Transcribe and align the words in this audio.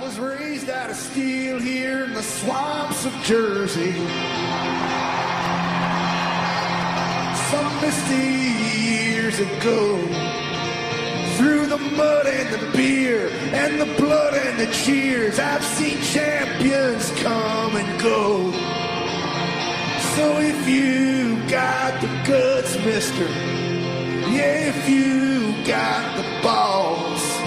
was 0.00 0.18
raised 0.18 0.70
out 0.70 0.88
of 0.88 0.96
steel 0.96 1.58
here 1.58 2.04
in 2.04 2.14
the 2.14 2.22
swamps 2.22 3.04
of 3.04 3.12
Jersey. 3.22 3.92
Some 7.50 7.80
misty 7.82 8.40
years 8.80 9.38
ago. 9.40 9.98
Through 11.36 11.66
the 11.66 11.78
mud 11.78 12.26
and 12.26 12.48
the 12.54 12.70
beer 12.76 13.28
and 13.52 13.78
the 13.78 13.94
blood 14.00 14.34
and 14.34 14.58
the 14.58 14.72
cheers, 14.72 15.38
I've 15.38 15.64
seen 15.64 16.00
champions 16.00 17.10
come 17.22 17.76
and 17.76 18.00
go. 18.00 18.52
So 20.16 20.38
if 20.38 20.66
you 20.66 21.46
got 21.48 22.00
the 22.00 22.08
guts, 22.26 22.74
mister, 22.86 23.28
yeah, 24.32 24.72
if 24.72 24.88
you 24.88 25.62
got 25.66 26.16
the 26.16 26.42
balls, 26.42 27.39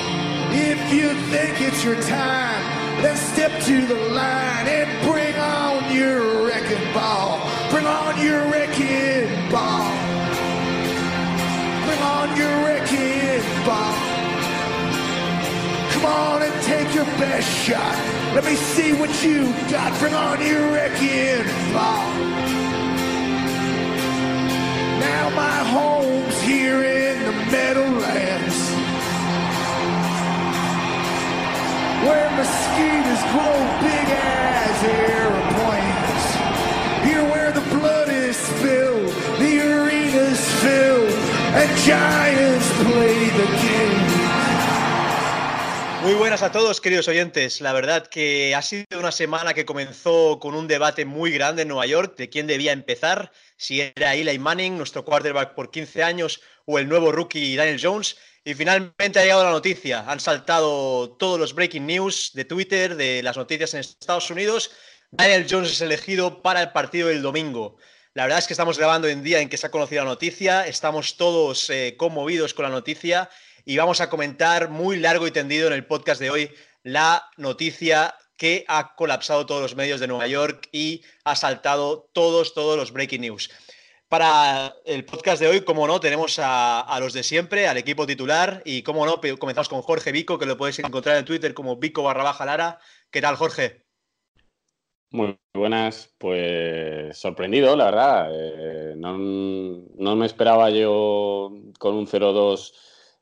if 0.56 0.94
you 0.94 1.14
think 1.32 1.62
it's 1.62 1.84
your 1.84 2.00
time, 2.02 3.04
let's 3.04 3.20
step 3.20 3.52
to 3.64 3.86
the 3.86 3.96
line 3.96 4.68
and 4.68 4.90
bring 5.08 5.36
on 5.36 5.96
your 5.96 6.48
wrecking 6.48 6.94
ball. 6.94 7.40
Bring 7.72 7.86
on 7.86 8.22
your 8.22 8.42
wrecking 8.52 9.52
ball. 9.52 9.90
Bring 11.86 12.02
on 12.02 12.38
your 12.38 12.66
wrecking 12.66 13.42
ball. 13.66 13.96
Come 15.94 16.06
on 16.06 16.42
and 16.44 16.64
take 16.64 16.94
your 16.94 17.06
best 17.18 17.50
shot. 17.50 17.96
Let 18.36 18.46
me 18.46 18.56
see 18.56 18.94
what 18.94 19.12
you 19.24 19.52
got. 19.70 19.98
Bring 20.00 20.14
on 20.14 20.40
your 20.46 20.72
wrecking 20.72 21.46
ball. 21.74 22.14
Now 25.00 25.30
my 25.36 25.60
home's 25.76 26.42
here 26.42 26.84
in 26.84 27.26
the 27.26 27.32
Meadowlands. 27.52 28.73
Where 32.04 32.30
mosquitoes 32.36 33.24
grow 33.32 33.56
big 33.80 34.08
as 34.12 34.84
airplanes. 34.84 36.24
Here 37.08 37.24
where 37.32 37.52
the 37.52 37.64
blood 37.74 38.10
is 38.10 38.36
spilled, 38.36 39.08
the 39.40 39.62
arena's 39.62 40.44
filled, 40.62 41.14
and 41.56 41.70
giants 41.88 42.68
play 42.84 43.30
the 43.40 43.48
game. 43.64 44.04
Muy 46.04 46.16
buenas 46.16 46.44
a 46.44 46.52
todos, 46.52 46.82
queridos 46.82 47.08
oyentes. 47.08 47.62
La 47.62 47.72
verdad 47.72 48.08
que 48.08 48.54
ha 48.54 48.62
sido 48.62 49.00
una 49.00 49.14
semana 49.14 49.54
que 49.54 49.64
comenzó 49.64 50.38
con 50.42 50.54
un 50.54 50.68
debate 50.68 51.06
muy 51.06 51.32
grande 51.32 51.62
en 51.62 51.70
Nueva 51.70 51.86
York 51.86 52.18
de 52.18 52.28
quién 52.28 52.46
debía 52.46 52.74
empezar, 52.74 53.32
si 53.56 53.80
era 53.80 54.14
Eli 54.14 54.38
Manning, 54.38 54.76
nuestro 54.76 55.06
quarterback 55.06 55.54
por 55.54 55.72
15 55.72 56.04
años, 56.04 56.42
o 56.66 56.78
el 56.78 56.90
nuevo 56.90 57.14
rookie 57.14 57.56
Daniel 57.56 57.80
Jones. 57.82 58.18
Y 58.46 58.54
finalmente 58.56 59.20
ha 59.20 59.24
llegado 59.24 59.46
la 59.46 59.52
noticia. 59.52 60.04
Han 60.06 60.20
saltado 60.20 61.12
todos 61.12 61.40
los 61.40 61.54
breaking 61.54 61.88
news 61.88 62.32
de 62.34 62.44
Twitter, 62.44 62.96
de 62.96 63.24
las 63.24 63.38
noticias 63.38 63.74
en 63.74 63.80
Estados 63.80 64.30
Unidos. 64.30 64.72
Daniel 65.12 65.48
Jones 65.50 65.72
es 65.72 65.82
elegido 65.82 66.42
para 66.42 66.62
el 66.62 66.72
partido 66.72 67.08
del 67.08 67.22
domingo. 67.22 67.78
La 68.14 68.24
verdad 68.24 68.40
es 68.40 68.48
que 68.48 68.54
estamos 68.54 68.78
grabando 68.78 69.08
en 69.08 69.24
día 69.24 69.40
en 69.40 69.48
que 69.48 69.58
se 69.58 69.68
ha 69.68 69.72
conocido 69.72 70.04
la 70.04 70.10
noticia. 70.10 70.68
Estamos 70.68 71.16
todos 71.16 71.70
eh, 71.70 71.96
conmovidos 71.98 72.54
con 72.54 72.64
la 72.64 72.70
noticia 72.70 73.30
y 73.64 73.78
vamos 73.78 74.02
a 74.02 74.10
comentar 74.10 74.70
muy 74.70 74.98
largo 74.98 75.26
y 75.26 75.32
tendido 75.32 75.68
en 75.68 75.74
el 75.74 75.86
podcast 75.86 76.20
de 76.20 76.30
hoy 76.30 76.52
la 76.84 77.30
noticia 77.38 78.14
que 78.36 78.66
ha 78.68 78.94
colapsado 78.96 79.46
todos 79.46 79.62
los 79.62 79.76
medios 79.76 80.02
de 80.02 80.08
Nueva 80.08 80.28
York 80.28 80.68
y 80.74 81.02
ha 81.24 81.38
saltado 81.38 82.10
todos, 82.12 82.54
todos 82.54 82.76
los 82.76 82.92
breaking 82.92 83.22
news. 83.22 83.50
Para 84.14 84.76
el 84.86 85.06
podcast 85.06 85.42
de 85.42 85.48
hoy, 85.48 85.62
como 85.62 85.88
no, 85.88 86.00
tenemos 86.00 86.40
a, 86.40 86.98
los 87.00 87.14
de 87.14 87.24
siempre, 87.24 87.68
al 87.68 87.78
equipo 87.78 88.06
titular 88.06 88.62
y, 88.64 88.84
como 88.84 89.08
no, 89.08 89.20
comenzamos 89.40 89.70
con 89.70 89.82
Jorge 89.82 90.12
Vico, 90.12 90.38
que 90.38 90.46
lo 90.46 90.56
podéis 90.56 90.78
encontrar 90.78 91.18
en 91.18 91.26
Twitter 91.26 91.56
como 91.56 91.78
Vico 91.78 92.04
barra 92.04 92.22
baja 92.22 92.46
Lara. 92.46 92.80
¿Qué 93.10 93.22
tal, 93.22 93.38
Jorge? 93.38 93.82
Muy 95.10 95.36
buenas, 95.56 96.14
pues 96.20 97.18
sorprendido, 97.18 97.76
la 97.76 97.86
verdad. 97.86 98.30
Eh, 98.32 98.94
no, 98.98 99.18
no, 99.18 100.16
me 100.16 100.28
esperaba 100.28 100.70
yo 100.70 101.52
con 101.80 101.96
un 101.96 102.06
0-2 102.06 102.72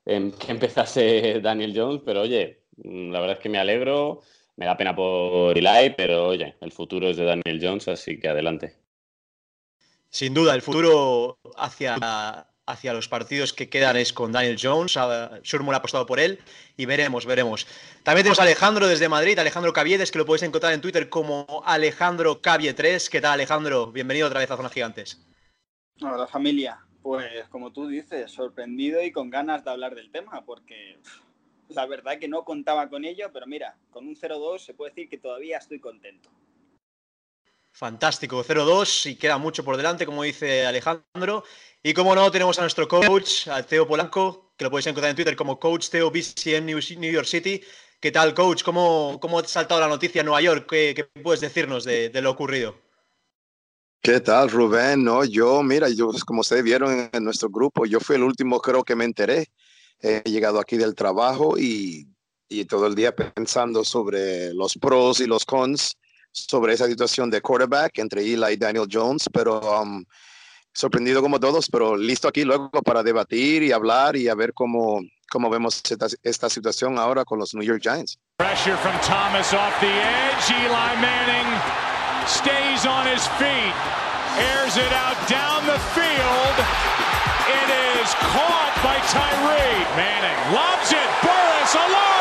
en 0.04 0.32
que 0.32 0.52
empezase 0.52 1.40
Daniel 1.42 1.72
Jones, 1.74 2.02
pero 2.04 2.20
oye, 2.20 2.64
la 2.84 3.18
verdad 3.18 3.36
es 3.38 3.42
que 3.42 3.48
me 3.48 3.56
alegro. 3.56 4.20
Me 4.56 4.66
da 4.66 4.76
pena 4.76 4.94
por 4.94 5.56
Eli, 5.56 5.94
pero 5.96 6.26
oye, 6.26 6.56
el 6.60 6.70
futuro 6.70 7.08
es 7.08 7.16
de 7.16 7.24
Daniel 7.24 7.60
Jones, 7.62 7.88
así 7.88 8.20
que 8.20 8.28
adelante. 8.28 8.81
Sin 10.12 10.34
duda, 10.34 10.54
el 10.54 10.60
futuro 10.60 11.38
hacia, 11.56 11.96
hacia 12.66 12.92
los 12.92 13.08
partidos 13.08 13.54
que 13.54 13.70
quedan 13.70 13.96
es 13.96 14.12
con 14.12 14.30
Daniel 14.30 14.58
Jones. 14.60 14.98
Shurmur 15.42 15.74
ha 15.74 15.78
apostado 15.78 16.04
por 16.04 16.20
él 16.20 16.38
y 16.76 16.84
veremos, 16.84 17.24
veremos. 17.24 17.66
También 18.02 18.24
tenemos 18.24 18.38
a 18.38 18.42
Alejandro 18.42 18.88
desde 18.88 19.08
Madrid, 19.08 19.38
Alejandro 19.38 19.72
Caviedes, 19.72 20.12
que 20.12 20.18
lo 20.18 20.26
podéis 20.26 20.42
encontrar 20.42 20.74
en 20.74 20.82
Twitter 20.82 21.08
como 21.08 21.62
Alejandro 21.64 22.42
Cavie3. 22.42 23.08
¿Qué 23.08 23.22
tal, 23.22 23.32
Alejandro? 23.32 23.90
Bienvenido 23.90 24.26
otra 24.26 24.40
vez 24.40 24.50
a 24.50 24.58
Zona 24.58 24.68
Gigantes. 24.68 25.26
Hola, 26.02 26.26
familia. 26.26 26.84
Pues 27.00 27.48
como 27.48 27.72
tú 27.72 27.88
dices, 27.88 28.30
sorprendido 28.30 29.02
y 29.02 29.12
con 29.12 29.30
ganas 29.30 29.64
de 29.64 29.70
hablar 29.70 29.94
del 29.94 30.10
tema, 30.10 30.44
porque 30.44 30.98
la 31.70 31.86
verdad 31.86 32.18
que 32.18 32.28
no 32.28 32.44
contaba 32.44 32.90
con 32.90 33.06
ello, 33.06 33.30
pero 33.32 33.46
mira, 33.46 33.78
con 33.90 34.06
un 34.06 34.14
0-2 34.14 34.58
se 34.58 34.74
puede 34.74 34.90
decir 34.90 35.08
que 35.08 35.16
todavía 35.16 35.56
estoy 35.56 35.80
contento. 35.80 36.28
Fantástico, 37.72 38.44
0-2 38.44 39.10
y 39.10 39.16
queda 39.16 39.38
mucho 39.38 39.64
por 39.64 39.78
delante, 39.78 40.04
como 40.04 40.22
dice 40.22 40.66
Alejandro. 40.66 41.42
Y 41.82 41.94
como 41.94 42.14
no, 42.14 42.30
tenemos 42.30 42.58
a 42.58 42.62
nuestro 42.62 42.86
coach, 42.86 43.48
a 43.48 43.62
Teo 43.62 43.88
Polanco, 43.88 44.52
que 44.56 44.64
lo 44.64 44.70
podéis 44.70 44.86
encontrar 44.86 45.10
en 45.10 45.16
Twitter 45.16 45.34
como 45.34 45.58
Coach 45.58 45.88
Teo 45.88 46.10
BCN 46.10 46.66
New 46.66 47.12
York 47.12 47.26
City. 47.26 47.62
¿Qué 47.98 48.12
tal, 48.12 48.34
coach? 48.34 48.62
¿Cómo, 48.62 49.18
cómo 49.20 49.38
ha 49.38 49.44
saltado 49.44 49.80
la 49.80 49.88
noticia 49.88 50.20
en 50.20 50.26
Nueva 50.26 50.42
York? 50.42 50.66
¿Qué, 50.68 50.92
qué 50.94 51.04
puedes 51.22 51.40
decirnos 51.40 51.84
de, 51.84 52.10
de, 52.10 52.20
lo 52.20 52.30
ocurrido? 52.30 52.76
¿Qué 54.02 54.20
tal, 54.20 54.50
Rubén? 54.50 55.02
No, 55.02 55.24
yo, 55.24 55.62
mira, 55.62 55.88
yo, 55.88 56.10
como 56.26 56.42
ustedes 56.42 56.62
vieron 56.62 57.08
en 57.10 57.24
nuestro 57.24 57.48
grupo, 57.48 57.86
yo 57.86 58.00
fui 58.00 58.16
el 58.16 58.22
último, 58.22 58.60
creo 58.60 58.84
que 58.84 58.96
me 58.96 59.06
enteré. 59.06 59.46
He 60.00 60.20
llegado 60.28 60.60
aquí 60.60 60.76
del 60.76 60.94
trabajo 60.94 61.56
y, 61.56 62.06
y 62.48 62.66
todo 62.66 62.86
el 62.86 62.94
día 62.94 63.16
pensando 63.16 63.82
sobre 63.82 64.52
los 64.52 64.76
pros 64.76 65.20
y 65.20 65.26
los 65.26 65.46
cons 65.46 65.96
sobre 66.32 66.72
esa 66.72 66.86
situación 66.86 67.30
de 67.30 67.40
quarterback 67.40 67.98
entre 67.98 68.22
Eli 68.22 68.54
y 68.54 68.56
Daniel 68.56 68.88
Jones, 68.90 69.28
pero 69.32 69.60
um, 69.60 70.04
sorprendido 70.72 71.20
como 71.20 71.38
todos, 71.38 71.68
pero 71.70 71.96
listo 71.96 72.28
aquí 72.28 72.44
luego 72.44 72.70
para 72.82 73.02
debatir 73.02 73.62
y 73.62 73.72
hablar 73.72 74.16
y 74.16 74.28
a 74.28 74.34
ver 74.34 74.52
cómo, 74.54 75.00
cómo 75.30 75.50
vemos 75.50 75.82
esta, 75.88 76.06
esta 76.22 76.48
situación 76.48 76.98
ahora 76.98 77.24
con 77.24 77.38
los 77.38 77.54
New 77.54 77.64
York 77.64 77.82
Giants. 77.82 78.18
Pressure 78.38 78.76
from 78.78 78.98
Thomas 79.00 79.52
off 79.52 79.78
the 79.80 79.86
edge. 79.86 80.50
Eli 80.50 80.96
Manning 81.00 81.48
stays 82.26 82.86
on 82.86 83.06
his 83.06 83.26
feet, 83.38 83.74
airs 84.38 84.76
it 84.76 84.92
out 84.92 85.16
down 85.28 85.64
the 85.66 85.78
field. 85.94 86.56
It 87.48 87.68
is 88.00 88.14
caught 88.14 88.72
by 88.82 88.98
Tyree. 89.10 89.84
Manning 89.96 90.54
lobs 90.54 90.90
it. 90.92 91.10
Burris 91.22 91.74
alone. 91.74 92.11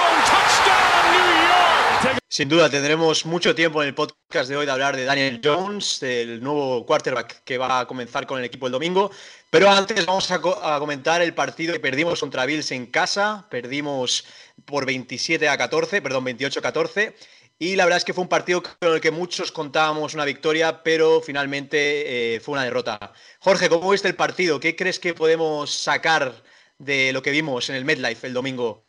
Sin 2.28 2.48
duda 2.48 2.70
tendremos 2.70 3.26
mucho 3.26 3.54
tiempo 3.54 3.82
en 3.82 3.90
el 3.90 3.94
podcast 3.94 4.50
de 4.50 4.56
hoy 4.56 4.66
de 4.66 4.72
hablar 4.72 4.96
de 4.96 5.04
Daniel 5.04 5.42
Jones, 5.44 6.02
el 6.02 6.42
nuevo 6.42 6.86
quarterback 6.86 7.44
que 7.44 7.58
va 7.58 7.82
a 7.82 7.86
comenzar 7.86 8.26
con 8.26 8.40
el 8.40 8.46
equipo 8.46 8.68
el 8.68 8.72
domingo. 8.72 9.12
Pero 9.50 9.70
antes 9.70 10.06
vamos 10.06 10.32
a, 10.32 10.40
co 10.40 10.64
a 10.64 10.80
comentar 10.80 11.22
el 11.22 11.34
partido 11.34 11.74
que 11.74 11.82
perdimos 11.82 12.22
contra 12.22 12.46
Bills 12.46 12.72
en 12.72 12.86
casa. 12.86 13.46
Perdimos 13.50 14.24
por 14.64 14.86
27 14.86 15.50
a 15.50 15.58
14, 15.58 16.02
perdón, 16.02 16.24
28 16.24 16.60
a 16.60 16.62
14. 16.62 17.16
Y 17.60 17.76
la 17.76 17.84
verdad 17.84 17.98
es 17.98 18.06
que 18.06 18.14
fue 18.14 18.24
un 18.24 18.30
partido 18.30 18.64
con 18.64 18.94
el 18.94 19.02
que 19.02 19.12
muchos 19.12 19.52
contábamos 19.52 20.14
una 20.14 20.26
victoria, 20.26 20.82
pero 20.84 21.22
finalmente 21.22 22.36
eh, 22.36 22.40
fue 22.40 22.54
una 22.54 22.64
derrota. 22.64 23.14
Jorge, 23.40 23.70
¿cómo 23.70 23.92
viste 23.92 24.08
el 24.08 24.16
partido? 24.16 24.60
¿Qué 24.60 24.76
crees 24.76 25.00
que 25.00 25.14
podemos 25.14 25.70
sacar 25.70 26.34
de 26.80 27.14
lo 27.14 27.22
que 27.22 27.30
vimos 27.30 27.70
en 27.70 27.76
el 27.76 27.86
MedLife 27.86 28.26
el 28.26 28.34
domingo 28.34 28.86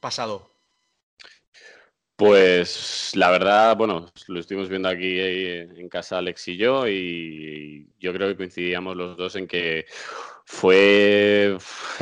pasado? 0.00 0.55
Pues 2.16 3.12
la 3.14 3.30
verdad, 3.30 3.76
bueno, 3.76 4.06
lo 4.28 4.40
estuvimos 4.40 4.70
viendo 4.70 4.88
aquí 4.88 5.18
en 5.20 5.88
casa 5.90 6.16
Alex 6.16 6.48
y 6.48 6.56
yo 6.56 6.88
y 6.88 7.90
yo 8.00 8.12
creo 8.14 8.28
que 8.28 8.36
coincidíamos 8.36 8.96
los 8.96 9.18
dos 9.18 9.36
en 9.36 9.46
que 9.46 9.84
fue 10.46 11.58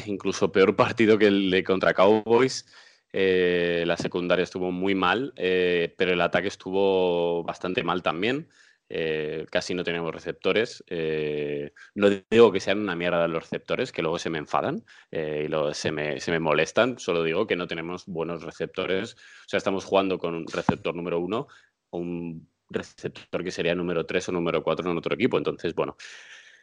incluso 0.07 0.53
peor 0.53 0.77
partido 0.77 1.19
que 1.19 1.27
el 1.27 1.51
de 1.51 1.65
contra 1.65 1.95
Cowboys. 1.95 2.65
Eh, 3.13 3.85
la 3.87 3.97
secundaria 3.97 4.45
estuvo 4.45 4.71
muy 4.71 4.95
mal, 4.95 5.33
eh, 5.37 5.95
pero 5.97 6.13
el 6.13 6.21
ataque 6.21 6.49
estuvo 6.49 7.43
bastante 7.43 7.83
mal 7.83 8.03
también. 8.03 8.49
Eh, 8.89 9.47
casi 9.51 9.75
no 9.75 9.85
tenemos 9.85 10.15
receptores. 10.15 10.85
Eh, 10.89 11.73
no 11.95 12.11
digo 12.11 12.53
que 12.53 12.61
sean 12.61 12.81
una 12.81 12.95
mierda 12.95 13.27
los 13.29 13.43
receptores, 13.45 13.93
que 13.93 14.03
luego 14.03 14.19
se 14.19 14.31
me 14.31 14.39
enfadan 14.39 14.85
eh, 15.11 15.49
y 15.49 15.75
se 15.75 15.91
me, 15.91 16.21
se 16.21 16.31
me, 16.31 16.39
molestan. 16.39 16.99
Solo 16.99 17.23
digo 17.23 17.47
que 17.47 17.57
no 17.57 17.67
tenemos 17.67 18.07
buenos 18.07 18.43
receptores. 18.43 19.15
O 19.15 19.49
sea, 19.49 19.59
estamos 19.59 19.85
jugando 19.85 20.19
con 20.19 20.35
un 20.35 20.47
receptor 20.47 20.95
número 20.95 21.19
uno 21.19 21.49
un 21.91 22.49
receptor 22.71 23.45
que 23.45 23.53
sería 23.53 23.75
número 23.75 24.05
tres 24.05 24.29
o 24.29 24.33
número 24.33 24.63
cuatro 24.63 24.91
en 24.91 24.99
otro 24.99 25.15
equipo. 25.15 25.39
Entonces, 25.39 25.75
bueno, 25.75 25.97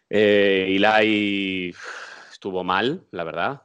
Eli 0.09 1.73
estuvo 2.29 2.63
mal, 2.63 3.07
la 3.12 3.23
verdad. 3.23 3.62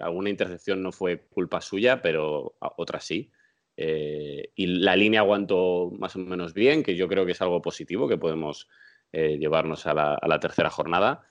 alguna 0.00 0.30
intercepción 0.30 0.82
no 0.82 0.92
fue 0.92 1.26
culpa 1.28 1.60
suya, 1.60 2.00
pero 2.00 2.56
otra 2.60 3.00
sí. 3.00 3.30
Eh, 3.76 4.50
y 4.54 4.66
la 4.66 4.96
línea 4.96 5.20
aguantó 5.20 5.90
más 5.98 6.16
o 6.16 6.18
menos 6.18 6.54
bien, 6.54 6.82
que 6.82 6.96
yo 6.96 7.08
creo 7.08 7.26
que 7.26 7.32
es 7.32 7.42
algo 7.42 7.60
positivo 7.62 8.08
que 8.08 8.18
podemos 8.18 8.68
eh, 9.12 9.38
llevarnos 9.38 9.86
a 9.86 9.94
la, 9.94 10.40
tercera 10.40 10.70
jornada. 10.70 11.22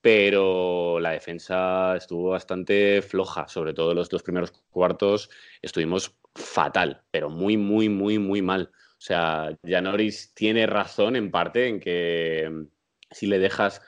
Pero 0.00 1.00
la 1.00 1.12
defensa 1.12 1.96
estuvo 1.96 2.30
bastante 2.30 3.00
floja, 3.00 3.48
sobre 3.48 3.72
todo 3.72 3.94
los 3.94 4.22
primeros 4.22 4.52
cuartos 4.70 5.30
estuvimos 5.62 6.14
fatal, 6.34 7.02
pero 7.10 7.30
muy, 7.30 7.56
muy, 7.56 7.88
muy, 7.88 8.18
muy 8.18 8.42
mal. 8.42 8.70
O 8.72 9.06
sea, 9.06 9.56
Janoris 9.64 10.34
tiene 10.34 10.66
razón 10.66 11.16
en 11.16 11.30
parte 11.30 11.68
en 11.68 11.80
que 11.80 12.50
mm, 12.50 12.64
si 13.10 13.26
le 13.26 13.38
dejas 13.38 13.82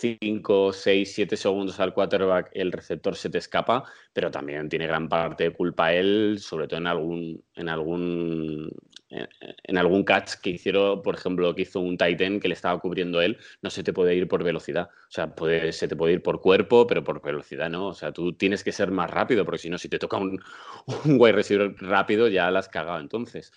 5, 0.00 0.72
6, 0.72 1.14
7 1.14 1.36
segundos 1.36 1.78
al 1.80 1.94
quarterback, 1.94 2.50
el 2.52 2.72
receptor 2.72 3.16
se 3.16 3.30
te 3.30 3.38
escapa, 3.38 3.84
pero 4.12 4.30
también 4.30 4.68
tiene 4.68 4.86
gran 4.86 5.08
parte 5.08 5.44
de 5.44 5.50
culpa 5.52 5.92
él, 5.92 6.38
sobre 6.40 6.66
todo 6.66 6.78
en 6.78 6.86
algún, 6.86 7.44
en 7.54 7.68
algún, 7.68 8.70
en 9.08 9.78
algún 9.78 10.04
catch 10.04 10.34
que 10.42 10.50
hicieron, 10.50 11.02
por 11.02 11.14
ejemplo, 11.14 11.54
que 11.54 11.62
hizo 11.62 11.80
un 11.80 11.96
Titan 11.96 12.40
que 12.40 12.48
le 12.48 12.54
estaba 12.54 12.80
cubriendo 12.80 13.20
él, 13.20 13.38
no 13.62 13.70
se 13.70 13.82
te 13.84 13.92
puede 13.92 14.14
ir 14.14 14.26
por 14.28 14.42
velocidad. 14.42 14.90
O 15.08 15.10
sea, 15.10 15.34
puede, 15.34 15.72
se 15.72 15.88
te 15.88 15.96
puede 15.96 16.14
ir 16.14 16.22
por 16.22 16.40
cuerpo, 16.40 16.86
pero 16.86 17.04
por 17.04 17.22
velocidad 17.22 17.70
no. 17.70 17.88
O 17.88 17.94
sea, 17.94 18.12
tú 18.12 18.32
tienes 18.34 18.64
que 18.64 18.72
ser 18.72 18.90
más 18.90 19.10
rápido, 19.10 19.44
porque 19.44 19.58
si 19.58 19.70
no, 19.70 19.78
si 19.78 19.88
te 19.88 19.98
toca 19.98 20.16
un, 20.16 20.40
un 21.04 21.16
wide 21.20 21.32
receiver 21.32 21.74
rápido, 21.78 22.28
ya 22.28 22.50
la 22.50 22.58
has 22.60 22.68
cagado 22.68 23.00
entonces. 23.00 23.52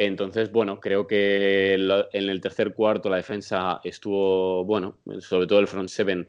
Entonces, 0.00 0.52
bueno, 0.52 0.78
creo 0.78 1.08
que 1.08 1.74
en 1.74 2.28
el 2.28 2.40
tercer 2.40 2.72
cuarto 2.72 3.10
la 3.10 3.16
defensa 3.16 3.80
estuvo, 3.82 4.64
bueno, 4.64 4.98
sobre 5.18 5.48
todo 5.48 5.58
el 5.58 5.66
front 5.66 5.88
seven 5.88 6.28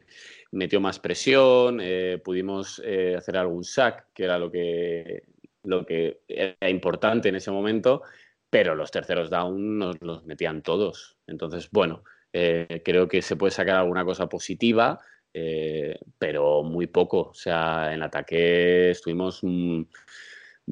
metió 0.50 0.80
más 0.80 0.98
presión, 0.98 1.78
eh, 1.80 2.18
pudimos 2.18 2.82
eh, 2.84 3.14
hacer 3.16 3.36
algún 3.36 3.62
sack, 3.62 4.08
que 4.12 4.24
era 4.24 4.40
lo 4.40 4.50
que, 4.50 5.22
lo 5.62 5.86
que 5.86 6.22
era 6.26 6.68
importante 6.68 7.28
en 7.28 7.36
ese 7.36 7.52
momento, 7.52 8.02
pero 8.50 8.74
los 8.74 8.90
terceros 8.90 9.30
down 9.30 9.78
nos 9.78 10.02
los 10.02 10.24
metían 10.24 10.62
todos. 10.62 11.16
Entonces, 11.28 11.68
bueno, 11.70 12.02
eh, 12.32 12.82
creo 12.84 13.06
que 13.06 13.22
se 13.22 13.36
puede 13.36 13.52
sacar 13.52 13.76
alguna 13.76 14.04
cosa 14.04 14.28
positiva, 14.28 14.98
pero 16.18 16.64
muy 16.64 16.88
poco. 16.88 17.28
O 17.28 17.34
sea, 17.34 17.94
en 17.94 18.02
ataque 18.02 18.90
estuvimos... 18.90 19.38
Mm, 19.44 19.82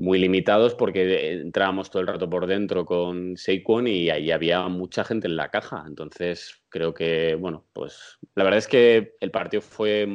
muy 0.01 0.19
limitados 0.19 0.75
porque 0.75 1.33
entrábamos 1.33 1.91
todo 1.91 2.03
el 2.03 2.09
rato 2.09 2.31
por 2.31 2.47
dentro 2.47 2.85
con 2.85 3.37
Saquon 3.37 3.89
y 3.89 4.11
ahí 4.11 4.31
había 4.31 4.67
mucha 4.69 5.05
gente 5.05 5.27
en 5.27 5.37
la 5.37 5.51
caja. 5.51 5.85
Entonces, 5.87 6.63
creo 6.69 6.95
que, 6.95 7.35
bueno, 7.35 7.67
pues 7.73 8.19
la 8.35 8.45
verdad 8.45 8.59
es 8.59 8.69
que 8.69 9.17
el 9.21 9.31
partido 9.31 9.61
fue, 9.61 10.07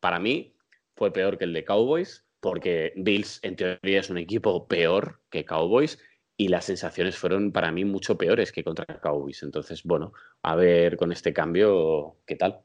para 0.00 0.18
mí, 0.18 0.54
fue 0.94 1.12
peor 1.12 1.38
que 1.38 1.44
el 1.44 1.54
de 1.54 1.64
Cowboys, 1.64 2.26
porque 2.40 2.92
Bills 2.96 3.40
en 3.42 3.56
teoría 3.56 4.00
es 4.00 4.10
un 4.10 4.18
equipo 4.18 4.68
peor 4.68 5.20
que 5.30 5.44
Cowboys 5.44 5.98
y 6.36 6.48
las 6.48 6.66
sensaciones 6.66 7.16
fueron 7.16 7.52
para 7.52 7.72
mí 7.72 7.84
mucho 7.84 8.18
peores 8.18 8.52
que 8.52 8.64
contra 8.64 9.00
Cowboys. 9.00 9.42
Entonces, 9.42 9.82
bueno, 9.84 10.12
a 10.42 10.54
ver 10.56 10.96
con 10.96 11.12
este 11.12 11.32
cambio 11.32 12.16
qué 12.26 12.36
tal. 12.36 12.60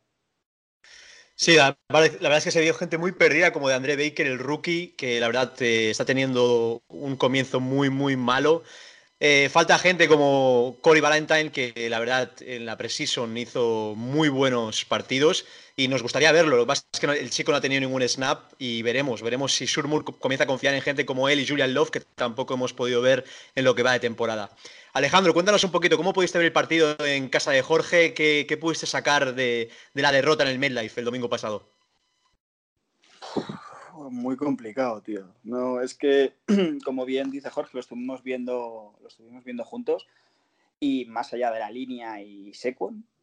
Sí, 1.38 1.56
la, 1.56 1.78
verdad 1.90 2.38
es 2.38 2.44
que 2.46 2.52
se 2.52 2.62
vio 2.62 2.74
gente 2.74 2.98
muy 2.98 3.12
perdida, 3.12 3.52
como 3.52 3.68
de 3.68 3.76
André 3.76 3.98
Baker, 3.98 4.26
el 4.26 4.40
rookie, 4.40 4.94
que 4.98 5.20
la 5.20 5.28
verdad 5.28 5.54
eh, 5.62 5.90
está 5.90 6.06
teniendo 6.06 6.82
un 6.88 7.18
comienzo 7.18 7.60
muy, 7.60 7.90
muy 7.90 8.16
malo. 8.16 8.64
Eh, 9.20 9.50
falta 9.52 9.78
gente 9.78 10.08
como 10.08 10.78
Corey 10.82 11.02
Valentine, 11.02 11.52
que 11.52 11.90
la 11.90 12.00
verdad 12.00 12.32
en 12.42 12.66
la 12.66 12.78
preseason 12.78 13.38
hizo 13.38 13.94
muy 13.98 14.30
buenos 14.30 14.86
partidos 14.86 15.46
y 15.76 15.88
nos 15.88 16.02
gustaría 16.02 16.32
verlo. 16.32 16.56
Lo 16.56 16.64
que 16.64 16.68
pasa 16.68 16.86
es 16.94 17.00
que 17.00 17.06
el 17.08 17.30
chico 17.30 17.52
no 17.52 17.58
ha 17.58 17.62
tenido 17.62 17.82
ningún 17.82 18.08
snap 18.08 18.54
y 18.58 18.82
veremos, 18.82 19.22
veremos 19.22 19.54
si 19.54 19.68
Surmur 19.68 20.06
comienza 20.20 20.46
a 20.46 20.48
confiar 20.48 20.74
en 20.74 20.82
gente 20.82 21.06
como 21.06 21.28
él 21.28 21.40
y 21.40 21.48
Julian 21.48 21.74
Love, 21.74 21.92
que 21.92 22.00
tampoco 22.00 22.54
hemos 22.54 22.74
podido 22.74 23.02
ver 23.02 23.26
en 23.56 23.66
lo 23.66 23.76
que 23.76 23.84
va 23.84 23.94
de 23.94 24.00
temporada. 24.00 24.50
Alejandro, 24.94 25.34
cuéntanos 25.34 25.64
un 25.64 25.72
poquito, 25.72 25.98
¿cómo 25.98 26.14
pudiste 26.14 26.38
ver 26.38 26.46
el 26.46 26.54
partido 26.54 26.96
en 27.00 27.28
casa 27.28 27.52
de 27.52 27.62
Jorge? 27.62 28.14
¿Qué, 28.14 28.58
pudiste 28.60 28.86
sacar 28.86 29.36
de, 29.36 29.70
la 29.94 30.12
derrota 30.12 30.44
en 30.44 30.50
el 30.50 30.60
MedLife 30.60 31.02
el 31.02 31.06
domingo 31.06 31.30
pasado? 31.30 31.68
Muy 34.10 34.38
complicado, 34.38 35.02
tío. 35.02 35.28
No, 35.44 35.82
es 35.82 35.96
que, 35.96 36.34
como 36.86 37.06
bien 37.06 37.32
dice 37.32 37.50
Jorge, 37.50 37.72
lo 37.74 37.80
estuvimos 37.82 38.24
viendo, 38.24 38.96
lo 39.02 39.08
estuvimos 39.08 39.44
viendo 39.44 39.66
juntos 39.66 40.08
y 40.80 41.06
más 41.06 41.34
allá 41.34 41.52
de 41.52 41.60
la 41.60 41.72
línea 41.72 42.22
y 42.22 42.54
Sequon, 42.54 42.98
mm, 42.98 43.15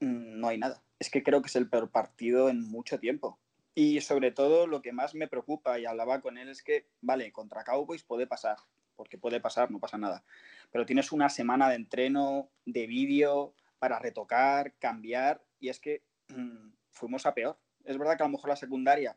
no 0.00 0.48
hay 0.48 0.58
nada. 0.58 0.82
Es 0.98 1.10
que 1.10 1.22
creo 1.22 1.42
que 1.42 1.48
es 1.48 1.56
el 1.56 1.68
peor 1.68 1.90
partido 1.90 2.48
en 2.48 2.60
mucho 2.60 2.98
tiempo. 2.98 3.38
Y 3.74 4.00
sobre 4.00 4.30
todo 4.30 4.66
lo 4.66 4.82
que 4.82 4.92
más 4.92 5.14
me 5.14 5.28
preocupa, 5.28 5.78
y 5.78 5.86
hablaba 5.86 6.20
con 6.20 6.38
él, 6.38 6.48
es 6.48 6.62
que, 6.62 6.86
vale, 7.00 7.32
contra 7.32 7.64
Cowboys 7.64 8.04
puede 8.04 8.26
pasar, 8.26 8.56
porque 8.94 9.18
puede 9.18 9.40
pasar, 9.40 9.70
no 9.70 9.80
pasa 9.80 9.98
nada. 9.98 10.24
Pero 10.70 10.86
tienes 10.86 11.10
una 11.10 11.28
semana 11.28 11.68
de 11.68 11.76
entreno, 11.76 12.50
de 12.64 12.86
vídeo, 12.86 13.54
para 13.78 13.98
retocar, 13.98 14.74
cambiar, 14.78 15.42
y 15.58 15.68
es 15.68 15.80
que 15.80 16.02
mm, 16.28 16.70
fuimos 16.92 17.26
a 17.26 17.34
peor. 17.34 17.58
Es 17.84 17.98
verdad 17.98 18.16
que 18.16 18.22
a 18.22 18.26
lo 18.26 18.32
mejor 18.32 18.50
la 18.50 18.56
secundaria 18.56 19.16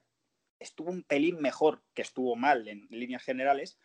estuvo 0.59 0.89
un 0.89 1.03
pelín 1.03 1.39
mejor, 1.39 1.83
que 1.93 2.01
estuvo 2.01 2.35
mal 2.35 2.67
en 2.67 2.87
líneas 2.89 3.23
generales, 3.23 3.77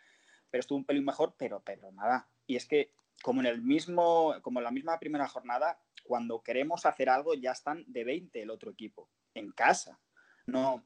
pero 0.51 0.61
estuvo 0.61 0.79
un 0.79 0.85
pelín 0.85 1.05
mejor, 1.05 1.35
pero, 1.37 1.63
pero 1.63 1.93
nada. 1.93 2.29
Y 2.47 2.57
es 2.57 2.67
que 2.67 2.93
como 3.23 3.41
en 3.41 3.47
el 3.47 3.63
mismo, 3.63 4.35
como 4.43 4.61
en 4.61 4.65
la 4.65 4.71
misma 4.71 4.99
primera 4.99 5.29
jornada, 5.29 5.79
cuando 6.03 6.43
queremos 6.43 6.87
hacer 6.87 7.09
algo 7.09 7.35
ya 7.35 7.53
están 7.53 7.85
de 7.87 8.05
20 8.05 8.43
el 8.43 8.51
otro 8.51 8.71
equipo, 8.71 9.09
en 9.35 9.53
casa. 9.53 9.99
No, 10.47 10.85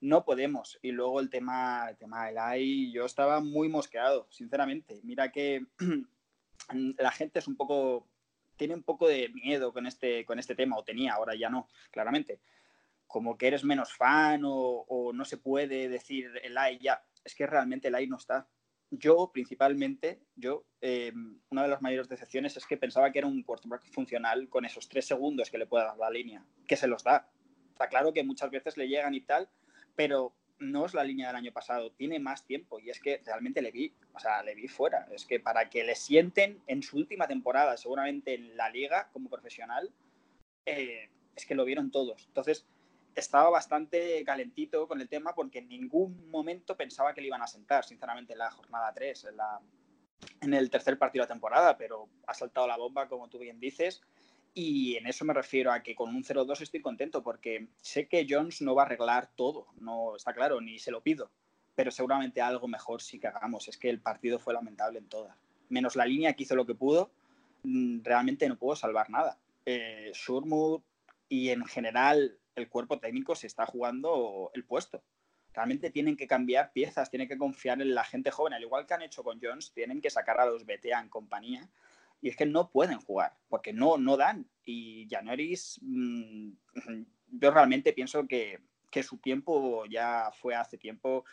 no 0.00 0.24
podemos. 0.24 0.78
Y 0.82 0.92
luego 0.92 1.20
el 1.20 1.30
tema, 1.30 1.88
el 1.90 1.96
tema 1.96 2.26
del 2.26 2.38
AI, 2.38 2.92
yo 2.92 3.04
estaba 3.04 3.40
muy 3.40 3.68
mosqueado, 3.68 4.26
sinceramente. 4.30 5.00
Mira 5.02 5.32
que 5.32 5.66
la 6.98 7.12
gente 7.12 7.38
es 7.38 7.48
un 7.48 7.56
poco, 7.56 8.06
tiene 8.56 8.74
un 8.74 8.82
poco 8.82 9.08
de 9.08 9.28
miedo 9.30 9.72
con 9.72 9.86
este, 9.86 10.24
con 10.24 10.38
este 10.38 10.54
tema, 10.54 10.76
o 10.76 10.84
tenía, 10.84 11.14
ahora 11.14 11.34
ya 11.34 11.48
no, 11.48 11.68
claramente. 11.90 12.40
Como 13.06 13.38
que 13.38 13.46
eres 13.46 13.64
menos 13.64 13.94
fan 13.94 14.42
o, 14.44 15.12
no 15.14 15.24
se 15.24 15.36
puede 15.36 15.88
decir 15.88 16.30
el 16.42 16.58
AI 16.58 16.78
ya. 16.78 17.04
Es 17.24 17.34
que 17.34 17.46
realmente 17.46 17.88
el 17.88 17.94
AI 17.94 18.08
no 18.08 18.16
está. 18.16 18.48
Yo, 18.90 19.30
principalmente, 19.32 20.20
yo, 20.36 20.64
eh, 20.80 21.12
una 21.50 21.62
de 21.62 21.68
las 21.68 21.82
mayores 21.82 22.08
decepciones 22.08 22.56
es 22.56 22.66
que 22.66 22.76
pensaba 22.76 23.10
que 23.10 23.18
era 23.18 23.26
un 23.26 23.42
quarterback 23.42 23.90
funcional 23.90 24.48
con 24.48 24.64
esos 24.64 24.88
tres 24.88 25.06
segundos 25.06 25.50
que 25.50 25.58
le 25.58 25.66
puede 25.66 25.84
dar 25.84 25.98
la 25.98 26.10
línea, 26.10 26.44
que 26.66 26.76
se 26.76 26.86
los 26.86 27.02
da. 27.02 27.28
Está 27.72 27.88
claro 27.88 28.12
que 28.12 28.22
muchas 28.22 28.50
veces 28.50 28.76
le 28.76 28.88
llegan 28.88 29.14
y 29.14 29.22
tal, 29.22 29.48
pero 29.96 30.34
no 30.58 30.86
es 30.86 30.94
la 30.94 31.04
línea 31.04 31.28
del 31.28 31.36
año 31.36 31.52
pasado, 31.52 31.92
tiene 31.92 32.18
más 32.18 32.44
tiempo 32.44 32.78
y 32.78 32.90
es 32.90 33.00
que 33.00 33.20
realmente 33.24 33.60
le 33.60 33.70
vi, 33.70 33.92
o 34.14 34.20
sea, 34.20 34.42
le 34.42 34.54
vi 34.54 34.68
fuera. 34.68 35.08
Es 35.10 35.26
que 35.26 35.40
para 35.40 35.68
que 35.68 35.84
le 35.84 35.94
sienten 35.94 36.62
en 36.66 36.82
su 36.82 36.96
última 36.96 37.26
temporada, 37.26 37.76
seguramente 37.76 38.34
en 38.34 38.56
la 38.56 38.70
liga 38.70 39.10
como 39.12 39.28
profesional, 39.28 39.92
eh, 40.64 41.10
es 41.34 41.44
que 41.44 41.54
lo 41.54 41.64
vieron 41.64 41.90
todos. 41.90 42.26
Entonces, 42.28 42.66
estaba 43.16 43.48
bastante 43.48 44.22
calentito 44.24 44.86
con 44.86 45.00
el 45.00 45.08
tema 45.08 45.34
porque 45.34 45.60
en 45.60 45.68
ningún 45.68 46.30
momento 46.30 46.76
pensaba 46.76 47.14
que 47.14 47.22
le 47.22 47.28
iban 47.28 47.42
a 47.42 47.46
sentar, 47.46 47.84
sinceramente, 47.84 48.34
en 48.34 48.40
la 48.40 48.50
jornada 48.50 48.92
3, 48.92 49.24
en, 49.24 49.36
la, 49.38 49.60
en 50.42 50.54
el 50.54 50.70
tercer 50.70 50.98
partido 50.98 51.22
de 51.22 51.28
la 51.28 51.34
temporada, 51.34 51.78
pero 51.78 52.08
ha 52.26 52.34
saltado 52.34 52.68
la 52.68 52.76
bomba, 52.76 53.08
como 53.08 53.28
tú 53.28 53.38
bien 53.38 53.58
dices, 53.58 54.02
y 54.52 54.96
en 54.96 55.06
eso 55.06 55.24
me 55.24 55.34
refiero 55.34 55.72
a 55.72 55.82
que 55.82 55.94
con 55.94 56.14
un 56.14 56.24
0-2 56.24 56.60
estoy 56.60 56.80
contento 56.80 57.22
porque 57.22 57.68
sé 57.80 58.06
que 58.06 58.26
Jones 58.28 58.62
no 58.62 58.74
va 58.74 58.82
a 58.82 58.86
arreglar 58.86 59.30
todo, 59.34 59.66
no 59.80 60.16
está 60.16 60.32
claro, 60.32 60.60
ni 60.60 60.78
se 60.78 60.90
lo 60.90 61.02
pido, 61.02 61.30
pero 61.74 61.90
seguramente 61.90 62.40
algo 62.40 62.68
mejor 62.68 63.02
sí 63.02 63.18
que 63.18 63.26
hagamos. 63.26 63.68
Es 63.68 63.76
que 63.76 63.90
el 63.90 64.00
partido 64.00 64.38
fue 64.38 64.54
lamentable 64.54 64.98
en 64.98 65.08
todas. 65.08 65.36
Menos 65.68 65.94
la 65.94 66.06
línea 66.06 66.32
que 66.32 66.44
hizo 66.44 66.56
lo 66.56 66.64
que 66.64 66.74
pudo, 66.74 67.10
mm, 67.64 68.02
realmente 68.02 68.48
no 68.48 68.56
pudo 68.56 68.76
salvar 68.76 69.10
nada. 69.10 69.38
Eh, 69.66 70.12
y 71.28 71.48
en 71.50 71.64
general 71.66 72.38
el 72.56 72.68
cuerpo 72.68 72.98
técnico 72.98 73.34
se 73.34 73.46
está 73.46 73.66
jugando 73.66 74.50
el 74.54 74.64
puesto. 74.64 75.02
Realmente 75.52 75.90
tienen 75.90 76.16
que 76.16 76.26
cambiar 76.26 76.72
piezas, 76.72 77.10
tienen 77.10 77.28
que 77.28 77.38
confiar 77.38 77.80
en 77.80 77.94
la 77.94 78.04
gente 78.04 78.30
joven, 78.30 78.52
al 78.52 78.62
igual 78.62 78.86
que 78.86 78.94
han 78.94 79.02
hecho 79.02 79.22
con 79.22 79.40
Jones, 79.40 79.72
tienen 79.72 80.00
que 80.00 80.10
sacar 80.10 80.40
a 80.40 80.46
los 80.46 80.66
BTA 80.66 81.00
en 81.00 81.08
compañía 81.08 81.70
y 82.20 82.28
es 82.28 82.36
que 82.36 82.46
no 82.46 82.70
pueden 82.70 82.98
jugar, 83.00 83.36
porque 83.48 83.72
no, 83.72 83.98
no 83.98 84.16
dan. 84.16 84.48
Y 84.64 85.06
Janoris, 85.08 85.78
mmm, 85.82 86.50
yo 87.28 87.50
realmente 87.50 87.92
pienso 87.92 88.26
que, 88.26 88.60
que, 88.90 89.02
su 89.02 89.18
tiempo 89.18 89.84
ya 89.86 90.30
fue 90.40 90.54
hace 90.54 90.78
tiempo, 90.78 91.24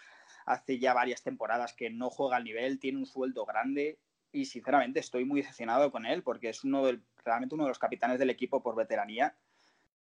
hace 0.45 0.79
ya 0.79 0.93
varias 0.93 1.23
temporadas 1.23 1.73
que 1.73 1.89
no 1.89 2.09
juega 2.09 2.37
al 2.37 2.43
nivel, 2.43 2.79
tiene 2.79 2.99
un 2.99 3.05
sueldo 3.05 3.45
grande 3.45 3.99
y 4.31 4.45
sinceramente 4.45 4.99
estoy 4.99 5.25
muy 5.25 5.41
decepcionado 5.41 5.91
con 5.91 6.05
él 6.05 6.23
porque 6.23 6.49
es 6.49 6.63
uno 6.63 6.85
del, 6.85 7.03
realmente 7.23 7.55
uno 7.55 7.65
de 7.65 7.69
los 7.69 7.79
capitanes 7.79 8.19
del 8.19 8.31
equipo 8.31 8.63
por 8.63 8.75
veteranía. 8.75 9.35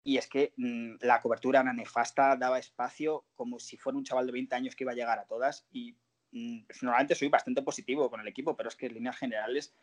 Y 0.05 0.17
es 0.17 0.29
que 0.29 0.53
mmm, 0.57 0.95
la 1.01 1.21
cobertura 1.21 1.61
era 1.61 1.73
nefasta, 1.73 2.37
daba 2.37 2.59
espacio 2.59 3.25
como 3.35 3.59
si 3.59 3.77
fuera 3.77 3.99
un 3.99 4.05
chaval 4.05 4.27
de 4.27 4.33
20 4.33 4.55
años 4.55 4.75
que 4.75 4.85
iba 4.85 4.93
a 4.93 4.97
llegar 4.97 5.19
a 5.19 5.27
todas. 5.27 5.67
Y 5.71 5.97
mmm, 6.33 6.61
normalmente 6.83 7.15
soy 7.15 7.29
bastante 7.29 7.63
positivo 7.63 8.11
con 8.11 8.21
el 8.21 8.29
equipo, 8.29 8.57
pero 8.57 8.69
es 8.69 8.77
que 8.77 8.87
en 8.87 8.95
líneas 8.95 9.17
generales 9.17 9.75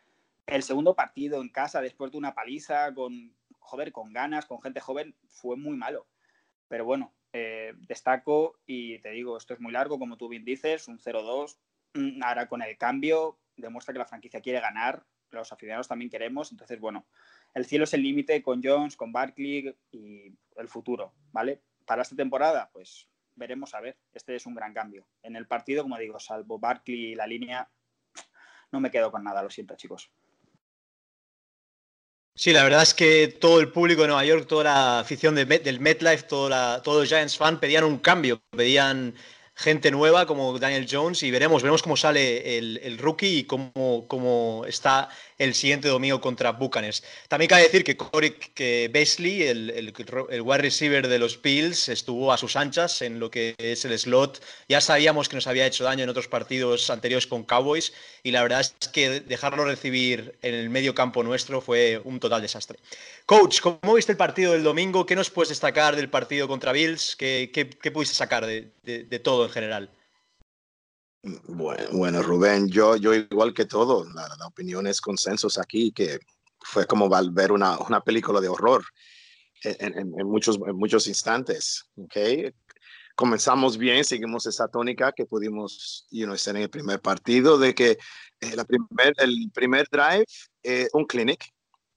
el 0.46 0.62
segundo 0.62 0.94
partido 0.94 1.40
en 1.40 1.48
casa 1.48 1.80
después 1.80 2.10
de 2.10 2.18
una 2.18 2.34
paliza 2.34 2.92
con, 2.94 3.34
joder, 3.58 3.92
con 3.92 4.12
ganas, 4.12 4.46
con 4.46 4.60
gente 4.60 4.80
joven, 4.80 5.14
fue 5.28 5.56
muy 5.56 5.76
malo. 5.76 6.06
Pero 6.68 6.84
bueno, 6.84 7.14
eh, 7.32 7.72
destaco 7.86 8.58
y 8.66 8.98
te 9.00 9.10
digo, 9.10 9.36
esto 9.36 9.54
es 9.54 9.60
muy 9.60 9.72
largo, 9.72 9.98
como 9.98 10.16
tú 10.16 10.28
bien 10.28 10.44
dices, 10.44 10.88
un 10.88 10.98
0-2. 10.98 11.58
Mm, 11.94 12.22
ahora 12.22 12.48
con 12.48 12.62
el 12.62 12.76
cambio, 12.76 13.38
demuestra 13.56 13.92
que 13.92 13.98
la 13.98 14.06
franquicia 14.06 14.40
quiere 14.40 14.60
ganar, 14.60 15.04
los 15.30 15.52
aficionados 15.52 15.88
también 15.88 16.10
queremos, 16.10 16.50
entonces 16.50 16.80
bueno, 16.80 17.06
el 17.54 17.66
cielo 17.66 17.84
es 17.84 17.94
el 17.94 18.02
límite 18.02 18.42
con 18.42 18.62
Jones, 18.62 18.96
con 18.96 19.12
Barkley 19.12 19.74
y 19.90 20.32
el 20.56 20.68
futuro, 20.68 21.14
¿vale? 21.32 21.62
Para 21.84 22.02
esta 22.02 22.16
temporada, 22.16 22.70
pues 22.72 23.08
veremos 23.34 23.74
a 23.74 23.80
ver, 23.80 23.96
este 24.12 24.36
es 24.36 24.46
un 24.46 24.54
gran 24.54 24.72
cambio. 24.72 25.06
En 25.22 25.36
el 25.36 25.46
partido, 25.46 25.82
como 25.82 25.98
digo, 25.98 26.18
salvo 26.18 26.58
Barkley 26.58 27.12
y 27.12 27.14
la 27.14 27.26
línea, 27.26 27.68
no 28.70 28.80
me 28.80 28.90
quedo 28.90 29.10
con 29.10 29.24
nada, 29.24 29.42
lo 29.42 29.50
siento 29.50 29.74
chicos. 29.76 30.10
Sí, 32.34 32.52
la 32.52 32.62
verdad 32.62 32.82
es 32.82 32.94
que 32.94 33.28
todo 33.28 33.60
el 33.60 33.70
público 33.70 34.02
de 34.02 34.08
Nueva 34.08 34.24
York, 34.24 34.46
toda 34.46 34.64
la 34.64 35.00
afición 35.00 35.34
del 35.34 35.80
MetLife, 35.80 36.22
todos 36.22 36.86
los 36.86 37.08
Giants 37.08 37.36
fan 37.36 37.60
pedían 37.60 37.84
un 37.84 37.98
cambio, 37.98 38.40
pedían 38.50 39.14
gente 39.54 39.90
nueva 39.90 40.24
como 40.26 40.58
Daniel 40.58 40.86
Jones 40.90 41.22
y 41.22 41.30
veremos, 41.30 41.62
veremos 41.62 41.82
cómo 41.82 41.96
sale 41.96 42.56
el, 42.56 42.98
rookie 42.98 43.40
y 43.40 43.44
cómo, 43.44 44.06
cómo, 44.08 44.64
está 44.66 45.10
el 45.40 45.54
siguiente 45.54 45.88
domingo 45.88 46.20
contra 46.20 46.52
Buccaneers. 46.52 47.02
También 47.26 47.48
cabe 47.48 47.62
decir 47.62 47.82
que 47.82 47.96
Corey 47.96 48.32
que 48.54 48.90
Beasley, 48.92 49.44
el, 49.44 49.70
el, 49.70 50.42
wide 50.42 50.58
receiver 50.58 51.08
de 51.08 51.18
los 51.18 51.40
Bills, 51.40 51.88
estuvo 51.88 52.30
a 52.30 52.36
sus 52.36 52.56
anchas 52.56 53.00
en 53.00 53.18
lo 53.18 53.30
que 53.30 53.54
es 53.56 53.86
el 53.86 53.98
slot. 53.98 54.42
Ya 54.68 54.82
sabíamos 54.82 55.30
que 55.30 55.36
nos 55.36 55.46
había 55.46 55.66
hecho 55.66 55.84
daño 55.84 56.04
en 56.04 56.10
otros 56.10 56.28
partidos 56.28 56.90
anteriores 56.90 57.26
con 57.26 57.44
Cowboys 57.44 57.94
y 58.22 58.32
la 58.32 58.42
verdad 58.42 58.60
es 58.60 58.88
que 58.88 59.20
dejarlo 59.20 59.64
recibir 59.64 60.36
en 60.42 60.54
el 60.54 60.68
medio 60.68 60.94
campo 60.94 61.22
nuestro 61.22 61.62
fue 61.62 62.02
un 62.04 62.20
total 62.20 62.42
desastre. 62.42 62.78
Coach, 63.24 63.60
¿cómo 63.60 63.94
viste 63.94 64.12
el 64.12 64.18
partido 64.18 64.52
del 64.52 64.62
domingo? 64.62 65.06
¿Qué 65.06 65.16
nos 65.16 65.30
puedes 65.30 65.48
destacar 65.48 65.96
del 65.96 66.10
partido 66.10 66.48
contra 66.48 66.72
Bills? 66.72 67.16
¿Qué, 67.16 67.50
qué, 67.50 67.90
pudiste 67.90 68.14
sacar 68.14 68.44
de, 68.44 68.70
de 68.84 69.18
todo 69.20 69.46
en 69.46 69.50
general? 69.50 69.90
Bueno, 71.22 71.84
bueno, 71.92 72.22
Rubén, 72.22 72.68
yo, 72.68 72.96
yo 72.96 73.12
igual 73.12 73.52
que 73.52 73.66
todo, 73.66 74.04
la, 74.14 74.26
la 74.38 74.46
opinión 74.46 74.86
es 74.86 75.02
consensos 75.02 75.58
aquí, 75.58 75.92
que 75.92 76.18
fue 76.60 76.86
como 76.86 77.10
ver 77.32 77.52
una, 77.52 77.78
una 77.78 78.00
película 78.00 78.40
de 78.40 78.48
horror 78.48 78.82
en, 79.62 79.98
en, 79.98 80.26
muchos, 80.26 80.58
muchos 80.58 81.06
instantes. 81.06 81.84
¿okay? 81.96 82.54
Comenzamos 83.14 83.76
bien, 83.76 84.02
seguimos 84.04 84.46
esa 84.46 84.68
tónica 84.68 85.12
que 85.12 85.26
pudimos 85.26 86.06
you 86.10 86.24
know, 86.24 86.34
hacer 86.34 86.56
en 86.56 86.62
el 86.62 86.70
primer 86.70 87.00
partido, 87.00 87.58
de 87.58 87.74
que 87.74 87.98
eh, 88.40 88.56
la 88.56 88.64
primer, 88.64 89.12
el 89.18 89.50
primer 89.52 89.86
drive, 89.90 90.24
eh, 90.62 90.88
un 90.94 91.04
clinic, 91.04 91.44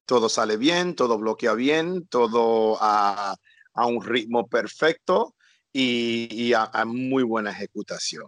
todo 0.05 0.27
sale 0.27 0.57
bien, 0.57 0.95
todo 0.95 1.17
bloquea 1.17 1.53
bien, 1.53 2.07
todo 2.07 2.77
a, 2.81 3.37
a 3.73 3.85
un 3.85 4.03
ritmo 4.03 4.47
perfecto 4.49 5.33
y, 5.71 6.27
y 6.29 6.51
a, 6.51 6.63
a 6.65 6.83
muy 6.83 7.23
buena 7.23 7.51
ejecutación. 7.51 8.25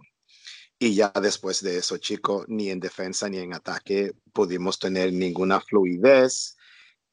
Y 0.78 0.94
ya 0.94 1.10
después 1.22 1.62
de 1.62 1.78
eso, 1.78 1.96
chico, 1.96 2.44
ni 2.48 2.68
en 2.70 2.80
defensa 2.80 3.28
ni 3.28 3.38
en 3.38 3.54
ataque 3.54 4.12
pudimos 4.32 4.78
tener 4.78 5.12
ninguna 5.12 5.60
fluidez 5.60 6.56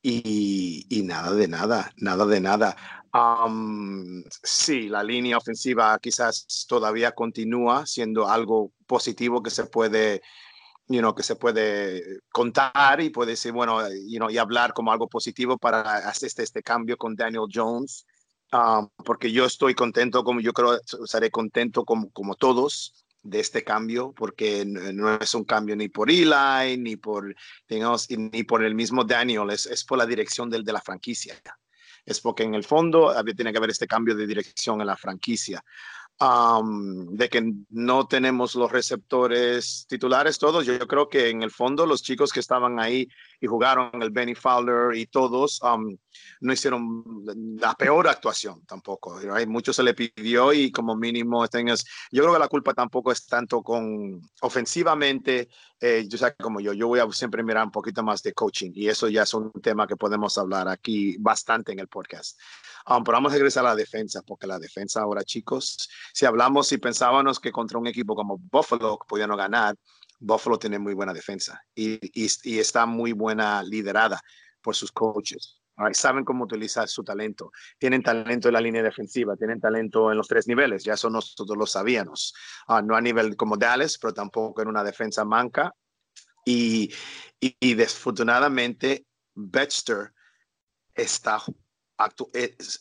y, 0.02 1.02
nada 1.06 1.32
de 1.34 1.48
nada, 1.48 1.92
nada 1.96 2.26
de 2.26 2.42
nada. 2.42 2.76
Um, 3.14 4.24
sí, 4.44 4.90
la 4.90 5.02
línea 5.02 5.38
ofensiva 5.38 5.98
quizás 6.00 6.66
todavía 6.68 7.14
continúa 7.14 7.86
siendo 7.86 8.28
algo 8.28 8.74
positivo 8.86 9.42
que 9.42 9.50
se 9.50 9.66
puede, 9.66 10.22
you 10.88 11.00
know, 11.00 11.16
que 11.16 11.24
se 11.24 11.38
puede 11.38 12.20
contar 12.32 13.00
y 13.00 13.12
puede 13.12 13.32
decir, 13.32 13.54
bueno, 13.54 13.80
you 14.10 14.18
know, 14.18 14.30
y 14.30 14.38
hablar 14.38 14.74
como 14.74 14.92
algo 14.92 15.08
positivo 15.08 15.58
para 15.58 15.82
hacer 16.10 16.28
este, 16.28 16.44
este 16.44 16.64
cambio 16.64 16.98
con 16.98 17.16
Daniel 17.16 17.46
Jones. 17.54 18.06
Um, 18.52 18.90
porque 19.06 19.32
yo 19.32 19.46
estoy 19.46 19.74
contento, 19.74 20.24
como 20.24 20.42
yo 20.42 20.54
creo, 20.54 20.80
estaré 21.04 21.32
contento 21.32 21.86
como, 21.86 22.12
como 22.12 22.36
todos, 22.36 23.03
de 23.24 23.40
este 23.40 23.64
cambio, 23.64 24.14
porque 24.16 24.66
no 24.66 25.16
es 25.16 25.34
un 25.34 25.46
cambio 25.46 25.76
ni 25.76 25.88
por 25.88 26.12
Eli, 26.12 26.78
ni 26.78 26.98
por, 26.98 27.34
digamos, 27.68 28.10
ni 28.10 28.44
por 28.44 28.64
el 28.64 28.76
mismo 28.76 29.04
Daniel, 29.04 29.50
es, 29.50 29.66
es 29.66 29.84
por 29.84 29.98
la 29.98 30.06
dirección 30.06 30.50
del, 30.50 30.64
de 30.64 30.74
la 30.74 30.82
franquicia. 30.82 31.42
Es 32.06 32.20
porque 32.20 32.44
en 32.44 32.54
el 32.54 32.66
fondo 32.66 33.10
había, 33.10 33.34
tiene 33.34 33.52
que 33.52 33.58
haber 33.58 33.70
este 33.70 33.88
cambio 33.88 34.14
de 34.14 34.28
dirección 34.28 34.82
en 34.82 34.88
la 34.88 34.98
franquicia. 34.98 35.64
Um, 36.20 37.16
de 37.16 37.28
que 37.28 37.54
no 37.70 38.08
tenemos 38.08 38.54
los 38.56 38.72
receptores 38.72 39.88
titulares 39.90 40.38
todos. 40.38 40.66
Yo, 40.66 40.78
yo, 40.78 40.88
creo 40.88 41.10
que 41.10 41.30
en 41.30 41.42
el 41.42 41.50
fondo 41.50 41.88
los 41.88 42.04
chicos 42.04 42.32
que 42.32 42.40
estaban 42.40 42.80
ahí 42.80 43.10
y 43.44 43.48
jugaron 43.48 44.02
el 44.02 44.10
Benny 44.10 44.36
Fowler 44.36 44.96
y 44.96 45.06
todos 45.08 45.62
um, 45.64 45.98
no 46.40 46.54
hicieron 46.54 47.04
la 47.60 47.74
peor 47.74 48.08
actuación 48.08 48.66
tampoco. 48.66 49.20
Hay 49.34 49.46
mucho 49.46 49.74
se 49.74 49.84
le 49.84 49.94
pidió 49.94 50.54
y 50.54 50.72
como 50.72 50.96
mínimo 50.96 51.46
tengas, 51.50 51.84
yo 52.10 52.24
creo 52.24 52.36
que 52.36 52.40
la 52.40 52.48
culpa 52.48 52.74
tampoco 52.74 53.12
es 53.12 53.28
tanto 53.28 53.62
con 53.62 54.22
ofensivamente, 54.40 55.50
eh, 55.78 56.06
yo 56.08 56.18
sé 56.18 56.34
como 56.40 56.62
yo, 56.62 56.72
yo 56.72 56.88
voy 56.88 57.02
a 57.02 57.12
siempre 57.12 57.44
mirar 57.44 57.66
un 57.66 57.72
poquito 57.72 58.02
más 58.02 58.24
de 58.24 58.32
coaching 58.32 58.72
y 58.76 58.88
eso 58.88 59.10
ya 59.10 59.24
es 59.24 59.34
un 59.34 59.52
tema 59.62 59.88
que 59.88 59.98
podemos 59.98 60.38
hablar 60.38 60.70
aquí 60.70 61.18
bastante 61.20 61.74
en 61.74 61.80
el 61.80 61.90
podcast. 61.90 62.40
Um, 62.88 63.04
pero 63.04 63.18
vamos 63.18 63.34
a 63.34 63.36
regresar 63.36 63.66
a 63.66 63.70
la 63.70 63.76
defensa, 63.76 64.22
porque 64.22 64.48
la 64.48 64.60
defensa 64.60 65.02
ahora, 65.02 65.24
chicos, 65.24 65.90
si 66.14 66.26
hablamos, 66.26 66.68
si 66.68 66.78
pensábamos 66.78 67.42
que 67.42 67.52
contra 67.52 67.78
un 67.78 67.88
equipo 67.88 68.16
como 68.16 68.38
Buffalo 68.38 69.00
podían 69.08 69.36
ganar, 69.36 69.76
Buffalo 70.24 70.58
tiene 70.58 70.80
muy 70.80 70.94
buena 70.94 71.14
defensa 71.14 71.62
y, 71.76 72.00
está 72.58 72.86
muy 72.86 73.12
buena 73.12 73.62
liderada 73.62 74.22
por 74.62 74.76
sus 74.76 74.92
coaches. 74.92 75.60
Saben 75.92 76.24
cómo 76.24 76.46
utilizar 76.46 76.88
su 76.88 77.04
talento. 77.04 77.52
Tienen 77.78 78.04
talento 78.04 78.48
en 78.48 78.54
la 78.54 78.62
línea 78.62 78.84
defensiva, 78.84 79.36
tienen 79.36 79.60
talento 79.60 80.12
en 80.12 80.18
los 80.18 80.28
tres 80.28 80.48
niveles, 80.48 80.84
ya 80.84 80.94
eso 80.94 81.10
nosotros 81.10 81.58
lo 81.58 81.66
sabíamos. 81.66 82.34
Uh, 82.68 82.82
no 82.82 82.96
a 82.96 83.02
nivel 83.02 83.36
como 83.36 83.58
Dallas, 83.58 83.98
pero 83.98 84.14
tampoco 84.14 84.62
en 84.62 84.70
una 84.70 84.84
defensa 84.84 85.26
manca. 85.26 85.74
Y, 86.46 86.94
desafortunadamente, 87.60 89.06
Baxter 89.34 90.14
está 90.94 91.42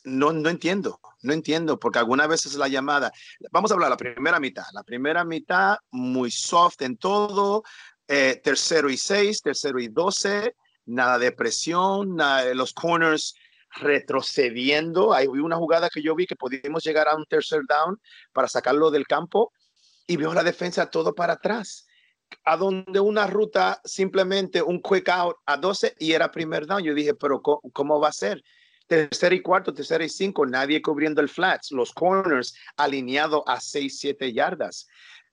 no, 0.05 0.33
no 0.33 0.49
entiendo, 0.49 1.01
no 1.23 1.33
entiendo, 1.33 1.79
porque 1.79 1.99
algunas 1.99 2.29
veces 2.29 2.55
la 2.55 2.69
llamada, 2.69 3.13
vamos 3.51 3.71
a 3.71 3.75
hablar 3.75 3.91
la 3.91 3.97
primera 3.97 4.41
mitad, 4.41 4.65
la 4.73 4.83
primera 4.83 5.25
mitad 5.25 5.77
muy 5.91 6.31
soft 6.31 6.83
en 6.83 6.97
todo, 6.97 7.63
eh, 8.09 8.41
tercero 8.43 8.91
y 8.91 8.97
seis, 8.97 9.41
tercero 9.43 9.79
y 9.81 9.89
doce, 9.89 10.57
nada 10.87 11.19
de 11.19 11.33
presión, 11.33 12.17
nada, 12.17 12.53
los 12.55 12.73
corners 12.73 13.35
retrocediendo. 13.75 15.13
Hay 15.13 15.27
una 15.27 15.57
jugada 15.57 15.89
que 15.89 16.03
yo 16.03 16.15
vi 16.15 16.27
que 16.27 16.37
pudimos 16.37 16.85
llegar 16.85 17.09
a 17.09 17.17
un 17.17 17.27
tercer 17.27 17.63
down 17.69 18.01
para 18.33 18.49
sacarlo 18.49 18.91
del 18.91 19.07
campo 19.07 19.53
y 20.07 20.17
veo 20.17 20.35
la 20.35 20.43
defensa 20.43 20.91
todo 20.91 21.15
para 21.15 21.35
atrás. 21.35 21.87
A 22.45 22.57
donde 22.57 22.99
una 22.99 23.27
ruta 23.27 23.81
simplemente 23.85 24.63
un 24.63 24.81
quick 24.81 25.09
out 25.11 25.37
a 25.47 25.57
12 25.57 25.97
y 25.99 26.13
era 26.13 26.31
primer 26.31 26.67
down. 26.67 26.83
Yo 26.83 26.95
dije, 26.95 27.15
pero 27.15 27.43
¿cómo, 27.43 27.61
cómo 27.73 28.01
va 28.01 28.09
a 28.09 28.13
ser? 28.13 28.43
Tercera 28.93 29.35
y 29.35 29.41
cuarto, 29.41 29.73
tercera 29.73 30.05
y 30.05 30.09
cinco, 30.11 30.45
nadie 30.45 30.83
cubriendo 30.83 31.23
el 31.23 31.29
flats, 31.31 31.73
los 31.73 31.93
corners 31.93 32.55
alineados 32.77 33.43
a 33.47 33.59
seis, 33.59 33.99
siete 33.99 34.31
yardas. 34.35 34.87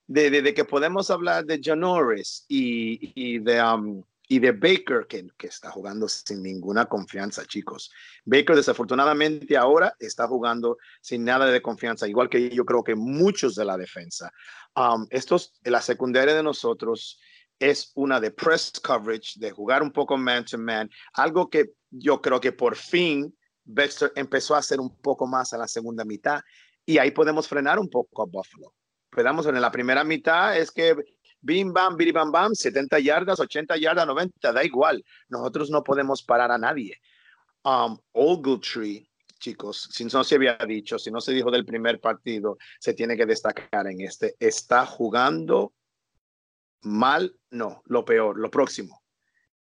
De, 0.06 0.54
que 0.54 0.64
podemos 0.64 1.10
hablar 1.10 1.44
de 1.44 1.60
John 1.62 1.80
Norris 1.80 2.46
y, 2.48 3.12
y 3.14 3.38
de, 3.38 3.62
um, 3.62 4.02
y 4.26 4.38
de 4.38 4.52
Baker, 4.52 5.06
que, 5.06 5.28
que, 5.36 5.46
está 5.46 5.70
jugando 5.70 6.08
sin 6.08 6.42
ninguna 6.42 6.86
confianza, 6.86 7.44
chicos. 7.44 7.92
Baker 8.24 8.56
desafortunadamente 8.56 9.56
ahora 9.58 9.94
está 10.00 10.26
jugando 10.26 10.78
sin 11.02 11.22
nada 11.22 11.46
de 11.46 11.60
confianza, 11.60 12.08
igual 12.08 12.30
que 12.30 12.48
yo 12.48 12.64
creo 12.64 12.82
que 12.82 12.94
muchos 12.94 13.54
de 13.54 13.66
la 13.66 13.76
defensa. 13.76 14.32
Um, 14.74 15.06
estos, 15.10 15.52
la 15.64 15.82
secundaria 15.82 16.34
de 16.34 16.42
nosotros 16.42 17.20
es 17.58 17.92
una 17.94 18.18
de 18.20 18.30
press 18.30 18.72
coverage, 18.82 19.34
de 19.38 19.50
jugar 19.50 19.82
un 19.82 19.92
poco 19.92 20.16
man 20.16 20.46
to 20.46 20.56
man, 20.56 20.90
algo 21.12 21.50
que 21.50 21.74
yo 21.90 22.20
creo 22.20 22.40
que 22.40 22.52
por 22.52 22.74
fin 22.74 23.32
Baxter 23.74 24.12
empezó 24.16 24.54
a 24.54 24.58
hacer 24.58 24.80
un 24.80 24.96
poco 24.96 25.26
más 25.26 25.52
a 25.52 25.58
la 25.58 25.68
segunda 25.68 26.04
mitad 26.04 26.40
y 26.84 26.98
ahí 26.98 27.10
podemos 27.10 27.48
frenar 27.48 27.78
un 27.78 27.88
poco 27.88 28.22
a 28.22 28.26
Buffalo. 28.26 28.74
Podemos 29.10 29.46
en 29.46 29.60
la 29.60 29.70
primera 29.70 30.04
mitad 30.04 30.56
es 30.56 30.70
que 30.70 30.96
bim 31.40 31.72
bam, 31.72 31.96
biri 31.96 32.12
bam 32.12 32.30
bam, 32.30 32.54
70 32.54 32.98
yardas, 33.00 33.40
80 33.40 33.76
yardas, 33.76 34.06
90, 34.06 34.52
da 34.52 34.64
igual. 34.64 35.04
Nosotros 35.28 35.70
no 35.70 35.82
podemos 35.82 36.22
parar 36.22 36.50
a 36.50 36.58
nadie. 36.58 36.96
Um, 37.62 37.98
Ogletree, 38.12 39.08
chicos, 39.38 39.88
si 39.90 40.04
no 40.04 40.24
se 40.24 40.34
había 40.36 40.56
dicho, 40.66 40.98
si 40.98 41.10
no 41.10 41.20
se 41.20 41.32
dijo 41.32 41.50
del 41.50 41.64
primer 41.64 42.00
partido, 42.00 42.56
se 42.78 42.94
tiene 42.94 43.16
que 43.16 43.26
destacar 43.26 43.86
en 43.86 44.00
este. 44.00 44.36
Está 44.38 44.86
jugando 44.86 45.74
mal, 46.82 47.36
no, 47.50 47.82
lo 47.86 48.04
peor, 48.04 48.38
lo 48.38 48.50
próximo 48.50 48.99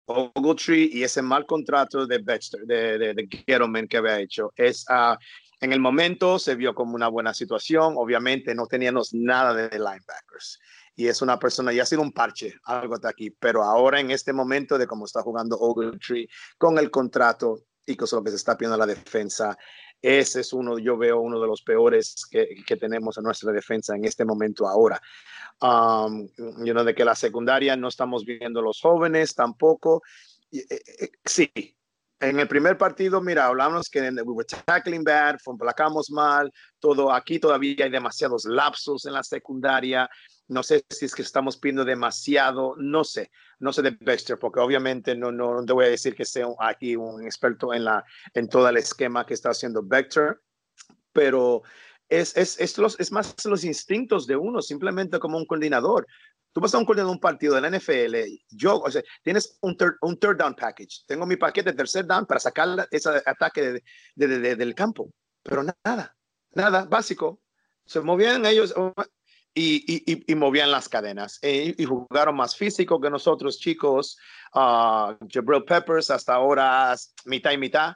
Ogletree 0.07 0.89
y 0.91 1.03
ese 1.03 1.21
mal 1.21 1.45
contrato 1.45 2.07
de 2.07 2.19
Baxter, 2.19 2.61
de, 2.61 2.97
de, 2.97 3.13
de 3.13 3.27
Gettleman 3.29 3.87
que 3.87 3.97
había 3.97 4.19
hecho, 4.19 4.51
es 4.55 4.85
uh, 4.89 5.15
en 5.59 5.73
el 5.73 5.79
momento 5.79 6.39
se 6.39 6.55
vio 6.55 6.73
como 6.73 6.95
una 6.95 7.07
buena 7.07 7.33
situación. 7.33 7.95
Obviamente 7.97 8.53
no 8.55 8.67
teníamos 8.67 9.13
nada 9.13 9.53
de 9.53 9.69
linebackers 9.77 10.59
y 10.95 11.07
es 11.07 11.21
una 11.21 11.37
persona, 11.37 11.71
ya 11.71 11.83
ha 11.83 11.85
sido 11.85 12.01
un 12.01 12.11
parche, 12.11 12.55
algo 12.63 12.95
hasta 12.95 13.09
aquí, 13.09 13.29
pero 13.31 13.63
ahora 13.63 13.99
en 13.99 14.11
este 14.11 14.33
momento 14.33 14.77
de 14.77 14.87
cómo 14.87 15.05
está 15.05 15.21
jugando 15.21 15.57
Ogletree 15.59 16.27
con 16.57 16.77
el 16.79 16.89
contrato 16.89 17.59
y 17.85 17.95
con 17.95 18.07
lo 18.11 18.23
que 18.23 18.31
se 18.31 18.35
está 18.35 18.57
pidiendo 18.57 18.77
la 18.77 18.85
defensa, 18.85 19.57
ese 20.01 20.41
es 20.41 20.53
uno, 20.53 20.77
yo 20.77 20.97
veo 20.97 21.19
uno 21.19 21.39
de 21.39 21.47
los 21.47 21.61
peores 21.61 22.25
que, 22.29 22.63
que 22.65 22.77
tenemos 22.77 23.17
en 23.17 23.23
nuestra 23.23 23.51
defensa 23.51 23.95
en 23.95 24.05
este 24.05 24.25
momento 24.25 24.67
ahora. 24.67 25.01
Um, 25.59 26.27
you 26.63 26.73
know, 26.73 26.83
de 26.83 26.93
que 26.93 27.03
la 27.03 27.15
secundaria 27.15 27.75
no 27.75 27.87
estamos 27.87 28.23
viendo 28.25 28.61
los 28.61 28.79
jóvenes 28.79 29.33
tampoco. 29.33 30.03
Eh, 30.51 30.65
eh, 30.69 31.11
sí, 31.25 31.51
en 32.19 32.39
el 32.39 32.47
primer 32.47 32.77
partido, 32.77 33.21
mira, 33.21 33.45
hablamos 33.45 33.89
que 33.89 34.01
we 34.01 34.23
were 34.23 34.47
tackling 34.65 35.03
bad, 35.03 35.37
placamos 35.57 36.09
mal, 36.09 36.51
todo 36.79 37.11
aquí 37.11 37.39
todavía 37.39 37.85
hay 37.85 37.91
demasiados 37.91 38.45
lapsos 38.45 39.05
en 39.05 39.13
la 39.13 39.23
secundaria. 39.23 40.09
No 40.47 40.63
sé 40.63 40.83
si 40.89 41.05
es 41.05 41.13
que 41.13 41.21
estamos 41.21 41.57
pidiendo 41.57 41.85
demasiado, 41.85 42.75
no 42.77 43.03
sé, 43.03 43.29
no 43.59 43.73
sé 43.73 43.81
de 43.81 43.91
Baxter, 43.91 44.37
porque 44.37 44.59
obviamente 44.59 45.15
no, 45.15 45.31
no, 45.31 45.65
te 45.65 45.73
voy 45.73 45.85
a 45.85 45.89
decir 45.89 46.15
que 46.15 46.25
sea 46.25 46.47
aquí 46.59 46.95
un 46.95 47.23
experto 47.23 47.73
en, 47.73 47.85
la, 47.85 48.03
en 48.33 48.47
todo 48.47 48.67
el 48.69 48.77
esquema 48.77 49.25
que 49.25 49.33
está 49.33 49.49
haciendo 49.49 49.81
Vector, 49.83 50.41
pero 51.11 51.63
es, 52.09 52.35
es, 52.37 52.59
es, 52.59 52.77
los, 52.77 52.99
es 52.99 53.11
más 53.11 53.33
los 53.45 53.63
instintos 53.63 54.27
de 54.27 54.35
uno, 54.35 54.61
simplemente 54.61 55.19
como 55.19 55.37
un 55.37 55.45
coordinador. 55.45 56.07
Tú 56.53 56.61
vas 56.61 56.73
a 56.73 56.77
un 56.77 56.85
coordinador 56.85 57.11
de 57.11 57.15
un 57.15 57.19
partido 57.19 57.55
de 57.55 57.61
la 57.61 57.69
NFL, 57.69 58.15
yo, 58.49 58.79
o 58.79 58.89
sea, 58.89 59.01
tienes 59.23 59.57
un 59.61 59.75
third, 59.77 59.95
un 60.01 60.17
third 60.17 60.37
down 60.37 60.55
package. 60.55 61.03
Tengo 61.05 61.25
mi 61.25 61.35
paquete 61.35 61.71
de 61.71 61.77
tercer 61.77 62.05
down 62.05 62.25
para 62.25 62.39
sacar 62.39 62.87
ese 62.91 63.09
ataque 63.25 63.81
de, 64.15 64.27
de, 64.27 64.55
del 64.55 64.75
campo, 64.75 65.11
pero 65.43 65.63
nada, 65.63 66.15
nada, 66.51 66.85
básico. 66.85 67.41
Se 67.85 68.01
movían 68.01 68.45
ellos 68.45 68.73
y, 69.59 70.03
y, 70.05 70.31
y, 70.31 70.35
movían 70.35 70.69
las 70.69 70.87
cadenas 70.87 71.39
e, 71.41 71.73
y 71.75 71.85
jugaron 71.85 72.35
más 72.35 72.55
físico 72.55 73.01
que 73.01 73.09
nosotros, 73.09 73.57
chicos. 73.59 74.17
Uh, 74.53 75.17
Jabril 75.27 75.63
Peppers 75.65 76.11
hasta 76.11 76.35
ahora 76.35 76.95
mitad 77.25 77.51
y 77.51 77.57
mitad. 77.57 77.95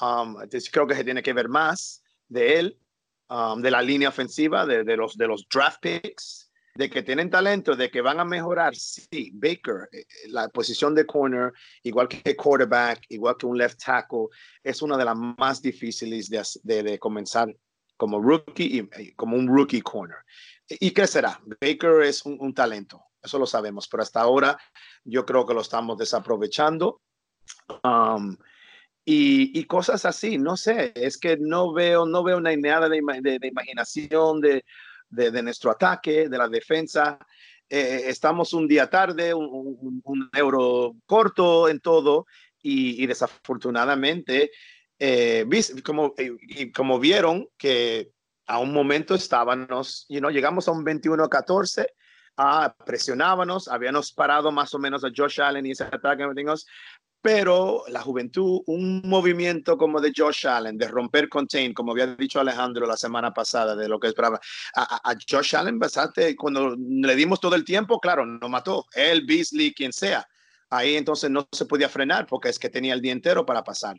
Um, 0.00 0.36
creo 0.70 0.86
que 0.86 0.94
se 0.94 1.04
tiene 1.04 1.22
que 1.22 1.32
ver 1.32 1.48
más 1.48 2.02
de 2.28 2.58
él, 2.58 2.78
um, 3.30 3.62
de 3.62 3.70
la 3.70 3.80
línea 3.80 4.10
ofensiva, 4.10 4.66
de, 4.66 4.84
de, 4.84 4.96
los, 4.96 5.16
de 5.16 5.26
los 5.26 5.46
draft 5.48 5.80
picks 5.80 6.50
de 6.74 6.88
que 6.88 7.02
tienen 7.02 7.30
talento, 7.30 7.74
de 7.74 7.90
que 7.90 8.00
van 8.00 8.20
a 8.20 8.24
mejorar, 8.24 8.74
sí, 8.74 9.30
Baker, 9.34 9.88
eh, 9.92 10.04
la 10.28 10.48
posición 10.48 10.94
de 10.94 11.04
corner, 11.04 11.52
igual 11.82 12.08
que 12.08 12.36
quarterback, 12.36 13.04
igual 13.08 13.36
que 13.36 13.46
un 13.46 13.58
left 13.58 13.82
tackle, 13.84 14.28
es 14.62 14.80
una 14.80 14.96
de 14.96 15.04
las 15.04 15.16
más 15.16 15.60
difíciles 15.60 16.30
de, 16.30 16.82
de, 16.82 16.98
comenzar 16.98 17.54
como 18.00 18.18
rookie 18.18 18.88
y 18.96 19.12
como 19.12 19.36
un 19.36 19.46
rookie 19.46 19.82
corner. 19.82 20.16
¿Y 20.66 20.92
qué 20.92 21.06
será? 21.06 21.38
Baker 21.60 22.00
es 22.00 22.24
un, 22.24 22.54
talento, 22.54 23.04
eso 23.22 23.38
lo 23.38 23.44
sabemos, 23.44 23.88
pero 23.88 24.02
hasta 24.02 24.22
ahora 24.22 24.58
yo 25.04 25.26
creo 25.26 25.44
que 25.44 25.52
lo 25.52 25.60
estamos 25.60 25.98
desaprovechando. 25.98 27.02
Um, 27.84 28.38
y, 29.04 29.58
y, 29.58 29.64
cosas 29.64 30.06
así, 30.06 30.38
no 30.38 30.56
sé, 30.56 30.92
es 30.94 31.18
que 31.18 31.36
no 31.36 31.74
veo, 31.74 32.06
no 32.06 32.22
veo 32.22 32.38
una 32.38 32.56
nada 32.56 32.88
de, 32.88 33.02
de, 33.20 33.38
de 33.38 33.48
imaginación, 33.48 34.40
de, 34.40 34.64
de, 35.10 35.42
nuestro 35.42 35.70
ataque, 35.70 36.26
de 36.26 36.38
la 36.38 36.48
defensa. 36.48 37.18
Eh, 37.68 38.04
estamos 38.06 38.54
un 38.54 38.66
día 38.66 38.88
tarde, 38.88 39.34
un, 39.34 40.30
euro 40.32 40.96
corto 41.04 41.68
en 41.68 41.80
todo 41.80 42.26
y, 42.62 43.06
desafortunadamente, 43.06 44.52
eh, 45.00 45.46
como, 45.82 46.14
y 46.18 46.70
como 46.72 46.98
vieron 46.98 47.48
que 47.56 48.12
a 48.46 48.58
un 48.58 48.72
momento 48.72 49.14
estábamos, 49.14 50.04
you 50.08 50.18
know, 50.18 50.30
llegamos 50.30 50.68
a 50.68 50.72
un 50.72 50.84
21-14, 50.84 51.86
ah, 52.36 52.74
presionábamos, 52.84 53.66
habíamos 53.68 54.12
parado 54.12 54.52
más 54.52 54.74
o 54.74 54.78
menos 54.78 55.02
a 55.02 55.10
Josh 55.14 55.40
Allen 55.40 55.64
y 55.64 55.70
ese 55.70 55.84
ataque, 55.84 56.24
pero 57.22 57.84
la 57.88 58.00
juventud, 58.00 58.60
un 58.66 59.02
movimiento 59.04 59.78
como 59.78 60.00
de 60.00 60.12
Josh 60.14 60.46
Allen, 60.46 60.76
de 60.76 60.88
romper 60.88 61.28
contain, 61.28 61.72
como 61.72 61.92
había 61.92 62.06
dicho 62.08 62.40
Alejandro 62.40 62.86
la 62.86 62.96
semana 62.96 63.32
pasada, 63.32 63.74
de 63.76 63.88
lo 63.88 63.98
que 63.98 64.08
esperaba, 64.08 64.38
a, 64.74 65.10
a 65.10 65.14
Josh 65.28 65.56
Allen, 65.56 65.78
bastante, 65.78 66.36
cuando 66.36 66.76
le 66.76 67.16
dimos 67.16 67.40
todo 67.40 67.54
el 67.54 67.64
tiempo, 67.64 68.00
claro, 68.00 68.26
no 68.26 68.48
mató, 68.48 68.86
él, 68.94 69.24
Beasley, 69.26 69.72
quien 69.72 69.92
sea. 69.92 70.26
Ahí 70.70 70.96
entonces 70.96 71.30
no 71.30 71.48
se 71.50 71.66
podía 71.66 71.88
frenar 71.88 72.26
porque 72.26 72.48
es 72.48 72.58
que 72.58 72.68
tenía 72.68 72.94
el 72.94 73.00
día 73.00 73.12
entero 73.12 73.44
para 73.44 73.64
pasar. 73.64 73.96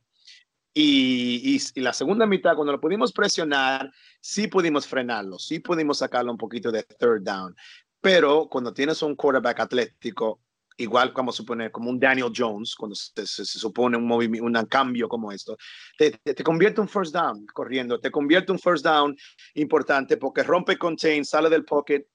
Y, 0.73 1.55
y, 1.55 1.61
y, 1.75 1.81
la 1.81 1.91
segunda 1.91 2.25
mitad, 2.25 2.55
cuando 2.55 2.71
lo 2.71 2.79
pudimos 2.79 3.11
presionar, 3.11 3.91
sí 4.21 4.47
pudimos 4.47 4.87
frenarlo, 4.87 5.37
sí 5.37 5.59
pudimos 5.59 5.97
sacarlo 5.97 6.31
un 6.31 6.37
poquito 6.37 6.71
de 6.71 6.83
third 6.83 7.23
down. 7.23 7.55
Pero 7.99 8.47
cuando 8.49 8.73
tienes 8.73 9.01
un 9.01 9.15
quarterback 9.15 9.59
atlético, 9.59 10.39
igual 10.77 11.13
como 11.13 11.31
suponer, 11.31 11.71
como 11.71 11.89
un 11.89 11.99
Daniel 11.99 12.31
Jones, 12.35 12.75
cuando 12.75 12.95
se, 12.95 13.25
supone 13.45 13.97
un 13.97 14.11
un 14.11 14.65
cambio 14.65 15.07
como 15.07 15.31
esto, 15.31 15.57
te, 15.97 16.11
te, 16.11 16.43
convierte 16.43 16.81
un 16.81 16.87
first 16.87 17.13
down 17.13 17.45
corriendo, 17.53 17.99
te 17.99 18.11
convierte 18.11 18.51
un 18.51 18.59
first 18.59 18.83
down 18.83 19.15
importante 19.55 20.17
porque 20.17 20.43
rompe 20.43 20.77
contain, 20.77 21.23
sale 21.23 21.49
del 21.49 21.65
pocket 21.65 22.05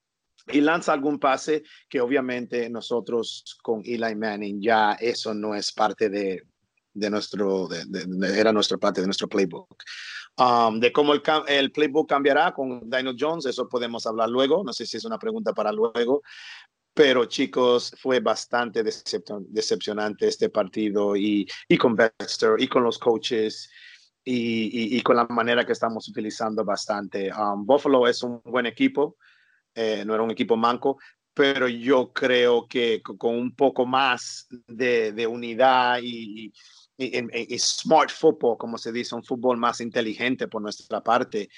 y 0.48 0.60
lanza 0.60 0.92
algún 0.92 1.18
pase 1.18 1.62
que 1.88 2.00
obviamente 2.00 2.68
nosotros 2.70 3.58
con 3.62 3.82
Eli 3.84 4.14
Manning 4.14 4.60
ya 4.60 4.92
eso 4.92 5.34
no 5.34 5.54
es 5.54 5.72
parte 5.72 6.08
de, 6.08 6.42
de 6.96 7.10
nuestro, 7.10 7.68
de, 7.68 8.38
era 8.38 8.52
nuestra 8.52 8.78
parte 8.78 9.00
de 9.00 9.06
nuestro 9.06 9.28
playbook. 9.28 9.82
Um, 10.38 10.80
de 10.80 10.92
cómo 10.92 11.14
el, 11.14 11.22
el, 11.48 11.72
playbook 11.72 12.08
cambiará 12.08 12.52
con 12.52 12.90
Daniel 12.90 13.16
Jones, 13.18 13.46
eso 13.46 13.68
podemos 13.68 14.06
hablar 14.06 14.28
luego, 14.28 14.62
no 14.64 14.72
sé 14.72 14.84
si 14.84 14.98
es 14.98 15.04
una 15.06 15.18
pregunta 15.18 15.54
para 15.54 15.72
luego, 15.72 16.22
pero 16.92 17.24
chicos, 17.26 17.94
fue 17.98 18.20
bastante 18.20 18.82
decepcionante 18.82 20.28
este 20.28 20.50
partido 20.50 21.16
y, 21.16 21.46
y 21.68 21.78
con 21.78 21.94
Baxter 21.94 22.56
y 22.58 22.68
con 22.68 22.82
los 22.82 22.98
coaches 22.98 23.70
y, 24.24 24.96
y, 24.96 25.00
con 25.02 25.16
la 25.16 25.24
manera 25.26 25.64
que 25.64 25.72
estamos 25.72 26.08
utilizando 26.08 26.64
bastante. 26.64 27.30
Um, 27.32 27.64
Buffalo 27.64 28.08
es 28.08 28.22
un 28.22 28.40
buen 28.44 28.66
equipo, 28.66 29.16
eh, 29.74 30.04
no 30.04 30.14
era 30.14 30.22
un 30.22 30.32
equipo 30.32 30.56
manco, 30.56 30.98
pero 31.36 31.68
yo 31.68 32.14
creo 32.14 32.66
que 32.66 33.02
con 33.02 33.34
un 33.36 33.54
poco 33.54 33.84
más 33.84 34.48
de, 34.66 35.12
de 35.12 35.26
unidad 35.26 35.98
y, 36.02 36.50
y, 36.98 37.58
smart 37.58 38.10
football, 38.10 38.56
como 38.56 38.78
se 38.78 38.92
dice, 38.92 39.14
un 39.14 39.24
fútbol 39.24 39.56
más 39.56 39.80
inteligente 39.80 40.48
por 40.48 40.62
nuestra 40.62 41.02
parte, 41.02 41.48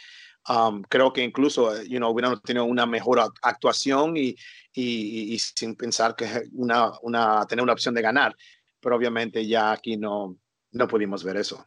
Um, 0.48 0.82
creo 0.82 1.12
que 1.12 1.22
incluso, 1.22 1.76
eh, 1.76 1.86
you 1.88 1.98
know, 1.98 2.10
hubiéramos 2.10 2.42
tenido 2.42 2.64
una 2.64 2.86
mejor 2.86 3.20
actuación 3.42 4.16
y, 4.16 4.34
y, 4.72 5.34
y 5.34 5.38
sin 5.38 5.76
pensar 5.76 6.16
que 6.16 6.44
una, 6.52 6.92
una, 7.02 7.46
tener 7.46 7.62
una 7.62 7.74
opción 7.74 7.94
de 7.94 8.00
ganar. 8.00 8.34
Pero 8.80 8.96
obviamente 8.96 9.46
ya 9.46 9.72
aquí 9.72 9.98
no, 9.98 10.38
no 10.72 10.88
pudimos 10.88 11.22
ver 11.22 11.36
eso. 11.36 11.66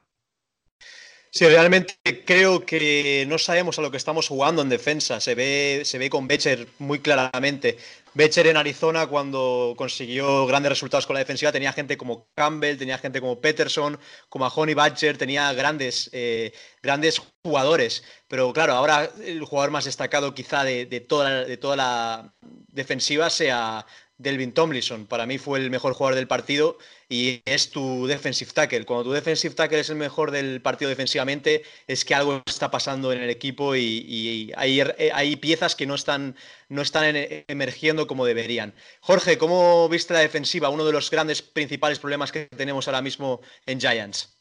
Sí, 1.29 1.45
realmente 1.45 1.95
creo 2.25 2.65
que 2.65 3.25
no 3.27 3.37
sabemos 3.37 3.77
a 3.77 3.81
lo 3.81 3.91
que 3.91 3.97
estamos 3.97 4.27
jugando 4.27 4.63
en 4.63 4.69
defensa. 4.69 5.21
Se 5.21 5.35
ve, 5.35 5.83
se 5.85 5.97
ve 5.97 6.09
con 6.09 6.27
Becher 6.27 6.67
muy 6.79 6.99
claramente. 6.99 7.77
Becher 8.13 8.47
en 8.47 8.57
Arizona, 8.57 9.07
cuando 9.07 9.73
consiguió 9.77 10.45
grandes 10.45 10.71
resultados 10.71 11.07
con 11.07 11.13
la 11.13 11.19
defensiva, 11.19 11.51
tenía 11.51 11.71
gente 11.71 11.97
como 11.97 12.27
Campbell, 12.35 12.77
tenía 12.77 12.97
gente 12.97 13.21
como 13.21 13.39
Peterson, 13.39 13.97
como 14.27 14.45
a 14.45 14.49
Honey 14.49 14.73
Badger, 14.75 15.17
tenía 15.17 15.53
grandes, 15.53 16.09
eh, 16.11 16.51
grandes 16.81 17.21
jugadores. 17.43 18.03
Pero 18.27 18.51
claro, 18.51 18.73
ahora 18.73 19.09
el 19.23 19.43
jugador 19.45 19.71
más 19.71 19.85
destacado 19.85 20.33
quizá 20.33 20.63
de, 20.63 20.85
de, 20.85 20.99
toda, 20.99 21.45
de 21.45 21.57
toda 21.57 21.75
la 21.77 22.33
defensiva 22.41 23.29
sea 23.29 23.85
Delvin 24.21 24.53
Tomlinson. 24.53 25.05
Para 25.05 25.25
mí 25.25 25.37
fue 25.37 25.59
el 25.59 25.69
mejor 25.69 25.93
jugador 25.93 26.15
del 26.15 26.27
partido 26.27 26.77
y 27.09 27.41
es 27.45 27.71
tu 27.71 28.07
defensive 28.07 28.51
tackle. 28.53 28.85
Cuando 28.85 29.05
tu 29.05 29.11
defensive 29.11 29.55
tackle 29.55 29.79
es 29.79 29.89
el 29.89 29.95
mejor 29.95 30.31
del 30.31 30.61
partido 30.61 30.89
defensivamente, 30.89 31.63
es 31.87 32.05
que 32.05 32.15
algo 32.15 32.41
está 32.45 32.71
pasando 32.71 33.11
en 33.11 33.21
el 33.21 33.29
equipo 33.29 33.75
y, 33.75 34.51
hay, 34.55 35.35
piezas 35.37 35.75
que 35.75 35.85
no 35.85 35.95
están, 35.95 36.35
no 36.69 36.81
están 36.81 37.05
emergiendo 37.47 38.07
como 38.07 38.25
deberían. 38.25 38.73
Jorge, 38.99 39.37
¿cómo 39.37 39.89
viste 39.89 40.13
la 40.13 40.19
defensiva? 40.19 40.69
Uno 40.69 40.85
de 40.85 40.93
los 40.93 41.09
grandes 41.09 41.41
principales 41.41 41.99
problemas 41.99 42.31
que 42.31 42.45
tenemos 42.45 42.87
ahora 42.87 43.01
mismo 43.01 43.41
en 43.65 43.79
Giants. 43.79 44.40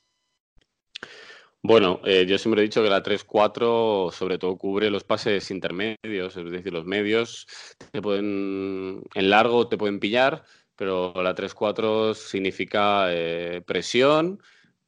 Bueno, 1.63 2.01
eh, 2.05 2.25
yo 2.27 2.39
siempre 2.39 2.63
he 2.63 2.65
dicho 2.65 2.83
que 2.83 2.89
la 2.89 3.03
3-4 3.03 4.11
sobre 4.13 4.39
todo 4.39 4.57
cubre 4.57 4.91
los 4.91 5.05
pases 5.05 5.51
intermedios, 5.51 6.37
es 6.37 6.51
decir, 6.51 6.73
los 6.73 6.87
medios 6.87 7.47
te 7.93 8.01
pueden, 8.01 9.03
en 9.15 9.31
largo 9.31 9.69
te 9.69 9.77
pueden 9.77 10.01
pillar, 10.01 10.43
pero 10.75 11.13
la 11.23 11.35
3-4 11.35 12.15
significa 12.15 13.13
eh, 13.13 13.63
presión 13.67 14.41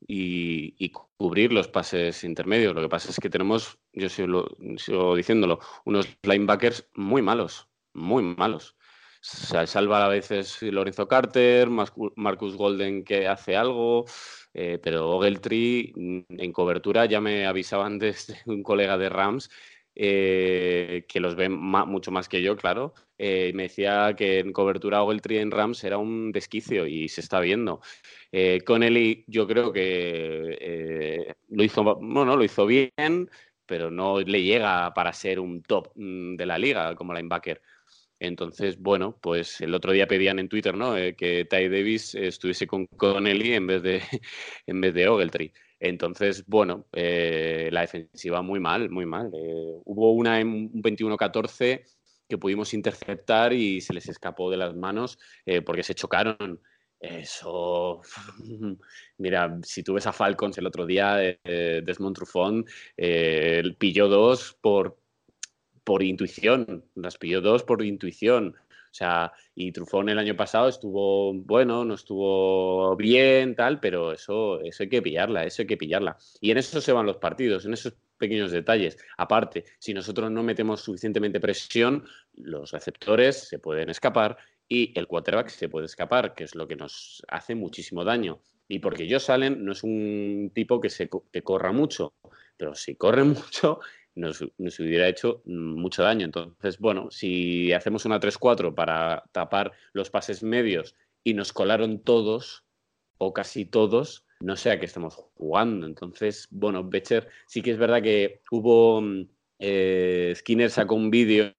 y, 0.07 0.91
cubrir 1.19 1.53
los 1.53 1.69
pases 1.69 2.25
intermedios. 2.25 2.75
Lo 2.75 2.81
que 2.81 2.89
pasa 2.89 3.11
es 3.11 3.21
que 3.21 3.31
tenemos, 3.31 3.79
yo 3.93 4.09
sigo, 4.09 4.57
diciéndolo, 5.15 5.61
unos 5.85 6.09
linebackers 6.23 6.89
muy 6.95 7.23
malos, 7.23 7.69
muy 7.93 8.23
malos. 8.23 8.77
Se 9.25 9.67
salva 9.69 10.05
a 10.05 10.09
veces 10.09 10.61
Lorenzo 10.63 11.07
Carter, 11.07 11.69
Marcus 12.17 12.57
Golden 12.57 13.05
que 13.05 13.29
hace 13.29 13.57
algo, 13.57 14.05
eh, 14.53 14.81
pero 14.83 15.11
Ogletree 15.11 15.93
mm, 15.95 16.21
en 16.41 16.53
cobertura 16.53 17.07
ya 17.07 17.21
me 17.21 17.47
avisaban 17.47 17.99
desde 18.01 18.39
un 18.47 18.63
colega 18.65 18.99
de 18.99 19.09
Rams 19.09 19.49
eh, 19.95 21.05
que 21.09 21.21
los 21.21 21.37
ven 21.37 21.53
mucho 21.53 22.11
más 22.11 22.29
que 22.29 22.43
yo, 22.43 22.57
claro, 22.57 22.95
eh, 23.17 23.53
me 23.55 23.65
decía 23.65 24.15
que 24.17 24.41
en 24.41 24.53
cobertura 24.53 25.03
Ogletree 25.05 25.41
en 25.41 25.51
Rams 25.53 25.85
era 25.85 25.99
un 25.99 26.33
desquicio 26.33 26.87
y 26.87 27.09
se 27.09 27.21
está 27.21 27.39
viendo. 27.41 27.81
Eh, 28.33 28.63
Connelly 28.67 29.25
yo 29.29 29.47
creo 29.47 29.73
que 29.73 31.37
lo 31.49 31.63
hizo, 31.63 31.85
bueno, 31.85 32.37
lo 32.37 32.43
hizo 32.45 32.67
bien, 32.67 33.31
pero 33.67 33.91
no 33.91 34.19
le 34.21 34.43
llega 34.43 34.93
para 34.95 35.13
ser 35.13 35.39
un 35.39 35.63
top 35.63 35.93
mm, 35.95 36.35
de 36.37 36.47
la 36.47 36.59
liga 36.59 36.95
como 36.97 37.15
linebacker. 37.15 37.63
Entonces, 38.23 38.79
bueno, 38.79 39.19
pues 39.21 39.61
el 39.61 39.75
otro 39.75 39.91
día 39.91 40.07
pedían 40.07 40.39
en 40.39 40.49
Twitter 40.49 40.77
¿no? 40.77 40.95
que 40.95 41.45
Ty 41.51 41.69
Davis 41.69 42.15
estuviese 42.15 42.69
con 42.69 42.87
Connelly 42.87 43.55
en 43.55 43.67
vez 43.67 43.83
de, 43.83 44.01
en 44.67 44.81
vez 44.81 44.95
de 44.95 45.09
Ogletree. 45.09 45.53
Entonces, 45.81 46.47
bueno, 46.47 46.87
eh, 46.93 47.69
la 47.73 47.81
defensiva 47.81 48.41
muy 48.41 48.61
mal, 48.61 48.91
muy 48.91 49.07
mal. 49.07 49.27
Eh, 49.35 49.81
hubo 49.85 50.13
una 50.13 50.39
en 50.39 50.49
un 50.49 50.83
21-14 50.83 51.83
que 52.29 52.39
pudimos 52.39 52.73
interceptar 52.75 53.53
y 53.53 53.81
se 53.81 53.93
les 53.93 54.09
escapó 54.09 54.53
de 54.53 54.57
las 54.57 54.77
manos 54.77 55.19
eh, 55.45 55.61
porque 55.61 55.83
se 55.83 55.97
chocaron. 55.97 56.61
Eso, 57.01 58.03
mira, 59.19 59.59
si 59.65 59.83
tú 59.83 59.95
ves 59.95 60.07
a 60.07 60.13
Falcons 60.13 60.57
el 60.59 60.67
otro 60.69 60.87
día, 60.87 61.17
Desmond 61.43 62.19
pilló 63.79 64.07
dos 64.07 64.57
por, 64.61 65.02
por 65.85 66.03
intuición, 66.03 66.85
las 66.95 67.19
pilló 67.19 67.41
dos 67.41 67.63
por 67.63 67.85
intuición. 67.85 68.57
O 68.93 68.95
sea, 68.95 69.33
y 69.55 69.73
Trufón 69.73 70.11
el 70.11 70.19
año 70.19 70.37
pasado 70.37 70.69
estuvo 70.69 71.33
bueno, 71.33 71.83
no 71.83 71.95
estuvo 71.95 72.95
bien, 72.97 73.55
tal, 73.55 73.81
pero 73.81 74.13
eso, 74.13 74.61
eso 74.61 74.83
hay 74.83 74.89
que 74.91 75.01
pillarla, 75.01 75.47
eso 75.47 75.63
hay 75.63 75.67
que 75.67 75.79
pillarla. 75.79 76.19
Y 76.43 76.51
en 76.51 76.59
eso 76.59 76.79
se 76.81 76.93
van 76.93 77.07
los 77.07 77.17
partidos, 77.17 77.65
en 77.65 77.73
esos 77.73 77.95
pequeños 78.19 78.51
detalles. 78.51 78.99
Aparte, 79.17 79.65
si 79.79 79.95
nosotros 79.95 80.31
no 80.31 80.43
metemos 80.43 80.83
suficientemente 80.83 81.41
presión, 81.41 82.05
los 82.35 82.71
receptores 82.71 83.49
se 83.49 83.59
pueden 83.59 83.89
escapar 83.89 84.37
y 84.69 84.97
el 84.99 85.07
quarterback 85.07 85.49
se 85.49 85.69
puede 85.69 85.87
escapar, 85.87 86.35
que 86.35 86.45
es 86.45 86.55
lo 86.55 86.69
que 86.69 86.77
nos 86.77 87.25
hace 87.29 87.55
muchísimo 87.55 88.05
daño. 88.05 88.41
Y 88.69 88.79
porque 88.79 89.09
Josh 89.11 89.31
Allen 89.31 89.65
no 89.65 89.73
es 89.73 89.83
un 89.83 90.51
tipo 90.55 90.81
que, 90.81 90.91
se, 90.91 91.09
que 91.33 91.43
corra 91.43 91.73
mucho, 91.73 92.15
pero 92.57 92.75
si 92.75 92.95
corre 92.95 93.25
mucho 93.25 93.81
nos, 94.15 94.41
hubiera 94.41 95.09
hecho 95.09 95.43
mucho 95.45 96.03
daño. 96.03 96.25
Entonces, 96.25 96.79
bueno, 96.79 97.11
si 97.11 97.73
hacemos 97.73 98.05
una 98.05 98.21
3-4 98.21 98.75
para 98.75 99.25
tapar 99.33 99.73
los 99.93 100.11
pases 100.11 100.43
medios 100.43 100.95
y 101.25 101.35
nos 101.35 101.53
colaron 101.53 102.01
todos, 102.01 102.65
o 103.19 103.33
casi 103.33 103.65
todos, 103.65 104.25
no 104.41 104.57
sé 104.57 104.71
a 104.71 104.81
qué 104.81 104.87
estamos 104.87 105.15
jugando. 105.15 105.87
Entonces, 105.87 106.49
bueno, 106.51 106.83
Becher 106.83 107.29
sí 107.47 107.63
que 107.63 107.71
es 107.71 107.79
verdad 107.79 108.03
que 108.03 108.41
hubo. 108.51 109.01
Mm, 109.01 109.29
eh, 109.61 110.33
Skinner 110.35 110.71
sacó 110.71 110.97
un 110.97 111.11
vídeo 111.11 111.55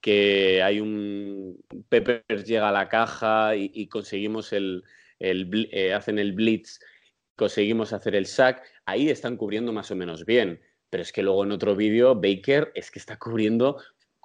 que 0.00 0.62
hay 0.62 0.80
un. 0.80 1.58
Peppers 1.88 2.44
llega 2.44 2.68
a 2.68 2.72
la 2.72 2.88
caja 2.88 3.56
y, 3.56 3.88
conseguimos 3.88 4.52
el. 4.52 4.84
Eh, 5.18 5.92
hacen 5.92 6.20
el 6.20 6.32
blitz, 6.32 6.78
conseguimos 7.34 7.92
hacer 7.92 8.14
el 8.14 8.26
sack. 8.26 8.62
Ahí 8.84 9.08
están 9.08 9.36
cubriendo 9.36 9.72
más 9.72 9.90
o 9.90 9.96
menos 9.96 10.24
bien. 10.24 10.60
Pero 10.90 11.02
es 11.02 11.12
que 11.12 11.22
luego 11.22 11.44
en 11.44 11.52
otro 11.52 11.74
vídeo, 11.74 12.14
Baker 12.14 12.72
es 12.74 12.90
que 12.90 12.98
está 12.98 13.18
cubriendo 13.18 13.78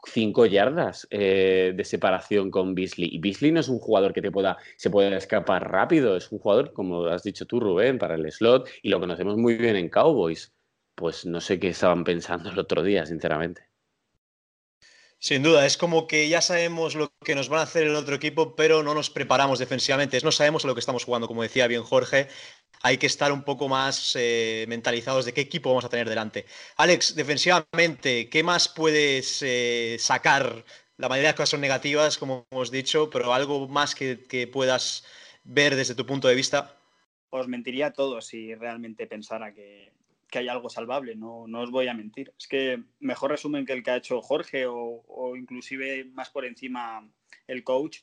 cinco 0.06 0.45
yardas 0.45 1.08
eh, 1.12 1.74
de 1.76 1.84
separación 1.84 2.52
con 2.52 2.76
Beasley. 2.76 3.10
Y 3.12 3.19
Beasley 3.19 3.52
no 3.52 3.60
es 3.60 3.69
un 3.69 3.80
jugador 3.80 4.13
que 4.13 4.21
te 4.21 4.32
pueda, 4.32 4.58
se 4.78 4.89
pueda 4.89 5.15
escapar 5.15 5.71
rápido, 5.71 6.17
es 6.17 6.32
un 6.32 6.39
jugador, 6.39 6.74
como 6.74 7.06
has 7.06 7.24
dicho 7.24 7.45
tú, 7.45 7.60
Rubén, 7.60 7.97
para 7.97 8.15
el 8.15 8.32
slot, 8.32 8.69
y 8.82 8.89
lo 8.89 9.00
conocemos 9.00 9.38
muy 9.38 9.56
bien 9.56 9.76
en 9.76 9.89
Cowboys. 9.89 10.54
Pues 10.95 11.26
no 11.26 11.41
sé 11.41 11.60
qué 11.60 11.69
estaban 11.69 12.04
pensando 12.04 12.50
el 12.50 12.60
otro 12.60 12.84
día, 12.84 13.06
sinceramente. 13.06 13.70
Sin 15.23 15.43
duda, 15.43 15.67
es 15.67 15.77
como 15.77 16.07
que 16.07 16.27
ya 16.29 16.41
sabemos 16.41 16.95
lo 16.95 17.13
que 17.23 17.36
nos 17.36 17.47
van 17.47 17.60
a 17.60 17.63
hacer 17.63 17.84
el 17.84 17.95
otro 17.95 18.15
equipo, 18.15 18.55
pero 18.55 18.81
no 18.81 18.95
nos 18.95 19.12
preparamos 19.12 19.60
defensivamente. 19.60 20.19
No 20.23 20.31
sabemos 20.31 20.65
a 20.65 20.67
lo 20.67 20.73
que 20.73 20.79
estamos 20.79 21.03
jugando, 21.03 21.27
como 21.27 21.43
decía 21.43 21.67
bien 21.67 21.84
Jorge. 21.84 22.27
Hay 22.81 22.97
que 22.97 23.05
estar 23.05 23.31
un 23.31 23.43
poco 23.43 23.69
más 23.69 24.15
eh, 24.15 24.65
mentalizados 24.67 25.25
de 25.25 25.34
qué 25.34 25.41
equipo 25.41 25.69
vamos 25.69 25.86
a 25.86 25.89
tener 25.89 26.10
delante. 26.10 26.47
Alex, 26.77 27.13
defensivamente, 27.13 28.29
¿qué 28.29 28.41
más 28.41 28.67
puedes 28.67 29.43
eh, 29.43 29.97
sacar? 29.99 30.65
La 30.97 31.07
mayoría 31.07 31.27
de 31.27 31.34
las 31.34 31.36
cosas 31.36 31.49
son 31.49 31.62
negativas, 31.62 32.17
como 32.17 32.47
hemos 32.49 32.71
dicho, 32.71 33.12
pero 33.12 33.31
algo 33.31 33.67
más 33.67 33.93
que, 33.93 34.49
puedas 34.51 35.05
ver 35.43 35.75
desde 35.75 35.93
tu 35.93 36.03
punto 36.03 36.29
de 36.29 36.34
vista. 36.34 36.75
Os 37.29 37.47
mentiría 37.47 37.88
a 37.88 37.93
todos 37.93 38.25
si 38.25 38.55
realmente 38.55 39.05
pensara 39.05 39.53
que, 39.53 39.91
que 40.31 40.39
hay 40.39 40.47
algo 40.47 40.69
salvable, 40.69 41.15
no, 41.15 41.45
no, 41.47 41.61
os 41.61 41.71
voy 41.71 41.87
a 41.87 41.93
mentir. 41.93 42.33
Es 42.39 42.47
que 42.47 42.83
mejor 42.99 43.31
resumen 43.31 43.65
que 43.65 43.73
el 43.73 43.83
que 43.83 43.91
ha 43.91 43.97
hecho 43.97 44.21
Jorge 44.21 44.65
o, 44.65 45.35
inclusive 45.35 46.05
más 46.05 46.29
por 46.31 46.45
encima 46.45 47.07
el 47.47 47.63
coach, 47.63 47.99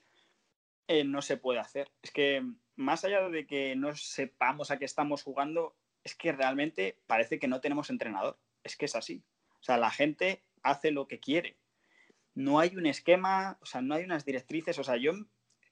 eh, 0.87 1.05
no 1.05 1.23
se 1.23 1.39
puede 1.39 1.59
hacer. 1.59 1.91
Es 2.03 2.13
que 2.13 2.45
más 2.77 3.05
allá 3.05 3.29
de 3.29 3.47
que 3.47 3.75
no 3.77 3.97
sepamos 3.97 4.71
a 4.71 4.79
qué 4.79 4.85
estamos 4.85 5.23
jugando, 5.23 5.77
es 6.05 6.15
que 6.15 6.33
realmente 6.33 7.01
parece 7.07 7.39
que 7.39 7.49
no 7.49 7.61
tenemos 7.61 7.91
entrenador. 7.91 8.39
Es 8.63 8.77
que 8.77 8.85
es 8.85 8.95
así. 8.95 9.25
O 9.61 9.63
sea, 9.63 9.79
la 9.79 9.91
gente 9.91 10.45
hace 10.63 10.91
lo 10.91 11.09
que 11.09 11.21
quiere. 11.21 11.59
No 12.35 12.61
hay 12.61 12.77
un 12.77 12.87
esquema, 12.87 13.59
o 13.63 13.67
sea, 13.67 13.81
no 13.81 13.95
hay 13.95 14.05
unas 14.05 14.27
directrices. 14.27 14.79
O 14.79 14.85
sea, 14.85 14.97
yo 14.97 15.13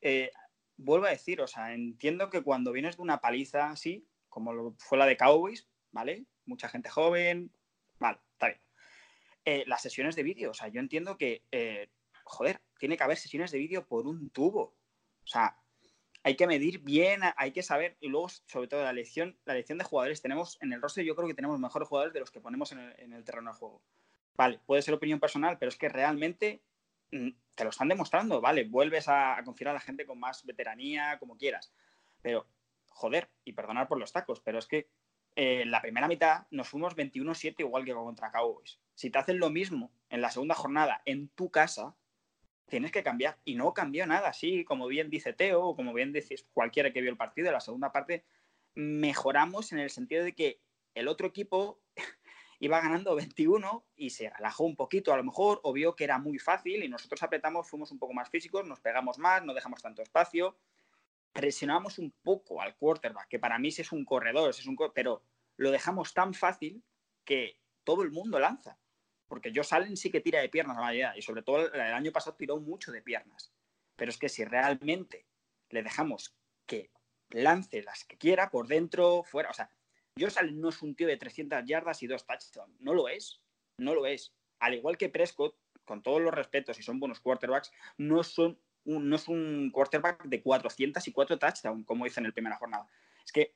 eh, 0.01 0.31
vuelvo 0.79 1.07
a 1.07 1.11
decir, 1.11 1.43
o 1.43 1.47
sea, 1.47 1.75
entiendo 1.75 2.31
que 2.31 2.43
cuando 2.43 2.73
vienes 2.73 2.97
de 2.97 3.03
una 3.03 3.21
paliza 3.21 3.71
así, 3.71 4.09
como 4.31 4.75
fue 4.79 4.97
la 4.97 5.07
de 5.07 5.19
Cowboys, 5.19 5.69
¿vale? 5.93 6.27
Mucha 6.47 6.69
gente 6.69 6.89
joven, 6.89 7.51
vale, 7.99 8.19
está 8.33 8.49
bien. 8.49 8.61
Eh, 9.45 9.65
las 9.67 9.83
sesiones 9.83 10.17
de 10.17 10.23
vídeo, 10.23 10.51
o 10.51 10.55
sea, 10.55 10.69
yo 10.69 10.81
entiendo 10.81 11.17
que, 11.17 11.43
eh, 11.53 11.89
joder, 12.25 12.61
tiene 12.79 12.97
que 12.97 13.05
haber 13.05 13.17
sesiones 13.17 13.51
de 13.53 13.59
vídeo 13.59 13.87
por 13.87 14.07
un 14.07 14.31
tubo. 14.31 14.75
O 15.23 15.27
sea, 15.27 15.57
hay 16.23 16.35
que 16.35 16.49
medir 16.49 16.81
bien, 16.81 17.21
hay 17.37 17.53
que 17.53 17.63
saber, 17.63 17.97
y 18.01 18.09
luego, 18.09 18.29
sobre 18.29 18.67
todo, 18.67 18.83
la 18.83 18.93
lección, 18.93 19.39
la 19.45 19.55
lección 19.55 19.79
de 19.79 19.85
jugadores, 19.85 20.23
tenemos 20.23 20.59
en 20.61 20.73
el 20.73 20.83
roster, 20.83 21.05
yo 21.05 21.15
creo 21.15 21.29
que 21.29 21.35
tenemos 21.35 21.61
mejores 21.61 21.89
jugadores 21.89 22.13
de 22.13 22.19
los 22.19 22.33
que 22.33 22.41
ponemos 22.41 22.73
en 22.73 23.13
el, 23.13 23.25
terreno 23.25 23.53
de 23.53 23.57
juego. 23.57 23.81
Vale, 24.35 24.59
puede 24.67 24.83
ser 24.83 24.95
opinión 24.95 25.21
personal, 25.21 25.57
pero 25.59 25.69
es 25.69 25.77
que 25.77 25.89
realmente 25.89 26.63
mm, 27.13 27.31
te 27.55 27.63
lo 27.63 27.71
están 27.71 27.87
demostrando, 27.87 28.41
vale, 28.41 28.65
vuelves 28.65 29.07
a, 29.07 29.39
a 29.39 29.45
confiar 29.45 29.71
a 29.71 29.75
la 29.75 29.81
gente 29.81 30.05
con 30.05 30.19
más 30.19 30.45
veteranía, 30.45 31.17
como 31.21 31.37
quieras. 31.37 31.73
Pero, 32.23 32.49
joder, 32.89 33.31
y 33.45 33.53
perdonar 33.53 33.87
por 33.87 33.99
los 33.99 34.13
tacos, 34.13 34.41
pero 34.41 34.59
es 34.59 34.67
que 34.67 34.89
en 35.37 35.61
eh, 35.61 35.67
la 35.67 35.83
primera 35.83 36.09
mitad 36.09 36.47
nos 36.51 36.67
fuimos 36.67 36.97
21-7 36.97 37.57
igual 37.59 37.85
que 37.85 37.93
contra 37.93 38.33
Cowboys. 38.33 38.81
Si 38.95 39.11
te 39.11 39.19
hacen 39.19 39.39
lo 39.39 39.51
mismo 39.51 39.93
en 40.09 40.23
la 40.23 40.31
segunda 40.31 40.55
jornada 40.55 41.03
en 41.05 41.29
tu 41.29 41.51
casa, 41.51 41.95
tienes 42.69 42.91
que 42.91 43.03
cambiar. 43.03 43.39
Y 43.45 43.55
no 43.55 43.75
cambió 43.75 44.07
nada, 44.07 44.33
sí, 44.33 44.65
como 44.65 44.87
bien 44.87 45.11
dice 45.11 45.35
Teo, 45.35 45.63
o 45.63 45.77
como 45.77 45.93
bien 45.93 46.13
dices 46.13 46.47
cualquiera 46.55 46.91
que 46.91 47.03
vio 47.03 47.11
el 47.11 47.19
partido, 47.19 47.49
en 47.49 47.53
la 47.53 47.61
segunda 47.61 47.93
parte 47.93 48.25
mejoramos 48.75 49.73
en 49.73 49.79
el 49.79 49.91
sentido 49.91 50.25
de 50.25 50.35
que 50.35 50.61
el 50.95 51.07
otro 51.07 51.27
equipo 51.27 51.81
iba 52.59 52.81
ganando 52.81 53.15
21 53.15 53.85
y 53.95 54.11
se 54.11 54.31
relajó 54.31 54.65
un 54.65 54.75
poquito 54.75 55.13
a 55.13 55.19
lo 55.19 55.25
mejor, 55.25 55.61
o 55.65 55.73
vio 55.75 55.95
que 55.95 56.05
era 56.05 56.19
muy 56.19 56.39
fácil 56.39 56.83
y 56.83 56.89
nosotros 56.89 57.23
apretamos, 57.23 57.69
fuimos 57.69 57.91
un 57.91 57.99
poco 57.99 58.15
más 58.15 58.31
físicos, 58.31 58.67
nos 58.67 58.81
pegamos 58.81 59.19
más, 59.19 59.45
no 59.45 59.53
dejamos 59.53 59.83
tanto 59.83 60.01
espacio 60.01 60.57
presionamos 61.37 61.99
un 61.99 62.13
poco 62.23 62.63
al 62.63 62.77
quarterback, 62.77 63.29
que 63.29 63.39
para 63.39 63.59
mí 63.59 63.71
sí 63.71 63.83
es 63.83 63.93
un 63.93 64.05
corredor, 64.05 64.51
es 64.51 64.67
un 64.67 64.77
pero 64.95 65.23
lo 65.57 65.71
dejamos 65.71 66.15
tan 66.15 66.35
fácil 66.35 66.83
que 67.25 67.61
todo 67.85 68.03
el 68.03 68.11
mundo 68.11 68.39
lanza. 68.39 68.79
Porque 69.29 69.53
yo 69.53 69.63
Salen 69.65 69.97
sí 69.97 70.11
que 70.11 70.21
tira 70.21 70.41
de 70.41 70.49
piernas 70.49 70.77
la 70.77 70.83
mayoría, 70.83 71.17
y 71.17 71.23
sobre 71.23 71.43
todo 71.43 71.73
el 71.73 71.81
año 71.81 72.13
pasado 72.13 72.37
tiró 72.37 72.59
mucho 72.59 72.93
de 72.93 73.03
piernas. 73.03 73.53
Pero 73.97 74.11
es 74.11 74.19
que 74.19 74.29
si 74.29 74.45
realmente 74.45 75.27
le 75.71 75.83
dejamos 75.83 76.35
que 76.65 76.91
lance 77.31 77.83
las 77.83 78.05
que 78.05 78.17
quiera, 78.17 78.51
por 78.51 78.69
dentro, 78.69 79.23
fuera, 79.25 79.51
o 79.51 79.55
sea, 79.55 79.71
yo 80.15 80.31
Salen 80.31 80.61
no 80.61 80.71
es 80.71 80.81
un 80.81 80.95
tío 80.95 81.07
de 81.07 81.17
300 81.17 81.65
yardas 81.67 82.03
y 82.03 82.07
dos 82.07 82.25
touchdowns, 82.25 82.81
no 82.81 82.95
lo 82.95 83.09
es, 83.09 83.43
no 83.79 83.95
lo 83.95 84.07
es. 84.07 84.33
Al 84.61 84.75
igual 84.75 84.97
que 84.97 85.11
Prescott, 85.11 85.57
con 85.85 86.03
todos 86.03 86.21
los 86.21 86.33
respetos 86.33 86.79
y 86.79 86.83
son 86.83 86.99
buenos 86.99 87.21
quarterbacks, 87.21 87.73
no 87.99 88.23
son 88.23 88.59
no 88.87 89.17
es 89.17 89.29
un 89.29 89.71
quarterback 89.71 90.25
de 90.25 90.43
400 90.43 91.07
y 91.07 91.13
4 91.13 91.39
touchdowns, 91.39 91.85
como 91.85 92.07
hice 92.07 92.21
en 92.21 92.27
el 92.27 92.33
primera 92.33 92.57
jornada. 92.57 92.89
Es 93.25 93.33
que 93.33 93.55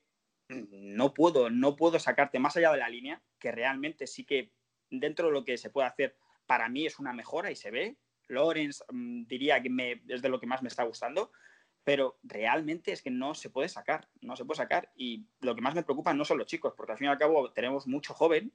no 0.49 1.13
puedo, 1.13 1.49
no 1.49 1.75
puedo 1.75 1.97
sacarte 1.99 2.39
más 2.39 2.57
allá 2.57 2.71
de 2.71 2.77
la 2.77 2.89
línea, 2.89 3.21
que 3.39 3.51
realmente 3.51 4.07
sí 4.07 4.25
que 4.25 4.51
dentro 4.89 5.27
de 5.27 5.33
lo 5.33 5.45
que 5.45 5.57
se 5.57 5.69
puede 5.69 5.87
hacer, 5.87 6.15
para 6.45 6.67
mí 6.69 6.85
es 6.85 6.99
una 6.99 7.13
mejora 7.13 7.51
y 7.51 7.55
se 7.55 7.71
ve. 7.71 7.97
Lawrence 8.27 8.83
mm, 8.89 9.23
diría 9.23 9.61
que 9.61 9.69
me, 9.69 10.01
es 10.07 10.21
de 10.21 10.29
lo 10.29 10.39
que 10.39 10.47
más 10.47 10.61
me 10.61 10.67
está 10.67 10.83
gustando, 10.83 11.31
pero 11.83 12.19
realmente 12.23 12.91
es 12.91 13.01
que 13.01 13.09
no 13.09 13.33
se 13.33 13.49
puede 13.49 13.69
sacar, 13.69 14.07
no 14.21 14.35
se 14.35 14.45
puede 14.45 14.57
sacar. 14.57 14.91
Y 14.95 15.25
lo 15.39 15.55
que 15.55 15.61
más 15.61 15.75
me 15.75 15.83
preocupa 15.83 16.13
no 16.13 16.25
son 16.25 16.37
los 16.37 16.47
chicos, 16.47 16.73
porque 16.75 16.91
al 16.91 16.97
fin 16.97 17.07
y 17.07 17.11
al 17.11 17.17
cabo 17.17 17.51
tenemos 17.51 17.87
mucho 17.87 18.13
joven, 18.13 18.53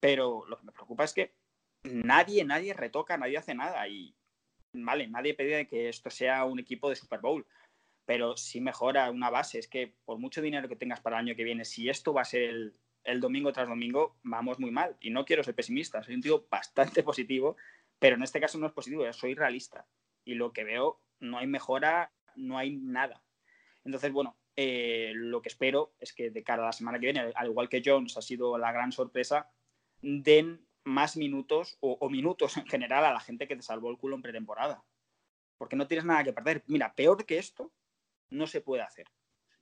pero 0.00 0.44
lo 0.46 0.56
que 0.56 0.64
me 0.64 0.72
preocupa 0.72 1.04
es 1.04 1.12
que 1.12 1.34
nadie, 1.84 2.44
nadie 2.44 2.74
retoca, 2.74 3.16
nadie 3.16 3.38
hace 3.38 3.54
nada. 3.54 3.86
Y, 3.88 4.14
vale, 4.72 5.08
nadie 5.08 5.34
pide 5.34 5.66
que 5.66 5.88
esto 5.88 6.10
sea 6.10 6.44
un 6.44 6.58
equipo 6.58 6.88
de 6.88 6.96
Super 6.96 7.20
Bowl, 7.20 7.46
pero 8.04 8.36
sí 8.36 8.60
mejora 8.60 9.10
una 9.10 9.30
base. 9.30 9.58
Es 9.58 9.68
que 9.68 9.94
por 10.04 10.18
mucho 10.18 10.42
dinero 10.42 10.68
que 10.68 10.76
tengas 10.76 11.00
para 11.00 11.16
el 11.16 11.26
año 11.26 11.36
que 11.36 11.44
viene, 11.44 11.64
si 11.64 11.88
esto 11.88 12.12
va 12.12 12.22
a 12.22 12.24
ser 12.24 12.72
el 13.04 13.20
domingo 13.20 13.52
tras 13.52 13.68
domingo 13.68 14.16
vamos 14.22 14.58
muy 14.58 14.70
mal. 14.70 14.96
Y 15.00 15.10
no 15.10 15.24
quiero 15.24 15.42
ser 15.42 15.54
pesimista, 15.54 16.02
soy 16.02 16.14
un 16.14 16.22
tío 16.22 16.46
bastante 16.50 17.02
positivo, 17.04 17.56
pero 17.98 18.16
en 18.16 18.22
este 18.22 18.40
caso 18.40 18.58
no 18.58 18.66
es 18.66 18.72
positivo, 18.72 19.10
soy 19.12 19.34
realista. 19.34 19.86
Y 20.24 20.34
lo 20.34 20.52
que 20.52 20.64
veo, 20.64 21.00
no 21.20 21.38
hay 21.38 21.46
mejora, 21.46 22.12
no 22.36 22.58
hay 22.58 22.76
nada. 22.76 23.22
Entonces, 23.84 24.12
bueno, 24.12 24.36
eh, 24.56 25.12
lo 25.14 25.40
que 25.40 25.48
espero 25.48 25.94
es 25.98 26.12
que 26.12 26.30
de 26.30 26.42
cara 26.42 26.62
a 26.62 26.66
la 26.66 26.72
semana 26.72 26.98
que 26.98 27.06
viene, 27.06 27.32
al 27.34 27.46
igual 27.48 27.68
que 27.68 27.82
Jones 27.84 28.16
ha 28.16 28.22
sido 28.22 28.58
la 28.58 28.72
gran 28.72 28.92
sorpresa, 28.92 29.50
den 30.02 30.66
más 30.90 31.16
minutos 31.16 31.78
o, 31.80 32.08
minutos 32.10 32.56
en 32.56 32.66
general 32.66 33.04
a 33.04 33.12
la 33.12 33.20
gente 33.20 33.48
que 33.48 33.56
te 33.56 33.62
salvó 33.62 33.90
el 33.90 33.98
culo 33.98 34.16
en 34.16 34.22
pretemporada. 34.22 34.84
Porque 35.56 35.76
no 35.76 35.86
tienes 35.86 36.04
nada 36.04 36.24
que 36.24 36.32
perder. 36.32 36.62
Mira, 36.66 36.94
peor 36.94 37.24
que 37.24 37.38
esto 37.38 37.72
no 38.30 38.46
se 38.46 38.60
puede 38.60 38.82
hacer. 38.82 39.06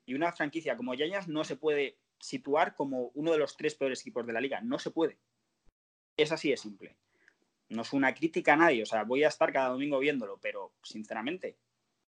Y 0.07 0.14
una 0.14 0.33
franquicia 0.33 0.77
como 0.77 0.95
Giants 0.95 1.29
no 1.29 1.45
se 1.45 1.57
puede 1.57 1.99
situar 2.19 2.75
como 2.75 3.11
uno 3.14 3.33
de 3.33 3.38
los 3.38 3.57
tres 3.57 3.75
peores 3.75 4.01
equipos 4.01 4.27
de 4.27 4.33
la 4.33 4.41
liga. 4.41 4.61
No 4.61 4.79
se 4.79 4.91
puede. 4.91 5.19
Es 6.17 6.33
así 6.33 6.51
de 6.51 6.57
simple. 6.57 6.97
No 7.69 7.83
es 7.83 7.93
una 7.93 8.14
crítica 8.14 8.55
a 8.55 8.57
nadie. 8.57 8.83
O 8.83 8.87
sea, 8.87 9.05
voy 9.05 9.25
a 9.25 9.29
estar 9.29 9.53
cada 9.53 9.69
domingo 9.69 9.99
viéndolo, 9.99 10.38
pero 10.41 10.73
sinceramente, 10.83 11.59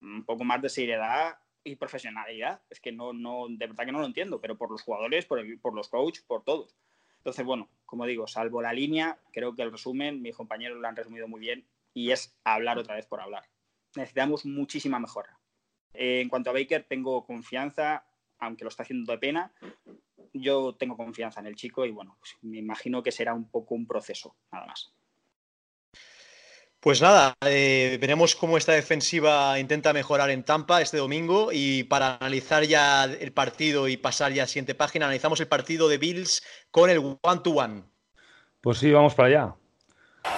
un 0.01 0.25
poco 0.25 0.45
más 0.45 0.63
de 0.63 0.69
seriedad 0.69 1.39
y 1.65 1.77
profesionalidad. 1.77 2.63
Es 2.71 2.81
que 2.81 2.93
no, 2.93 3.13
no, 3.13 3.47
de 3.49 3.67
verdad 3.67 3.85
que 3.85 3.93
no 3.93 4.01
lo 4.01 4.07
entiendo, 4.07 4.41
pero 4.41 4.57
por 4.57 4.71
los 4.71 4.83
jugadores, 4.83 5.27
por, 5.27 5.43
por 5.61 5.75
los 5.75 5.89
coaches, 5.89 6.25
por 6.25 6.45
todos. 6.45 6.77
Entonces, 7.23 7.47
bueno, 7.47 7.71
como 7.87 8.05
digo, 8.05 8.27
salvo 8.27 8.61
la 8.61 8.73
línea, 8.73 9.17
creo 9.33 9.55
que 9.55 9.63
el 9.63 9.71
resumen, 9.71 10.21
mis 10.23 10.35
compañeros 10.35 10.81
lo 10.81 10.89
han 10.89 10.97
resumido 10.97 11.29
muy 11.29 11.39
bien 11.39 11.65
y 11.95 12.11
es 12.11 12.37
hablar 12.43 12.79
otra 12.79 12.97
vez 12.97 13.07
por 13.07 13.21
hablar. 13.21 13.45
Necesitamos 13.95 14.45
muchísima 14.45 14.99
mejora. 14.99 15.39
Eh, 15.95 16.21
en 16.21 16.29
cuanto 16.29 16.51
a 16.51 16.53
Baker, 16.53 16.83
tengo 16.83 17.25
confianza, 17.25 18.05
aunque 18.41 18.65
lo 18.65 18.71
está 18.71 18.83
haciendo 18.83 19.13
de 19.13 19.19
pena. 19.19 19.53
Yo 20.33 20.75
tengo 20.75 20.97
confianza 20.97 21.39
en 21.39 21.47
el 21.47 21.55
chico 21.55 21.87
y 21.87 21.93
bueno, 21.93 22.17
pues 22.19 22.37
me 22.43 22.59
imagino 22.59 23.05
que 23.05 23.13
será 23.13 23.35
un 23.35 23.49
poco 23.49 23.77
un 23.77 23.87
proceso, 23.87 24.35
nada 24.51 24.67
más. 24.67 24.93
Pues 26.83 27.01
nada, 27.01 27.35
eh, 27.47 27.97
veremos 28.01 28.35
cómo 28.35 28.57
esta 28.57 28.73
defensiva 28.73 29.57
intenta 29.61 29.93
mejorar 29.93 30.31
en 30.31 30.43
Tampa 30.43 30.83
este 30.83 30.97
domingo 30.97 31.51
y 31.53 31.85
para 31.85 32.17
analizar 32.17 32.65
ya 32.65 33.05
el 33.05 33.31
partido 33.31 33.87
y 33.87 33.97
pasar 33.97 34.33
ya 34.33 34.43
a 34.43 34.47
la 34.47 34.49
siguiente 34.49 34.75
página, 34.75 35.05
analizamos 35.05 35.39
el 35.39 35.47
partido 35.47 35.89
de 35.89 35.99
Bills 35.99 36.43
con 36.73 36.91
el 36.91 36.99
one-to-one. 36.99 37.85
Pues 38.61 38.79
sí, 38.79 38.91
vamos 38.91 39.15
para 39.15 39.29
allá. 39.29 39.55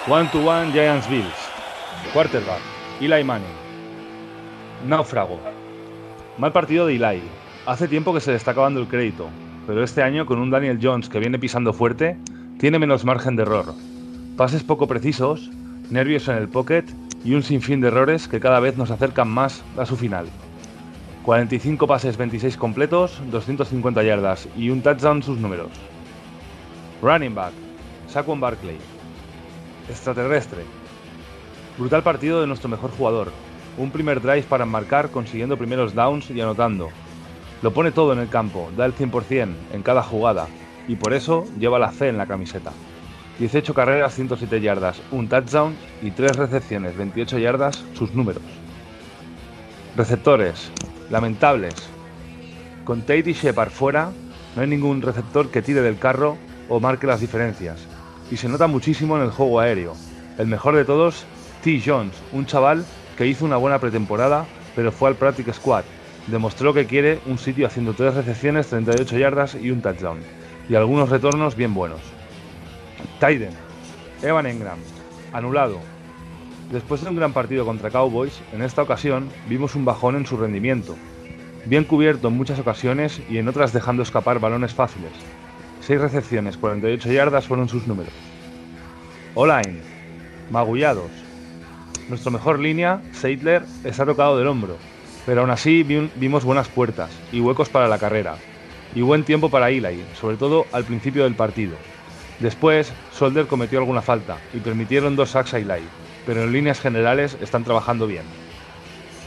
One-to-one 0.07 0.71
Giants 0.71 1.09
Bills. 1.09 1.33
Quarterback, 2.13 2.61
Eli 3.01 3.23
Manning. 3.23 3.49
Náufrago. 4.85 5.39
Mal 6.37 6.53
partido 6.53 6.85
de 6.85 6.97
Eli. 6.97 7.23
Hace 7.65 7.87
tiempo 7.87 8.13
que 8.13 8.21
se 8.21 8.29
le 8.29 8.37
está 8.37 8.51
acabando 8.51 8.79
el 8.81 8.87
crédito, 8.87 9.31
pero 9.65 9.83
este 9.83 10.03
año 10.03 10.27
con 10.27 10.37
un 10.37 10.51
Daniel 10.51 10.77
Jones 10.79 11.09
que 11.09 11.17
viene 11.17 11.39
pisando 11.39 11.73
fuerte, 11.73 12.19
tiene 12.59 12.77
menos 12.77 13.03
margen 13.03 13.35
de 13.35 13.41
error. 13.41 13.73
Pases 14.37 14.61
poco 14.63 14.87
precisos 14.87 15.49
nervios 15.89 16.27
en 16.27 16.37
el 16.37 16.47
pocket 16.47 16.85
y 17.23 17.33
un 17.33 17.43
sinfín 17.43 17.81
de 17.81 17.87
errores 17.87 18.27
que 18.27 18.39
cada 18.39 18.59
vez 18.59 18.77
nos 18.77 18.91
acercan 18.91 19.27
más 19.27 19.63
a 19.77 19.85
su 19.85 19.95
final. 19.95 20.27
45 21.23 21.87
pases 21.87 22.17
26 22.17 22.55
completos, 22.57 23.19
250 23.31 24.03
yardas 24.03 24.47
y 24.55 24.69
un 24.69 24.81
touchdown 24.81 25.23
sus 25.23 25.39
números. 25.39 25.71
Running 27.01 27.33
back, 27.33 27.53
Saquon 28.07 28.39
Barkley. 28.39 28.77
Extraterrestre. 29.89 30.63
Brutal 31.77 32.03
partido 32.03 32.41
de 32.41 32.47
nuestro 32.47 32.69
mejor 32.69 32.91
jugador. 32.91 33.31
Un 33.77 33.91
primer 33.91 34.21
drive 34.21 34.43
para 34.43 34.65
marcar 34.65 35.09
consiguiendo 35.09 35.57
primeros 35.57 35.93
downs 35.93 36.29
y 36.29 36.39
anotando. 36.39 36.89
Lo 37.61 37.73
pone 37.73 37.91
todo 37.91 38.13
en 38.13 38.19
el 38.19 38.29
campo, 38.29 38.69
da 38.77 38.85
el 38.85 38.95
100% 38.95 39.49
en 39.73 39.81
cada 39.81 40.03
jugada 40.03 40.47
y 40.87 40.95
por 40.95 41.13
eso 41.13 41.45
lleva 41.59 41.79
la 41.79 41.91
C 41.91 42.07
en 42.07 42.17
la 42.17 42.27
camiseta. 42.27 42.71
18 43.39 43.73
carreras, 43.73 44.15
107 44.15 44.61
yardas, 44.61 45.01
un 45.11 45.27
touchdown 45.27 45.75
y 46.01 46.11
3 46.11 46.37
recepciones, 46.37 46.95
28 46.95 47.37
yardas, 47.37 47.83
sus 47.93 48.13
números. 48.13 48.43
Receptores, 49.97 50.71
lamentables. 51.09 51.75
Con 52.85 53.01
Tate 53.01 53.31
y 53.31 53.33
Shepard 53.33 53.71
fuera, 53.71 54.11
no 54.55 54.61
hay 54.61 54.67
ningún 54.67 55.01
receptor 55.01 55.49
que 55.49 55.61
tire 55.61 55.81
del 55.81 55.99
carro 55.99 56.37
o 56.69 56.79
marque 56.79 57.07
las 57.07 57.19
diferencias. 57.19 57.79
Y 58.31 58.37
se 58.37 58.47
nota 58.47 58.67
muchísimo 58.67 59.17
en 59.17 59.23
el 59.23 59.31
juego 59.31 59.59
aéreo. 59.59 59.95
El 60.37 60.47
mejor 60.47 60.75
de 60.75 60.85
todos, 60.85 61.25
T. 61.63 61.81
Jones, 61.85 62.15
un 62.31 62.45
chaval 62.45 62.85
que 63.17 63.27
hizo 63.27 63.45
una 63.45 63.57
buena 63.57 63.79
pretemporada, 63.79 64.45
pero 64.75 64.91
fue 64.91 65.09
al 65.09 65.15
Practice 65.15 65.53
Squad. 65.53 65.83
Demostró 66.27 66.73
que 66.73 66.85
quiere 66.85 67.19
un 67.25 67.37
sitio 67.37 67.67
haciendo 67.67 67.93
3 67.93 68.15
recepciones, 68.15 68.67
38 68.67 69.17
yardas 69.17 69.55
y 69.55 69.71
un 69.71 69.81
touchdown. 69.81 70.19
Y 70.69 70.75
algunos 70.75 71.09
retornos 71.09 71.55
bien 71.55 71.73
buenos. 71.73 71.99
Tyden, 73.19 73.53
Evan 74.21 74.45
Engram, 74.45 74.77
anulado. 75.31 75.79
Después 76.69 77.01
de 77.01 77.09
un 77.09 77.15
gran 77.15 77.31
partido 77.31 77.65
contra 77.65 77.89
Cowboys, 77.89 78.41
en 78.51 78.61
esta 78.61 78.81
ocasión 78.81 79.29
vimos 79.47 79.75
un 79.75 79.85
bajón 79.85 80.17
en 80.17 80.25
su 80.25 80.35
rendimiento. 80.35 80.95
Bien 81.65 81.85
cubierto 81.85 82.27
en 82.27 82.35
muchas 82.35 82.59
ocasiones 82.59 83.21
y 83.29 83.37
en 83.37 83.47
otras 83.47 83.71
dejando 83.71 84.03
escapar 84.03 84.39
balones 84.39 84.73
fáciles. 84.73 85.11
6 85.81 86.01
recepciones, 86.01 86.57
48 86.57 87.11
yardas 87.11 87.47
fueron 87.47 87.69
sus 87.69 87.87
números. 87.87 88.13
Online, 89.33 89.79
magullados. 90.51 91.11
Nuestro 92.09 92.31
mejor 92.31 92.59
línea, 92.59 93.01
Seidler, 93.13 93.63
está 93.85 94.05
tocado 94.05 94.37
del 94.37 94.47
hombro, 94.47 94.77
pero 95.25 95.41
aún 95.41 95.51
así 95.51 95.83
vimos 95.83 96.43
buenas 96.43 96.67
puertas 96.67 97.11
y 97.31 97.39
huecos 97.39 97.69
para 97.69 97.87
la 97.87 97.97
carrera, 97.97 98.35
y 98.93 99.01
buen 99.01 99.23
tiempo 99.23 99.49
para 99.49 99.69
Eli, 99.69 100.03
sobre 100.19 100.35
todo 100.35 100.65
al 100.71 100.83
principio 100.83 101.23
del 101.23 101.35
partido. 101.35 101.77
Después, 102.39 102.91
Solder 103.11 103.47
cometió 103.47 103.79
alguna 103.79 104.01
falta 104.01 104.37
y 104.53 104.59
permitieron 104.59 105.15
dos 105.15 105.31
sacks 105.31 105.53
a 105.53 105.59
Eli, 105.59 105.83
pero 106.25 106.43
en 106.43 106.51
líneas 106.51 106.81
generales 106.81 107.37
están 107.41 107.63
trabajando 107.63 108.07
bien. 108.07 108.23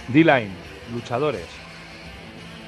D-Line, 0.08 0.50
luchadores. 0.92 1.46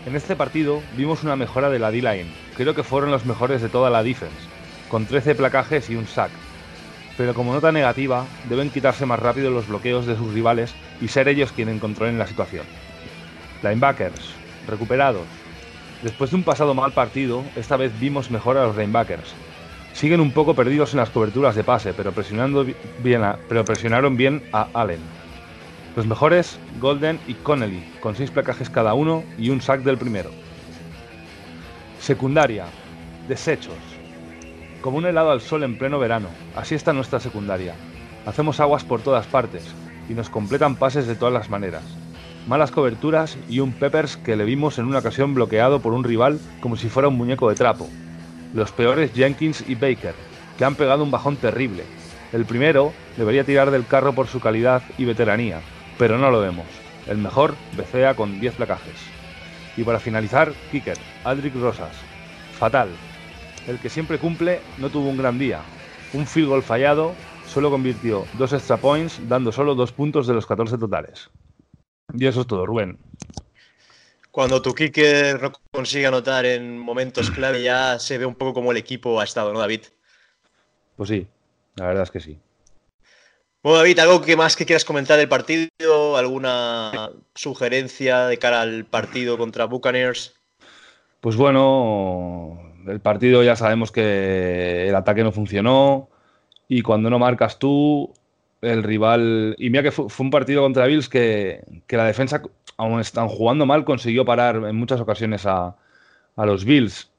En 0.07 0.17
este 0.17 0.37
partido 0.37 0.83
vimos 0.97 1.25
una 1.25 1.37
mejora 1.37 1.69
de 1.69 1.79
la 1.79 1.91
D-Line, 1.91 2.33
creo 2.57 2.75
que 2.75 2.83
fueron 2.83 3.11
los 3.11 3.27
mejores 3.27 3.61
de 3.61 3.69
toda 3.69 3.91
la 3.91 4.03
defense, 4.03 4.35
con 4.89 5.05
13 5.05 5.35
placajes 5.35 5.91
y 5.91 5.97
un 5.97 6.07
sack. 6.07 6.31
Pero 7.19 7.35
como 7.35 7.53
nota 7.53 7.71
negativa, 7.71 8.25
deben 8.49 8.71
quitarse 8.71 9.05
más 9.05 9.21
rápido 9.21 9.51
los 9.51 9.69
bloqueos 9.69 10.07
de 10.07 10.17
sus 10.17 10.33
rivales 10.33 10.75
y 11.03 11.09
ser 11.09 11.29
ellos 11.29 11.53
quienes 11.53 11.79
controlen 11.81 12.19
la 12.19 12.27
situación. 12.27 12.65
Linebackers, 13.63 14.33
recuperados. 14.67 15.27
Después 16.03 16.31
de 16.31 16.37
un 16.37 16.45
pasado 16.45 16.73
mal 16.73 16.93
partido, 16.93 17.45
esta 17.57 17.77
vez 17.77 17.93
vimos 18.01 18.31
mejor 18.31 18.57
a 18.57 18.65
los 18.65 18.77
linebackers, 18.77 19.35
Siguen 20.01 20.23
un 20.23 20.33
poco 20.33 20.55
perdidos 20.55 20.95
en 20.95 20.97
las 20.97 21.11
coberturas 21.11 21.55
de 21.55 21.63
pase, 21.63 21.93
pero, 21.93 22.15
bien 23.05 23.23
pero 23.51 23.65
presionaron 23.67 24.17
bien 24.17 24.43
a 24.51 24.69
Allen. 24.73 25.01
Los 25.95 26.07
mejores, 26.07 26.59
Golden 26.81 27.21
y 27.29 27.35
Connelly, 27.35 27.85
con 28.01 28.17
seis 28.17 28.31
placajes 28.31 28.71
cada 28.71 28.95
uno 28.95 29.25
y 29.37 29.51
un 29.51 29.61
sack 29.61 29.83
del 29.83 29.99
primero. 29.99 30.31
Secundaria, 31.99 32.65
desechos. 33.29 33.75
Como 34.81 34.97
un 34.97 35.05
helado 35.05 35.33
al 35.33 35.43
sol 35.43 35.65
en 35.65 35.77
pleno 35.77 35.99
verano, 35.99 36.29
así 36.57 36.75
está 36.75 36.95
nuestra 36.95 37.21
secundaria. 37.21 37.75
Hacemos 38.25 38.59
aguas 38.59 38.85
por 38.85 39.03
todas 39.03 39.27
partes 39.27 39.67
y 40.09 40.15
nos 40.15 40.31
completan 40.31 40.77
pases 40.77 41.07
de 41.07 41.15
todas 41.15 41.35
las 41.35 41.51
maneras. 41.51 41.85
Malas 42.49 42.71
coberturas 42.71 43.37
y 43.51 43.61
un 43.61 43.73
Peppers 43.73 44.17
que 44.17 44.37
le 44.37 44.47
vimos 44.47 44.79
en 44.79 44.87
una 44.87 45.01
ocasión 45.01 45.35
bloqueado 45.35 45.81
por 45.81 45.93
un 45.93 46.05
rival 46.05 46.41
como 46.63 46.77
si 46.77 46.89
fuera 46.89 47.09
un 47.09 47.19
muñeco 47.19 47.51
de 47.51 47.55
trapo, 47.55 47.87
los 48.55 48.73
peores 48.73 49.13
Jenkins 49.13 49.65
y 49.69 49.75
Baker, 49.75 50.15
que 50.59 50.65
han 50.65 50.75
pegado 50.75 51.05
un 51.05 51.11
bajón 51.11 51.37
terrible. 51.37 51.85
El 52.33 52.45
primero 52.45 52.93
debería 53.17 53.45
tirar 53.45 53.71
del 53.71 53.87
carro 53.87 54.13
por 54.13 54.29
su 54.29 54.41
calidad 54.41 54.83
y 54.99 55.05
veteranía, 55.05 55.61
pero 55.99 56.19
no 56.19 56.31
lo 56.31 56.41
vemos. 56.41 56.67
El 57.07 57.19
mejor, 57.19 57.55
Becea 57.77 58.15
con 58.15 58.41
10 58.41 58.55
placajes. 58.55 58.95
Y 59.77 59.83
para 59.83 59.99
finalizar, 59.99 60.53
Kicker, 60.71 60.99
Aldrich 61.25 61.55
Rosas. 61.55 61.97
Fatal. 62.59 62.89
El 63.67 63.79
que 63.79 63.89
siempre 63.89 64.19
cumple 64.19 64.61
no 64.79 64.91
tuvo 64.91 65.09
un 65.09 65.17
gran 65.17 65.39
día. 65.39 65.61
Un 66.13 66.27
field 66.27 66.49
goal 66.49 66.63
fallado, 66.63 67.15
solo 67.47 67.71
convirtió 67.71 68.27
dos 68.35 68.53
extra 68.53 68.77
points, 68.77 69.21
dando 69.29 69.53
solo 69.53 69.75
dos 69.75 69.93
puntos 69.93 70.27
de 70.27 70.35
los 70.35 70.47
14 70.47 70.79
totales. 70.79 71.31
Y 72.15 72.27
eso 72.27 72.43
es 72.43 72.47
todo, 72.47 72.67
Rubén. 72.67 72.99
Cuando 74.31 74.63
tu 74.63 74.75
kicker 74.75 75.43
no 75.43 75.53
consigue 75.73 76.07
anotar 76.07 76.47
en 76.47 76.79
momentos 76.79 77.31
clave, 77.31 77.63
ya 77.63 77.99
se 77.99 78.17
ve 78.17 78.27
un 78.27 78.37
poco 78.37 78.55
como 78.55 78.71
el 78.71 78.77
equipo 78.77 79.21
ha 79.21 79.25
estado, 79.25 79.53
¿no, 79.53 79.59
David? 79.59 79.83
Pues 80.97 81.09
sí, 81.09 81.27
la 81.77 81.87
verdad 81.87 82.05
es 82.05 82.11
que 82.11 82.21
sí. 82.21 82.39
Bueno, 83.63 83.79
David, 83.79 83.99
¿algo 83.99 84.23
que 84.23 84.37
más 84.37 84.57
que 84.57 84.65
quieras 84.65 84.85
comentar 84.85 85.19
del 85.19 85.29
partido? 85.29 86.17
¿Alguna 86.17 87.11
sugerencia 87.35 88.27
de 88.27 88.39
cara 88.39 88.63
al 88.63 88.85
partido 88.85 89.37
contra 89.37 89.67
Buccaneers? 89.67 90.35
Pues 91.21 91.37
bueno, 91.37 92.59
el 92.87 93.01
partido 93.01 93.43
ya 93.43 93.57
sabemos 93.57 93.93
que 93.93 94.89
el 94.89 94.95
ataque 94.95 95.25
no 95.25 95.33
funcionó 95.33 96.09
y 96.69 96.83
cuando 96.83 97.11
no 97.11 97.19
marcas 97.19 97.59
tú, 97.59 98.15
el 98.63 98.83
rival. 98.83 99.55
Y 99.59 99.71
mira 99.71 99.83
que 99.83 99.91
fue, 99.93 100.07
un 100.19 100.31
partido 100.31 100.63
contra 100.63 100.87
Bills 100.87 101.09
que, 101.09 101.63
que, 101.87 101.97
la 101.97 102.07
defensa 102.07 102.43
aún 102.77 103.01
están 103.01 103.29
jugando 103.29 103.67
mal, 103.67 103.85
consiguió 103.85 104.25
parar 104.25 104.57
en 104.57 104.77
muchas 104.77 105.01
ocasiones 105.01 105.47
a, 105.47 105.77
los 106.37 106.65
Bills. 106.65 107.11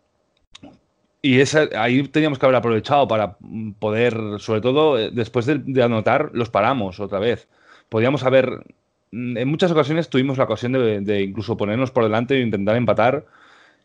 Y 1.21 1.39
esa, 1.39 1.69
ahí 1.75 2.07
teníamos 2.07 2.39
que 2.39 2.45
haber 2.47 2.55
aprovechado 2.55 3.07
para 3.07 3.37
poder, 3.79 4.39
sobre 4.39 4.61
todo 4.61 4.97
eh, 4.97 5.11
después 5.13 5.45
de, 5.45 5.83
anotar, 5.83 6.31
los 6.33 6.49
paramos 6.49 6.99
otra 6.99 7.19
vez. 7.19 7.47
Podíamos 7.89 8.23
haber, 8.23 8.65
mm, 9.11 9.37
en 9.37 9.47
muchas 9.47 9.71
ocasiones 9.71 10.09
tuvimos 10.09 10.37
la 10.39 10.45
ocasión 10.45 10.73
de, 10.73 11.21
incluso 11.21 11.57
ponernos 11.57 11.91
por 11.91 12.03
delante 12.03 12.35
e 12.35 12.41
intentar 12.41 12.75
empatar 12.75 13.25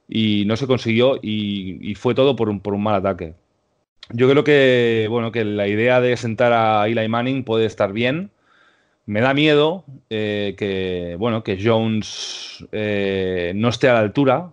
y 0.08 0.44
no 0.46 0.56
se 0.56 0.66
consiguió 0.66 1.18
y, 1.22 1.94
fue 1.96 2.14
todo 2.14 2.36
por 2.36 2.48
un, 2.48 2.60
por 2.60 2.74
un, 2.74 2.82
mal 2.82 2.94
ataque. 2.96 3.34
Yo 4.12 4.30
creo 4.30 4.44
que, 4.44 5.06
bueno, 5.10 5.32
que 5.32 5.44
la 5.44 5.66
idea 5.66 6.00
de 6.00 6.16
sentar 6.16 6.52
a 6.52 6.86
Eli 6.86 7.08
Manning 7.08 7.44
puede 7.44 7.66
estar 7.66 7.92
bien. 7.92 8.30
Me 9.06 9.20
da 9.20 9.34
miedo 9.34 9.84
eh, 10.10 10.54
que, 10.58 11.16
bueno, 11.18 11.42
que 11.44 11.58
Jones 11.62 12.64
eh, 12.72 13.52
no 13.54 13.68
esté 13.68 13.88
a 13.88 13.94
la 13.94 14.00
altura, 14.00 14.50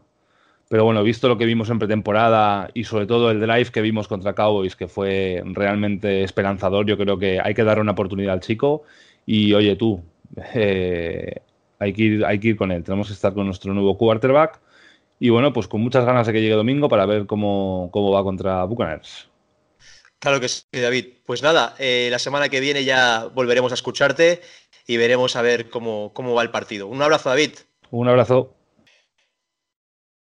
pero 0.69 0.85
bueno, 0.85 1.03
visto 1.03 1.27
lo 1.27 1.37
que 1.37 1.45
vimos 1.45 1.69
en 1.69 1.79
pretemporada 1.79 2.69
y 2.73 2.83
sobre 2.85 3.05
todo 3.07 3.31
el 3.31 3.39
drive 3.39 3.71
que 3.71 3.81
vimos 3.81 4.07
contra 4.07 4.33
Cowboys, 4.33 4.75
que 4.75 4.87
fue 4.87 5.43
realmente 5.45 6.23
esperanzador, 6.23 6.85
yo 6.85 6.97
creo 6.97 7.17
que 7.19 7.39
hay 7.39 7.53
que 7.53 7.63
darle 7.63 7.81
una 7.81 7.93
oportunidad 7.93 8.33
al 8.33 8.39
chico. 8.41 8.83
Y 9.25 9.53
oye, 9.53 9.75
tú, 9.75 10.03
eh, 10.55 11.41
hay, 11.79 11.93
que 11.93 12.03
ir, 12.03 12.25
hay 12.25 12.39
que 12.39 12.49
ir 12.49 12.57
con 12.57 12.71
él. 12.71 12.83
Tenemos 12.83 13.07
que 13.07 13.13
estar 13.13 13.33
con 13.33 13.45
nuestro 13.45 13.73
nuevo 13.73 13.97
quarterback. 13.97 14.61
Y 15.19 15.29
bueno, 15.29 15.53
pues 15.53 15.67
con 15.67 15.81
muchas 15.81 16.05
ganas 16.05 16.27
de 16.27 16.33
que 16.33 16.41
llegue 16.41 16.55
domingo 16.55 16.89
para 16.89 17.05
ver 17.05 17.27
cómo, 17.27 17.89
cómo 17.91 18.11
va 18.11 18.23
contra 18.23 18.63
Buccaneers. 18.65 19.32
Claro 20.23 20.39
que 20.39 20.47
sí, 20.47 20.63
David. 20.71 21.17
Pues 21.25 21.43
nada, 21.43 21.75
eh, 21.79 22.07
la 22.09 22.17
semana 22.17 22.47
que 22.47 22.61
viene 22.61 22.85
ya 22.85 23.25
volveremos 23.33 23.73
a 23.73 23.75
escucharte 23.75 24.39
y 24.87 24.95
veremos 24.95 25.35
a 25.35 25.41
ver 25.41 25.69
cómo, 25.69 26.13
cómo 26.13 26.33
va 26.33 26.43
el 26.43 26.49
partido. 26.49 26.87
Un 26.87 27.01
abrazo, 27.01 27.27
David. 27.27 27.51
Un 27.91 28.07
abrazo. 28.07 28.55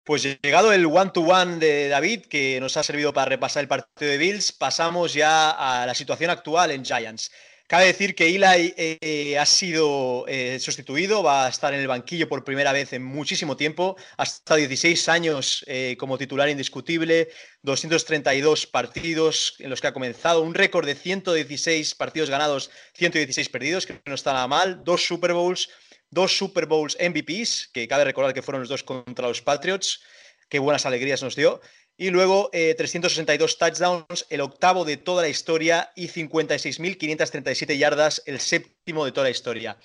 Pues 0.04 0.24
llegado 0.24 0.74
el 0.74 0.88
one-to-one 0.88 1.58
de 1.58 1.88
David, 1.88 2.22
que 2.22 2.60
nos 2.60 2.78
ha 2.78 2.84
servido 2.84 3.14
para 3.14 3.30
repasar 3.30 3.62
el 3.62 3.68
partido 3.68 4.10
de 4.10 4.18
Bills, 4.18 4.52
pasamos 4.52 5.14
ya 5.14 5.52
a 5.52 5.86
la 5.86 5.94
situación 5.94 6.32
actual 6.32 6.72
en 6.72 6.84
Giants. 6.84 7.30
Cabe 7.72 7.86
decir 7.86 8.16
que 8.16 8.28
Eli 8.28 8.74
eh, 8.76 9.38
ha 9.40 9.46
sido 9.46 10.26
eh, 10.28 10.60
sustituido, 10.60 11.24
va 11.24 11.46
a 11.46 11.50
estar 11.50 11.74
en 11.74 11.80
el 11.80 11.88
banquillo 11.88 12.28
por 12.28 12.44
primera 12.44 12.74
vez 12.74 12.92
en 12.92 13.02
muchísimo 13.02 13.56
tiempo, 13.56 13.96
ha 14.18 14.24
estado 14.24 14.58
16 14.58 15.08
años 15.08 15.64
eh, 15.68 15.96
como 15.98 16.18
titular 16.18 16.50
indiscutible, 16.50 17.30
232 17.63 18.65
partidos 18.65 19.56
en 19.60 19.69
los 19.69 19.82
que 19.82 19.88
ha 19.88 19.93
comenzado, 19.93 20.41
un 20.41 20.56
récord 20.56 20.86
de 20.86 20.95
116 20.95 21.95
partidos 21.95 22.30
ganados, 22.30 22.71
116 22.93 23.50
perdidos, 23.50 23.86
que 23.86 24.02
no 24.06 24.15
está 24.15 24.34
nada 24.34 24.47
mal, 24.47 24.84
dos 24.84 25.06
Super 25.06 25.34
Bowls, 25.34 25.69
dos 26.10 26.36
Super 26.38 26.65
Bowls 26.65 26.97
MVPs, 27.00 27.69
que 27.74 27.88
cabe 27.88 28.06
recordar 28.06 28.34
que 28.34 28.41
fueron 28.41 28.62
los 28.62 28.69
dos 28.69 28.84
contra 28.84 29.28
los 29.28 29.41
Patriots, 29.41 30.02
qué 30.50 30.60
buenas 30.60 30.86
alegrías 30.86 31.21
nos 31.21 31.36
dio. 31.36 31.62
Y 31.97 32.10
luego 32.10 32.50
362 32.52 33.52
eh, 33.52 33.56
touchdowns, 33.60 34.26
el 34.30 34.41
octavo 34.41 34.86
de 34.86 34.97
toda 34.97 35.21
la 35.21 35.30
historia, 35.30 35.91
y 35.95 36.08
56.537 36.08 37.78
yardas, 37.78 38.24
el 38.26 38.39
séptimo 38.39 39.06
de 39.06 39.12
toda 39.12 39.26
la 39.26 39.32
historia. 39.32 39.78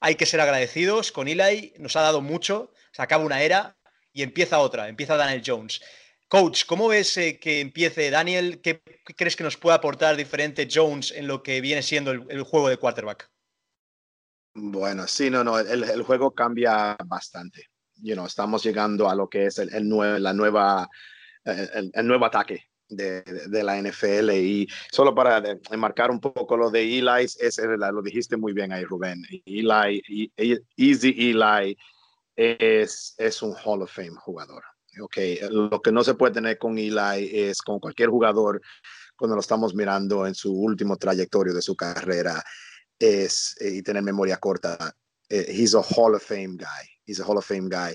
Hay 0.00 0.16
que 0.16 0.26
ser 0.26 0.40
agradecidos 0.40 1.12
con 1.12 1.28
Eli, 1.28 1.72
nos 1.78 1.96
ha 1.96 2.02
dado 2.02 2.20
mucho, 2.20 2.72
se 2.90 3.00
acaba 3.00 3.24
una 3.24 3.42
era 3.42 3.76
y 4.12 4.22
empieza 4.22 4.58
otra, 4.58 4.88
empieza 4.88 5.16
Daniel 5.16 5.42
Jones. 5.46 5.80
Coach, 6.32 6.64
¿cómo 6.64 6.88
ves 6.88 7.14
eh, 7.18 7.38
que 7.38 7.60
empiece 7.60 8.10
Daniel? 8.10 8.62
¿Qué, 8.62 8.80
crees 9.18 9.36
que 9.36 9.44
nos 9.44 9.58
puede 9.58 9.76
aportar 9.76 10.16
diferente 10.16 10.66
Jones 10.66 11.12
en 11.12 11.26
lo 11.26 11.42
que 11.42 11.60
viene 11.60 11.82
siendo 11.82 12.10
el 12.10 12.42
juego 12.42 12.70
de 12.70 12.78
quarterback? 12.78 13.30
Bueno, 14.54 15.06
sí, 15.06 15.28
no, 15.28 15.44
no, 15.44 15.58
el, 15.58 16.02
juego 16.04 16.30
cambia 16.30 16.96
bastante. 17.04 17.68
You 17.96 18.14
know, 18.14 18.24
estamos 18.24 18.64
llegando 18.64 19.10
a 19.10 19.14
lo 19.14 19.28
que 19.28 19.44
es 19.44 19.58
el, 19.58 19.68
la 20.22 20.32
nueva, 20.32 20.88
el, 21.44 22.06
nuevo 22.06 22.24
ataque 22.24 22.64
de, 22.88 23.20
de, 23.20 23.62
la 23.62 23.76
NFL. 23.76 24.30
Y 24.30 24.66
solo 24.90 25.14
para 25.14 25.42
enmarcar 25.70 26.10
un 26.10 26.18
poco 26.18 26.56
lo 26.56 26.70
de 26.70 26.80
Eli, 26.80 27.24
es, 27.24 27.60
lo 27.62 28.00
dijiste 28.00 28.38
muy 28.38 28.54
bien 28.54 28.72
ahí, 28.72 28.84
Rubén. 28.84 29.22
Eli, 29.44 30.02
Easy 30.78 31.30
Eli 31.30 31.76
es, 32.36 33.14
es 33.18 33.42
un 33.42 33.54
Hall 33.54 33.82
of 33.82 33.92
Fame 33.92 34.16
jugador. 34.16 34.64
Okay. 35.00 35.38
Lo 35.50 35.80
que 35.80 35.92
no 35.92 36.04
se 36.04 36.14
puede 36.14 36.34
tener 36.34 36.58
con 36.58 36.76
Eli 36.78 37.30
es 37.32 37.62
con 37.62 37.80
cualquier 37.80 38.10
jugador 38.10 38.60
cuando 39.16 39.36
lo 39.36 39.40
estamos 39.40 39.74
mirando 39.74 40.26
en 40.26 40.34
su 40.34 40.52
último 40.52 40.96
trayectorio 40.96 41.54
de 41.54 41.62
su 41.62 41.76
carrera 41.76 42.42
es, 42.98 43.56
eh, 43.60 43.70
y 43.70 43.82
tener 43.82 44.02
memoria 44.02 44.36
corta, 44.36 44.94
eh, 45.28 45.46
he's 45.48 45.74
a 45.74 45.80
Hall 45.80 46.14
of 46.14 46.22
Fame 46.22 46.56
guy. 46.56 46.88
He's 47.06 47.20
a 47.20 47.24
Hall 47.24 47.38
of 47.38 47.46
Fame 47.46 47.68
guy. 47.68 47.94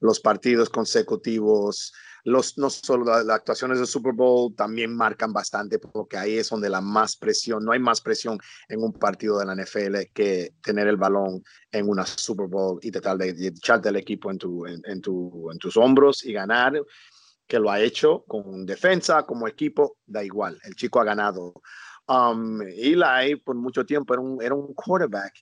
Los 0.00 0.20
partidos 0.20 0.68
consecutivos, 0.68 1.92
los, 2.24 2.56
no 2.58 2.70
solo 2.70 3.04
las, 3.04 3.28
actuaciones 3.28 3.78
del 3.78 3.86
Super 3.86 4.14
Bowl 4.14 4.54
también 4.54 4.94
marcan 4.94 5.32
bastante 5.32 5.78
porque 5.78 6.16
ahí 6.16 6.38
es 6.38 6.48
donde 6.48 6.70
la 6.70 6.80
más 6.80 7.16
presión, 7.16 7.64
no 7.64 7.72
hay 7.72 7.78
más 7.78 8.00
presión 8.00 8.38
en 8.68 8.82
un 8.82 8.92
partido 8.92 9.38
de 9.38 9.46
la 9.46 9.54
NFL 9.54 10.12
que 10.12 10.54
tener 10.62 10.88
el 10.88 10.96
balón 10.96 11.42
en 11.70 11.88
una 11.88 12.06
Super 12.06 12.46
Bowl 12.46 12.78
y 12.82 12.90
tratar 12.90 13.18
de, 13.18 13.48
echarte 13.48 13.90
el 13.90 13.96
equipo 13.96 14.30
en, 14.30 14.38
tu, 14.38 14.66
en, 14.66 15.00
tu, 15.00 15.50
en 15.50 15.58
tus 15.58 15.76
hombros 15.76 16.24
y 16.24 16.32
ganar 16.32 16.80
que 17.46 17.58
lo 17.58 17.70
ha 17.70 17.78
hecho 17.78 18.24
con 18.26 18.64
defensa, 18.64 19.24
como 19.24 19.46
equipo, 19.46 19.98
da 20.06 20.24
igual, 20.24 20.58
el 20.64 20.74
chico 20.74 21.00
ha 21.00 21.04
ganado. 21.04 21.60
Um, 22.08 22.60
Eli 22.62 23.36
por 23.36 23.54
mucho 23.54 23.84
tiempo 23.84 24.14
era 24.14 24.22
un, 24.22 24.42
era 24.42 24.54
un 24.54 24.72
quarterback 24.74 25.34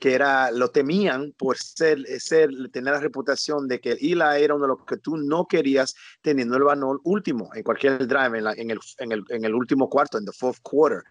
que 0.00 0.14
era, 0.14 0.50
lo 0.50 0.70
temían 0.70 1.32
por 1.36 1.58
ser, 1.58 2.04
ser, 2.18 2.50
tener 2.72 2.94
la 2.94 3.00
reputación 3.00 3.68
de 3.68 3.80
que 3.80 3.92
Eli 3.92 4.42
era 4.42 4.54
uno 4.54 4.64
de 4.64 4.68
los 4.68 4.86
que 4.86 4.96
tú 4.96 5.18
no 5.18 5.46
querías 5.46 5.94
teniendo 6.22 6.56
el 6.56 6.64
balón 6.64 6.98
último 7.04 7.50
en 7.54 7.62
cualquier 7.62 8.08
drive, 8.08 8.38
en, 8.38 8.46
en, 8.46 8.70
el, 8.70 8.78
en, 8.96 9.12
el, 9.12 9.24
en, 9.28 9.44
el, 9.44 9.54
último 9.54 9.90
cuarto, 9.90 10.16
en 10.16 10.24
the 10.24 10.32
fourth 10.32 10.58
quarter. 10.62 11.02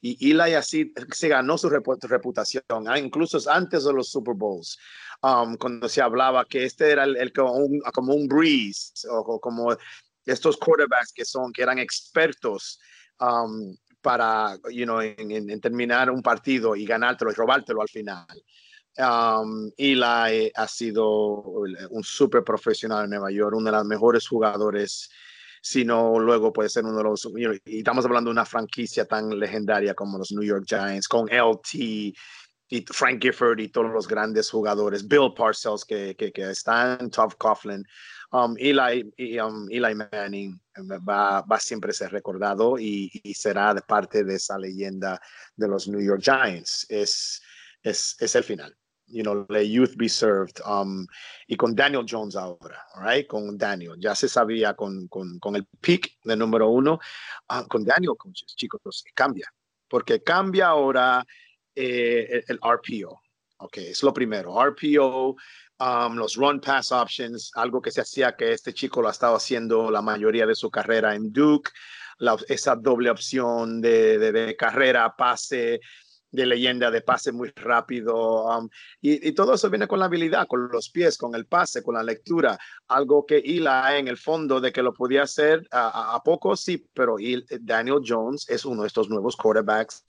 Y 0.00 0.30
Eli 0.30 0.54
así 0.54 0.94
se 1.12 1.28
ganó 1.28 1.58
su 1.58 1.68
reputación, 1.68 2.62
¿ah? 2.86 2.98
incluso 2.98 3.38
antes 3.50 3.82
de 3.82 3.92
los 3.92 4.10
Super 4.10 4.34
Bowls, 4.34 4.78
um, 5.24 5.56
cuando 5.56 5.88
se 5.88 6.00
hablaba 6.00 6.44
que 6.44 6.64
este 6.64 6.92
era 6.92 7.02
el, 7.02 7.32
como, 7.32 7.52
un, 7.54 7.80
como 7.92 8.14
un 8.14 8.28
breeze, 8.28 8.92
o, 9.10 9.40
como 9.40 9.76
estos 10.24 10.56
quarterbacks 10.56 11.12
que 11.12 11.24
son, 11.24 11.52
que 11.52 11.62
eran 11.62 11.80
expertos 11.80 12.78
um, 13.18 13.76
para, 14.06 14.56
you 14.70 14.84
know, 14.84 15.00
en, 15.00 15.60
terminar 15.60 16.12
un 16.12 16.22
partido 16.22 16.76
y 16.76 16.86
ganártelo 16.86 17.32
y 17.32 17.34
robártelo 17.34 17.82
al 17.82 17.88
final. 17.88 18.24
Um, 18.98 19.68
Eli 19.76 20.52
ha 20.54 20.68
sido 20.68 21.42
un 21.90 22.04
súper 22.04 22.44
profesional 22.44 23.02
en 23.02 23.10
Nueva 23.10 23.32
York, 23.32 23.56
uno 23.56 23.68
de 23.68 23.76
los 23.76 23.84
mejores 23.84 24.28
jugadores, 24.28 25.10
si 25.60 25.84
no 25.84 26.20
luego 26.20 26.52
puede 26.52 26.68
ser 26.68 26.84
uno 26.84 26.98
de 26.98 27.02
los, 27.02 27.28
y 27.64 27.78
estamos 27.78 28.04
hablando 28.04 28.30
de 28.30 28.34
una 28.34 28.44
franquicia 28.44 29.06
tan 29.06 29.40
legendaria 29.40 29.92
como 29.92 30.18
los 30.18 30.30
New 30.30 30.44
York 30.44 30.66
Giants, 30.68 31.08
con 31.08 31.26
LT, 31.28 32.14
Frank 32.92 33.20
Gifford 33.20 33.58
y 33.58 33.70
todos 33.70 33.90
los 33.90 34.06
grandes 34.06 34.48
jugadores, 34.48 35.08
Bill 35.08 35.34
Parcells 35.36 35.84
que, 35.84 36.14
que, 36.14 36.30
que 36.30 36.48
están, 36.48 37.10
Todd 37.10 37.32
Coughlin, 37.38 37.82
um, 38.32 38.56
Eli, 38.58 39.02
um, 39.40 39.68
Eli 39.70 39.94
Manning 39.94 40.58
va, 41.06 41.42
va 41.42 41.58
siempre 41.58 41.90
a 41.90 41.94
ser 41.94 42.12
recordado 42.12 42.78
y, 42.78 43.10
y, 43.22 43.34
será 43.34 43.74
parte 43.74 44.24
de 44.24 44.34
esa 44.34 44.58
leyenda 44.58 45.20
de 45.56 45.68
los 45.68 45.88
New 45.88 46.00
York 46.00 46.22
Giants. 46.22 46.86
Es, 46.88 47.42
es, 47.82 48.16
es 48.20 48.34
el 48.34 48.44
final. 48.44 48.76
You 49.08 49.22
know, 49.22 49.46
let 49.48 49.68
youth 49.68 49.96
be 49.96 50.08
served. 50.08 50.60
Um, 50.64 51.06
y 51.46 51.56
con 51.56 51.76
Daniel 51.76 52.04
Jones 52.08 52.34
ahora, 52.34 52.84
right? 53.00 53.26
Con 53.26 53.56
Daniel. 53.56 53.94
Ya 53.98 54.14
se 54.14 54.28
sabía 54.28 54.74
con, 54.74 55.06
con, 55.06 55.38
con 55.38 55.54
el 55.54 55.66
pick 55.80 56.18
de 56.24 56.36
número 56.36 56.68
uno. 56.70 56.98
Uh, 57.48 57.66
con 57.68 57.84
Daniel, 57.84 58.14
chicos, 58.56 59.04
cambia. 59.14 59.48
Porque 59.88 60.22
cambia 60.24 60.68
ahora 60.68 61.24
eh, 61.76 62.42
el, 62.48 62.58
RPO. 62.58 63.22
Ok, 63.58 63.76
es 63.78 64.02
lo 64.02 64.12
primero. 64.12 64.60
RPO, 64.60 65.36
um, 65.78 66.16
los 66.16 66.36
run 66.36 66.60
pass 66.60 66.92
options, 66.92 67.50
algo 67.54 67.80
que 67.80 67.90
se 67.90 68.00
hacía 68.00 68.36
que 68.36 68.52
este 68.52 68.72
chico 68.72 69.02
lo 69.02 69.08
ha 69.08 69.12
estado 69.12 69.36
haciendo 69.36 69.90
la 69.90 70.02
mayoría 70.02 70.46
de 70.46 70.54
su 70.54 70.70
carrera 70.70 71.14
en 71.14 71.32
Duke. 71.32 71.70
esa 72.48 72.76
doble 72.76 73.10
opción 73.10 73.80
de, 73.80 74.18
de, 74.18 74.56
carrera, 74.56 75.14
pase, 75.16 75.80
de 76.30 76.46
leyenda, 76.46 76.90
de 76.90 77.02
pase 77.02 77.32
muy 77.32 77.50
rápido. 77.54 78.46
Um, 78.46 78.68
y, 79.00 79.32
todo 79.32 79.54
eso 79.54 79.68
viene 79.70 79.86
con 79.86 79.98
la 79.98 80.06
habilidad, 80.06 80.46
con 80.46 80.68
los 80.68 80.90
pies, 80.90 81.18
con 81.18 81.34
el 81.34 81.46
pase, 81.46 81.82
con 81.82 81.94
la 81.94 82.02
lectura. 82.02 82.58
Algo 82.88 83.26
que 83.26 83.38
Ila 83.38 83.98
en 83.98 84.08
el 84.08 84.16
fondo 84.16 84.60
de 84.60 84.72
que 84.72 84.82
lo 84.82 84.92
podía 84.92 85.24
hacer 85.24 85.66
a, 85.70 86.14
a, 86.14 86.22
poco, 86.22 86.56
sí, 86.56 86.86
pero 86.94 87.16
Daniel 87.60 88.00
Jones 88.06 88.48
es 88.48 88.64
uno 88.64 88.82
de 88.82 88.88
estos 88.88 89.08
nuevos 89.10 89.36
quarterbacks. 89.36 90.02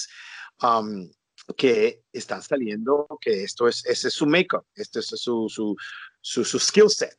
Um, 0.62 1.10
que 1.56 2.04
están 2.12 2.41
saliendo, 2.41 3.08
que 3.21 3.43
esto 3.43 3.67
es, 3.67 3.85
ese 3.85 4.10
es 4.10 4.13
su 4.13 4.25
makeup, 4.25 4.65
este 4.75 5.00
es 5.00 5.08
su, 5.08 5.48
su, 5.50 5.75
su, 6.21 6.60
skill 6.60 6.89
set. 6.89 7.17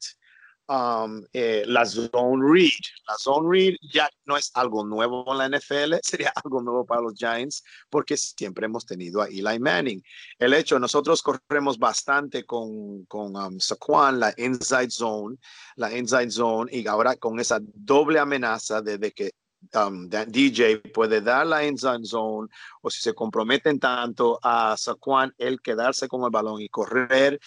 um, 0.68 1.24
eh, 1.32 1.64
la 1.66 1.86
zone 1.86 2.44
read. 2.44 2.84
La 3.06 3.16
zone 3.16 3.48
read 3.50 3.74
ya 3.90 4.08
no 4.26 4.36
es 4.36 4.50
algo 4.54 4.84
nuevo 4.84 5.24
en 5.32 5.38
la 5.38 5.58
NFL, 5.58 5.94
sería 6.02 6.30
algo 6.44 6.60
nuevo 6.60 6.84
para 6.84 7.00
los 7.00 7.14
Giants 7.14 7.64
porque 7.88 8.18
siempre 8.18 8.66
hemos 8.66 8.84
tenido 8.84 9.22
a 9.22 9.28
Eli 9.28 9.58
Manning. 9.58 10.02
El 10.38 10.52
hecho, 10.52 10.78
nosotros 10.78 11.22
corremos 11.22 11.78
bastante 11.78 12.44
con, 12.44 13.06
con 13.06 13.34
um, 13.34 13.58
Saquon, 13.58 14.20
la 14.20 14.34
inside 14.36 14.90
zone, 14.90 15.38
la 15.76 15.96
inside 15.96 16.30
zone, 16.30 16.70
y 16.70 16.86
ahora 16.86 17.16
con 17.16 17.40
esa 17.40 17.60
doble 17.62 18.18
amenaza 18.18 18.82
de 18.82 19.10
que 19.12 19.32
DJ 19.60 20.78
puede 20.92 21.20
dar 21.20 21.46
la 21.46 21.66
inside 21.66 22.04
zone 22.04 22.48
o 22.80 22.90
si 22.90 23.00
se 23.00 23.14
comprometen 23.14 23.78
tanto 23.78 24.38
a 24.42 24.76
Saquon, 24.76 25.34
el 25.38 25.60
quedarse 25.60 26.08
con 26.08 26.24
el 26.24 26.30
balón 26.30 26.60
y 26.60 26.68
correr 26.68 27.38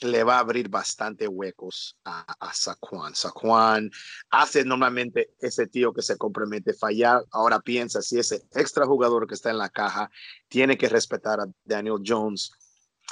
le 0.00 0.24
va 0.24 0.36
a 0.36 0.40
abrir 0.40 0.68
bastante 0.68 1.26
huecos 1.28 1.96
a, 2.04 2.24
a 2.40 2.52
Saquon. 2.52 3.14
Saquon 3.14 3.90
hace 4.30 4.64
normalmente 4.64 5.34
ese 5.40 5.66
tío 5.66 5.92
que 5.92 6.02
se 6.02 6.18
compromete 6.18 6.74
fallar. 6.74 7.24
Ahora 7.30 7.60
piensa 7.60 8.02
si 8.02 8.18
ese 8.18 8.42
extra 8.52 8.86
jugador 8.86 9.26
que 9.26 9.34
está 9.34 9.50
en 9.50 9.58
la 9.58 9.68
caja 9.68 10.10
tiene 10.48 10.76
que 10.76 10.88
respetar 10.88 11.40
a 11.40 11.46
Daniel 11.64 12.02
Jones. 12.04 12.52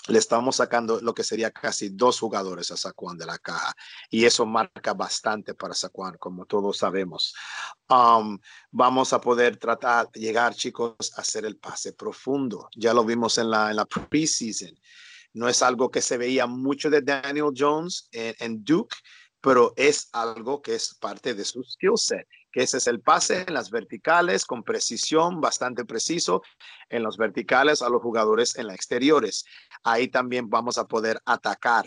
Le 0.08 0.18
estamos 0.18 0.56
sacando 0.56 1.00
lo 1.00 1.14
que 1.14 1.22
sería 1.22 1.52
casi 1.52 1.90
dos 1.90 2.18
jugadores 2.18 2.70
a 2.72 2.76
Saquon 2.76 3.16
de 3.16 3.26
la 3.26 3.38
caja. 3.38 3.72
Y 4.10 4.24
eso 4.24 4.44
marca 4.44 4.94
bastante 4.94 5.54
para 5.54 5.74
Saquon, 5.74 6.16
como 6.18 6.44
todos 6.44 6.78
sabemos. 6.78 7.34
Um, 7.88 8.38
vamos 8.70 9.12
a 9.12 9.20
poder 9.20 9.58
tratar 9.58 10.10
llegar, 10.12 10.54
chicos, 10.54 11.12
a 11.16 11.20
hacer 11.20 11.44
el 11.44 11.56
pase 11.56 11.92
profundo. 11.92 12.68
Ya 12.76 12.92
lo 12.92 13.04
vimos 13.04 13.38
en 13.38 13.50
la, 13.50 13.70
en 13.70 13.76
la 13.76 13.86
preseason. 13.86 14.74
No 15.34 15.48
es 15.48 15.62
algo 15.62 15.90
que 15.90 16.02
se 16.02 16.18
veía 16.18 16.46
mucho 16.46 16.90
de 16.90 17.00
Daniel 17.00 17.52
Jones 17.56 18.08
en, 18.12 18.64
Duke, 18.64 18.96
pero 19.40 19.72
es 19.76 20.08
algo 20.12 20.60
que 20.60 20.74
es 20.74 20.94
parte 20.94 21.34
de 21.34 21.44
su 21.44 21.62
skill 21.64 21.96
set, 21.96 22.28
que 22.52 22.62
ese 22.62 22.76
es 22.76 22.86
el 22.86 23.00
pase 23.00 23.44
en 23.46 23.54
las 23.54 23.70
verticales 23.70 24.44
con 24.44 24.62
precisión, 24.62 25.40
bastante 25.40 25.84
preciso, 25.86 26.42
en 26.90 27.02
los 27.02 27.16
verticales 27.16 27.80
a 27.80 27.88
los 27.88 28.02
jugadores 28.02 28.56
en 28.56 28.66
las 28.66 28.76
exteriores. 28.76 29.44
Ahí 29.82 30.08
también 30.08 30.48
vamos 30.48 30.78
a 30.78 30.86
poder 30.86 31.20
atacar. 31.24 31.86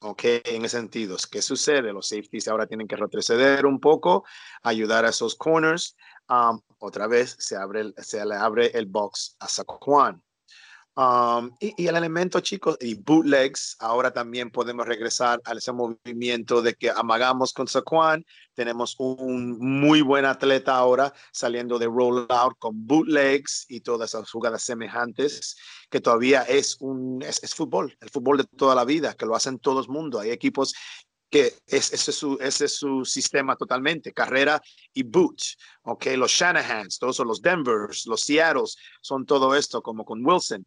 ¿ok? 0.00 0.22
En 0.44 0.64
ese 0.64 0.78
sentido, 0.78 1.16
¿qué 1.30 1.40
sucede? 1.40 1.92
Los 1.92 2.08
safeties 2.08 2.48
ahora 2.48 2.66
tienen 2.66 2.86
que 2.86 2.96
retroceder 2.96 3.66
un 3.66 3.80
poco, 3.80 4.24
ayudar 4.62 5.04
a 5.04 5.10
esos 5.10 5.34
corners. 5.34 5.96
Um, 6.28 6.60
otra 6.78 7.06
vez 7.06 7.36
se, 7.38 7.56
abre, 7.56 7.92
se 7.98 8.24
le 8.24 8.34
abre 8.34 8.66
el 8.74 8.86
box 8.86 9.36
a 9.40 9.48
Saquon. 9.48 10.22
Um, 10.96 11.50
y, 11.58 11.88
el 11.88 11.96
elemento, 11.96 12.38
chicos, 12.38 12.76
y 12.80 12.94
bootlegs, 12.94 13.76
ahora 13.80 14.12
también 14.12 14.50
podemos 14.50 14.86
regresar 14.86 15.40
a 15.44 15.52
ese 15.52 15.72
movimiento 15.72 16.62
de 16.62 16.74
que 16.74 16.88
amagamos 16.88 17.52
con 17.52 17.66
Saquon. 17.66 18.24
Tenemos 18.54 18.94
un 18.98 19.58
muy 19.58 20.02
buen 20.02 20.24
atleta 20.24 20.76
ahora 20.76 21.12
saliendo 21.32 21.80
de 21.80 21.86
rollout 21.86 22.56
con 22.60 22.86
bootlegs 22.86 23.66
y 23.68 23.80
todas 23.80 24.10
esas 24.10 24.30
jugadas 24.30 24.62
semejantes, 24.62 25.56
que 25.90 26.00
todavía 26.00 26.42
es 26.42 26.76
un 26.78 27.20
es, 27.22 27.40
fútbol, 27.54 27.96
el 28.00 28.10
fútbol 28.10 28.38
de 28.38 28.44
toda 28.44 28.76
la 28.76 28.84
vida, 28.84 29.14
que 29.14 29.26
lo 29.26 29.34
hacen 29.34 29.58
todo 29.58 29.80
el 29.80 29.88
mundo. 29.88 30.20
Hay 30.20 30.30
equipos 30.30 30.74
que 31.28 31.46
es, 31.66 31.92
ese, 31.92 32.12
es 32.12 32.16
su, 32.16 32.38
ese 32.40 32.66
es 32.66 32.76
su 32.76 33.04
sistema 33.04 33.56
totalmente, 33.56 34.12
carrera 34.12 34.62
y 34.92 35.02
boot, 35.02 35.40
¿ok? 35.82 36.06
Los 36.16 36.30
Shanahans, 36.30 37.00
todos 37.00 37.16
son 37.16 37.26
los 37.26 37.42
Denvers, 37.42 38.06
los 38.06 38.20
Seattles, 38.20 38.76
son 39.00 39.26
todo 39.26 39.56
esto 39.56 39.82
como 39.82 40.04
con 40.04 40.24
Wilson 40.24 40.64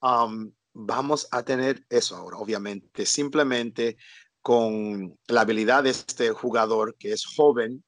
vamos 0.00 1.28
a 1.30 1.42
tener 1.42 1.84
eso 1.88 2.16
ahora, 2.16 2.38
obviamente, 2.38 3.06
simplemente 3.06 3.96
con 4.42 5.18
la 5.26 5.40
habilidad 5.40 5.82
de 5.82 5.90
este 5.90 6.30
jugador 6.30 6.96
que 6.96 7.12
es 7.12 7.24
joven, 7.24 7.82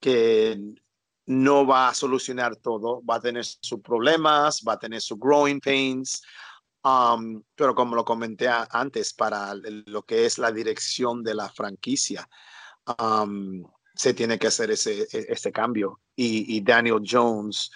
que 0.00 0.58
no 1.26 1.66
va 1.66 1.88
a 1.88 1.94
solucionar 1.94 2.56
todo, 2.56 3.02
va 3.04 3.16
a 3.16 3.20
tener 3.20 3.44
sus 3.44 3.80
problemas, 3.80 4.62
va 4.66 4.72
a 4.72 4.78
tener 4.78 5.00
sus 5.00 5.18
growing 5.18 5.60
pains, 5.60 6.22
pero 7.54 7.74
como 7.74 7.94
lo 7.94 8.04
comenté 8.04 8.48
antes, 8.48 9.12
para 9.12 9.54
lo 9.54 10.02
que 10.02 10.24
es 10.24 10.38
la 10.38 10.50
dirección 10.50 11.22
de 11.22 11.34
la 11.34 11.50
franquicia, 11.50 12.28
se 13.94 14.14
tiene 14.14 14.38
que 14.38 14.46
hacer 14.46 14.70
ese, 14.70 15.02
e, 15.02 15.26
ese 15.28 15.52
cambio. 15.52 16.00
Y, 16.16 16.60
Daniel 16.62 17.02
Jones, 17.04 17.70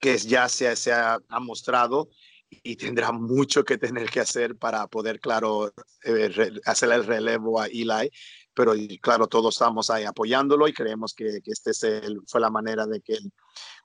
que 0.00 0.16
ya 0.18 0.48
se, 0.48 0.74
se 0.76 0.92
ha, 0.92 1.18
mostrado 1.40 2.08
y 2.50 2.76
tendrá 2.76 3.12
mucho 3.12 3.64
que 3.64 3.78
tener 3.78 4.08
que 4.10 4.20
hacer 4.20 4.56
para 4.56 4.86
poder, 4.86 5.20
claro, 5.20 5.72
eh, 6.04 6.52
hacer 6.64 6.92
el 6.92 7.04
relevo 7.04 7.60
a 7.60 7.66
Eli. 7.66 8.10
Pero 8.54 8.72
claro, 9.00 9.28
todos 9.28 9.54
estamos 9.54 9.88
ahí 9.88 10.04
apoyándolo 10.04 10.66
y 10.66 10.72
creemos 10.72 11.14
que, 11.14 11.40
que 11.42 11.52
este 11.52 11.70
es 11.70 11.86
fue 12.26 12.40
la 12.40 12.50
manera 12.50 12.86
de 12.86 13.00
que 13.00 13.18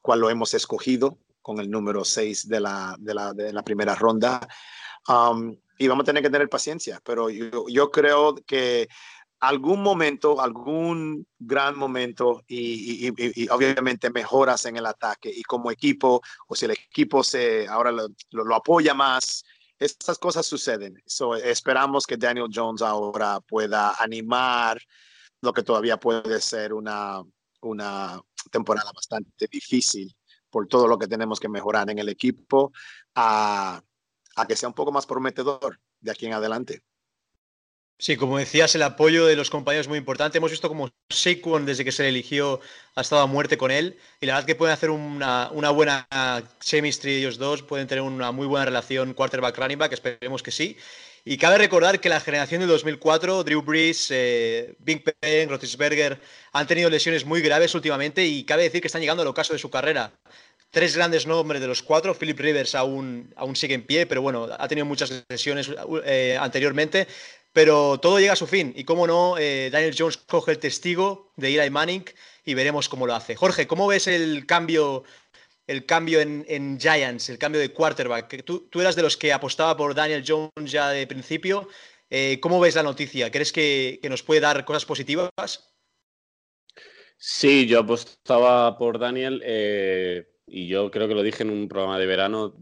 cual 0.02 0.20
lo 0.20 0.30
hemos 0.32 0.54
escogido 0.56 1.20
con 1.44 1.60
el 1.60 1.70
número 1.70 2.04
6 2.04 2.48
de 2.48 2.60
la, 2.60 2.96
de 2.98 3.14
la, 3.14 3.34
de 3.34 3.54
la 3.54 3.64
primera 3.64 3.94
ronda. 3.94 4.48
Um, 5.08 5.56
y 5.78 5.88
vamos 5.88 6.04
a 6.04 6.06
tener 6.06 6.24
que 6.24 6.30
tener 6.30 6.50
paciencia, 6.50 7.02
pero 7.04 7.30
yo, 7.30 7.66
yo 7.68 7.92
creo 7.92 8.36
que 8.48 8.88
algún 9.44 9.84
momento, 9.84 10.40
algún 10.40 11.28
gran 11.38 11.78
momento 11.78 12.44
y, 12.48 13.10
obviamente 13.50 14.10
mejoras 14.10 14.66
en 14.66 14.78
el 14.78 14.86
ataque 14.86 15.30
y 15.36 15.44
como 15.44 15.70
equipo 15.70 16.22
o 16.48 16.56
si 16.56 16.64
el 16.64 16.72
equipo 16.72 17.26
se 17.26 17.68
ahora 17.68 17.92
lo, 17.92 18.56
apoya 18.56 18.94
más, 18.94 19.44
estas 19.78 20.18
cosas 20.18 20.46
suceden. 20.46 20.96
esperamos 21.44 22.08
que 22.08 22.16
Daniel 22.16 22.48
Jones 22.54 22.82
ahora 22.82 23.42
pueda 23.42 24.02
animar 24.02 24.82
lo 25.42 25.52
que 25.52 25.64
todavía 25.64 25.98
puede 25.98 26.40
ser 26.40 26.72
una, 26.74 27.22
una 27.64 28.22
temporada 28.50 28.94
bastante 28.96 29.50
difícil 29.52 30.16
por 30.50 30.68
todo 30.68 30.88
lo 30.88 30.98
que 30.98 31.08
tenemos 31.08 31.42
que 31.42 31.50
mejorar 31.50 31.90
en 31.90 32.00
el 32.00 32.08
equipo 32.08 32.72
a, 33.14 33.84
a 34.38 34.48
que 34.48 34.56
sea 34.56 34.70
un 34.70 34.76
poco 34.76 34.94
más 34.94 35.06
prometedor 35.06 35.82
de 36.00 36.12
aquí 36.12 36.28
en 36.28 36.34
adelante. 36.34 36.82
Sí, 38.04 38.18
como 38.18 38.38
decías, 38.38 38.76
el 38.76 38.82
apoyo 38.82 39.26
de 39.28 39.38
los 39.38 39.50
compañeros 39.50 39.86
es 39.86 39.88
muy 39.88 39.98
importante. 39.98 40.38
Hemos 40.38 40.52
visto 40.52 40.68
como 40.68 40.90
Saquon, 41.10 41.66
desde 41.66 41.86
que 41.86 41.94
se 41.94 42.04
le 42.04 42.10
eligió, 42.10 42.60
ha 42.96 43.02
estado 43.02 43.22
a 43.22 43.28
muerte 43.28 43.58
con 43.58 43.72
él. 43.72 43.98
Y 44.20 44.26
la 44.26 44.34
verdad 44.34 44.46
que 44.46 44.56
pueden 44.56 44.74
hacer 44.74 44.90
una, 44.90 45.48
buena 45.70 46.06
chemistry 46.60 47.14
ellos 47.14 47.38
dos, 47.38 47.64
pueden 47.64 47.88
tener 47.88 48.02
una 48.02 48.34
muy 48.34 48.46
buena 48.46 48.66
relación 48.66 49.14
quarterback-running 49.14 49.78
back, 49.78 49.94
esperemos 49.94 50.44
que 50.44 50.52
sí. 50.52 50.76
Y 51.24 51.38
cabe 51.38 51.58
recordar 51.58 52.02
que 52.02 52.10
la 52.10 52.20
generación 52.20 52.60
del 52.60 52.68
2004, 52.72 53.46
Drew 53.46 53.62
Brees, 53.62 54.08
eh, 54.12 54.76
Big 54.80 55.06
Ben, 55.22 55.48
Roethlisberger, 55.48 56.20
han 56.52 56.68
tenido 56.68 56.90
lesiones 56.90 57.24
muy 57.24 57.40
graves 57.40 57.74
últimamente 57.74 58.26
y 58.26 58.44
cabe 58.44 58.64
decir 58.64 58.82
que 58.82 58.88
están 58.88 59.00
llegando 59.00 59.22
al 59.22 59.30
ocaso 59.30 59.54
de 59.54 59.60
su 59.60 59.70
carrera. 59.70 60.12
Tres 60.72 60.98
grandes 60.98 61.26
nombres 61.26 61.62
de 61.62 61.68
los 61.68 61.82
cuatro, 61.82 62.16
Philip 62.16 62.38
Rivers 62.38 62.76
aún, 62.76 63.32
aún 63.38 63.56
sigue 63.56 63.76
en 63.76 63.86
pie, 63.86 64.08
pero 64.08 64.22
bueno, 64.22 64.50
ha 64.60 64.68
tenido 64.68 64.86
muchas 64.86 65.24
lesiones 65.30 65.72
eh, 66.04 66.36
anteriormente. 66.38 67.08
Pero 67.54 68.00
todo 68.00 68.20
llega 68.20 68.34
a 68.34 68.36
su 68.36 68.48
fin 68.48 68.74
y, 68.76 68.84
como 68.84 69.06
no, 69.06 69.38
eh, 69.38 69.70
Daniel 69.72 69.96
Jones 69.98 70.18
coge 70.18 70.52
el 70.52 70.60
testigo 70.60 71.32
de 71.38 71.56
Eli 71.56 71.70
Manning 71.70 72.04
y 72.44 72.56
veremos 72.56 72.90
cómo 72.90 73.06
lo 73.06 73.14
hace. 73.14 73.36
Jorge, 73.36 73.68
¿cómo 73.68 73.86
ves 73.88 74.08
el 74.08 74.48
cambio, 74.48 75.04
el 75.68 75.86
cambio 75.86 76.20
en, 76.20 76.80
Giants, 76.80 77.30
el 77.30 77.38
cambio 77.38 77.62
de 77.62 77.72
quarterback? 77.72 78.44
Tú, 78.44 78.68
tú, 78.72 78.82
eras 78.82 78.96
de 78.96 79.04
los 79.04 79.16
que 79.16 79.32
apostaba 79.32 79.78
por 79.78 79.94
Daniel 79.94 80.24
Jones 80.28 80.72
ya 80.72 80.90
de 80.90 81.06
principio. 81.06 81.70
Eh, 82.10 82.40
¿Cómo 82.40 82.60
ves 82.60 82.74
la 82.74 82.84
noticia? 82.84 83.30
¿Crees 83.30 83.52
que, 83.52 84.00
nos 84.10 84.24
puede 84.24 84.42
dar 84.42 84.66
cosas 84.66 84.86
positivas? 84.86 85.30
Sí, 87.18 87.68
yo 87.68 87.82
apostaba 87.82 88.78
por 88.80 88.98
Daniel 88.98 89.44
eh, 89.46 90.28
y 90.48 90.68
yo 90.68 90.90
creo 90.90 91.08
que 91.08 91.14
lo 91.14 91.22
dije 91.22 91.44
en 91.44 91.52
un 91.52 91.70
programa 91.70 92.00
de 92.00 92.06
verano 92.08 92.56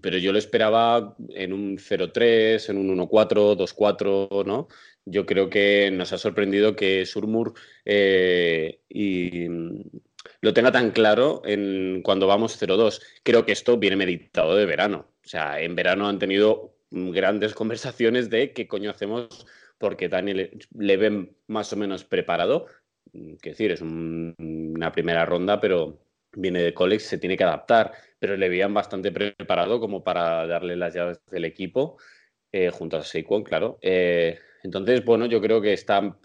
pero 0.00 0.18
yo 0.18 0.32
lo 0.32 0.38
esperaba 0.38 1.16
en 1.30 1.52
un 1.52 1.78
0-3, 1.78 2.70
en 2.70 2.78
un 2.78 2.96
1-4, 2.98 3.56
2-4, 3.56 4.44
¿no? 4.44 4.68
Yo 5.04 5.26
creo 5.26 5.50
que 5.50 5.90
nos 5.92 6.12
ha 6.12 6.18
sorprendido 6.18 6.76
que 6.76 7.04
Surmur 7.04 7.54
eh, 7.84 8.80
y 8.88 9.46
lo 10.40 10.54
tenga 10.54 10.72
tan 10.72 10.90
claro 10.92 11.42
en 11.44 12.00
cuando 12.02 12.26
vamos 12.26 12.60
0-2. 12.60 13.02
Creo 13.22 13.44
que 13.44 13.52
esto 13.52 13.76
viene 13.78 13.96
meditado 13.96 14.56
de 14.56 14.66
verano. 14.66 15.06
O 15.24 15.28
sea, 15.28 15.60
en 15.60 15.74
verano 15.74 16.08
han 16.08 16.18
tenido 16.18 16.74
grandes 16.90 17.54
conversaciones 17.54 18.30
de 18.30 18.52
qué 18.52 18.66
coño 18.66 18.90
hacemos 18.90 19.46
porque 19.78 20.08
Daniel 20.08 20.58
le 20.78 20.96
ven 20.96 21.36
más 21.46 21.72
o 21.72 21.76
menos 21.76 22.04
preparado. 22.04 22.66
Que 23.40 23.50
decir, 23.50 23.70
es 23.70 23.80
una 23.80 24.90
primera 24.90 25.24
ronda, 25.24 25.60
pero 25.60 26.03
viene 26.36 26.62
de 26.62 26.74
college, 26.74 27.04
se 27.04 27.18
tiene 27.18 27.36
que 27.36 27.44
adaptar, 27.44 27.92
pero 28.18 28.36
le 28.36 28.48
veían 28.48 28.72
bastante 28.72 29.12
preparado 29.12 29.80
como 29.80 30.02
para 30.02 30.46
darle 30.46 30.76
las 30.76 30.94
llaves 30.94 31.20
del 31.30 31.44
equipo, 31.44 31.98
eh, 32.52 32.70
junto 32.70 32.96
a 32.96 33.02
Saquon, 33.02 33.42
claro. 33.42 33.78
Eh, 33.82 34.38
entonces, 34.62 35.04
bueno, 35.04 35.26
yo 35.26 35.40
creo 35.40 35.60
que 35.60 35.72
está, 35.72 36.16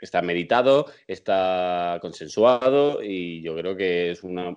está 0.00 0.22
meditado, 0.22 0.86
está 1.06 1.98
consensuado 2.00 3.02
y 3.02 3.42
yo 3.42 3.56
creo 3.56 3.76
que 3.76 4.12
es 4.12 4.22
una... 4.22 4.56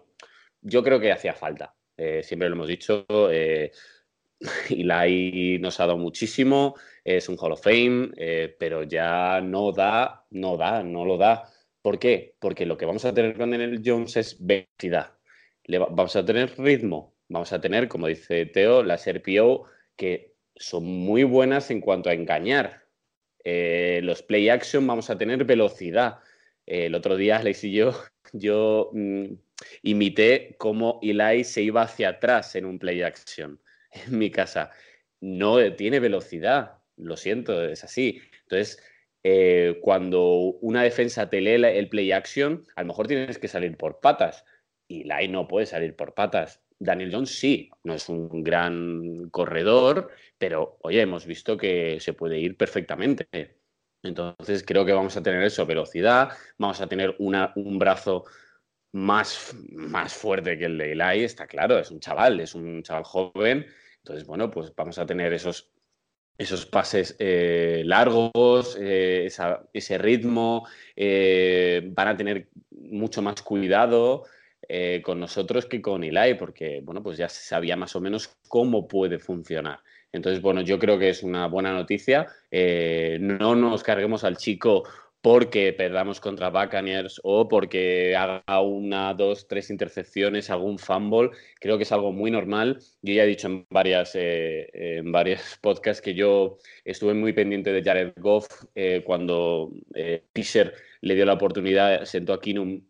Yo 0.62 0.84
creo 0.84 1.00
que 1.00 1.12
hacía 1.12 1.34
falta, 1.34 1.76
eh, 1.98 2.22
siempre 2.24 2.50
lo 2.50 2.56
hemos 2.56 2.68
dicho, 2.68 3.06
Eli 4.70 5.60
nos 5.60 5.80
ha 5.80 5.88
dado 5.88 5.98
muchísimo, 5.98 6.76
es 7.04 7.30
un 7.30 7.38
Hall 7.38 7.54
of 7.54 7.64
Fame, 7.64 8.12
pero 8.60 8.84
ya 8.84 9.39
no 9.41 9.72
da, 9.72 10.26
no 10.32 10.58
da, 10.58 10.84
no 10.84 11.06
lo 11.06 11.18
da. 11.18 11.50
¿Por 11.88 12.00
qué? 12.00 12.36
Porque 12.40 12.66
lo 12.66 12.78
que 12.78 12.86
vamos 12.86 13.06
a 13.06 13.14
tener 13.14 13.38
con 13.38 13.52
Daniel 13.52 13.82
Jones 13.82 14.18
es 14.18 14.46
velocidad. 14.46 15.14
vamos 15.70 16.18
a 16.18 16.26
tener 16.26 16.54
ritmo, 16.60 17.16
vamos 17.30 17.54
a 17.54 17.62
tener, 17.62 17.88
como 17.88 18.08
dice 18.08 18.46
Teo, 18.46 18.84
las 18.84 19.08
RPO 19.08 19.64
que 19.96 20.34
son 20.54 20.84
muy 20.84 21.24
buenas 21.24 21.72
en 21.72 21.80
cuanto 21.80 22.10
a 22.10 22.14
engañar. 22.14 22.84
Eh, 23.42 24.02
los 24.04 24.22
play 24.22 24.50
action 24.50 24.86
vamos 24.86 25.10
a 25.10 25.18
tener 25.18 25.46
velocidad. 25.46 26.20
el 26.66 26.94
otro 26.94 27.16
día, 27.16 27.38
Alex 27.38 27.64
y 27.64 27.72
yo, 27.72 27.94
yo 28.34 28.90
mm, 28.92 29.36
imité 29.84 30.58
cómo 30.58 31.00
Eli 31.02 31.46
se 31.46 31.62
iba 31.62 31.84
hacia 31.84 32.10
atrás 32.10 32.54
en 32.58 32.66
un 32.66 32.80
play 32.80 33.02
action 33.02 33.62
en 33.92 34.18
mi 34.18 34.30
casa. 34.30 34.72
No 35.22 35.74
tiene 35.76 36.02
velocidad, 36.02 36.80
lo 36.98 37.16
siento, 37.16 37.64
es 37.64 37.86
así. 37.86 38.20
Entonces, 38.42 38.78
eh, 39.30 39.80
cuando 39.82 40.24
una 40.62 40.84
defensa 40.84 41.30
te 41.30 41.42
lee 41.42 41.62
el 41.62 41.90
play 41.90 42.14
action, 42.14 42.64
a 42.78 42.82
lo 42.82 42.88
mejor 42.88 43.08
tienes 43.08 43.38
que 43.38 43.50
salir 43.50 43.76
por 43.76 44.00
patas. 44.00 44.46
Y 44.88 45.04
Lai 45.04 45.28
no 45.28 45.50
puede 45.50 45.66
salir 45.66 45.98
por 45.98 46.14
patas. 46.14 46.62
Daniel 46.80 47.12
Jones 47.12 47.38
sí, 47.38 47.70
no 47.84 47.94
es 47.94 48.08
un 48.08 48.42
gran 48.42 49.30
corredor, 49.30 50.12
pero 50.38 50.78
oye, 50.82 51.02
hemos 51.02 51.26
visto 51.26 51.58
que 51.58 52.00
se 52.00 52.14
puede 52.14 52.40
ir 52.40 52.56
perfectamente. 52.56 53.28
Entonces 54.02 54.64
creo 54.66 54.86
que 54.86 54.94
vamos 54.94 55.18
a 55.18 55.24
tener 55.24 55.44
eso, 55.44 55.66
velocidad, 55.66 56.30
vamos 56.58 56.80
a 56.80 56.88
tener 56.88 57.14
un 57.20 57.80
brazo 57.80 58.24
más, 58.94 59.54
más 59.72 60.14
fuerte 60.14 60.58
que 60.58 60.66
el 60.66 60.78
de 60.78 60.94
Eli, 60.94 61.26
está 61.26 61.48
claro, 61.48 61.78
es 61.80 61.92
un 61.92 62.00
chaval, 62.00 62.40
es 62.40 62.56
un 62.56 62.82
chaval 62.82 63.04
joven. 63.04 63.66
Entonces, 63.98 64.26
bueno, 64.26 64.50
pues 64.50 64.74
vamos 64.74 64.98
a 65.00 65.06
tener 65.06 65.34
esos, 65.34 65.70
esos 66.38 66.66
pases 66.66 67.16
eh, 67.20 67.82
largos, 67.86 68.78
eh, 68.80 69.30
ese 69.74 69.98
ritmo, 69.98 70.68
eh, 70.96 71.90
van 71.94 72.08
a 72.10 72.18
tener 72.18 72.48
mucho 72.72 73.22
más 73.22 73.42
cuidado 73.42 74.26
con 75.02 75.22
nosotros 75.22 75.66
que 75.66 75.82
con 75.82 76.04
Eli, 76.04 76.34
porque, 76.34 76.82
bueno, 76.84 77.02
pues 77.02 77.18
ya 77.18 77.30
se 77.30 77.42
sabía 77.42 77.78
más 77.78 77.96
o 77.96 78.02
menos 78.02 78.36
cómo 78.50 78.86
puede 78.86 79.18
funcionar. 79.18 79.80
Entonces, 80.12 80.42
bueno, 80.42 80.60
yo 80.60 80.78
creo 80.78 81.00
que 81.00 81.08
es 81.08 81.24
una 81.24 81.48
buena 81.48 81.72
noticia. 81.72 82.28
no 82.52 83.56
nos 83.56 83.82
carguemos 83.82 84.26
al 84.26 84.36
chico 84.36 84.84
porque 85.22 85.74
perdamos 85.74 86.20
contra 86.20 86.49
Buccaneers 86.49 87.20
o 87.24 87.47
porque 87.47 88.15
haga 88.15 88.61
una, 88.61 89.13
dos, 89.13 89.47
tres 89.47 89.70
intercepciones, 89.70 90.49
algún 90.49 90.80
fumble. 90.80 91.32
Creo 91.59 91.78
que 91.78 91.84
es 91.84 91.91
algo 91.91 92.11
muy 92.11 92.32
normal. 92.32 92.80
Yo 93.01 93.13
ya 93.13 93.24
he 93.24 93.28
dicho 93.28 93.47
en 93.47 93.65
varias, 93.70 94.15
eh, 94.15 94.70
en 94.74 95.11
varios 95.11 95.41
podcasts 95.61 96.01
que 96.01 96.13
yo 96.13 96.57
estuve 96.86 97.13
muy 97.13 97.34
pendiente 97.34 97.72
de 97.72 97.84
Jared 97.84 98.13
Goff 98.18 98.47
eh, 98.76 99.03
cuando 99.05 99.72
eh, 99.95 100.24
le 101.01 101.15
dio 101.15 101.26
la 101.26 101.34
oportunidad, 101.34 102.05
sentó 102.05 102.34
a 102.34 102.41
Kinum 102.41 102.82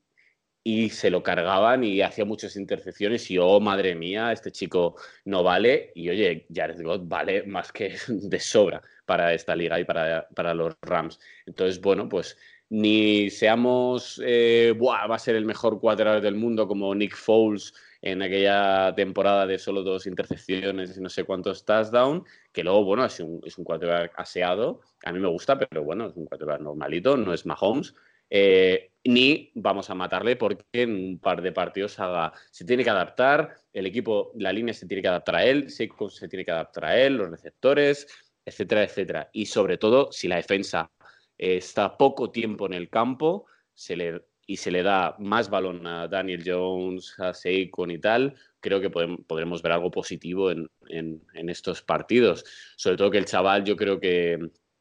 y 0.64 0.90
se 0.90 1.10
lo 1.10 1.24
cargaban 1.24 1.84
y 1.84 2.02
hacía 2.02 2.26
muchas 2.26 2.58
intercepciones 2.58 3.32
y 3.32 3.38
oh 3.38 3.60
madre 3.62 3.96
mía, 3.96 4.34
este 4.34 4.52
chico 4.52 4.96
no 5.24 5.42
vale 5.42 5.92
y 5.96 6.10
oye, 6.10 6.46
Jared 6.54 6.82
Goff 6.84 7.02
vale 7.06 7.44
más 7.44 7.72
que 7.72 7.96
de 8.08 8.40
sobra 8.40 8.82
para 9.08 9.34
esta 9.34 9.56
liga 9.56 9.80
y 9.80 9.86
para, 9.86 10.28
para 10.36 10.54
los 10.54 10.76
Rams. 10.84 11.20
Entonces, 11.48 11.82
bueno, 11.82 12.08
pues 12.08 12.38
ni 12.70 13.30
seamos, 13.30 14.22
eh, 14.24 14.74
va 14.78 15.16
a 15.16 15.20
ser 15.20 15.36
el 15.36 15.46
mejor 15.46 15.80
quarterback 15.80 16.22
del 16.22 16.36
mundo 16.36 16.68
como 16.68 16.94
Nick 16.94 17.16
Foles 17.16 17.74
en 18.02 18.22
aquella 18.22 18.94
temporada 18.94 19.48
de 19.48 19.58
solo 19.58 19.82
dos 19.84 20.06
intercepciones 20.06 20.96
y 20.98 21.02
no 21.02 21.10
sé 21.10 21.24
cuántos 21.24 21.66
touchdowns, 21.66 22.24
que 22.52 22.64
luego, 22.64 22.84
bueno, 22.84 23.06
es 23.06 23.20
un, 23.22 23.42
es 23.46 23.58
un 23.58 23.64
quarterback 23.64 24.14
aseado, 24.18 24.82
a 25.04 25.12
mí 25.12 25.20
me 25.20 25.30
gusta, 25.30 25.58
pero 25.58 25.84
bueno, 25.84 26.08
es 26.08 26.16
un 26.16 26.26
quarterback 26.26 26.60
normalito, 26.60 27.16
no 27.16 27.34
es 27.34 27.46
Mahomes, 27.46 27.96
eh, 28.30 28.92
ni 29.06 29.52
vamos 29.56 29.90
a 29.90 29.96
matarle 29.96 30.36
porque 30.36 30.66
en 30.74 30.92
un 30.92 31.20
par 31.20 31.42
de 31.42 31.54
partidos 31.54 31.98
haga, 32.00 32.34
se 32.52 32.66
tiene 32.66 32.84
que 32.84 32.90
adaptar, 32.90 33.56
el 33.72 33.86
equipo, 33.86 34.34
la 34.36 34.52
línea 34.52 34.74
se 34.74 34.86
tiene 34.86 35.02
que 35.02 35.08
adaptar 35.08 35.36
a 35.38 35.46
él, 35.46 35.70
se 35.70 35.88
tiene 36.28 36.44
que 36.44 36.52
adaptar 36.52 36.86
a 36.86 37.00
él, 37.00 37.16
los 37.16 37.32
receptores, 37.32 38.08
etcétera, 38.48 38.84
etcétera. 38.84 39.30
Y 39.34 39.46
sobre 39.46 39.78
todo, 39.78 40.10
si 40.12 40.28
la 40.28 40.38
defensa 40.38 40.90
está 41.38 41.98
poco 41.98 42.32
tiempo 42.32 42.66
en 42.66 42.74
el 42.74 42.90
campo 42.90 43.46
se 43.74 43.96
le, 43.98 44.22
y 44.48 44.58
se 44.58 44.72
le 44.72 44.84
da 44.84 45.16
más 45.20 45.50
balón 45.50 45.86
a 45.86 46.08
Daniel 46.08 46.44
Jones, 46.46 47.14
a 47.20 47.34
Seikon 47.34 47.92
y 47.92 48.00
tal, 48.00 48.36
creo 48.62 48.80
que 48.80 48.90
podremos 48.90 49.62
ver 49.62 49.74
algo 49.74 49.92
positivo 49.92 50.50
en, 50.50 50.70
estos 51.34 51.82
partidos. 51.82 52.46
Sobre 52.78 52.96
todo 52.96 53.12
que 53.12 53.18
el 53.18 53.26
chaval, 53.26 53.66
yo 53.66 53.76
creo 53.76 54.00
que 54.00 54.40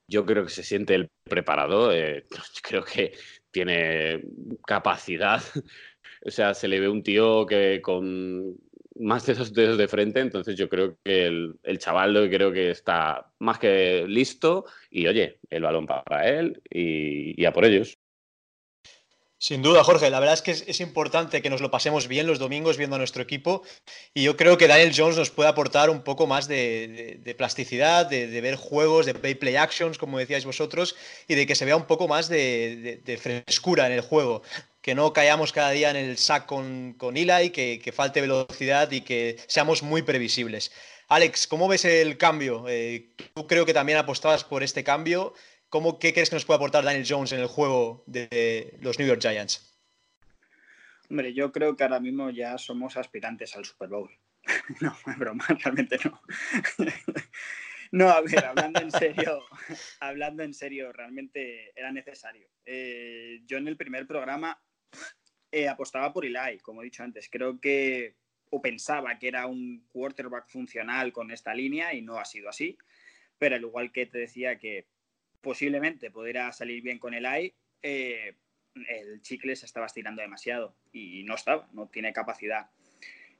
yo 0.08 0.24
creo 0.24 0.44
que 0.44 0.50
se 0.50 0.62
siente 0.62 0.94
el 0.94 1.08
preparado, 1.24 1.92
eh, 1.92 2.26
creo 2.62 2.84
que 2.84 3.12
tiene 3.50 4.22
capacidad. 4.64 5.42
o 6.24 6.30
sea, 6.30 6.54
se 6.54 6.68
le 6.68 6.78
ve 6.78 6.88
un 6.88 7.02
tío 7.02 7.44
que 7.44 7.80
con 7.82 8.56
más 8.98 9.26
de 9.26 9.32
esos 9.34 9.52
dedos 9.52 9.78
de 9.78 9.88
frente, 9.88 10.20
entonces 10.20 10.56
yo 10.56 10.68
creo 10.68 10.96
que 11.04 11.26
el, 11.26 11.54
el 11.62 11.78
chaval 11.78 12.28
creo 12.30 12.52
que 12.52 12.70
está 12.70 13.32
más 13.38 13.58
que 13.58 14.04
listo 14.08 14.64
y 14.90 15.06
oye, 15.06 15.38
el 15.50 15.62
balón 15.62 15.86
para 15.86 16.28
él 16.28 16.60
y, 16.70 17.40
y 17.40 17.44
a 17.44 17.52
por 17.52 17.64
ellos. 17.64 17.98
Sin 19.38 19.60
duda, 19.60 19.84
Jorge. 19.84 20.08
La 20.08 20.18
verdad 20.18 20.34
es 20.34 20.40
que 20.40 20.52
es, 20.52 20.80
importante 20.80 21.42
que 21.42 21.50
nos 21.50 21.60
lo 21.60 21.70
pasemos 21.70 22.08
bien 22.08 22.26
los 22.26 22.38
domingos 22.38 22.78
viendo 22.78 22.96
a 22.96 22.98
nuestro 22.98 23.22
equipo. 23.22 23.62
Y 24.14 24.22
yo 24.22 24.34
creo 24.36 24.56
que 24.56 24.66
Daniel 24.66 24.94
Jones 24.96 25.18
nos 25.18 25.30
puede 25.30 25.50
aportar 25.50 25.90
un 25.90 26.02
poco 26.02 26.26
más 26.26 26.48
de, 26.48 27.34
plasticidad, 27.36 28.06
de, 28.06 28.40
ver 28.40 28.56
juegos, 28.56 29.04
de 29.04 29.12
play 29.12 29.34
play 29.34 29.56
actions, 29.56 29.98
como 29.98 30.18
decíais 30.18 30.46
vosotros, 30.46 30.96
y 31.28 31.34
de 31.34 31.46
que 31.46 31.54
se 31.54 31.66
vea 31.66 31.76
un 31.76 31.86
poco 31.86 32.08
más 32.08 32.28
de, 32.28 33.18
frescura 33.20 33.86
en 33.86 33.92
el 33.92 34.00
juego. 34.00 34.42
Que 34.86 34.94
no 34.94 35.12
caigamos 35.12 35.52
cada 35.52 35.72
día 35.72 35.90
en 35.90 35.96
el 35.96 36.16
sack 36.16 36.46
con, 36.46 36.92
con 36.92 37.16
Eli, 37.16 37.50
que, 37.50 37.80
que 37.82 37.90
falte 37.90 38.20
velocidad 38.20 38.88
y 38.92 39.00
que 39.00 39.36
seamos 39.48 39.82
muy 39.82 40.02
previsibles. 40.02 40.70
Alex, 41.08 41.48
¿cómo 41.48 41.66
ves 41.66 41.84
el 41.84 42.16
cambio? 42.16 42.66
Eh, 42.68 43.10
tú 43.34 43.48
creo 43.48 43.66
que 43.66 43.74
también 43.74 43.98
apostabas 43.98 44.44
por 44.44 44.62
este 44.62 44.84
cambio. 44.84 45.34
¿Cómo, 45.70 45.98
¿Qué 45.98 46.12
crees 46.12 46.30
que 46.30 46.36
nos 46.36 46.44
puede 46.44 46.58
aportar 46.58 46.84
Daniel 46.84 47.04
Jones 47.04 47.32
en 47.32 47.40
el 47.40 47.48
juego 47.48 48.04
de 48.06 48.78
los 48.80 48.96
New 49.00 49.08
York 49.08 49.20
Giants? 49.20 49.76
Hombre, 51.10 51.34
yo 51.34 51.50
creo 51.50 51.74
que 51.74 51.82
ahora 51.82 51.98
mismo 51.98 52.30
ya 52.30 52.56
somos 52.56 52.96
aspirantes 52.96 53.56
al 53.56 53.64
Super 53.64 53.88
Bowl. 53.88 54.10
no, 54.80 54.96
es 55.04 55.18
broma, 55.18 55.44
realmente 55.64 55.98
no. 56.04 56.22
no, 57.90 58.08
a 58.08 58.20
ver, 58.20 58.44
hablando 58.44 58.80
en 58.80 58.92
serio, 58.92 59.42
hablando 59.98 60.44
en 60.44 60.54
serio, 60.54 60.92
realmente 60.92 61.72
era 61.74 61.90
necesario. 61.90 62.46
Eh, 62.64 63.40
yo 63.46 63.58
en 63.58 63.66
el 63.66 63.76
primer 63.76 64.06
programa 64.06 64.62
eh, 65.50 65.68
apostaba 65.68 66.12
por 66.12 66.24
Eli, 66.24 66.58
como 66.62 66.82
he 66.82 66.86
dicho 66.86 67.02
antes. 67.02 67.28
Creo 67.30 67.60
que, 67.60 68.16
o 68.50 68.60
pensaba 68.60 69.18
que 69.18 69.28
era 69.28 69.46
un 69.46 69.86
quarterback 69.88 70.48
funcional 70.48 71.12
con 71.12 71.30
esta 71.30 71.54
línea 71.54 71.94
y 71.94 72.02
no 72.02 72.18
ha 72.18 72.24
sido 72.24 72.48
así. 72.48 72.76
Pero 73.38 73.56
al 73.56 73.62
igual 73.62 73.92
que 73.92 74.06
te 74.06 74.18
decía 74.18 74.58
que 74.58 74.86
posiblemente 75.40 76.10
pudiera 76.10 76.52
salir 76.52 76.82
bien 76.82 76.98
con 76.98 77.14
el 77.14 77.26
AI, 77.26 77.54
eh, 77.82 78.36
el 78.88 79.22
chicle 79.22 79.56
se 79.56 79.66
estaba 79.66 79.86
estirando 79.86 80.22
demasiado 80.22 80.76
y 80.92 81.22
no 81.24 81.34
estaba, 81.34 81.68
no 81.72 81.88
tiene 81.88 82.12
capacidad. 82.12 82.70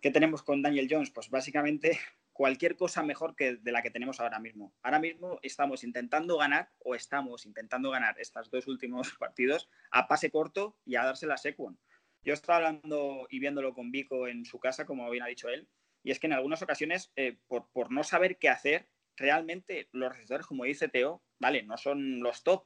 ¿Qué 0.01 0.11
tenemos 0.11 0.43
con 0.43 0.63
Daniel 0.63 0.89
Jones? 0.91 1.11
Pues 1.11 1.31
básicamente 1.31 1.99
cualquier 2.37 2.77
cosa 2.77 3.03
mejor 3.03 3.35
que 3.35 3.57
de 3.57 3.73
la 3.73 3.83
que 3.83 3.91
tenemos 3.91 4.21
ahora 4.21 4.39
mismo. 4.39 4.75
Ahora 4.83 4.99
mismo 4.99 5.39
estamos 5.43 5.83
intentando 5.85 6.37
ganar 6.37 6.71
o 6.81 6.95
estamos 6.95 7.47
intentando 7.47 7.91
ganar 7.91 8.21
estos 8.21 8.51
dos 8.51 8.67
últimos 8.67 9.13
partidos 9.19 9.71
a 9.91 10.07
pase 10.07 10.31
corto 10.31 10.79
y 10.85 10.97
a 10.97 11.05
darse 11.05 11.27
la 11.27 11.39
Sequon. 11.39 11.79
Yo 12.23 12.35
estaba 12.35 12.57
hablando 12.57 13.27
y 13.31 13.39
viéndolo 13.39 13.73
con 13.73 13.91
Vico 13.91 14.29
en 14.29 14.45
su 14.45 14.59
casa, 14.59 14.85
como 14.85 15.09
bien 15.11 15.23
ha 15.23 15.29
dicho 15.29 15.49
él, 15.49 15.69
y 16.03 16.11
es 16.11 16.21
que 16.21 16.27
en 16.27 16.35
algunas 16.35 16.61
ocasiones, 16.63 17.11
eh, 17.17 17.39
por, 17.47 17.69
por 17.71 17.91
no 17.91 18.05
saber 18.05 18.37
qué 18.39 18.49
hacer, 18.49 18.89
realmente 19.17 19.89
los 19.93 20.11
receptores, 20.11 20.47
como 20.47 20.65
dice 20.65 20.89
Teo, 20.89 21.23
vale, 21.39 21.63
no 21.63 21.77
son 21.77 22.21
los 22.21 22.43
top, 22.43 22.65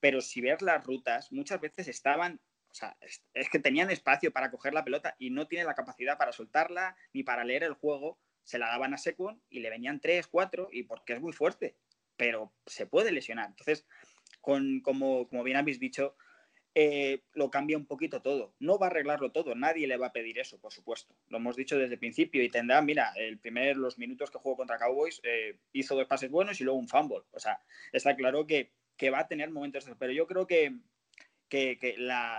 pero 0.00 0.20
si 0.20 0.40
ves 0.40 0.60
las 0.60 0.84
rutas, 0.84 1.32
muchas 1.32 1.60
veces 1.60 1.88
estaban, 1.88 2.40
o 2.70 2.74
sea, 2.74 2.96
es, 3.00 3.48
que 3.48 3.58
tenían 3.58 3.90
espacio 3.90 4.32
para 4.32 4.50
coger 4.50 4.74
la 4.74 4.84
pelota 4.84 5.14
y 5.18 5.30
no 5.30 5.46
tienen 5.46 5.66
la 5.66 5.74
capacidad 5.74 6.18
para 6.18 6.32
soltarla 6.32 6.96
ni 7.12 7.22
para 7.22 7.44
leer 7.44 7.62
el 7.62 7.74
juego, 7.74 8.18
se 8.44 8.58
la 8.58 8.68
daban 8.68 8.94
a 8.94 8.98
Sequon 8.98 9.42
y 9.50 9.60
le 9.60 9.70
venían 9.70 10.00
tres, 10.00 10.26
cuatro, 10.26 10.68
y 10.70 10.84
porque 10.84 11.14
es 11.14 11.20
muy 11.20 11.32
fuerte, 11.32 11.76
pero 12.16 12.52
se 12.66 12.86
puede 12.86 13.10
lesionar. 13.10 13.48
Entonces, 13.48 13.86
con, 14.40 14.80
como, 14.80 15.28
como 15.28 15.42
bien 15.42 15.56
habéis 15.56 15.80
dicho, 15.80 16.16
eh, 16.76 17.22
lo 17.34 17.50
cambia 17.50 17.76
un 17.76 17.86
poquito 17.86 18.20
todo. 18.20 18.54
No 18.58 18.78
va 18.78 18.86
a 18.86 18.90
arreglarlo 18.90 19.30
todo, 19.30 19.54
nadie 19.54 19.86
le 19.86 19.96
va 19.96 20.08
a 20.08 20.12
pedir 20.12 20.38
eso, 20.38 20.60
por 20.60 20.72
supuesto. 20.72 21.14
Lo 21.28 21.38
hemos 21.38 21.56
dicho 21.56 21.78
desde 21.78 21.94
el 21.94 22.00
principio 22.00 22.42
y 22.42 22.48
tendrá, 22.48 22.82
mira, 22.82 23.12
el 23.16 23.38
primer, 23.38 23.76
los 23.76 23.98
minutos 23.98 24.30
que 24.30 24.38
jugó 24.38 24.56
contra 24.56 24.78
Cowboys, 24.78 25.20
eh, 25.22 25.58
hizo 25.72 25.94
dos 25.94 26.06
pases 26.06 26.30
buenos 26.30 26.60
y 26.60 26.64
luego 26.64 26.78
un 26.78 26.88
fumble. 26.88 27.22
O 27.30 27.38
sea, 27.38 27.60
está 27.92 28.16
claro 28.16 28.46
que, 28.46 28.72
va 29.12 29.20
a 29.20 29.28
tener 29.28 29.50
momentos, 29.50 29.86
pero 29.98 30.12
yo 30.12 30.26
creo 30.26 30.46
que, 30.46 30.76
que, 31.48 31.94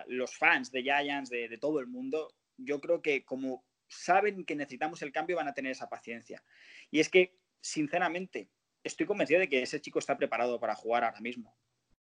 los 0.08 0.36
fans 0.36 0.72
de 0.72 0.82
Giants, 0.82 1.30
de 1.30 1.58
todo 1.60 1.80
el 1.80 1.88
mundo, 1.88 2.34
yo 2.58 2.82
creo 2.82 3.02
que 3.02 3.24
como 3.24 3.64
saben 3.88 4.46
que 4.46 4.56
necesitamos 4.56 5.02
el 5.02 5.12
cambio, 5.12 5.38
van 5.38 5.48
a 5.48 5.54
tener 5.54 5.72
esa 5.72 5.90
paciencia. 5.90 6.44
Y 6.92 7.00
es 7.00 7.10
que 7.10 7.38
sinceramente, 7.62 8.50
estoy 8.84 9.06
convencido 9.06 9.40
de 9.40 9.50
que 9.50 9.62
ese 9.62 9.82
chico 9.82 10.00
está 10.00 10.18
preparado 10.18 10.60
para 10.60 10.76
jugar 10.76 11.04
ahora 11.04 11.20
mismo. 11.20 11.58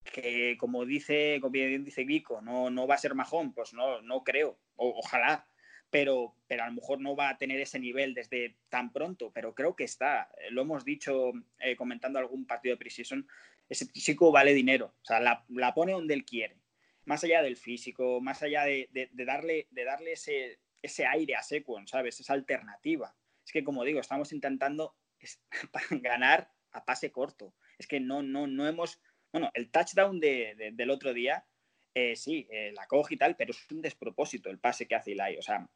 Que 0.04 0.58
como 0.60 0.86
dice, 0.86 1.38
como 1.40 1.52
bien 1.52 1.86
dice 1.86 2.04
Vico, 2.04 2.42
no, 2.42 2.72
no 2.72 2.88
va 2.88 2.96
a 2.96 2.98
ser 2.98 3.14
majón, 3.14 3.54
pues 3.54 3.74
no, 3.74 4.02
no 4.02 4.24
creo. 4.24 4.60
ojalá, 4.76 5.48
pero, 5.92 6.36
pero 6.48 6.64
a 6.64 6.68
lo 6.68 6.74
mejor 6.74 7.00
no 7.00 7.16
va 7.16 7.30
a 7.30 7.38
tener 7.38 7.60
ese 7.60 7.80
nivel 7.80 8.16
desde 8.16 8.58
tan 8.70 8.92
pronto, 8.92 9.32
pero 9.32 9.54
creo 9.54 9.76
que 9.76 9.84
está. 9.84 10.32
Lo 10.50 10.64
hemos 10.64 10.84
dicho 10.84 11.34
eh, 11.60 11.76
comentando 11.76 12.18
algún 12.18 12.48
partido 12.48 12.74
de 12.74 12.80
preseason, 12.80 13.28
ese 13.70 13.88
chico 13.92 14.32
vale 14.32 14.54
dinero, 14.54 14.96
o 15.02 15.06
sea, 15.06 15.20
la, 15.20 15.74
pone 15.76 15.92
donde 15.92 16.14
él 16.14 16.26
quiere. 16.26 16.58
Más 17.06 17.24
allá 17.24 17.44
del 17.44 17.58
físico, 17.58 18.20
más 18.22 18.42
allá 18.42 18.64
de, 18.66 18.90
darle, 19.14 19.68
de 19.72 19.84
darle 19.84 20.14
ese, 20.14 20.60
ese 20.82 21.06
aire 21.06 21.36
a 21.36 21.44
Sequon, 21.44 21.88
¿sabes? 21.88 22.20
Esa 22.20 22.34
alternativa. 22.34 23.16
Es 23.46 23.52
que, 23.52 23.64
como 23.64 23.84
digo, 23.84 24.00
estamos 24.00 24.32
intentando 24.34 24.96
ganar 25.92 26.52
a 26.72 26.86
pase 26.86 27.12
corto. 27.12 27.54
Es 27.78 27.88
que 27.88 28.00
no, 28.00 28.22
no, 28.22 28.48
no 28.48 28.68
hemos. 28.68 29.02
Bueno, 29.32 29.50
el 29.54 29.72
touchdown 29.72 30.20
del 30.20 30.90
otro 30.90 31.14
día, 31.14 31.46
eh, 31.94 32.16
sí, 32.16 32.48
eh, 32.52 32.72
la 32.74 32.86
coge 32.88 33.16
y 33.16 33.18
tal, 33.18 33.36
pero 33.36 33.52
es 33.52 33.72
un 33.72 33.82
despropósito 33.82 34.50
el 34.50 34.60
pase 34.60 34.88
que 34.88 34.96
hace 34.96 35.14
Eli. 35.14 35.38
O 35.38 35.42
sea, 35.42 35.70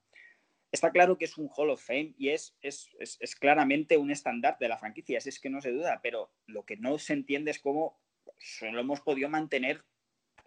está 0.72 0.92
claro 0.92 1.18
que 1.18 1.26
es 1.26 1.38
un 1.38 1.50
Hall 1.56 1.70
of 1.70 1.84
Fame 1.84 2.14
y 2.18 2.30
es, 2.30 2.56
es, 2.62 2.90
claramente 3.40 3.98
un 3.98 4.12
estándar 4.12 4.58
de 4.60 4.68
la 4.68 4.78
franquicia, 4.78 5.18
es, 5.18 5.40
que 5.40 5.50
no 5.50 5.62
se 5.62 5.72
duda, 5.72 6.00
pero 6.04 6.32
lo 6.48 6.66
que 6.66 6.78
no 6.78 6.98
se 6.98 7.14
entiende 7.14 7.52
es 7.52 7.60
cómo 7.60 8.00
lo 8.62 8.80
hemos 8.80 9.02
podido 9.02 9.30
mantener. 9.30 9.84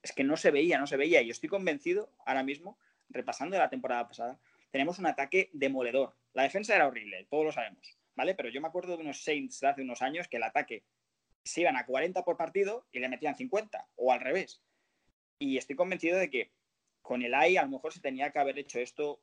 Es 0.02 0.12
que 0.12 0.24
no 0.24 0.36
se 0.36 0.50
veía, 0.50 0.78
no 0.78 0.86
se 0.86 0.96
veía. 0.96 1.22
Y 1.22 1.30
estoy 1.30 1.48
convencido 1.48 2.12
ahora 2.24 2.42
mismo, 2.42 2.78
repasando 3.08 3.58
la 3.58 3.70
temporada 3.70 4.06
pasada, 4.06 4.38
tenemos 4.70 4.98
un 4.98 5.06
ataque 5.06 5.50
demoledor. 5.52 6.16
La 6.32 6.42
defensa 6.42 6.74
era 6.74 6.86
horrible, 6.86 7.26
todos 7.30 7.46
lo 7.46 7.52
sabemos, 7.52 7.98
¿vale? 8.14 8.34
Pero 8.34 8.48
yo 8.48 8.60
me 8.60 8.68
acuerdo 8.68 8.96
de 8.96 9.02
unos 9.02 9.22
Saints 9.22 9.60
de 9.60 9.68
hace 9.68 9.82
unos 9.82 10.02
años 10.02 10.28
que 10.28 10.36
el 10.36 10.42
ataque 10.42 10.84
se 11.44 11.62
iban 11.62 11.76
a 11.76 11.86
40 11.86 12.24
por 12.24 12.36
partido 12.36 12.86
y 12.92 12.98
le 12.98 13.08
metían 13.08 13.36
50, 13.36 13.88
o 13.96 14.12
al 14.12 14.20
revés. 14.20 14.62
Y 15.38 15.56
estoy 15.56 15.76
convencido 15.76 16.18
de 16.18 16.30
que 16.30 16.52
con 17.00 17.22
el 17.22 17.34
AI 17.34 17.56
a 17.56 17.62
lo 17.62 17.70
mejor 17.70 17.92
se 17.92 18.00
tenía 18.00 18.30
que 18.30 18.38
haber 18.38 18.58
hecho 18.58 18.78
esto 18.78 19.22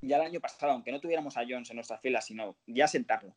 ya 0.00 0.16
el 0.16 0.22
año 0.22 0.40
pasado, 0.40 0.72
aunque 0.72 0.92
no 0.92 1.00
tuviéramos 1.00 1.36
a 1.36 1.44
Jones 1.48 1.70
en 1.70 1.76
nuestra 1.76 1.98
fila, 1.98 2.20
sino 2.20 2.58
ya 2.66 2.88
sentarlo. 2.88 3.36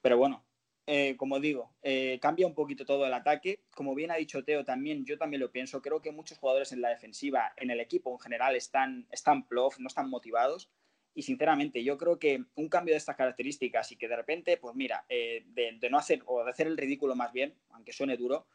Pero 0.00 0.16
bueno, 0.16 0.46
eh, 0.86 1.16
como 1.16 1.40
digo, 1.40 1.72
eh, 1.82 2.18
cambia 2.20 2.46
un 2.46 2.54
poquito 2.54 2.84
todo 2.84 3.06
el 3.06 3.14
ataque. 3.14 3.60
Como 3.74 3.94
bien 3.94 4.10
ha 4.10 4.16
dicho 4.16 4.44
Teo, 4.44 4.64
también 4.64 5.04
yo 5.04 5.18
también 5.18 5.40
lo 5.40 5.52
pienso. 5.52 5.82
Creo 5.82 6.00
que 6.00 6.12
muchos 6.12 6.38
jugadores 6.38 6.72
en 6.72 6.80
la 6.80 6.88
defensiva, 6.88 7.52
en 7.56 7.70
el 7.70 7.80
equipo 7.80 8.12
en 8.12 8.18
general, 8.18 8.56
están, 8.56 9.06
están 9.10 9.46
plof, 9.46 9.78
no 9.78 9.86
están 9.86 10.10
motivados. 10.10 10.70
Y 11.14 11.22
sinceramente, 11.22 11.82
yo 11.84 11.98
creo 11.98 12.18
que 12.18 12.44
un 12.54 12.68
cambio 12.68 12.94
de 12.94 12.98
estas 12.98 13.16
características 13.16 13.92
y 13.92 13.96
que 13.96 14.08
de 14.08 14.16
repente, 14.16 14.56
pues 14.56 14.74
mira, 14.74 15.04
eh, 15.08 15.44
de, 15.46 15.90
no 15.90 15.98
hacer 15.98 16.22
o 16.26 16.44
de 16.44 16.50
hacer 16.50 16.66
el 16.66 16.76
ridículo 16.76 17.14
más 17.14 17.32
bien, 17.32 17.54
aunque 17.70 17.92
suene 17.92 18.16
duro, 18.16 18.46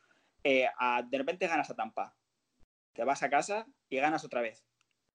de 0.43 1.17
repente 1.17 1.47
ganas 1.47 1.69
a 1.69 1.75
Tampa. 1.75 2.15
Te 2.93 3.03
vas 3.03 3.23
a 3.23 3.29
casa 3.29 3.67
y 3.89 3.97
ganas 3.97 4.23
otra 4.23 4.41
vez. 4.41 4.65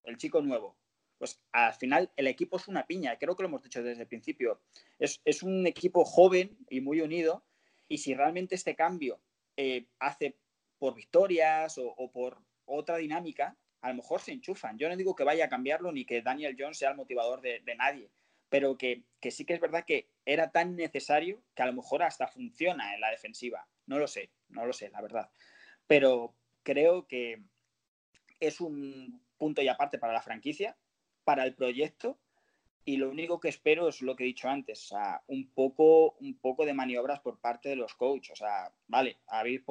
El 0.02 0.16
chico 0.16 0.42
nuevo, 0.42 0.76
pues 1.20 1.38
al 1.52 1.74
final 1.74 2.10
el 2.16 2.28
equipo 2.28 2.56
es 2.56 2.66
una 2.66 2.86
piña, 2.86 3.18
creo 3.18 3.36
que 3.36 3.42
lo 3.42 3.50
hemos 3.50 3.62
dicho 3.62 3.82
desde 3.82 4.00
el 4.00 4.08
principio. 4.08 4.62
Es, 4.98 5.42
un 5.42 5.66
equipo 5.66 6.02
joven 6.02 6.56
y 6.70 6.80
muy 6.80 7.02
unido 7.02 7.44
y 7.88 7.98
si 7.98 8.14
realmente 8.14 8.54
este 8.54 8.74
cambio 8.74 9.20
eh, 9.54 9.86
hace 9.98 10.38
por 10.78 10.94
victorias 10.94 11.76
o, 11.76 12.10
por 12.10 12.38
otra 12.64 12.96
dinámica, 12.96 13.54
a 13.82 13.90
lo 13.90 13.96
mejor 13.96 14.22
se 14.22 14.32
enchufan. 14.32 14.78
Yo 14.78 14.88
no 14.88 14.96
digo 14.96 15.14
que 15.14 15.24
vaya 15.24 15.44
a 15.44 15.50
cambiarlo 15.50 15.92
ni 15.92 16.06
que 16.06 16.22
Daniel 16.22 16.56
Jones 16.58 16.78
sea 16.78 16.92
el 16.92 16.96
motivador 16.96 17.42
de, 17.42 17.60
nadie, 17.76 18.10
pero 18.48 18.78
que, 18.78 19.04
que, 19.20 19.30
sí 19.30 19.44
que 19.44 19.52
es 19.52 19.60
verdad 19.60 19.84
que 19.84 20.08
era 20.24 20.50
tan 20.50 20.74
necesario 20.74 21.42
que 21.54 21.62
a 21.62 21.66
lo 21.66 21.74
mejor 21.74 22.02
hasta 22.02 22.28
funciona 22.28 22.94
en 22.94 23.00
la 23.02 23.10
defensiva. 23.10 23.68
No 23.84 23.98
lo 23.98 24.06
sé, 24.06 24.30
no 24.48 24.64
lo 24.64 24.72
sé, 24.72 24.88
la 24.88 25.02
verdad. 25.02 25.30
Pero 25.86 26.34
creo 26.62 27.06
que 27.06 27.42
es 28.38 28.58
un 28.62 29.22
punto 29.36 29.60
y 29.60 29.68
aparte 29.68 29.98
para 29.98 30.14
la 30.14 30.22
franquicia 30.22 30.78
para 31.30 31.44
el 31.44 31.54
proyecto 31.54 32.18
y 32.84 32.96
lo 32.96 33.08
único 33.08 33.38
que 33.38 33.50
espero 33.50 33.86
es 33.86 34.02
lo 34.02 34.16
que 34.16 34.24
he 34.24 34.26
dicho 34.26 34.48
antes, 34.48 34.92
un 35.28 35.48
poco, 35.54 36.16
un 36.18 36.36
poco 36.40 36.66
de 36.66 36.74
maniobras 36.74 37.20
por 37.20 37.38
parte 37.38 37.68
de 37.68 37.76
los 37.76 37.94
coaches. 37.94 38.32
O 38.32 38.34
sea, 38.34 38.72
vale, 38.88 39.20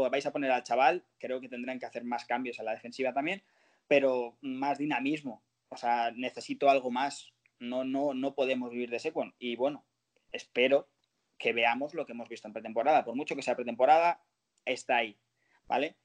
vais 0.09 0.25
a 0.25 0.31
poner 0.31 0.51
al 0.51 0.63
chaval, 0.63 1.03
creo 1.17 1.41
que 1.41 1.49
tendrán 1.49 1.77
que 1.77 1.85
hacer 1.85 2.05
más 2.05 2.23
cambios 2.23 2.59
en 2.59 2.65
la 2.65 2.71
defensiva 2.71 3.11
también, 3.11 3.43
pero 3.89 4.37
más 4.39 4.77
dinamismo. 4.77 5.43
O 5.67 5.75
sea, 5.75 6.11
necesito 6.11 6.69
algo 6.69 6.91
más. 6.91 7.33
No, 7.59 7.83
no, 7.83 8.13
no 8.13 8.35
podemos 8.35 8.71
vivir 8.71 8.89
de 8.89 8.99
Sequon. 8.99 9.35
Y 9.37 9.57
bueno, 9.57 9.85
espero 10.31 10.87
que 11.37 11.51
veamos 11.51 11.93
lo 11.93 12.05
que 12.05 12.13
hemos 12.13 12.29
visto 12.29 12.47
en 12.47 12.53
pretemporada. 12.53 13.03
Por 13.03 13.17
mucho 13.17 13.35
que 13.35 13.41
sea 13.41 13.57
pretemporada, 13.57 14.23
está 14.63 14.95
ahí, 14.95 15.19
¿vale? 15.67 15.97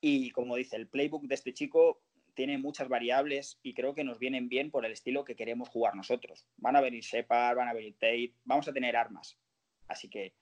Y 0.00 0.32
como 0.32 0.56
dice, 0.56 0.74
el 0.74 0.88
playbook 0.88 1.22
de 1.28 1.36
este 1.36 1.54
chico 1.54 2.02
tiene 2.38 2.56
muchas 2.56 2.88
variables 2.88 3.58
y 3.64 3.74
creo 3.74 3.94
que 3.94 4.04
nos 4.04 4.20
vienen 4.20 4.48
bien 4.48 4.70
por 4.70 4.86
el 4.86 4.92
estilo 4.92 5.24
que 5.24 5.34
queremos 5.34 5.68
jugar 5.70 5.96
nosotros. 5.96 6.46
Van 6.56 6.76
a 6.76 6.80
venir 6.80 7.02
Shepard, 7.02 7.56
van 7.56 7.66
a 7.66 7.72
venir 7.72 7.94
Tate, 7.94 8.32
vamos 8.44 8.68
a 8.68 8.72
tener 8.72 8.94
armas. 8.94 9.36
Así 9.88 10.08
que 10.08 10.36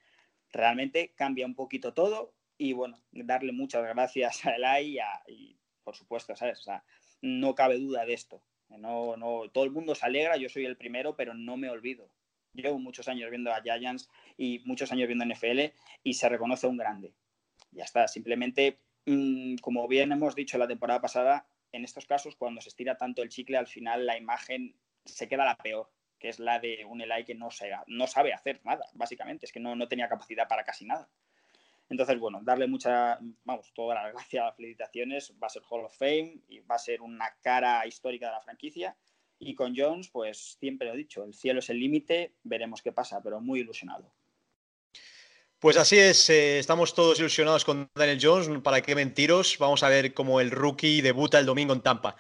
realmente 0.52 1.14
cambia 1.14 1.46
un 1.46 1.54
poquito 1.54 1.94
todo 1.94 2.34
y 2.58 2.74
bueno, 2.74 3.02
darle 3.12 3.52
muchas 3.52 3.82
gracias 3.82 4.44
a 4.44 4.56
Eli 4.56 4.98
y, 5.26 5.58
por 5.84 5.96
supuesto, 5.96 6.36
¿sabes? 6.36 6.58
O 6.58 6.62
sea, 6.64 6.84
no 7.22 7.54
cabe 7.54 7.78
duda 7.78 8.04
de 8.04 8.12
esto. 8.12 8.42
No, 8.68 9.16
no, 9.16 9.48
todo 9.50 9.64
el 9.64 9.70
mundo 9.70 9.94
se 9.94 10.04
alegra, 10.04 10.36
yo 10.36 10.50
soy 10.50 10.66
el 10.66 10.76
primero, 10.76 11.16
pero 11.16 11.32
no 11.32 11.56
me 11.56 11.70
olvido. 11.70 12.10
Llevo 12.52 12.78
muchos 12.78 13.08
años 13.08 13.30
viendo 13.30 13.54
a 13.54 13.62
Giants 13.62 14.10
y 14.36 14.58
muchos 14.66 14.92
años 14.92 15.08
viendo 15.08 15.24
NFL 15.24 15.72
y 16.02 16.12
se 16.12 16.28
reconoce 16.28 16.66
un 16.66 16.76
grande. 16.76 17.14
Ya 17.70 17.84
está, 17.84 18.06
simplemente, 18.06 18.80
mm, 19.06 19.56
como 19.62 19.88
bien 19.88 20.12
hemos 20.12 20.34
dicho 20.34 20.58
la 20.58 20.68
temporada 20.68 21.00
pasada, 21.00 21.48
en 21.72 21.84
estos 21.84 22.06
casos, 22.06 22.36
cuando 22.36 22.60
se 22.60 22.68
estira 22.68 22.96
tanto 22.96 23.22
el 23.22 23.28
chicle, 23.28 23.56
al 23.56 23.66
final 23.66 24.06
la 24.06 24.16
imagen 24.16 24.76
se 25.04 25.28
queda 25.28 25.44
la 25.44 25.56
peor, 25.56 25.90
que 26.18 26.28
es 26.28 26.38
la 26.38 26.58
de 26.58 26.84
un 26.84 27.00
Eli 27.00 27.24
que 27.24 27.34
no, 27.34 27.48
no 27.86 28.06
sabe 28.06 28.32
hacer 28.32 28.60
nada, 28.64 28.86
básicamente, 28.94 29.46
es 29.46 29.52
que 29.52 29.60
no, 29.60 29.88
tenía 29.88 30.08
capacidad 30.08 30.48
para 30.48 30.64
casi 30.64 30.84
nada. 30.84 31.08
Entonces, 31.88 32.18
bueno, 32.18 32.40
darle 32.42 32.66
mucha, 32.66 33.18
vamos, 33.44 33.72
todas 33.72 34.02
las 34.02 34.12
gracias, 34.12 34.44
las 34.44 34.56
felicitaciones, 34.56 35.32
va 35.40 35.46
a 35.46 35.50
ser 35.50 35.62
Hall 35.68 35.84
of 35.84 35.96
Fame 35.96 36.40
y 36.48 36.60
va 36.60 36.74
a 36.74 36.80
ser 36.80 37.00
una 37.00 37.36
cara 37.40 37.86
histórica 37.86 38.26
de 38.26 38.32
la 38.32 38.40
franquicia. 38.40 38.96
Y 39.38 39.54
con 39.54 39.74
Jones, 39.76 40.08
pues 40.08 40.56
siempre 40.58 40.88
lo 40.88 40.94
he 40.94 40.96
dicho, 40.96 41.22
el 41.22 41.34
cielo 41.34 41.60
es 41.60 41.70
el 41.70 41.78
límite, 41.78 42.34
veremos 42.42 42.82
qué 42.82 42.90
pasa, 42.90 43.22
pero 43.22 43.40
muy 43.40 43.60
ilusionado. 43.60 44.15
Pues 45.58 45.78
así 45.78 45.98
es, 45.98 46.28
eh, 46.28 46.58
estamos 46.58 46.94
todos 46.94 47.18
ilusionados 47.18 47.64
con 47.64 47.88
Daniel 47.94 48.18
Jones, 48.20 48.48
para 48.62 48.82
qué 48.82 48.94
mentiros, 48.94 49.56
vamos 49.58 49.82
a 49.82 49.88
ver 49.88 50.12
cómo 50.12 50.40
el 50.40 50.50
rookie 50.50 51.00
debuta 51.00 51.38
el 51.38 51.46
domingo 51.46 51.72
en 51.72 51.80
Tampa. 51.80 52.14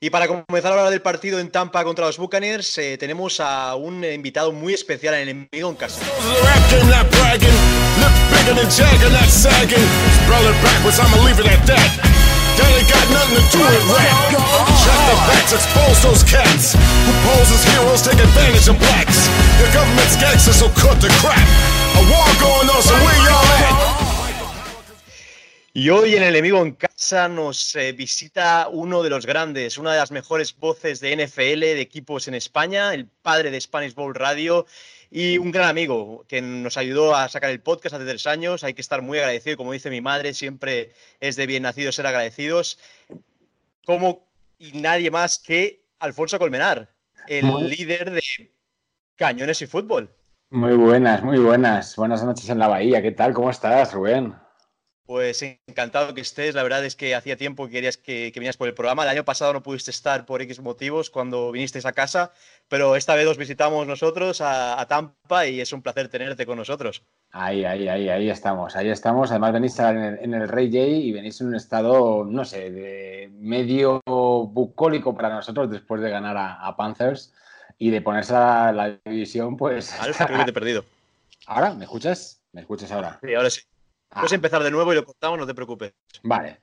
Y 0.00 0.08
para 0.08 0.26
comenzar 0.26 0.72
a 0.72 0.76
hablar 0.76 0.90
del 0.90 1.02
partido 1.02 1.38
en 1.38 1.50
Tampa 1.50 1.84
contra 1.84 2.06
los 2.06 2.16
Buccaneers, 2.16 2.78
eh, 2.78 2.96
tenemos 2.96 3.40
a 3.40 3.74
un 3.74 4.02
invitado 4.04 4.52
muy 4.52 4.72
especial 4.72 5.14
en 5.14 5.20
el 5.20 5.28
enemigo 5.28 5.68
en 5.68 5.76
casa. 5.76 6.00
Y 25.74 25.90
hoy 25.90 26.16
en 26.16 26.22
el 26.24 26.30
enemigo 26.30 26.60
en 26.62 26.72
casa 26.72 27.28
nos 27.28 27.76
eh, 27.76 27.92
visita 27.92 28.68
uno 28.68 29.02
de 29.02 29.10
los 29.10 29.26
grandes, 29.26 29.78
una 29.78 29.92
de 29.92 29.98
las 29.98 30.10
mejores 30.10 30.56
voces 30.56 30.98
de 30.98 31.14
NFL, 31.14 31.60
de 31.60 31.80
equipos 31.80 32.26
en 32.26 32.34
España, 32.34 32.92
el 32.94 33.06
padre 33.06 33.52
de 33.52 33.60
Spanish 33.60 33.94
Bowl 33.94 34.14
Radio 34.14 34.66
y 35.10 35.38
un 35.38 35.52
gran 35.52 35.68
amigo 35.68 36.24
que 36.26 36.42
nos 36.42 36.76
ayudó 36.76 37.14
a 37.14 37.28
sacar 37.28 37.50
el 37.50 37.60
podcast 37.60 37.94
hace 37.94 38.04
tres 38.04 38.26
años. 38.26 38.64
Hay 38.64 38.74
que 38.74 38.80
estar 38.80 39.02
muy 39.02 39.18
agradecido, 39.18 39.56
como 39.56 39.72
dice 39.72 39.88
mi 39.88 40.00
madre, 40.00 40.34
siempre 40.34 40.92
es 41.20 41.36
de 41.36 41.46
bien 41.46 41.62
nacido 41.62 41.92
ser 41.92 42.06
agradecidos. 42.06 42.78
Como 43.86 44.27
y 44.58 44.78
nadie 44.80 45.10
más 45.10 45.38
que 45.38 45.86
Alfonso 46.00 46.38
Colmenar, 46.38 46.94
el 47.26 47.68
líder 47.68 48.10
de 48.10 48.22
Cañones 49.16 49.62
y 49.62 49.66
Fútbol. 49.66 50.14
Muy 50.50 50.74
buenas, 50.74 51.22
muy 51.22 51.38
buenas. 51.38 51.94
Buenas 51.96 52.24
noches 52.24 52.48
en 52.48 52.58
la 52.58 52.68
Bahía. 52.68 53.02
¿Qué 53.02 53.12
tal? 53.12 53.34
¿Cómo 53.34 53.50
estás, 53.50 53.92
Rubén? 53.92 54.34
Pues 55.08 55.42
encantado 55.66 56.12
que 56.12 56.20
estés. 56.20 56.54
La 56.54 56.62
verdad 56.62 56.84
es 56.84 56.94
que 56.94 57.14
hacía 57.14 57.38
tiempo 57.38 57.64
que 57.64 57.72
querías 57.72 57.96
que, 57.96 58.30
que 58.30 58.40
vinieras 58.40 58.58
por 58.58 58.68
el 58.68 58.74
programa. 58.74 59.04
El 59.04 59.08
año 59.08 59.24
pasado 59.24 59.54
no 59.54 59.62
pudiste 59.62 59.90
estar 59.90 60.26
por 60.26 60.42
X 60.42 60.60
motivos 60.60 61.08
cuando 61.08 61.50
viniste 61.50 61.80
a 61.82 61.92
casa, 61.92 62.30
pero 62.68 62.94
esta 62.94 63.14
vez 63.14 63.26
os 63.26 63.38
visitamos 63.38 63.86
nosotros 63.86 64.42
a, 64.42 64.84
Tampa 64.86 65.46
y 65.46 65.62
es 65.62 65.72
un 65.72 65.80
placer 65.80 66.10
tenerte 66.10 66.44
con 66.44 66.58
nosotros. 66.58 67.02
Ahí, 67.32 67.64
ahí, 67.64 67.88
ahí, 67.88 68.10
ahí 68.10 68.28
estamos, 68.28 68.76
ahí 68.76 68.90
estamos. 68.90 69.30
Además 69.30 69.54
venís 69.54 69.78
en 69.78 69.96
el, 69.96 70.18
en 70.18 70.34
el 70.34 70.46
Rey 70.46 70.66
J 70.66 70.78
y 70.78 71.12
venís 71.12 71.40
en 71.40 71.46
un 71.46 71.54
estado, 71.54 72.26
no 72.26 72.44
sé, 72.44 72.70
de 72.70 73.30
medio 73.32 74.02
bucólico 74.04 75.14
para 75.14 75.30
nosotros 75.30 75.70
después 75.70 76.02
de 76.02 76.10
ganar 76.10 76.36
a 76.36 76.76
Panthers 76.76 77.32
y 77.78 77.88
de 77.90 78.02
ponerse 78.02 78.34
a 78.34 78.72
la, 78.72 78.98
división, 79.04 79.56
pues. 79.56 79.94
Te 80.18 80.50
he 80.50 80.52
perdido. 80.52 80.84
¿Ahora? 81.46 81.72
¿Me 81.72 81.84
escuchas? 81.84 82.42
¿Me 82.52 82.60
escuchas 82.60 82.92
ahora? 82.92 83.18
Sí, 83.22 83.34
ahora 83.34 83.48
sí. 83.48 83.62
Ah. 84.10 84.20
Puedes 84.20 84.32
empezar 84.32 84.62
de 84.62 84.70
nuevo 84.70 84.92
y 84.92 84.96
lo 84.96 85.04
cortamos, 85.04 85.38
no 85.38 85.46
te 85.46 85.54
preocupes. 85.54 85.94
Vale. 86.22 86.58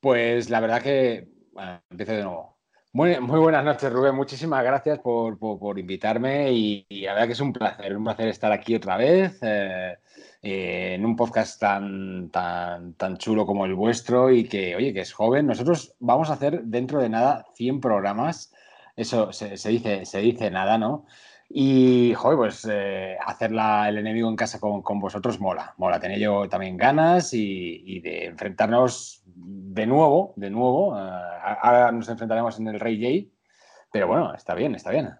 Pues 0.00 0.50
la 0.50 0.60
verdad 0.60 0.82
que. 0.82 1.28
Bueno, 1.52 1.82
empiezo 1.90 2.12
de 2.12 2.22
nuevo. 2.22 2.56
Muy, 2.92 3.20
muy 3.20 3.38
buenas 3.40 3.64
noches, 3.64 3.92
Rubén. 3.92 4.14
Muchísimas 4.14 4.62
gracias 4.64 4.98
por, 5.00 5.38
por- 5.38 5.58
por 5.58 5.78
invitarme 5.78 6.50
y, 6.52 6.86
y 6.88 7.02
la 7.02 7.12
verdad 7.12 7.26
que 7.26 7.32
es 7.34 7.40
un 7.40 7.52
placer, 7.52 7.94
un 7.96 8.04
placer 8.04 8.28
estar 8.28 8.52
aquí 8.52 8.74
otra 8.74 8.96
vez 8.96 9.38
eh, 9.42 9.96
eh, 10.40 10.94
en 10.94 11.04
un 11.04 11.14
podcast 11.14 11.60
tan, 11.60 12.30
tan, 12.30 12.94
tan 12.94 13.18
chulo 13.18 13.44
como 13.44 13.66
el 13.66 13.74
vuestro 13.74 14.30
y 14.30 14.48
que, 14.48 14.74
oye, 14.76 14.94
que 14.94 15.00
es 15.00 15.12
joven. 15.12 15.46
Nosotros 15.46 15.94
vamos 15.98 16.30
a 16.30 16.34
hacer 16.34 16.62
dentro 16.64 17.00
de 17.00 17.10
nada 17.10 17.44
100 17.54 17.80
programas. 17.80 18.54
Eso 18.96 19.30
se, 19.32 19.58
se 19.58 19.68
dice, 19.70 20.06
se 20.06 20.20
dice 20.20 20.50
nada, 20.50 20.78
¿no? 20.78 21.06
Y, 21.48 22.12
joder, 22.14 22.38
pues 22.38 22.66
eh, 22.68 23.16
hacer 23.24 23.52
el 23.52 23.98
enemigo 23.98 24.28
en 24.28 24.36
casa 24.36 24.58
con, 24.58 24.82
con 24.82 24.98
vosotros 24.98 25.38
mola. 25.38 25.74
Mola, 25.76 26.00
tenía 26.00 26.18
yo 26.18 26.48
también 26.48 26.76
ganas 26.76 27.32
y, 27.32 28.00
de 28.00 28.26
enfrentarnos 28.26 29.22
de 29.24 29.86
nuevo, 29.86 30.34
de 30.36 30.50
nuevo. 30.50 30.98
eh, 30.98 31.00
ahora 31.62 31.92
nos 31.92 32.08
enfrentaremos 32.08 32.58
en 32.58 32.68
el 32.68 32.80
Rey 32.80 33.00
J, 33.00 33.32
pero 33.92 34.08
bueno, 34.08 34.34
está 34.34 34.54
bien, 34.54 34.74
está 34.74 34.90
bien. 34.90 35.10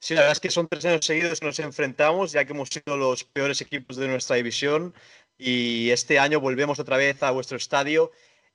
Sí, 0.00 0.14
la 0.14 0.20
verdad 0.20 0.32
es 0.32 0.40
que 0.40 0.50
son 0.50 0.68
tres 0.68 0.84
años 0.84 1.04
seguidos 1.04 1.40
que 1.40 1.46
nos 1.46 1.58
enfrentamos, 1.58 2.32
ya 2.32 2.44
que 2.44 2.52
hemos 2.52 2.68
sido 2.68 2.96
los 2.96 3.24
peores 3.24 3.60
equipos 3.60 3.96
de 3.96 4.08
nuestra 4.08 4.36
división 4.36 4.94
y 5.36 5.90
este 5.90 6.18
año 6.18 6.40
volvemos 6.40 6.78
otra 6.78 6.96
vez 6.96 7.22
a 7.22 7.30
vuestro 7.30 7.56
estadio. 7.56 8.10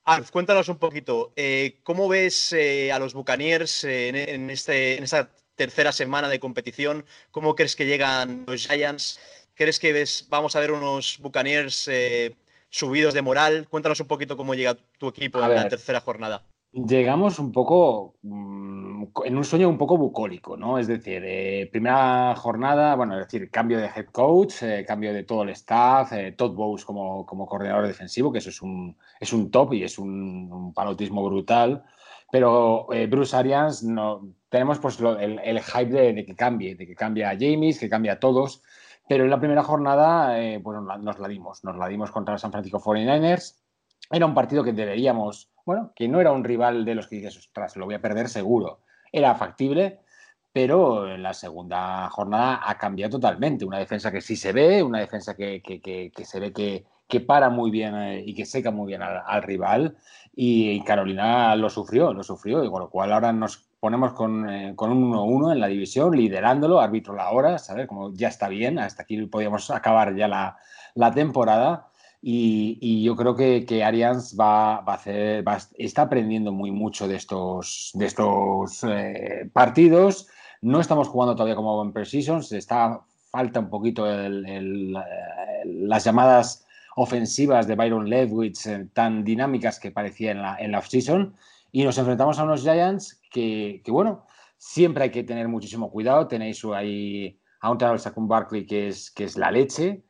Alf, 0.06 0.32
cuéntanos 0.32 0.68
un 0.70 0.78
poquito, 0.80 1.34
eh, 1.36 1.80
¿cómo 1.84 2.10
ves 2.10 2.54
eh, 2.54 2.92
a 2.92 3.00
los 3.00 3.14
Buccaneers 3.14 3.86
en, 3.86 4.16
en 4.16 4.50
este, 4.50 4.98
en 4.98 5.04
esta 5.06 5.30
tercera 5.56 5.92
semana 5.92 6.30
de 6.30 6.40
competición? 6.40 7.06
¿Cómo 7.32 7.56
crees 7.56 7.76
que 7.76 7.86
llegan 7.86 8.44
los 8.48 8.68
Giants? 8.68 9.20
¿Crees 9.56 9.80
que 9.80 9.94
ves, 9.94 10.28
vamos 10.30 10.56
a 10.56 10.60
ver 10.60 10.72
unos 10.72 11.20
Buccaneers 11.22 11.88
eh, 11.88 12.36
subidos 12.70 13.14
de 13.14 13.22
moral? 13.22 13.68
Cuéntanos 13.70 14.00
un 14.00 14.08
poquito 14.08 14.36
cómo 14.36 14.56
llega 14.56 14.76
tu 14.98 15.08
equipo 15.08 15.40
A 15.40 15.48
en 15.48 15.56
la 15.56 15.70
tercera 15.70 16.02
jornada. 16.02 16.44
Llegamos 16.72 17.38
un 17.38 17.52
poco 17.52 18.16
mm, 18.24 19.04
en 19.26 19.38
un 19.38 19.44
sueño 19.44 19.70
un 19.70 19.78
poco 19.78 19.96
bucólico, 19.96 20.58
¿no? 20.58 20.80
Es 20.80 20.88
decir, 20.88 21.22
eh, 21.24 21.70
primera 21.72 22.36
jornada, 22.36 22.96
bueno, 22.96 23.20
es 23.20 23.28
decir, 23.28 23.52
cambio 23.52 23.78
de 23.78 23.92
head 23.96 24.08
coach, 24.08 24.64
eh, 24.64 24.84
cambio 24.88 25.14
de 25.14 25.24
todo 25.24 25.44
el 25.44 25.50
staff, 25.50 26.12
Todd 26.36 26.56
Bowles 26.56 26.84
como, 26.84 27.28
como 27.28 27.46
coordinador 27.46 27.86
defensivo, 27.86 28.32
que 28.32 28.40
eso 28.40 28.50
es 28.50 28.60
un, 28.64 28.98
es 29.20 29.32
un 29.34 29.52
top 29.52 29.74
y 29.74 29.84
es 29.84 30.00
un, 30.00 30.52
un 30.52 30.74
panotismo 30.74 31.24
brutal. 31.24 31.84
Pero 32.32 32.88
Bruce 33.08 33.36
Arians, 33.36 33.84
no, 33.84 34.34
tenemos 34.54 34.78
pues 34.78 35.00
lo- 35.00 35.18
el, 35.20 35.40
el 35.44 35.60
hype 35.62 35.86
de, 35.92 36.14
de 36.14 36.26
que 36.26 36.36
cambie, 36.36 36.76
de 36.76 36.86
que 36.86 36.94
cambie 36.96 37.26
a 37.26 37.36
James, 37.40 37.80
que 37.80 37.90
cambie 37.90 38.12
a 38.12 38.20
todos. 38.20 38.62
Pero 39.10 39.24
en 39.24 39.32
la 39.32 39.40
primera 39.40 39.64
jornada, 39.64 40.40
eh, 40.40 40.60
bueno, 40.60 40.82
nos 40.82 41.18
la 41.20 41.28
dimos, 41.28 41.64
nos 41.64 41.76
la 41.76 41.88
dimos 41.88 42.12
contra 42.12 42.34
los 42.34 42.42
San 42.42 42.52
Francisco 42.52 42.80
49ers. 42.80 43.56
Era 44.12 44.28
un 44.28 44.36
partido 44.36 44.64
que 44.64 44.74
deberíamos, 44.74 45.50
bueno, 45.66 45.92
que 45.96 46.08
no 46.08 46.22
era 46.22 46.32
un 46.32 46.44
rival 46.44 46.86
de 46.86 46.94
los 46.94 47.08
que 47.08 47.16
dices, 47.16 47.36
ostras, 47.38 47.76
lo 47.78 47.86
voy 47.86 47.96
a 47.96 48.02
perder 48.02 48.30
seguro. 48.30 48.82
Era 49.12 49.34
factible, 49.34 50.00
pero 50.52 51.12
en 51.12 51.24
la 51.24 51.34
segunda 51.34 52.10
jornada 52.12 52.62
ha 52.64 52.78
cambiado 52.78 53.14
totalmente. 53.18 53.66
Una 53.66 53.80
defensa 53.80 54.12
que 54.12 54.22
sí 54.22 54.36
se 54.36 54.54
ve, 54.54 54.84
una 54.84 55.00
defensa 55.00 55.36
que, 55.36 55.62
que- 55.64 55.82
que- 55.82 56.12
que 56.16 56.26
se 56.26 56.40
ve 56.40 56.54
que, 56.54 56.86
para 57.28 57.50
muy 57.50 57.70
bien 57.72 57.96
eh, 57.96 58.24
y 58.26 58.34
que 58.34 58.46
seca 58.46 58.72
muy 58.72 58.88
bien 58.88 59.02
al, 59.02 59.22
al 59.26 59.44
rival. 59.44 59.98
Y, 60.36 60.84
Carolina 60.84 61.56
lo 61.56 61.70
sufrió, 61.70 62.14
lo 62.14 62.24
sufrió, 62.24 62.64
y 62.64 62.70
con 62.70 62.80
lo 62.82 62.90
cual 62.90 63.14
ahora 63.14 63.32
nos 63.34 63.68
ponemos 63.84 64.14
con, 64.14 64.50
eh, 64.50 64.72
con 64.78 64.92
un 64.92 65.12
1-1 65.12 65.52
en 65.52 65.60
la 65.60 65.68
división, 65.68 66.16
liderándolo, 66.16 66.80
árbitro 66.80 67.14
la 67.16 67.30
hora, 67.32 67.58
¿sabes? 67.58 67.86
Como 67.86 68.14
ya 68.14 68.30
está 68.30 68.48
bien, 68.48 68.80
hasta 68.80 69.04
aquí 69.04 69.18
podíamos 69.26 69.70
acabar 69.72 70.16
ya 70.16 70.30
la, 70.30 70.56
la 70.96 71.12
temporada. 71.12 71.90
Y, 72.22 72.78
y 72.80 73.04
yo 73.04 73.18
creo 73.18 73.36
que, 73.36 73.66
que 73.66 73.84
Arians 73.84 74.38
va, 74.40 74.80
va 74.80 74.94
a 74.94 74.96
hacer, 74.96 75.46
va 75.46 75.58
está 75.78 76.04
aprendiendo 76.04 76.54
muy 76.54 76.72
mucho 76.72 77.10
de 77.10 77.18
estos, 77.18 77.92
de 77.96 78.06
estos 78.06 78.82
eh, 78.86 79.50
partidos. 79.52 80.30
No 80.62 80.80
estamos 80.80 81.10
jugando 81.10 81.36
todavía 81.36 81.58
como 81.58 81.84
en 81.84 81.92
Precisions, 81.92 82.54
está, 82.54 83.02
falta 83.30 83.60
un 83.60 83.70
poquito 83.70 84.10
el- 84.10 84.46
el, 84.46 84.96
eh, 84.96 85.64
las 85.66 86.06
llamadas 86.06 86.66
ofensivas 86.96 87.68
de 87.68 87.76
Byron 87.76 88.10
Leftwich 88.10 88.66
eh, 88.68 88.88
tan 88.94 89.26
dinámicas 89.26 89.78
que 89.78 89.92
parecía 89.92 90.32
en 90.32 90.42
la, 90.42 90.56
en 90.58 90.72
la 90.72 90.80
off-season. 90.80 91.36
Y 91.74 91.84
nos 91.84 91.98
enfrentamos 91.98 92.38
a 92.38 92.44
unos 92.44 92.62
Giants 92.62 93.20
que, 93.32 93.82
que, 93.84 93.92
bueno, 93.92 94.28
siempre 94.58 95.06
hay 95.06 95.10
que 95.10 95.24
tener 95.24 95.48
muchísimo 95.48 95.90
cuidado. 95.92 96.28
Tenéis 96.28 96.64
ahí 96.66 97.42
a 97.62 97.72
un 97.72 97.80
Terrell 97.80 98.00
Saquon 98.00 98.28
Barkley 98.28 98.68
que 98.68 98.90
es, 98.90 99.10
que 99.10 99.24
es 99.24 99.36
la 99.38 99.50
leche. 99.50 100.04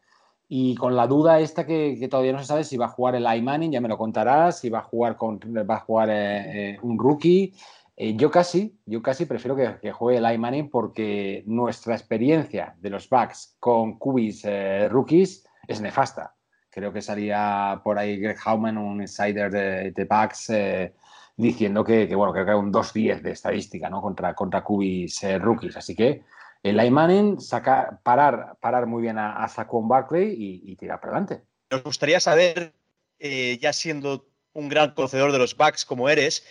Y 0.49 0.76
con 0.76 0.97
la 0.97 1.07
duda 1.07 1.39
esta 1.39 1.66
que, 1.66 1.95
que 1.97 2.09
todavía 2.09 2.34
no 2.34 2.39
se 2.39 2.45
sabe 2.45 2.66
si 2.66 2.76
va 2.76 2.88
a 2.88 2.89
jugar 2.89 3.16
el 3.16 3.43
Manning, 3.43 3.72
ya 3.72 3.80
me 3.80 3.88
lo 3.88 3.97
contarás, 3.97 4.59
si 4.59 4.70
va 4.70 4.80
a 4.80 4.84
jugar, 4.84 5.16
con, 5.16 5.39
va 5.39 5.76
a 5.76 5.80
jugar 5.80 6.09
eh, 6.09 6.74
eh, 6.74 6.80
un 6.82 6.99
rookie. 6.99 7.53
Eh, 7.95 8.16
yo 8.18 8.30
casi, 8.30 8.78
yo 8.86 9.01
casi 9.01 9.26
prefiero 9.26 9.55
que, 9.55 9.78
que 9.82 9.93
juegue 9.93 10.20
el 10.20 10.39
Manning 10.39 10.70
porque 10.70 11.43
nuestra 11.45 11.95
experiencia 11.95 12.76
de 12.78 12.89
los 12.89 13.07
backs 13.07 13.55
con 13.59 13.97
cubis 13.97 14.43
eh, 14.43 14.89
rookies 14.89 15.45
es 15.66 15.80
nefasta. 15.80 16.36
Creo 16.70 16.91
que 16.91 17.01
salía 17.01 17.80
por 17.84 17.97
ahí 17.99 18.18
Greg 18.18 18.38
Hauman, 18.43 18.78
un 18.78 18.99
insider 18.99 19.49
de, 19.49 19.91
de 19.91 20.05
backs, 20.05 20.49
eh, 20.49 20.95
diciendo 21.36 21.84
que, 21.84 22.07
que, 22.07 22.15
bueno, 22.15 22.34
creo 22.34 22.45
que 22.45 22.51
era 22.51 22.57
un 22.57 22.71
2-10 22.71 23.21
de 23.21 23.31
estadística 23.31 23.89
¿no? 23.89 24.01
contra, 24.01 24.34
contra 24.36 24.63
cubis 24.63 25.23
eh, 25.23 25.39
rookies. 25.39 25.77
Así 25.77 25.95
que 25.95 26.23
el 26.61 26.91
Manning 26.91 27.41
saca, 27.41 27.99
parar, 28.03 28.57
parar 28.61 28.86
muy 28.86 29.01
bien 29.01 29.17
a, 29.17 29.43
a 29.43 29.47
Saquon 29.49 29.88
Barkley 29.88 30.31
y, 30.31 30.71
y, 30.71 30.75
tirar 30.75 30.99
para 30.99 31.17
adelante. 31.17 31.43
Nos 31.69 31.84
gustaría 31.84 32.19
saber, 32.19 32.73
eh, 33.19 33.57
ya 33.61 33.73
siendo 33.73 34.27
un 34.53 34.69
gran 34.69 34.91
conocedor 34.91 35.31
de 35.31 35.39
los 35.39 35.57
backs 35.57 35.84
como 35.84 36.07
eres, 36.07 36.45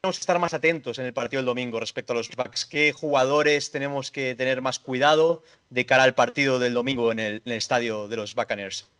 tenemos 0.00 0.16
que 0.16 0.22
estar 0.22 0.38
más 0.40 0.54
atentos 0.54 0.98
en 0.98 1.06
el 1.06 1.12
partido 1.12 1.38
del 1.38 1.46
domingo 1.46 1.78
respecto 1.78 2.12
a 2.12 2.16
los 2.16 2.34
backs. 2.34 2.66
¿Qué 2.66 2.92
jugadores 2.92 3.70
tenemos 3.70 4.10
que 4.10 4.34
tener 4.34 4.62
más 4.62 4.80
cuidado 4.80 5.44
de 5.70 5.86
cara 5.86 6.02
al 6.02 6.14
partido 6.14 6.58
del 6.58 6.74
domingo 6.74 7.12
en 7.12 7.20
el, 7.20 7.34
en 7.44 7.52
el 7.52 7.58
estadio 7.58 8.08
de 8.08 8.16
los 8.16 8.34
Buccaneers? 8.34 8.90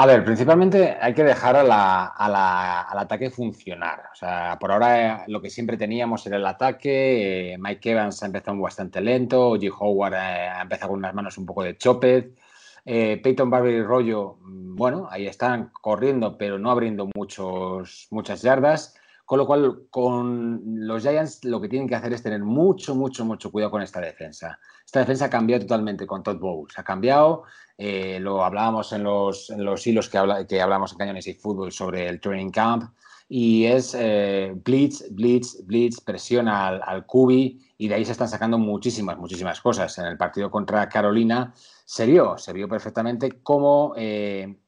A 0.00 0.06
ver, 0.06 0.24
principalmente 0.24 0.96
hay 1.00 1.12
que 1.12 1.24
dejar 1.24 1.56
al 1.56 1.68
ataque 1.72 3.32
funcionar. 3.32 4.04
O 4.12 4.14
sea, 4.14 4.56
por 4.60 4.70
ahora 4.70 5.24
lo 5.26 5.42
que 5.42 5.50
siempre 5.50 5.76
teníamos 5.76 6.24
era 6.24 6.36
el 6.36 6.46
ataque. 6.46 7.54
Eh, 7.54 7.58
Mike 7.58 7.90
Evans 7.90 8.22
ha 8.22 8.26
empezado 8.26 8.60
bastante 8.60 9.00
lento. 9.00 9.56
G. 9.56 9.74
Howard 9.76 10.14
eh, 10.14 10.16
ha 10.18 10.62
empezado 10.62 10.90
con 10.90 11.00
unas 11.00 11.14
manos 11.14 11.36
un 11.36 11.46
poco 11.46 11.64
de 11.64 11.76
chopet. 11.76 12.38
Eh, 12.84 13.20
Peyton 13.20 13.50
Barber 13.50 13.74
y 13.74 13.82
Rollo, 13.82 14.36
bueno, 14.40 15.08
ahí 15.10 15.26
están 15.26 15.72
corriendo, 15.72 16.38
pero 16.38 16.60
no 16.60 16.70
abriendo 16.70 17.10
muchos, 17.12 18.06
muchas 18.12 18.40
yardas. 18.42 18.94
Con 19.28 19.36
lo 19.36 19.46
cual, 19.46 19.88
con 19.90 20.62
los 20.64 21.02
Giants 21.02 21.44
lo 21.44 21.60
que 21.60 21.68
tienen 21.68 21.86
que 21.86 21.94
hacer 21.94 22.14
es 22.14 22.22
tener 22.22 22.42
mucho, 22.42 22.94
mucho, 22.94 23.26
mucho 23.26 23.52
cuidado 23.52 23.72
con 23.72 23.82
esta 23.82 24.00
defensa. 24.00 24.58
Esta 24.86 25.00
defensa 25.00 25.26
ha 25.26 25.28
cambiado 25.28 25.66
totalmente 25.66 26.06
con 26.06 26.22
Todd 26.22 26.38
Bowles. 26.38 26.78
Ha 26.78 26.82
cambiado, 26.82 27.42
eh, 27.76 28.18
lo 28.20 28.42
hablábamos 28.42 28.90
en 28.94 29.02
los, 29.02 29.50
hilos 29.86 30.08
que, 30.08 30.16
habla, 30.16 30.46
que 30.46 30.62
hablamos 30.62 30.92
en 30.92 30.98
Cañones 30.98 31.26
y 31.26 31.34
Fútbol 31.34 31.72
sobre 31.72 32.08
el 32.08 32.22
training 32.22 32.50
camp. 32.50 32.90
Y 33.28 33.66
es 33.66 33.94
eh, 33.98 34.54
blitz, 34.64 35.04
blitz, 35.10 35.62
blitz, 35.66 36.00
presión 36.00 36.48
al, 36.48 36.80
al 36.82 37.04
cubi 37.04 37.60
y 37.76 37.86
de 37.86 37.96
ahí 37.96 38.06
se 38.06 38.12
están 38.12 38.30
sacando 38.30 38.56
muchísimas, 38.56 39.18
muchísimas 39.18 39.60
cosas. 39.60 39.98
En 39.98 40.06
el 40.06 40.16
partido 40.16 40.50
contra 40.50 40.88
Carolina 40.88 41.52
se 41.84 42.06
vio, 42.06 42.38
se 42.38 42.54
vio 42.54 42.66
perfectamente 42.66 43.42
cómo, 43.42 43.92
eh, 43.94 44.58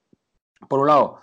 por 0.69 0.81
un 0.81 0.87
lado, 0.89 1.21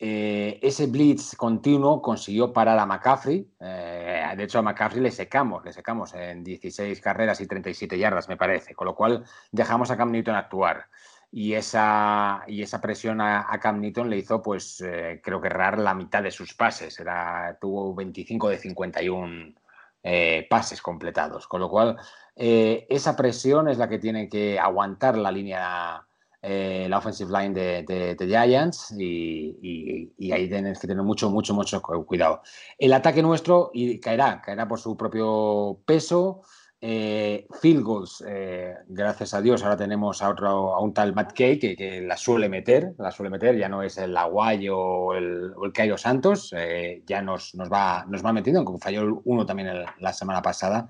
eh, 0.00 0.60
ese 0.62 0.86
blitz 0.86 1.34
continuo 1.34 2.00
consiguió 2.00 2.52
parar 2.52 2.78
a 2.78 2.86
McCaffrey. 2.86 3.50
Eh, 3.60 4.32
de 4.36 4.44
hecho, 4.44 4.60
a 4.60 4.62
McCaffrey 4.62 5.02
le 5.02 5.10
secamos, 5.10 5.64
le 5.64 5.72
secamos 5.72 6.14
en 6.14 6.44
16 6.44 7.00
carreras 7.00 7.40
y 7.40 7.46
37 7.46 7.98
yardas, 7.98 8.28
me 8.28 8.36
parece. 8.36 8.74
Con 8.74 8.86
lo 8.86 8.94
cual, 8.94 9.24
dejamos 9.50 9.90
a 9.90 9.96
Cam 9.96 10.12
Newton 10.12 10.36
actuar. 10.36 10.86
Y 11.30 11.54
esa, 11.54 12.44
y 12.46 12.62
esa 12.62 12.80
presión 12.80 13.20
a, 13.20 13.46
Cam 13.60 13.80
Newton 13.80 14.08
le 14.08 14.18
hizo, 14.18 14.40
pues, 14.40 14.80
eh, 14.80 15.20
creo 15.22 15.40
que 15.40 15.48
errar 15.48 15.78
la 15.78 15.94
mitad 15.94 16.22
de 16.22 16.30
sus 16.30 16.54
pases. 16.54 16.98
Era, 17.00 17.58
tuvo 17.60 17.94
25 17.94 18.48
de 18.48 18.58
51 18.58 19.54
eh, 20.02 20.46
pases 20.48 20.80
completados. 20.80 21.48
Con 21.48 21.60
lo 21.60 21.68
cual, 21.68 21.96
eh, 22.36 22.86
esa 22.88 23.16
presión 23.16 23.68
es 23.68 23.78
la 23.78 23.88
que 23.88 23.98
tiene 23.98 24.28
que 24.28 24.58
aguantar 24.58 25.18
la 25.18 25.32
línea 25.32 26.07
eh, 26.40 26.86
la 26.88 26.98
offensive 26.98 27.30
line 27.32 27.52
de, 27.52 28.14
de, 28.14 28.26
Giants 28.26 28.94
y, 28.96 30.32
ahí 30.32 30.48
tienes 30.48 30.78
que 30.78 30.86
tener 30.86 31.02
mucho, 31.02 31.30
mucho, 31.30 31.54
mucho 31.54 31.82
cuidado. 31.82 32.42
El 32.78 32.92
ataque 32.92 33.22
nuestro 33.22 33.70
y 33.74 33.98
caerá, 33.98 34.40
caerá 34.40 34.68
por 34.68 34.78
su 34.78 34.96
propio 34.96 35.80
peso. 35.84 36.42
Eh, 36.80 37.48
field 37.60 37.82
goals, 37.82 38.24
eh, 38.24 38.72
gracias 38.86 39.34
a 39.34 39.42
Dios, 39.42 39.64
ahora 39.64 39.76
tenemos 39.76 40.22
a 40.22 40.28
otro, 40.28 40.76
a 40.76 40.80
un 40.80 40.94
tal 40.94 41.12
Matt 41.12 41.32
Kay 41.32 41.58
que, 41.58 42.00
la 42.06 42.16
suele 42.16 42.48
meter, 42.48 42.94
la 42.98 43.10
suele 43.10 43.30
meter, 43.30 43.58
ya 43.58 43.68
no 43.68 43.82
es 43.82 43.98
el 43.98 44.16
Aguayo 44.16 44.78
o 44.78 45.14
el, 45.14 45.54
o 45.56 45.64
el 45.64 45.72
Cairo 45.72 45.98
Santos, 45.98 46.54
eh, 46.56 47.02
ya 47.04 47.20
nos, 47.20 47.56
nos, 47.56 47.68
va, 47.68 48.04
nos 48.06 48.24
va 48.24 48.32
metiendo, 48.32 48.60
aunque 48.60 48.80
falló 48.80 49.20
uno 49.24 49.44
también 49.44 49.70
la 49.98 50.12
semana 50.12 50.40
pasada, 50.40 50.88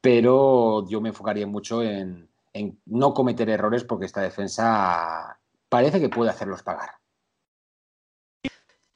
pero 0.00 0.88
yo 0.88 1.00
me 1.00 1.08
enfocaría 1.08 1.48
mucho 1.48 1.82
en, 1.82 2.28
en 2.54 2.80
no 2.86 3.12
cometer 3.12 3.50
errores 3.50 3.84
porque 3.84 4.06
esta 4.06 4.22
defensa 4.22 5.38
parece 5.68 6.00
que 6.00 6.08
puede 6.08 6.30
hacerlos 6.30 6.62
pagar. 6.62 6.90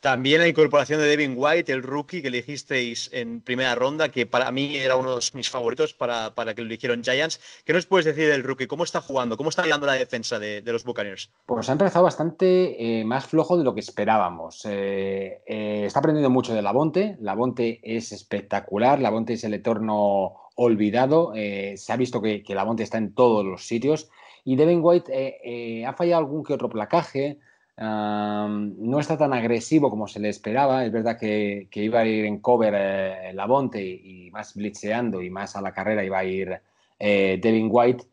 También 0.01 0.41
la 0.41 0.47
incorporación 0.47 1.01
de 1.01 1.09
Devin 1.09 1.35
White, 1.37 1.73
el 1.73 1.83
rookie 1.83 2.23
que 2.23 2.29
elegisteis 2.29 3.11
en 3.13 3.41
primera 3.41 3.75
ronda, 3.75 4.11
que 4.11 4.27
para 4.27 4.53
mí 4.53 4.77
era 4.77 4.95
uno 4.95 5.17
de 5.17 5.23
mis 5.35 5.51
favoritos 5.51 5.93
para, 5.93 6.37
para 6.37 6.55
que 6.55 6.63
lo 6.63 6.69
eligieron 6.69 7.03
Giants. 7.03 7.41
¿Qué 7.65 7.73
nos 7.73 7.87
puedes 7.87 8.07
decir 8.07 8.29
del 8.29 8.45
rookie? 8.45 8.69
¿Cómo 8.69 8.85
está 8.85 9.01
jugando? 9.01 9.37
¿Cómo 9.37 9.51
está 9.51 9.65
guiando 9.65 9.87
la 9.87 9.95
defensa 9.95 10.39
de, 10.39 10.63
de 10.63 10.73
los 10.73 10.85
Buccaneers? 10.85 11.33
Pues 11.47 11.69
ha 11.69 11.73
empezado 11.73 12.05
bastante 12.05 13.01
eh, 13.01 13.05
más 13.05 13.27
flojo 13.27 13.59
de 13.59 13.65
lo 13.65 13.75
que 13.75 13.81
esperábamos. 13.81 14.65
Eh, 14.67 15.43
eh, 15.45 15.83
está 15.87 15.99
aprendiendo 15.99 16.31
mucho 16.31 16.55
de 16.55 16.63
Labonte. 16.63 17.17
Labonte 17.21 17.81
es 17.83 18.13
espectacular. 18.13 19.01
Labonte 19.01 19.33
es 19.33 19.43
el 19.43 19.55
eterno 19.55 20.48
olvidado. 20.59 21.33
se 21.35 21.93
ha 21.93 21.97
visto 21.97 22.21
que, 22.21 22.43
que 22.43 22.55
Labonte 22.55 22.83
está 22.83 22.99
en 22.99 23.15
todos 23.15 23.45
los 23.45 23.67
sitios. 23.67 24.11
Y 24.45 24.57
Devin 24.57 24.81
White 24.83 25.85
ha 25.87 25.93
fallado 25.95 26.21
algún 26.21 26.45
que 26.45 26.53
otro 26.53 26.69
placaje 26.69 27.39
no 27.81 28.99
está 28.99 29.17
tan 29.17 29.33
agresivo 29.33 29.91
como 29.91 30.09
se 30.09 30.21
le 30.21 30.29
esperaba. 30.29 30.85
Es 30.85 30.93
verdad 30.93 31.19
que, 31.19 31.69
iba 31.73 32.01
a 32.01 32.07
ir 32.07 32.25
en 32.25 32.41
cover 32.41 32.75
eh, 32.77 33.33
Labonte 33.35 33.83
y, 33.83 34.31
más 34.31 34.55
blitzeando 34.55 35.23
y 35.23 35.31
más 35.31 35.57
a 35.57 35.63
la 35.63 35.73
carrera 35.73 36.05
iba 36.05 36.19
a 36.19 36.25
ir 36.25 36.61
eh, 36.99 37.39
Devin 37.41 37.69
White, 37.71 38.05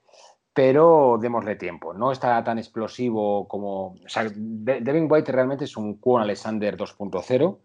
pero 0.53 1.17
démosle 1.19 1.55
tiempo. 1.55 1.93
No 1.93 2.11
está 2.11 2.43
tan 2.43 2.59
explosivo 2.59 3.47
como. 3.47 3.95
Devin 4.35 5.07
White 5.09 5.31
realmente 5.31 5.65
es 5.65 5.75
un 5.77 5.95
Kwon 5.95 6.21
Alexander 6.21 6.77
2.0 6.77 7.57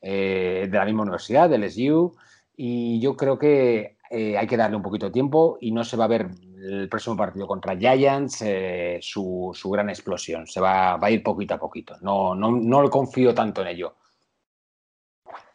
eh, 0.00 0.68
de 0.70 0.78
la 0.78 0.84
misma 0.84 1.02
universidad, 1.02 1.50
del 1.50 1.64
SU, 1.64 2.12
y 2.56 3.00
yo 3.00 3.16
creo 3.16 3.38
que 3.38 3.97
hay 4.10 4.46
que 4.46 4.56
darle 4.56 4.76
un 4.76 4.82
poquito 4.82 5.06
de 5.06 5.12
tiempo 5.12 5.58
y 5.60 5.70
no 5.70 5.84
se 5.84 5.96
va 5.96 6.04
a 6.04 6.08
ver 6.08 6.30
el 6.62 6.88
próximo 6.88 7.16
partido 7.16 7.46
contra 7.46 7.76
Giants 7.76 8.42
eh, 8.42 8.98
su, 9.00 9.52
gran 9.70 9.88
explosión. 9.90 10.46
Se 10.46 10.60
va, 10.60 10.96
va, 10.96 11.06
a 11.06 11.10
ir 11.10 11.22
poquito 11.22 11.54
a 11.54 11.58
poquito. 11.58 11.96
No, 12.00 12.34
no, 12.34 12.50
no 12.50 12.90
confío 12.90 13.34
tanto 13.34 13.62
en 13.62 13.68
ello. 13.68 13.94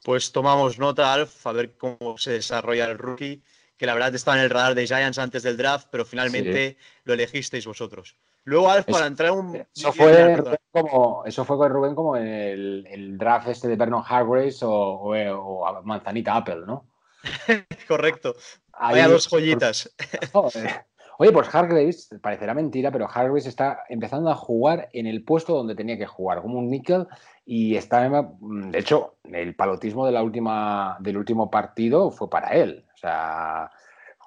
Pues 0.04 0.32
tomamos 0.32 0.80
nota, 0.80 1.14
Alf, 1.14 1.48
a 1.48 1.52
ver 1.54 1.78
cómo 1.78 2.18
se 2.18 2.32
desarrolla 2.32 2.86
el 2.86 2.98
rookie, 2.98 3.42
que 3.78 3.86
la 3.86 3.94
verdad 3.94 4.14
estaba 4.14 4.38
en 4.38 4.44
el 4.44 4.50
radar 4.50 4.76
de 4.76 4.86
Giants 4.86 5.18
antes 5.18 5.44
del 5.44 5.58
draft, 5.58 5.88
pero 5.90 6.06
finalmente 6.06 6.78
lo 7.06 7.14
elegisteis 7.14 7.66
vosotros. 7.66 8.18
Luego, 8.46 8.70
Alf, 8.70 8.86
para 8.86 9.08
entrar 9.08 9.32
un. 9.32 9.66
Eso 9.74 9.94
fue, 9.94 10.44
como, 10.72 11.24
eso 11.26 11.46
fue 11.46 11.58
con 11.58 11.72
Rubén 11.72 11.96
como 11.96 12.18
en 12.18 12.28
el, 12.28 13.18
draft 13.18 13.48
este 13.48 13.70
de 13.70 13.78
Vernon 13.78 14.04
Hargraves 14.06 14.62
o, 14.64 14.72
o, 14.72 15.82
Manzanita 15.84 16.36
Apple, 16.36 16.64
¿no? 16.68 16.93
Correcto. 17.88 18.36
Hay 18.74 19.02
dos 19.04 19.28
joyitas. 19.28 19.94
Oye, 21.20 21.32
pues 21.32 21.54
Hargraves, 21.54 22.10
parecerá 22.22 22.54
mentira, 22.54 22.92
pero 22.92 23.08
Hargraves 23.08 23.46
está 23.46 23.84
empezando 23.88 24.32
a 24.32 24.36
jugar 24.36 24.90
en 24.94 25.06
el 25.06 25.24
puesto 25.24 25.54
donde 25.54 25.76
tenía 25.76 25.98
que 25.98 26.08
jugar, 26.08 26.42
como 26.42 26.58
un 26.58 26.70
níquel, 26.70 27.08
y 27.46 27.76
está, 27.76 28.10
de 28.10 28.80
hecho, 28.80 29.18
el 29.24 29.56
palotismo 29.56 30.06
de 30.08 30.12
la 30.12 30.24
última, 30.24 30.98
del 31.02 31.18
último 31.18 31.52
partido 31.52 32.10
fue 32.10 32.30
para 32.30 32.50
él. 32.50 32.86
O 32.96 32.98
sea, 32.98 33.70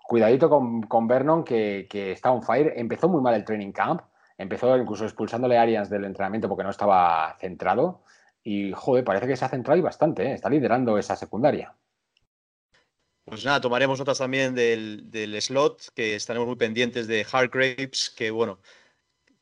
cuidadito 0.07 0.49
con, 0.49 1.09
Vernon, 1.09 1.43
que, 1.43 1.89
está 1.93 2.31
on 2.31 2.43
fire. 2.43 2.73
Empezó 2.77 3.09
muy 3.09 3.21
mal 3.21 3.35
el 3.35 3.45
training 3.45 3.73
camp, 3.73 4.03
empezó 4.39 4.77
incluso 4.77 5.05
expulsándole 5.05 5.59
a 5.59 5.63
Arians 5.63 5.91
del 5.91 6.05
entrenamiento 6.05 6.49
porque 6.49 6.65
no 6.65 6.71
estaba 6.71 7.37
centrado, 7.41 8.03
y 8.45 8.73
joder, 8.73 9.05
parece 9.05 9.27
que 9.27 9.37
se 9.37 9.45
ha 9.45 9.49
centrado 9.49 9.77
y 9.77 9.83
bastante, 9.83 10.23
¿eh? 10.25 10.35
está 10.35 10.49
liderando 10.49 10.99
esa 10.99 11.17
secundaria. 11.17 11.75
Pues 13.27 13.45
nada, 13.45 13.61
tomaremos 13.61 13.99
notas 13.99 14.19
también 14.19 14.55
del, 14.55 15.37
slot, 15.41 15.93
que 15.95 16.15
estaremos 16.15 16.47
muy 16.47 16.55
pendientes 16.55 17.09
de 17.09 17.27
Hargraves, 17.31 18.09
que 18.17 18.31
bueno, 18.31 18.61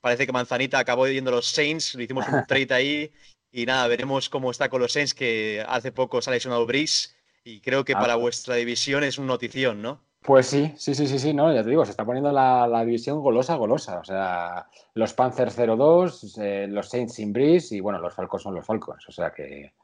parece 0.00 0.24
que 0.24 0.32
Manzanita 0.32 0.78
acabó 0.78 1.06
yendo 1.06 1.30
a 1.30 1.34
los 1.34 1.46
Saints, 1.50 1.94
le 1.94 2.04
hicimos 2.04 2.26
un 2.26 2.46
trade 2.46 2.72
ahí 2.72 3.12
y 3.52 3.66
nada, 3.66 3.86
veremos 3.86 4.30
cómo 4.30 4.50
está 4.50 4.70
con 4.70 4.80
los 4.80 4.90
Saints, 4.90 5.12
que 5.12 5.62
hace 5.68 5.92
poco 5.92 6.22
se 6.22 6.30
ha 6.30 6.32
lesionado 6.32 6.64
Brice 6.64 7.10
y 7.44 7.60
creo 7.60 7.84
que 7.84 7.92
ah. 7.92 8.00
para 8.00 8.16
vuestra 8.16 8.54
división 8.54 9.04
es 9.04 9.18
una 9.18 9.28
notición, 9.28 9.82
¿no? 9.82 10.00
Pues 10.22 10.46
sí, 10.46 10.72
sí, 10.78 10.94
sí, 10.94 11.06
sí, 11.06 11.18
sí, 11.18 11.34
no, 11.34 11.52
ya 11.52 11.62
te 11.62 11.68
digo, 11.68 11.84
se 11.84 11.90
está 11.90 12.06
poniendo 12.06 12.32
la, 12.32 12.82
división 12.86 13.20
golosa, 13.20 13.56
golosa. 13.56 13.98
O 13.98 14.04
sea, 14.04 14.66
los 14.94 15.12
Panthers 15.12 15.58
0-2, 15.58 16.38
eh, 16.40 16.66
los 16.68 16.88
Saints 16.88 17.16
sin 17.16 17.34
Brice 17.34 17.76
y 17.76 17.80
bueno, 17.80 17.98
los 17.98 18.14
Falcons 18.14 18.42
son 18.42 18.54
los 18.54 18.64
Falcons. 18.64 19.06
O 19.06 19.12
sea 19.12 19.30
que 19.30 19.74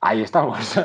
ahí 0.00 0.22
estamos. 0.22 0.78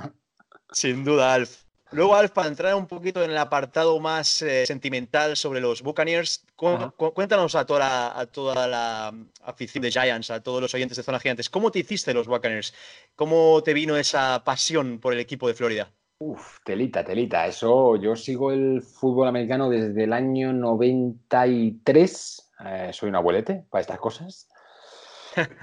Sin 0.70 1.02
duda, 1.02 1.34
Alf. 1.34 1.63
Luego, 1.94 2.16
Alf, 2.16 2.32
para 2.32 2.48
entrar 2.48 2.74
un 2.74 2.88
poquito 2.88 3.22
en 3.22 3.30
el 3.30 3.38
apartado 3.38 4.00
más 4.00 4.42
eh, 4.42 4.66
sentimental 4.66 5.36
sobre 5.36 5.60
los 5.60 5.80
Buccaneers, 5.80 6.44
cuéntanos 6.56 7.54
a 7.54 7.64
toda, 7.64 8.18
a 8.18 8.26
toda 8.26 8.66
la 8.66 9.14
afición 9.44 9.82
de 9.82 9.92
Giants, 9.92 10.32
a 10.32 10.42
todos 10.42 10.60
los 10.60 10.74
oyentes 10.74 10.96
de 10.96 11.04
Zona 11.04 11.20
Gigantes, 11.20 11.48
¿cómo 11.48 11.70
te 11.70 11.78
hiciste 11.78 12.12
los 12.12 12.26
Buccaneers? 12.26 12.74
¿Cómo 13.14 13.62
te 13.62 13.74
vino 13.74 13.96
esa 13.96 14.42
pasión 14.42 14.98
por 14.98 15.12
el 15.12 15.20
equipo 15.20 15.46
de 15.46 15.54
Florida? 15.54 15.92
Uf, 16.18 16.58
telita, 16.64 17.04
telita. 17.04 17.46
Eso, 17.46 17.94
yo 17.94 18.16
sigo 18.16 18.50
el 18.50 18.82
fútbol 18.82 19.28
americano 19.28 19.70
desde 19.70 20.02
el 20.02 20.12
año 20.12 20.52
93. 20.52 22.52
Eh, 22.66 22.90
soy 22.92 23.08
un 23.08 23.14
abuelete 23.14 23.66
para 23.70 23.82
estas 23.82 24.00
cosas. 24.00 24.48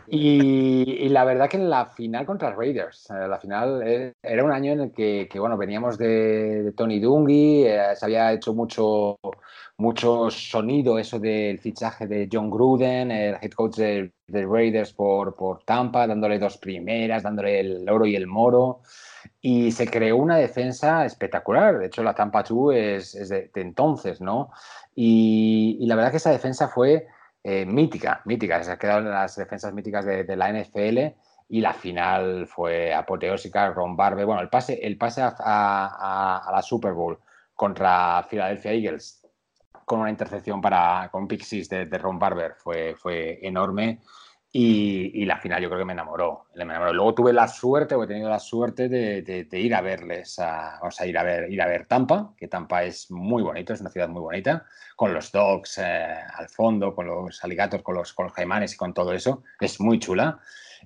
Y, 0.07 1.09
la 1.09 1.23
verdad 1.23 1.49
que 1.49 1.57
en 1.57 1.69
la 1.69 1.85
final 1.85 2.25
contra 2.25 2.53
Raiders, 2.53 3.09
eh, 3.09 3.27
la 3.27 3.39
final 3.39 3.81
eh, 3.85 4.13
era 4.21 4.43
un 4.43 4.51
año 4.51 4.73
en 4.73 4.81
el 4.81 4.91
que, 4.91 5.27
bueno, 5.39 5.57
veníamos 5.57 5.97
de, 5.97 6.73
Tony 6.75 6.99
Dungy, 6.99 7.65
eh, 7.65 7.95
se 7.95 8.05
había 8.05 8.31
hecho 8.33 8.53
mucho, 8.53 9.17
mucho 9.77 10.29
sonido 10.29 10.99
eso 10.99 11.19
del 11.19 11.59
fichaje 11.59 12.07
de 12.07 12.27
John 12.31 12.49
Gruden, 12.49 13.11
el 13.11 13.35
head 13.41 13.51
coach 13.51 13.77
de, 13.77 14.11
Raiders 14.27 14.93
por, 14.93 15.35
por 15.35 15.63
Tampa, 15.63 16.07
dándole 16.07 16.39
dos 16.39 16.57
primeras, 16.57 17.23
dándole 17.23 17.59
el 17.59 17.89
oro 17.89 18.05
y 18.05 18.15
el 18.15 18.27
moro. 18.27 18.81
Y 19.41 19.71
se 19.71 19.87
creó 19.87 20.17
una 20.17 20.37
defensa 20.37 21.05
espectacular. 21.05 21.79
De 21.79 21.87
hecho, 21.87 22.01
la 22.01 22.13
Tampa 22.13 22.43
2 22.43 22.73
es, 22.75 23.29
de, 23.29 23.51
entonces, 23.55 24.21
¿no? 24.21 24.51
Y, 24.95 25.77
y 25.81 25.85
la 25.87 25.95
verdad 25.95 26.11
que 26.11 26.17
esa 26.17 26.31
defensa 26.31 26.69
fue 26.69 27.07
eh, 27.43 27.65
mítica, 27.65 28.21
mítica. 28.25 28.63
Se 28.63 28.71
han 28.71 28.77
quedado 28.77 29.01
las 29.01 29.35
defensas 29.35 29.73
míticas 29.73 30.05
de, 30.05 30.35
la 30.35 30.51
NFL 30.51 31.15
y 31.49 31.61
la 31.61 31.73
final 31.73 32.47
fue 32.47 32.93
apoteósica. 32.93 33.71
Ron 33.71 33.95
Barber, 33.95 34.25
bueno, 34.25 34.41
el 34.41 34.49
pase, 34.49 34.79
el 34.81 34.97
pase 34.97 35.21
a, 35.23 36.49
la 36.51 36.61
Super 36.61 36.93
Bowl 36.93 37.19
contra 37.53 38.25
Philadelphia 38.29 38.71
Eagles 38.71 39.17
con 39.85 39.99
una 39.99 40.09
intercepción 40.09 40.61
para 40.61 41.09
con 41.11 41.27
Pixies 41.27 41.67
de, 41.67 41.85
de 41.85 41.97
Ron 41.97 42.17
Barber 42.17 42.53
fue, 42.55 42.95
fue 42.95 43.39
enorme. 43.45 43.99
Y, 44.53 45.23
la 45.25 45.37
final 45.37 45.61
yo 45.61 45.69
creo 45.69 45.79
que 45.79 45.85
me 45.85 45.93
enamoró, 45.93 46.47
me 46.55 46.63
enamoró. 46.63 46.91
Luego 46.91 47.13
tuve 47.15 47.31
la 47.31 47.47
suerte, 47.47 47.95
o 47.95 48.03
he 48.03 48.07
tenido 48.07 48.29
la 48.29 48.39
suerte 48.39 48.89
de, 48.89 49.47
ir 49.53 49.73
a 49.73 49.81
verles, 49.81 50.39
a, 50.39 50.77
vamos 50.81 50.99
a 50.99 51.05
ir 51.05 51.17
a 51.17 51.23
ver, 51.23 51.49
ir 51.49 51.61
a 51.61 51.67
ver 51.67 51.85
Tampa, 51.85 52.33
que 52.35 52.49
Tampa 52.49 52.83
es 52.83 53.09
muy 53.11 53.43
bonito, 53.43 53.73
es 53.73 53.79
una 53.79 53.89
ciudad 53.89 54.09
muy 54.09 54.21
bonita, 54.21 54.65
con 54.97 55.13
los 55.13 55.31
dogs 55.31 55.77
eh, 55.77 56.15
al 56.35 56.49
fondo, 56.49 56.93
con 56.93 57.07
los 57.07 57.41
aligatos, 57.45 57.81
con 57.81 57.95
los, 57.95 58.11
con 58.11 58.25
los 58.25 58.33
caimanes 58.33 58.73
y 58.73 58.77
con 58.77 58.93
todo 58.93 59.13
eso, 59.13 59.43
es 59.59 59.79
muy 59.79 59.99
chula. 59.99 60.39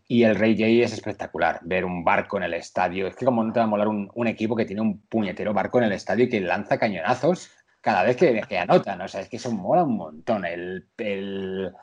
Y 0.08 0.24
el 0.24 0.36
Rey 0.36 0.54
J 0.54 0.86
es 0.86 0.94
espectacular, 0.94 1.60
ver 1.64 1.86
un 1.86 2.04
barco 2.04 2.38
en 2.38 2.44
el 2.44 2.54
estadio. 2.54 3.08
Es 3.08 3.16
que 3.16 3.26
como 3.26 3.44
no 3.44 3.52
te 3.52 3.60
va 3.60 3.66
a 3.66 3.68
molar 3.68 3.88
un, 3.88 4.28
equipo 4.28 4.56
que 4.56 4.66
tiene 4.66 4.82
un 4.82 5.02
puñetero 5.02 5.54
barco 5.54 5.80
en 5.80 5.86
el 5.86 5.94
estadio 5.94 6.26
y 6.26 6.30
que 6.30 6.42
lanza 6.42 6.78
cañonazos 6.78 7.50
cada 7.82 8.04
vez 8.04 8.16
que, 8.16 8.44
que 8.48 8.60
anotan. 8.60 9.02
O 9.02 9.08
sea, 9.08 9.22
es 9.22 9.30
que 9.30 9.38
eso 9.38 9.52
mola 9.52 9.84
un 9.84 9.98
montón. 9.98 10.46
el, 10.46 10.88
el 10.98 11.74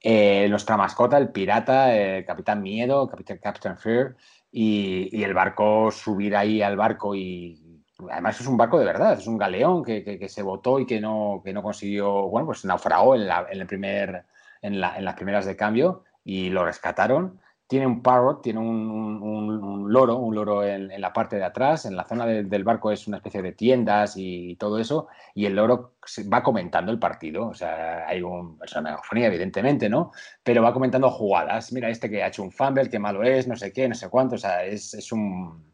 eh, 0.00 0.46
nuestra 0.48 0.76
mascota, 0.76 1.18
el 1.18 1.30
pirata, 1.30 1.94
el 1.94 2.24
Capitán 2.24 2.62
Miedo, 2.62 3.08
Capitán 3.08 3.38
Captain 3.42 3.76
Fear, 3.76 4.16
y, 4.50 5.22
el 5.22 5.34
barco, 5.34 5.90
subir 5.90 6.36
ahí 6.36 6.62
al 6.62 6.76
barco 6.76 7.14
y 7.14 7.82
además 8.10 8.40
es 8.40 8.46
un 8.46 8.56
barco 8.56 8.78
de 8.78 8.84
verdad, 8.84 9.18
es 9.18 9.26
un 9.26 9.38
galeón 9.38 9.84
que, 9.84 10.28
se 10.28 10.42
botó 10.42 10.78
y 10.78 10.86
que 10.86 11.00
no, 11.00 11.42
que 11.44 11.52
no 11.52 11.62
consiguió, 11.62 12.28
bueno, 12.28 12.46
pues 12.46 12.64
naufragó 12.64 13.14
en, 13.14 13.26
la, 13.26 13.46
en 13.50 13.60
el 13.60 13.66
primer, 13.66 14.24
en, 14.62 14.80
la, 14.80 14.96
en 14.96 15.04
las 15.04 15.14
primeras 15.14 15.46
de 15.46 15.56
cambio 15.56 16.04
y 16.24 16.50
lo 16.50 16.64
rescataron 16.64 17.40
tiene 17.66 17.86
un 17.86 18.02
parrot, 18.02 18.42
tiene 18.42 18.60
un, 18.60 19.92
loro, 19.92 20.16
un 20.16 20.34
loro 20.34 20.64
en, 20.64 20.88
la 21.00 21.12
parte 21.12 21.36
de 21.36 21.44
atrás, 21.44 21.84
en 21.84 21.96
la 21.96 22.04
zona 22.04 22.24
del 22.26 22.64
barco 22.64 22.92
es 22.92 23.08
una 23.08 23.16
especie 23.16 23.42
de 23.42 23.52
tiendas 23.52 24.14
y 24.16 24.54
todo 24.56 24.78
eso, 24.78 25.08
y 25.34 25.46
el 25.46 25.56
loro 25.56 25.94
va 26.32 26.42
comentando 26.42 26.92
el 26.92 26.98
partido, 26.98 27.48
o 27.48 27.54
sea, 27.54 28.06
hay 28.06 28.22
un, 28.22 28.58
es 28.64 28.72
una 28.72 28.82
megafonía 28.82 29.26
evidentemente, 29.26 29.88
¿no? 29.88 30.12
Pero 30.42 30.62
va 30.62 30.72
comentando 30.72 31.10
jugadas, 31.10 31.72
mira 31.72 31.88
este 31.88 32.08
que 32.08 32.22
ha 32.22 32.28
hecho 32.28 32.42
un 32.42 32.52
fumble, 32.52 32.88
qué 32.88 32.98
malo 32.98 33.22
es, 33.24 33.48
no 33.48 33.56
sé 33.56 33.72
qué, 33.72 33.88
no 33.88 33.94
sé 33.94 34.08
cuánto, 34.08 34.36
o 34.36 34.38
sea, 34.38 34.64
es, 34.64 35.12
un, 35.12 35.72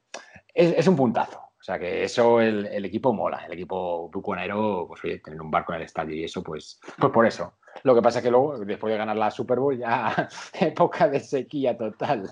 es, 0.55 0.87
un 0.87 0.97
puntazo. 0.97 1.41
O 1.61 1.65
sea 1.65 1.79
que 1.79 2.03
eso 2.03 2.41
el, 2.41 2.85
equipo 2.85 3.13
mola, 3.13 3.45
el 3.47 3.53
equipo 3.53 4.09
buconero, 4.09 4.87
pues 4.89 5.05
oye, 5.05 5.21
tener 5.21 5.41
un 5.41 5.51
barco 5.51 5.73
en 5.73 5.79
el 5.79 5.85
estadio 5.85 6.17
y 6.17 6.25
eso, 6.25 6.43
pues, 6.43 6.81
pues 6.99 7.13
por 7.13 7.25
eso. 7.25 7.53
Lo 7.85 7.95
que 7.95 8.03
pasa 8.03 8.19
es 8.19 8.25
que 8.25 8.31
luego, 8.31 8.59
después 8.59 8.93
de 8.93 8.99
ganar 8.99 9.17
la 9.17 9.31
Super 9.31 9.59
Bowl, 9.59 9.77
ya 9.77 10.29
época 10.61 11.09
de 11.09 11.21
sequía 11.21 11.77
total. 11.77 12.29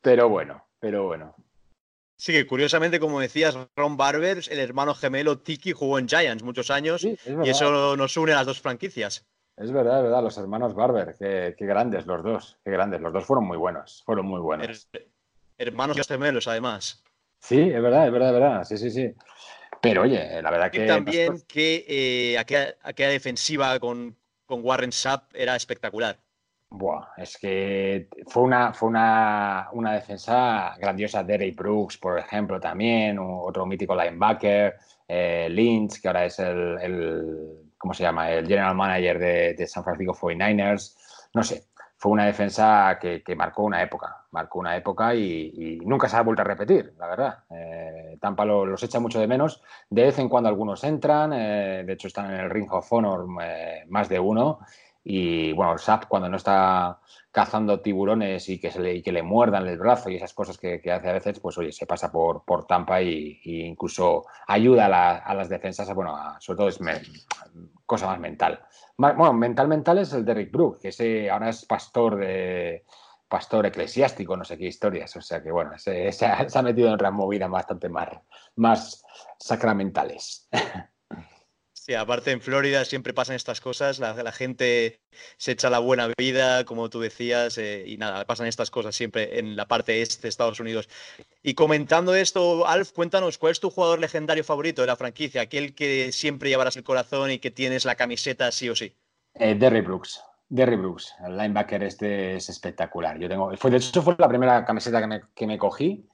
Pero 0.00 0.28
bueno, 0.28 0.64
pero 0.78 1.06
bueno. 1.06 1.34
Sí, 2.16 2.32
que 2.32 2.46
curiosamente, 2.46 2.98
como 2.98 3.20
decías, 3.20 3.56
Ron 3.76 3.96
Barber, 3.96 4.40
el 4.50 4.58
hermano 4.58 4.94
gemelo 4.94 5.38
Tiki, 5.38 5.72
jugó 5.72 5.98
en 5.98 6.08
Giants 6.08 6.42
muchos 6.42 6.70
años 6.70 7.02
Sí, 7.02 7.10
es 7.24 7.36
y 7.44 7.50
eso 7.50 7.96
nos 7.96 8.16
une 8.16 8.32
a 8.32 8.36
las 8.36 8.46
dos 8.46 8.60
franquicias. 8.60 9.24
Es 9.56 9.72
verdad, 9.72 9.98
es 9.98 10.02
verdad, 10.04 10.22
los 10.22 10.38
hermanos 10.38 10.74
Barber, 10.74 11.16
qué, 11.18 11.54
qué 11.56 11.66
grandes 11.66 12.06
los 12.06 12.22
dos, 12.22 12.58
qué 12.64 12.70
grandes, 12.70 13.00
los 13.00 13.12
dos 13.12 13.24
fueron 13.24 13.46
muy 13.46 13.56
buenos, 13.56 14.02
fueron 14.04 14.26
muy 14.26 14.40
buenos. 14.40 14.88
Her- 14.92 15.08
hermanos 15.58 16.06
gemelos, 16.06 16.46
además. 16.48 17.02
Sí, 17.40 17.60
es 17.60 17.82
verdad, 17.82 18.06
es 18.06 18.12
verdad, 18.12 18.28
es 18.28 18.34
verdad, 18.40 18.64
sí, 18.64 18.76
sí, 18.78 18.90
sí. 18.90 19.12
Pero 19.80 20.02
oye, 20.02 20.42
la 20.42 20.50
verdad 20.50 20.70
Y 20.72 20.78
que 20.78 20.86
también 20.86 21.26
nosotros- 21.26 21.44
que 21.48 21.84
eh, 21.88 22.38
aquella, 22.38 22.74
aquella 22.82 23.10
defensiva 23.10 23.78
con, 23.78 24.16
con 24.48 24.64
Warren 24.64 24.92
Sapp 24.92 25.32
era 25.34 25.54
espectacular. 25.56 26.18
Buah, 26.70 27.08
es 27.16 27.38
que 27.38 28.08
fue 28.26 28.42
una, 28.42 28.74
fue 28.74 28.88
una, 28.90 29.68
una 29.72 29.94
defensa 29.94 30.74
grandiosa. 30.78 31.24
Derek 31.24 31.56
Brooks, 31.56 31.96
por 31.96 32.18
ejemplo, 32.18 32.60
también, 32.60 33.18
otro 33.20 33.64
mítico 33.64 33.94
linebacker, 33.96 34.74
eh, 35.08 35.48
Lynch, 35.50 36.00
que 36.00 36.08
ahora 36.08 36.26
es 36.26 36.38
el, 36.38 36.78
el- 36.82 37.72
¿cómo 37.78 37.94
se 37.94 38.02
llama? 38.02 38.30
El 38.30 38.46
general 38.46 38.74
manager 38.74 39.18
de, 39.18 39.54
de 39.54 39.66
San 39.66 39.82
Francisco 39.82 40.12
49ers. 40.14 40.96
No 41.34 41.42
sé, 41.42 41.67
fue 41.98 42.12
una 42.12 42.26
defensa 42.26 42.96
que, 43.00 43.22
marcó 43.36 43.64
una 43.64 43.82
época, 43.82 44.24
marcó 44.30 44.60
una 44.60 44.76
época 44.76 45.14
y, 45.16 45.80
nunca 45.84 46.08
se 46.08 46.16
ha 46.16 46.22
vuelto 46.22 46.42
a 46.42 46.44
repetir, 46.44 46.94
la 46.96 47.08
verdad. 47.08 47.38
Eh, 47.50 48.16
Tampa 48.20 48.44
lo- 48.44 48.64
los 48.64 48.82
echa 48.84 49.00
mucho 49.00 49.18
de 49.18 49.26
menos. 49.26 49.60
De 49.90 50.04
vez 50.04 50.18
en 50.20 50.28
cuando 50.28 50.48
algunos 50.48 50.84
entran, 50.84 51.32
eh, 51.32 51.82
de 51.84 51.92
hecho 51.92 52.06
están 52.06 52.32
en 52.32 52.40
el 52.40 52.50
Ring 52.50 52.70
of 52.70 52.92
Honor 52.92 53.26
eh, 53.42 53.84
más 53.88 54.08
de 54.08 54.20
uno. 54.20 54.60
Y 55.02 55.52
bueno, 55.54 55.76
Sap 55.76 56.04
cuando 56.06 56.28
no 56.28 56.36
está 56.36 56.98
cazando 57.38 57.78
tiburones 57.78 58.48
y 58.48 58.58
que, 58.58 58.72
se 58.72 58.80
le, 58.80 59.00
que 59.00 59.12
le 59.12 59.22
muerdan 59.22 59.64
el 59.68 59.78
brazo 59.78 60.10
y 60.10 60.16
esas 60.16 60.34
cosas 60.34 60.58
que, 60.58 60.82
hace 60.90 61.08
a 61.08 61.12
veces, 61.12 61.38
pues 61.38 61.56
oye, 61.56 61.70
se 61.70 61.86
pasa 61.86 62.10
por, 62.10 62.44
por 62.44 62.66
Tampa 62.66 63.00
y, 63.00 63.38
y 63.44 63.60
incluso 63.60 64.26
ayuda 64.48 64.86
a, 64.86 64.88
la- 64.88 65.16
a 65.18 65.34
las 65.34 65.48
defensas, 65.48 65.94
bueno, 65.94 66.18
sobre 66.40 66.56
todo 66.56 66.68
es 66.68 66.80
cosa 67.86 68.08
más 68.08 68.18
mental. 68.18 68.58
Bueno, 68.96 69.32
mental 69.34 69.68
mental 69.68 69.98
es 69.98 70.12
el 70.14 70.24
Derrick 70.24 70.50
Brook, 70.50 70.80
que 70.80 70.88
ese 70.88 71.30
ahora 71.30 71.50
es 71.50 71.64
pastor 71.64 72.16
de 72.16 72.84
pastor 73.28 73.66
eclesiástico, 73.66 74.36
no 74.36 74.42
sé 74.42 74.58
qué 74.58 74.66
historias, 74.66 75.14
o 75.14 75.20
sea 75.20 75.40
que 75.40 75.52
bueno, 75.52 75.78
se, 75.78 76.10
se 76.18 76.26
ha, 76.26 76.48
se 76.48 76.58
ha 76.58 76.62
metido 76.62 76.88
en 76.88 76.94
otras 76.94 77.12
movidas 77.12 77.48
bastante 77.48 77.88
más, 77.88 78.08
más 78.56 79.04
sacramentales. 79.38 80.48
Sí, 81.88 81.94
aparte 81.94 82.32
en 82.32 82.42
Florida 82.42 82.84
siempre 82.84 83.14
pasan 83.14 83.34
estas 83.34 83.62
cosas, 83.62 83.98
la, 83.98 84.12
la 84.22 84.30
gente 84.30 85.00
se 85.38 85.52
echa 85.52 85.70
la 85.70 85.78
buena 85.78 86.12
vida, 86.18 86.66
como 86.66 86.90
tú 86.90 87.00
decías, 87.00 87.56
eh, 87.56 87.82
y 87.86 87.96
nada, 87.96 88.26
pasan 88.26 88.46
estas 88.46 88.70
cosas 88.70 88.94
siempre 88.94 89.38
en 89.38 89.56
la 89.56 89.66
parte 89.66 90.02
este 90.02 90.20
de 90.20 90.28
Estados 90.28 90.60
Unidos. 90.60 90.86
Y 91.42 91.54
comentando 91.54 92.14
esto, 92.14 92.68
Alf, 92.68 92.92
cuéntanos, 92.92 93.38
¿cuál 93.38 93.52
es 93.52 93.60
tu 93.60 93.70
jugador 93.70 94.00
legendario 94.00 94.44
favorito 94.44 94.82
de 94.82 94.86
la 94.86 94.96
franquicia? 94.96 95.40
Aquel 95.40 95.74
que 95.74 96.12
siempre 96.12 96.50
llevarás 96.50 96.76
el 96.76 96.84
corazón 96.84 97.30
y 97.30 97.38
que 97.38 97.50
tienes 97.50 97.86
la 97.86 97.94
camiseta 97.94 98.52
sí 98.52 98.68
o 98.68 98.76
sí. 98.76 98.94
Eh, 99.32 99.54
Derry 99.54 99.80
Brooks. 99.80 100.22
Derry 100.50 100.76
Brooks, 100.76 101.14
el 101.26 101.38
linebacker 101.38 101.84
este 101.84 102.36
es 102.36 102.50
espectacular. 102.50 103.18
Yo 103.18 103.30
tengo, 103.30 103.56
fue, 103.56 103.70
de 103.70 103.78
hecho, 103.78 104.02
fue 104.02 104.14
la 104.18 104.28
primera 104.28 104.62
camiseta 104.66 105.00
que 105.00 105.06
me, 105.06 105.22
que 105.34 105.46
me 105.46 105.56
cogí. 105.56 106.06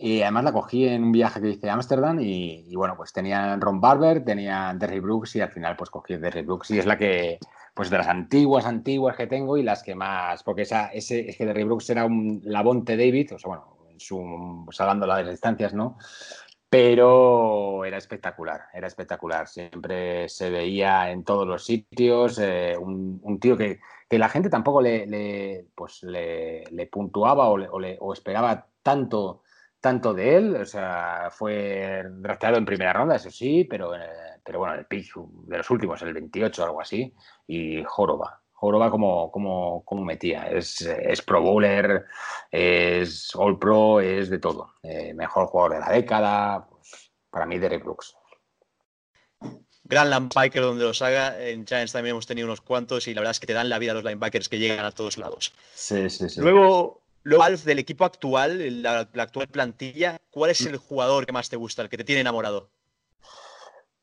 Y 0.00 0.22
además 0.22 0.44
la 0.44 0.52
cogí 0.52 0.86
en 0.86 1.02
un 1.02 1.12
viaje 1.12 1.40
que 1.40 1.50
hice 1.50 1.68
a 1.68 1.74
Ámsterdam 1.74 2.20
y, 2.20 2.64
y, 2.68 2.76
bueno, 2.76 2.96
pues 2.96 3.12
tenían 3.12 3.60
Ron 3.60 3.80
Barber, 3.80 4.24
tenían 4.24 4.78
Derry 4.78 5.00
Brooks 5.00 5.36
y 5.36 5.40
al 5.40 5.50
final 5.50 5.76
pues 5.76 5.90
cogí 5.90 6.16
Derry 6.16 6.42
Brooks 6.42 6.70
y 6.70 6.78
es 6.78 6.86
la 6.86 6.96
que, 6.96 7.38
pues 7.74 7.90
de 7.90 7.98
las 7.98 8.08
antiguas, 8.08 8.66
antiguas 8.66 9.16
que 9.16 9.26
tengo 9.26 9.56
y 9.56 9.62
las 9.62 9.82
que 9.82 9.94
más, 9.94 10.42
porque 10.42 10.62
esa, 10.62 10.88
ese, 10.88 11.28
es 11.28 11.36
que 11.36 11.46
Derry 11.46 11.64
Brooks 11.64 11.90
era 11.90 12.04
un 12.04 12.40
Labonte 12.44 12.96
David, 12.96 13.34
o 13.34 13.38
sea, 13.38 13.48
bueno, 13.48 13.78
en 13.88 14.00
su, 14.00 14.18
de 15.00 15.06
las 15.06 15.28
distancias, 15.28 15.74
¿no? 15.74 15.96
Pero 16.70 17.84
era 17.84 17.96
espectacular, 17.96 18.66
era 18.74 18.86
espectacular. 18.86 19.48
Siempre 19.48 20.28
se 20.28 20.50
veía 20.50 21.10
en 21.10 21.24
todos 21.24 21.46
los 21.46 21.64
sitios 21.64 22.38
eh, 22.38 22.76
un, 22.78 23.20
un, 23.22 23.40
tío 23.40 23.56
que, 23.56 23.80
que, 24.08 24.18
la 24.18 24.28
gente 24.28 24.50
tampoco 24.50 24.82
le, 24.82 25.06
le 25.06 25.66
pues 25.74 26.02
le, 26.02 26.64
le 26.64 26.86
puntuaba 26.86 27.48
o, 27.48 27.56
le, 27.56 27.68
o, 27.68 27.78
o, 28.00 28.12
esperaba 28.12 28.66
tanto, 28.82 29.42
tanto 29.80 30.14
de 30.14 30.36
él. 30.36 30.56
O 30.56 30.64
sea, 30.64 31.28
fue 31.30 32.04
drafteado 32.10 32.56
en 32.56 32.64
primera 32.64 32.92
ronda, 32.92 33.16
eso 33.16 33.30
sí, 33.30 33.64
pero, 33.64 33.94
eh, 33.94 34.40
pero 34.44 34.60
bueno, 34.60 34.74
el 34.74 34.86
pick 34.86 35.14
de 35.14 35.58
los 35.58 35.70
últimos, 35.70 36.02
el 36.02 36.14
28 36.14 36.62
o 36.62 36.64
algo 36.64 36.80
así, 36.80 37.14
y 37.46 37.82
Joroba. 37.84 38.42
Joroba 38.52 38.90
como, 38.90 39.30
como, 39.30 39.84
como 39.84 40.04
metía. 40.04 40.48
Es, 40.50 40.80
es, 40.80 41.22
Pro 41.22 41.40
Bowler, 41.40 42.06
es 42.50 43.34
All 43.36 43.56
Pro, 43.56 44.00
es 44.00 44.30
de 44.30 44.38
todo. 44.38 44.74
Eh, 44.82 45.14
mejor 45.14 45.46
jugador 45.46 45.74
de 45.74 45.80
la 45.80 45.92
década. 45.92 46.66
Pues, 46.68 47.12
para 47.30 47.46
mí, 47.46 47.58
Derek 47.58 47.84
Brooks. 47.84 48.16
Gran 49.84 50.10
linebacker 50.10 50.60
donde 50.60 50.84
los 50.84 51.00
haga. 51.02 51.40
En 51.40 51.64
Giants 51.64 51.92
también 51.92 52.14
hemos 52.14 52.26
tenido 52.26 52.48
unos 52.48 52.60
cuantos 52.60 53.06
y 53.06 53.14
la 53.14 53.20
verdad 53.20 53.30
es 53.30 53.40
que 53.40 53.46
te 53.46 53.52
dan 53.52 53.68
la 53.68 53.78
vida 53.78 53.92
a 53.92 53.94
los 53.94 54.04
linebackers 54.04 54.48
que 54.48 54.58
llegan 54.58 54.84
a 54.84 54.90
todos 54.90 55.18
lados. 55.18 55.54
Sí, 55.72 56.10
sí, 56.10 56.28
sí. 56.28 56.40
Luego, 56.40 57.00
luego 57.28 57.44
del 57.64 57.78
equipo 57.78 58.04
actual, 58.04 58.82
la, 58.82 59.00
actual 59.00 59.48
plantilla, 59.48 60.18
¿cuál 60.30 60.50
es 60.50 60.60
el 60.62 60.76
jugador 60.76 61.26
que 61.26 61.32
más 61.32 61.48
te 61.48 61.56
gusta, 61.56 61.82
el 61.82 61.88
que 61.88 61.98
te 61.98 62.04
tiene 62.04 62.22
enamorado? 62.22 62.70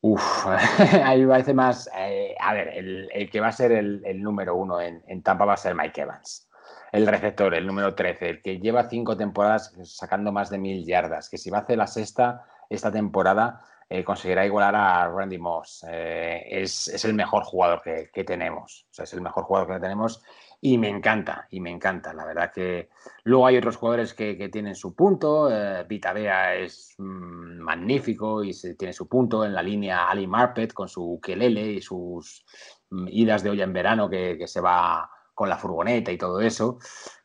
Uf, 0.01 0.45
ahí 1.03 1.25
parece 1.25 1.53
más. 1.53 1.89
Eh, 1.97 2.35
a 2.39 2.53
ver, 2.53 2.67
el, 2.69 3.29
que 3.31 3.39
va 3.39 3.47
a 3.47 3.51
ser 3.51 3.71
el, 3.71 4.03
el 4.05 4.21
número 4.21 4.55
uno 4.55 4.79
en, 4.79 5.03
en, 5.07 5.23
Tampa 5.23 5.45
va 5.45 5.53
a 5.53 5.57
ser 5.57 5.73
Mike 5.73 6.01
Evans. 6.01 6.47
El 6.91 7.07
receptor, 7.07 7.53
el 7.55 7.65
número 7.65 7.95
13, 7.95 8.29
el 8.29 8.41
que 8.41 8.59
lleva 8.59 8.87
cinco 8.87 9.17
temporadas 9.17 9.73
sacando 9.83 10.31
más 10.31 10.49
de 10.49 10.59
mil 10.59 10.85
yardas. 10.85 11.29
Que 11.29 11.37
si 11.37 11.49
va 11.49 11.57
a 11.57 11.61
hacer 11.61 11.77
la 11.77 11.87
sexta 11.87 12.45
esta 12.69 12.91
temporada, 12.91 13.61
eh, 13.89 14.03
conseguirá 14.03 14.45
igualar 14.45 14.75
a 14.75 15.07
Randy 15.07 15.37
Moss. 15.39 15.85
Eh, 15.89 16.43
es, 16.49 16.87
es, 16.87 17.03
el 17.05 17.15
mejor 17.15 17.43
jugador 17.43 17.81
que, 17.81 18.09
que, 18.13 18.23
tenemos. 18.23 18.85
O 18.91 18.93
sea, 18.93 19.03
es 19.03 19.13
el 19.13 19.21
mejor 19.21 19.43
jugador 19.43 19.73
que 19.73 19.79
tenemos. 19.79 20.23
Y 20.61 20.77
me 20.77 20.89
encanta, 20.89 21.47
y 21.51 21.59
me 21.59 21.69
encanta. 21.69 22.13
La 22.13 22.25
verdad 22.25 22.51
que 22.51 22.89
luego 23.23 23.45
hay 23.45 23.57
otros 23.57 23.77
jugadores 23.77 24.13
que, 24.13 24.49
tienen 24.49 24.75
su 24.75 24.95
punto. 24.95 25.49
Eh, 25.51 25.85
Vita 25.87 26.13
Bea 26.13 26.55
es 26.55 26.95
mmm, 26.97 27.59
magnífico 27.59 28.43
y 28.43 28.53
se, 28.53 28.75
tiene 28.75 28.93
su 28.93 29.07
punto 29.07 29.45
en 29.45 29.53
la 29.53 29.61
línea 29.61 30.07
Ali 30.07 30.27
Marpet 30.27 30.73
con 30.73 30.87
su 30.87 31.03
ukelele 31.13 31.73
y 31.73 31.81
sus 31.81 32.45
mmm, 32.89 33.07
idas 33.09 33.43
de 33.43 33.49
olla 33.51 33.63
en 33.63 33.73
verano 33.73 34.09
que, 34.09 34.45
se 34.47 34.61
va 34.61 35.09
con 35.33 35.49
la 35.49 35.57
furgoneta 35.57 36.11
y 36.11 36.17
todo 36.17 36.41
eso. 36.41 36.79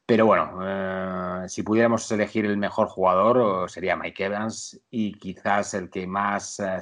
Pero 0.04 0.26
bueno, 0.26 0.58
eh, 0.64 1.48
si 1.48 1.62
pudiéramos 1.62 2.10
elegir 2.10 2.44
el 2.44 2.56
mejor 2.56 2.88
jugador 2.88 3.70
sería 3.70 3.96
Mike 3.96 4.24
Evans 4.24 4.80
y 4.90 5.12
quizás 5.12 5.74
el 5.74 5.88
que 5.88 6.06
más 6.06 6.58
eh, 6.60 6.80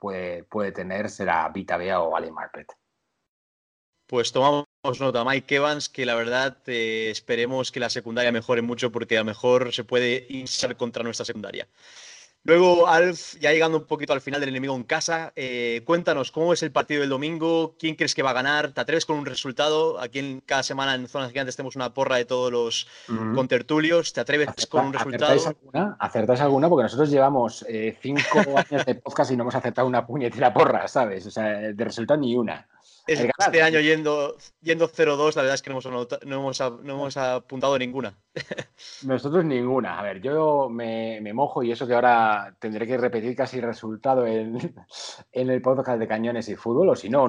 puede, 0.00 0.44
puede 0.44 0.72
tener 0.72 1.10
será 1.10 1.48
Vita 1.50 1.76
Bea 1.76 2.00
o 2.00 2.16
Ali 2.16 2.30
Marpet. 2.30 2.72
Pues 4.06 4.32
tomamos 4.32 4.67
nota, 5.00 5.24
Mike 5.24 5.56
Evans, 5.56 5.88
que 5.88 6.06
la 6.06 6.14
verdad 6.14 6.56
eh, 6.66 7.08
esperemos 7.10 7.70
que 7.72 7.80
la 7.80 7.90
secundaria 7.90 8.32
mejore 8.32 8.62
mucho 8.62 8.90
porque 8.90 9.16
a 9.16 9.20
lo 9.20 9.26
mejor 9.26 9.72
se 9.72 9.84
puede 9.84 10.26
insar 10.30 10.76
contra 10.76 11.02
nuestra 11.02 11.26
secundaria. 11.26 11.68
Luego, 12.44 12.86
Alf, 12.86 13.34
ya 13.40 13.52
llegando 13.52 13.78
un 13.78 13.84
poquito 13.84 14.12
al 14.12 14.20
final 14.20 14.40
del 14.40 14.50
enemigo 14.50 14.74
en 14.74 14.84
casa, 14.84 15.32
eh, 15.36 15.82
cuéntanos 15.84 16.30
cómo 16.30 16.52
es 16.52 16.62
el 16.62 16.70
partido 16.70 17.00
del 17.00 17.10
domingo, 17.10 17.74
quién 17.78 17.96
crees 17.96 18.14
que 18.14 18.22
va 18.22 18.30
a 18.30 18.32
ganar, 18.32 18.72
¿te 18.72 18.80
atreves 18.80 19.04
con 19.04 19.18
un 19.18 19.26
resultado? 19.26 20.00
Aquí 20.00 20.20
en 20.20 20.40
cada 20.40 20.62
semana 20.62 20.94
en 20.94 21.08
Zonas 21.08 21.30
Gigantes 21.30 21.56
tenemos 21.56 21.76
una 21.76 21.92
porra 21.92 22.16
de 22.16 22.24
todos 22.24 22.50
los 22.50 22.86
uh 23.08 23.12
-huh. 23.12 23.34
contertulios, 23.34 24.12
¿te 24.12 24.20
atreves 24.20 24.48
Acerta, 24.48 24.70
con 24.70 24.86
un 24.86 24.92
resultado? 24.94 25.32
¿acertáis 25.32 25.46
alguna? 25.46 25.96
¿Acertáis 25.98 26.40
alguna? 26.40 26.68
Porque 26.70 26.84
nosotros 26.84 27.10
llevamos 27.10 27.66
eh, 27.68 27.98
cinco 28.00 28.38
años 28.56 28.86
de 28.86 28.94
podcast 28.94 29.30
y 29.32 29.36
no 29.36 29.42
hemos 29.42 29.56
acertado 29.56 29.86
una 29.86 30.06
puñetera 30.06 30.54
porra, 30.54 30.88
¿sabes? 30.88 31.26
O 31.26 31.30
sea, 31.30 31.44
de 31.44 31.84
resultado 31.84 32.20
ni 32.20 32.34
una. 32.36 32.66
Este 33.08 33.30
ganar, 33.38 33.62
año 33.62 33.80
yendo, 33.80 34.36
yendo 34.60 34.86
0-2, 34.86 35.34
la 35.36 35.42
verdad 35.42 35.54
es 35.54 35.62
que 35.62 35.70
no 35.70 35.76
hemos, 35.76 35.86
anotado, 35.86 36.20
no 36.26 36.36
hemos, 36.36 36.60
no 36.60 36.92
hemos 36.92 37.16
apuntado 37.16 37.78
ninguna. 37.78 38.14
Nosotros 39.02 39.46
ninguna. 39.46 39.98
A 39.98 40.02
ver, 40.02 40.20
yo 40.20 40.68
me, 40.68 41.18
me, 41.22 41.32
mojo 41.32 41.62
y 41.62 41.72
eso 41.72 41.86
que 41.86 41.94
ahora 41.94 42.54
tendré 42.58 42.86
que 42.86 42.98
repetir 42.98 43.34
casi 43.34 43.60
el 43.60 43.62
resultado 43.64 44.26
en, 44.26 44.58
en, 45.32 45.50
el 45.50 45.62
podcast 45.62 45.98
de 45.98 46.06
Cañones 46.06 46.50
y 46.50 46.56
Fútbol, 46.56 46.90
o 46.90 46.96
si 46.96 47.08
no, 47.08 47.26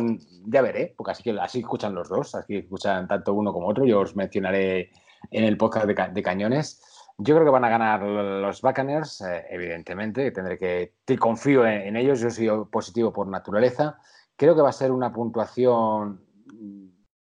ya 0.47 0.61
veré, 0.61 0.93
porque 0.97 1.11
así, 1.11 1.23
que, 1.23 1.32
así 1.39 1.59
escuchan 1.59 1.95
los 1.95 2.09
dos, 2.09 2.36
así 2.36 2.57
escuchan 2.57 3.07
tanto 3.07 3.34
uno 3.34 3.53
como 3.53 3.69
otro. 3.69 3.86
Yo 3.86 4.01
os 4.01 4.17
mencionaré 4.17 4.91
en 5.32 5.45
el 5.45 5.55
podcast 5.55 5.86
de, 5.86 6.09
de 6.11 6.23
Cañones. 6.23 6.84
Yo 7.17 7.36
creo 7.36 7.45
que 7.45 7.51
van 7.51 7.63
a 7.63 7.69
ganar 7.69 8.01
los 8.03 8.61
Buccaneers, 8.61 9.21
eh, 9.21 9.45
evidentemente, 9.49 10.32
tendré 10.32 10.57
que, 10.57 10.95
te 11.05 11.17
confío 11.17 11.65
en, 11.65 11.84
en 11.84 11.95
ellos, 11.95 12.19
yo 12.19 12.30
soy 12.30 12.49
positivo 12.69 13.13
por 13.13 13.27
naturaleza. 13.27 13.97
Creo 14.40 14.56
que 14.56 14.62
va 14.62 14.70
a 14.70 14.72
ser 14.72 14.94
una 14.94 15.12
puntuación 15.12 16.26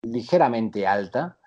ligeramente 0.02 0.88
alta. 0.88 1.38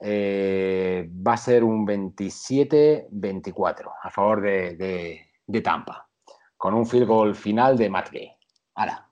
Eh, 0.00 1.08
va 1.08 1.34
a 1.34 1.36
ser 1.36 1.62
un 1.62 1.86
27-24 1.86 3.92
a 4.02 4.10
favor 4.10 4.42
de, 4.42 4.74
de, 4.74 5.30
de, 5.46 5.60
Tampa, 5.60 6.10
con 6.56 6.74
un 6.74 6.84
field 6.84 7.06
goal 7.06 7.36
final 7.36 7.78
de 7.78 7.88
Matt 7.88 8.10
Gay. 8.10 8.28
Ahora. 8.74 9.08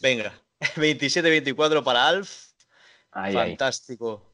Venga, 0.00 0.32
27-24 0.60 1.84
para 1.84 2.08
Alf. 2.08 2.48
Ahí, 3.12 3.32
Fantástico. 3.32 4.24
Ahí. 4.24 4.32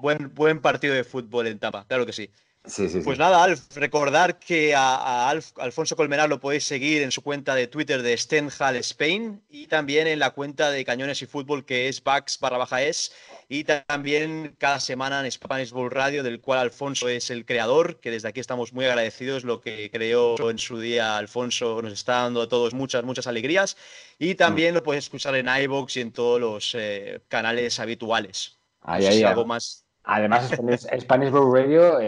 Buen, 0.00 0.32
buen 0.32 0.60
partido 0.60 0.94
de 0.94 1.02
fútbol 1.02 1.48
en 1.48 1.58
Tampa, 1.58 1.84
claro 1.88 2.06
que 2.06 2.12
sí. 2.12 2.30
Pues 3.04 3.18
nada, 3.18 3.44
Alf, 3.44 3.76
recordar 3.76 4.40
que 4.40 4.74
a, 4.74 5.30
Alfonso 5.30 5.94
Colmenar 5.94 6.28
lo 6.28 6.40
podéis 6.40 6.64
seguir 6.64 7.02
en 7.02 7.12
su 7.12 7.22
cuenta 7.22 7.54
de 7.54 7.68
Twitter 7.68 8.02
de 8.02 8.16
Stenhal 8.16 8.74
Spain 8.76 9.40
y 9.48 9.68
también 9.68 10.08
en 10.08 10.18
la 10.18 10.30
cuenta 10.30 10.70
de 10.72 10.84
Cañones 10.84 11.22
y 11.22 11.26
Fútbol 11.26 11.64
que 11.64 11.88
es 11.88 12.02
Bax 12.02 12.40
barra 12.40 12.58
baja 12.58 12.82
es 12.82 13.12
y 13.48 13.62
también 13.62 14.56
cada 14.58 14.80
semana 14.80 15.24
en 15.24 15.30
Spanish 15.30 15.70
Bowl 15.70 15.92
Radio 15.92 16.24
del 16.24 16.40
cual 16.40 16.58
Alfonso 16.58 17.08
es 17.08 17.30
el 17.30 17.46
creador, 17.46 18.00
que 18.00 18.10
desde 18.10 18.28
aquí 18.28 18.40
estamos 18.40 18.72
muy 18.72 18.84
agradecidos, 18.86 19.44
lo 19.44 19.60
que 19.60 19.88
creó 19.92 20.50
en 20.50 20.58
su 20.58 20.80
día 20.80 21.16
Alfonso 21.16 21.80
nos 21.82 21.92
está 21.92 22.22
dando 22.22 22.42
a 22.42 22.48
todos 22.48 22.74
muchas, 22.74 23.04
muchas 23.04 23.28
alegrías 23.28 23.76
y 24.18 24.34
también 24.34 24.74
lo 24.74 24.82
puedes 24.82 25.04
escuchar 25.04 25.36
en 25.36 25.46
iVoox 25.46 25.96
y 25.98 26.00
en 26.00 26.10
todos 26.10 26.40
los 26.40 26.74
eh, 26.74 27.20
canales 27.28 27.78
habituales. 27.78 28.56
Ahí, 28.80 29.06
ahí, 29.06 29.22
algo 29.22 29.46
más 29.46 29.85
Además, 30.08 30.48
Spanish, 31.00 31.30
Bowl 31.32 31.52
Radio, 31.52 31.98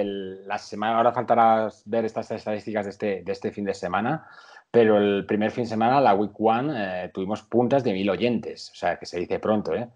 la 0.47 0.57
semana, 0.59 0.99
ahora 0.99 1.13
faltará 1.13 1.69
ver 1.85 2.05
estas 2.05 2.31
estadísticas 2.31 2.85
de 2.85 2.91
este, 2.91 3.23
de 3.25 3.33
este 3.33 3.51
fin 3.51 3.65
de 3.65 3.75
semana, 3.75 4.25
pero 4.71 4.99
el 4.99 5.27
primer 5.27 5.51
fin 5.51 5.65
de 5.65 5.71
semana, 5.71 6.01
la 6.01 6.15
Week 6.15 6.31
One, 6.39 6.75
eh, 6.77 7.11
tuvimos 7.13 7.43
puntas 7.43 7.83
de 7.83 7.93
mil 7.93 8.09
oyentes, 8.09 8.71
o 8.71 8.77
sea, 8.77 8.97
que 9.01 9.07
se 9.07 9.19
dice 9.19 9.41
pronto, 9.41 9.75
¿eh? 9.75 9.89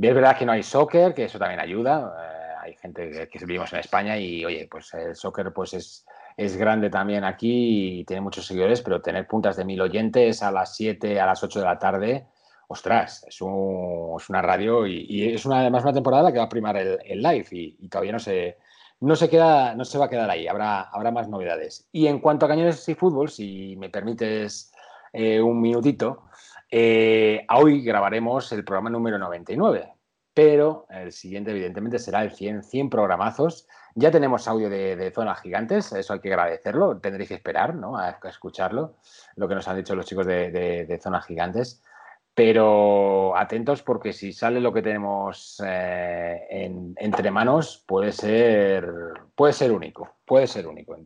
Es 0.00 0.14
verdad 0.14 0.38
que 0.38 0.46
no 0.46 0.52
hay 0.52 0.62
soccer, 0.62 1.12
que 1.12 1.24
eso 1.24 1.38
también 1.38 1.60
ayuda, 1.60 2.14
eh, 2.18 2.54
hay 2.62 2.74
gente 2.76 3.10
que, 3.10 3.28
que, 3.28 3.44
vivimos 3.44 3.70
en 3.74 3.80
España 3.80 4.16
y, 4.16 4.42
oye, 4.46 4.66
pues 4.70 4.94
el 4.94 5.14
soccer 5.14 5.52
pues 5.52 5.74
es, 5.74 6.06
es 6.38 6.56
grande 6.56 6.88
también 6.88 7.22
aquí 7.22 8.00
y 8.00 8.04
tiene 8.06 8.22
muchos 8.22 8.46
seguidores, 8.46 8.80
pero 8.80 9.02
tener 9.02 9.26
puntas 9.26 9.56
de 9.56 9.66
mil 9.66 9.80
oyentes 9.82 10.42
a 10.42 10.50
las 10.50 10.74
7, 10.74 11.20
a 11.20 11.26
las 11.26 11.42
8 11.44 11.60
de 11.60 11.66
la 11.66 11.78
tarde, 11.78 12.26
ostras, 12.72 13.24
es, 13.28 13.40
una 13.40 14.42
radio 14.42 14.86
y, 14.86 15.34
es 15.34 15.44
una, 15.44 15.60
además 15.60 15.84
una 15.84 15.92
temporada 15.92 16.32
que 16.32 16.38
va 16.38 16.44
a 16.44 16.48
primar 16.48 16.76
el, 16.76 17.22
live 17.22 17.46
y, 17.50 17.88
todavía 17.88 18.12
no 18.12 18.18
se, 18.18 18.56
no 19.00 19.14
se 19.14 19.28
queda, 19.28 19.74
no 19.74 19.84
se 19.84 19.98
va 19.98 20.06
a 20.06 20.08
quedar 20.08 20.30
ahí, 20.30 20.48
habrá, 20.48 20.82
habrá 20.82 21.10
más 21.10 21.28
novedades. 21.28 21.86
Y 21.92 22.06
en 22.06 22.18
cuanto 22.18 22.46
a 22.46 22.48
cañones 22.48 22.88
y 22.88 22.94
fútbol, 22.94 23.28
si 23.28 23.76
me 23.76 23.90
permites 23.90 24.72
eh, 25.12 25.40
un 25.40 25.60
minutito, 25.60 26.24
eh, 26.70 27.46
hoy 27.54 27.82
grabaremos 27.82 28.50
el 28.52 28.64
programa 28.64 28.88
número 28.88 29.18
99, 29.18 29.92
pero 30.32 30.86
el 30.88 31.12
siguiente 31.12 31.50
evidentemente 31.50 31.98
será 31.98 32.22
el 32.22 32.32
100, 32.32 32.62
100 32.62 32.88
programazos. 32.88 33.68
Ya 33.94 34.10
tenemos 34.10 34.48
audio 34.48 34.70
de, 34.70 35.12
Zona 35.14 35.34
Gigantes, 35.34 35.92
eso 35.92 36.14
hay 36.14 36.20
que 36.20 36.32
agradecerlo, 36.32 36.98
tendréis 36.98 37.28
que 37.28 37.34
esperar 37.34 37.74
¿no? 37.74 37.98
a, 37.98 38.18
escucharlo, 38.24 38.94
lo 39.36 39.46
que 39.46 39.54
nos 39.54 39.68
han 39.68 39.76
dicho 39.76 39.94
los 39.94 40.06
chicos 40.06 40.24
de, 40.24 40.50
de 40.50 41.00
Zona 41.02 41.20
Gigantes. 41.20 41.82
Pero 42.34 43.36
atentos 43.36 43.82
porque 43.82 44.12
si 44.12 44.32
sale 44.32 44.60
lo 44.60 44.72
que 44.72 44.80
tenemos 44.80 45.62
eh, 45.66 46.70
entre 46.96 47.30
manos, 47.30 47.84
puede 47.86 48.12
ser, 48.12 48.90
puede 49.34 49.52
ser 49.52 49.72
único. 49.72 50.16
Puede 50.24 50.46
ser 50.46 50.66
único. 50.66 50.96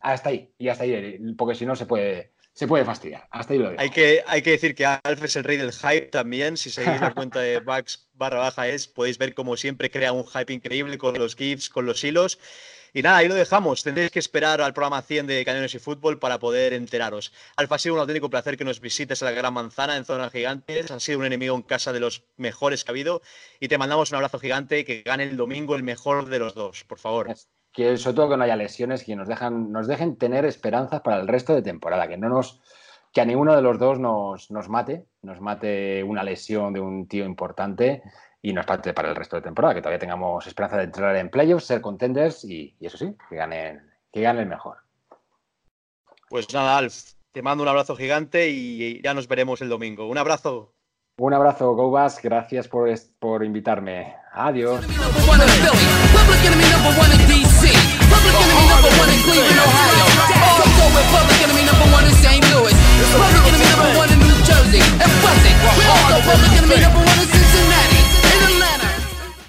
Hasta 0.00 0.28
ahí, 0.28 0.52
y 0.58 0.68
hasta 0.68 0.84
ahí, 0.84 1.18
porque 1.36 1.56
si 1.56 1.66
no 1.66 1.74
se 1.74 1.86
puede, 1.86 2.32
se 2.52 2.66
puede 2.66 2.84
fastidiar. 2.84 3.26
Hasta 3.30 3.52
ahí 3.52 3.58
lo 3.58 3.72
Hay 3.78 3.90
que, 3.90 4.22
hay 4.26 4.42
que 4.42 4.50
decir 4.50 4.74
que 4.74 4.84
Alf 4.84 5.22
es 5.24 5.36
el 5.36 5.44
rey 5.44 5.56
del 5.56 5.72
hype 5.72 6.06
también. 6.06 6.56
Si 6.56 6.70
seguís 6.70 7.00
la 7.00 7.14
cuenta 7.14 7.40
de 7.40 7.60
Bugs 7.60 8.08
barra 8.14 8.40
baja 8.40 8.68
es, 8.68 8.86
podéis 8.88 9.18
ver 9.18 9.34
como 9.34 9.56
siempre 9.56 9.90
crea 9.90 10.12
un 10.12 10.26
hype 10.26 10.52
increíble 10.52 10.98
con 10.98 11.18
los 11.18 11.36
GIFs, 11.36 11.70
con 11.70 11.86
los 11.86 12.02
hilos. 12.04 12.38
Y 12.92 13.02
nada, 13.02 13.18
ahí 13.18 13.28
lo 13.28 13.34
dejamos. 13.34 13.84
Tendréis 13.84 14.10
que 14.10 14.18
esperar 14.18 14.60
al 14.60 14.74
programa 14.74 15.00
100 15.00 15.28
de 15.28 15.44
Cañones 15.44 15.74
y 15.74 15.78
Fútbol 15.78 16.18
para 16.18 16.40
poder 16.40 16.72
enteraros. 16.72 17.32
Alfa, 17.56 17.76
ha 17.76 17.78
sido 17.78 17.94
un 17.94 18.00
auténtico 18.00 18.30
placer 18.30 18.56
que 18.56 18.64
nos 18.64 18.80
visites 18.80 19.22
a 19.22 19.26
la 19.26 19.30
Gran 19.30 19.54
Manzana 19.54 19.96
en 19.96 20.04
Zona 20.04 20.28
Gigantes. 20.28 20.90
Ha 20.90 20.98
sido 20.98 21.20
un 21.20 21.26
enemigo 21.26 21.54
en 21.54 21.62
casa 21.62 21.92
de 21.92 22.00
los 22.00 22.24
mejores 22.36 22.82
que 22.82 22.90
ha 22.90 22.92
habido. 22.92 23.22
Y 23.60 23.68
te 23.68 23.78
mandamos 23.78 24.10
un 24.10 24.16
abrazo 24.16 24.40
gigante. 24.40 24.84
Que 24.84 25.02
gane 25.02 25.22
el 25.22 25.36
domingo 25.36 25.76
el 25.76 25.84
mejor 25.84 26.28
de 26.28 26.40
los 26.40 26.54
dos, 26.54 26.82
por 26.84 26.98
favor. 26.98 27.28
Que 27.72 27.96
sobre 27.96 28.16
todo 28.16 28.30
que 28.30 28.36
no 28.36 28.44
haya 28.44 28.56
lesiones, 28.56 29.04
que 29.04 29.14
nos, 29.16 29.28
dejan, 29.28 29.70
nos 29.70 29.86
dejen 29.86 30.16
tener 30.16 30.44
esperanzas 30.44 31.00
para 31.02 31.20
el 31.20 31.28
resto 31.28 31.54
de 31.54 31.62
temporada. 31.62 32.08
Que 32.08 32.16
no 32.16 32.28
nos 32.28 32.60
que 33.12 33.20
a 33.20 33.24
ninguno 33.24 33.54
de 33.56 33.62
los 33.62 33.78
dos 33.78 33.98
nos, 33.98 34.50
nos 34.50 34.68
mate, 34.68 35.06
nos 35.22 35.40
mate 35.40 36.04
una 36.04 36.22
lesión 36.22 36.72
de 36.72 36.80
un 36.80 37.08
tío 37.08 37.24
importante 37.24 38.02
y 38.42 38.52
nos 38.52 38.66
parte 38.66 38.94
para 38.94 39.10
el 39.10 39.16
resto 39.16 39.36
de 39.36 39.42
temporada, 39.42 39.74
que 39.74 39.80
todavía 39.80 39.98
tengamos 39.98 40.46
esperanza 40.46 40.76
de 40.76 40.84
entrar 40.84 41.16
en 41.16 41.28
playoffs, 41.28 41.66
ser 41.66 41.80
contenders 41.80 42.44
y, 42.44 42.74
eso 42.80 42.96
sí, 42.96 43.14
que 43.28 43.36
ganen, 43.36 43.82
que 44.12 44.22
ganen 44.22 44.48
mejor. 44.48 44.78
Pues 46.28 46.52
nada, 46.54 46.78
Alf, 46.78 47.14
te 47.32 47.42
mando 47.42 47.62
un 47.62 47.68
abrazo 47.68 47.96
gigante 47.96 48.48
y 48.50 49.02
ya 49.02 49.12
nos 49.12 49.28
veremos 49.28 49.60
el 49.60 49.68
domingo. 49.68 50.08
Un 50.08 50.18
abrazo. 50.18 50.72
Un 51.18 51.34
abrazo, 51.34 51.74
GoBas, 51.74 52.22
gracias 52.22 52.68
por, 52.68 52.88
por 53.18 53.44
invitarme. 53.44 54.14
Adiós. 54.32 54.86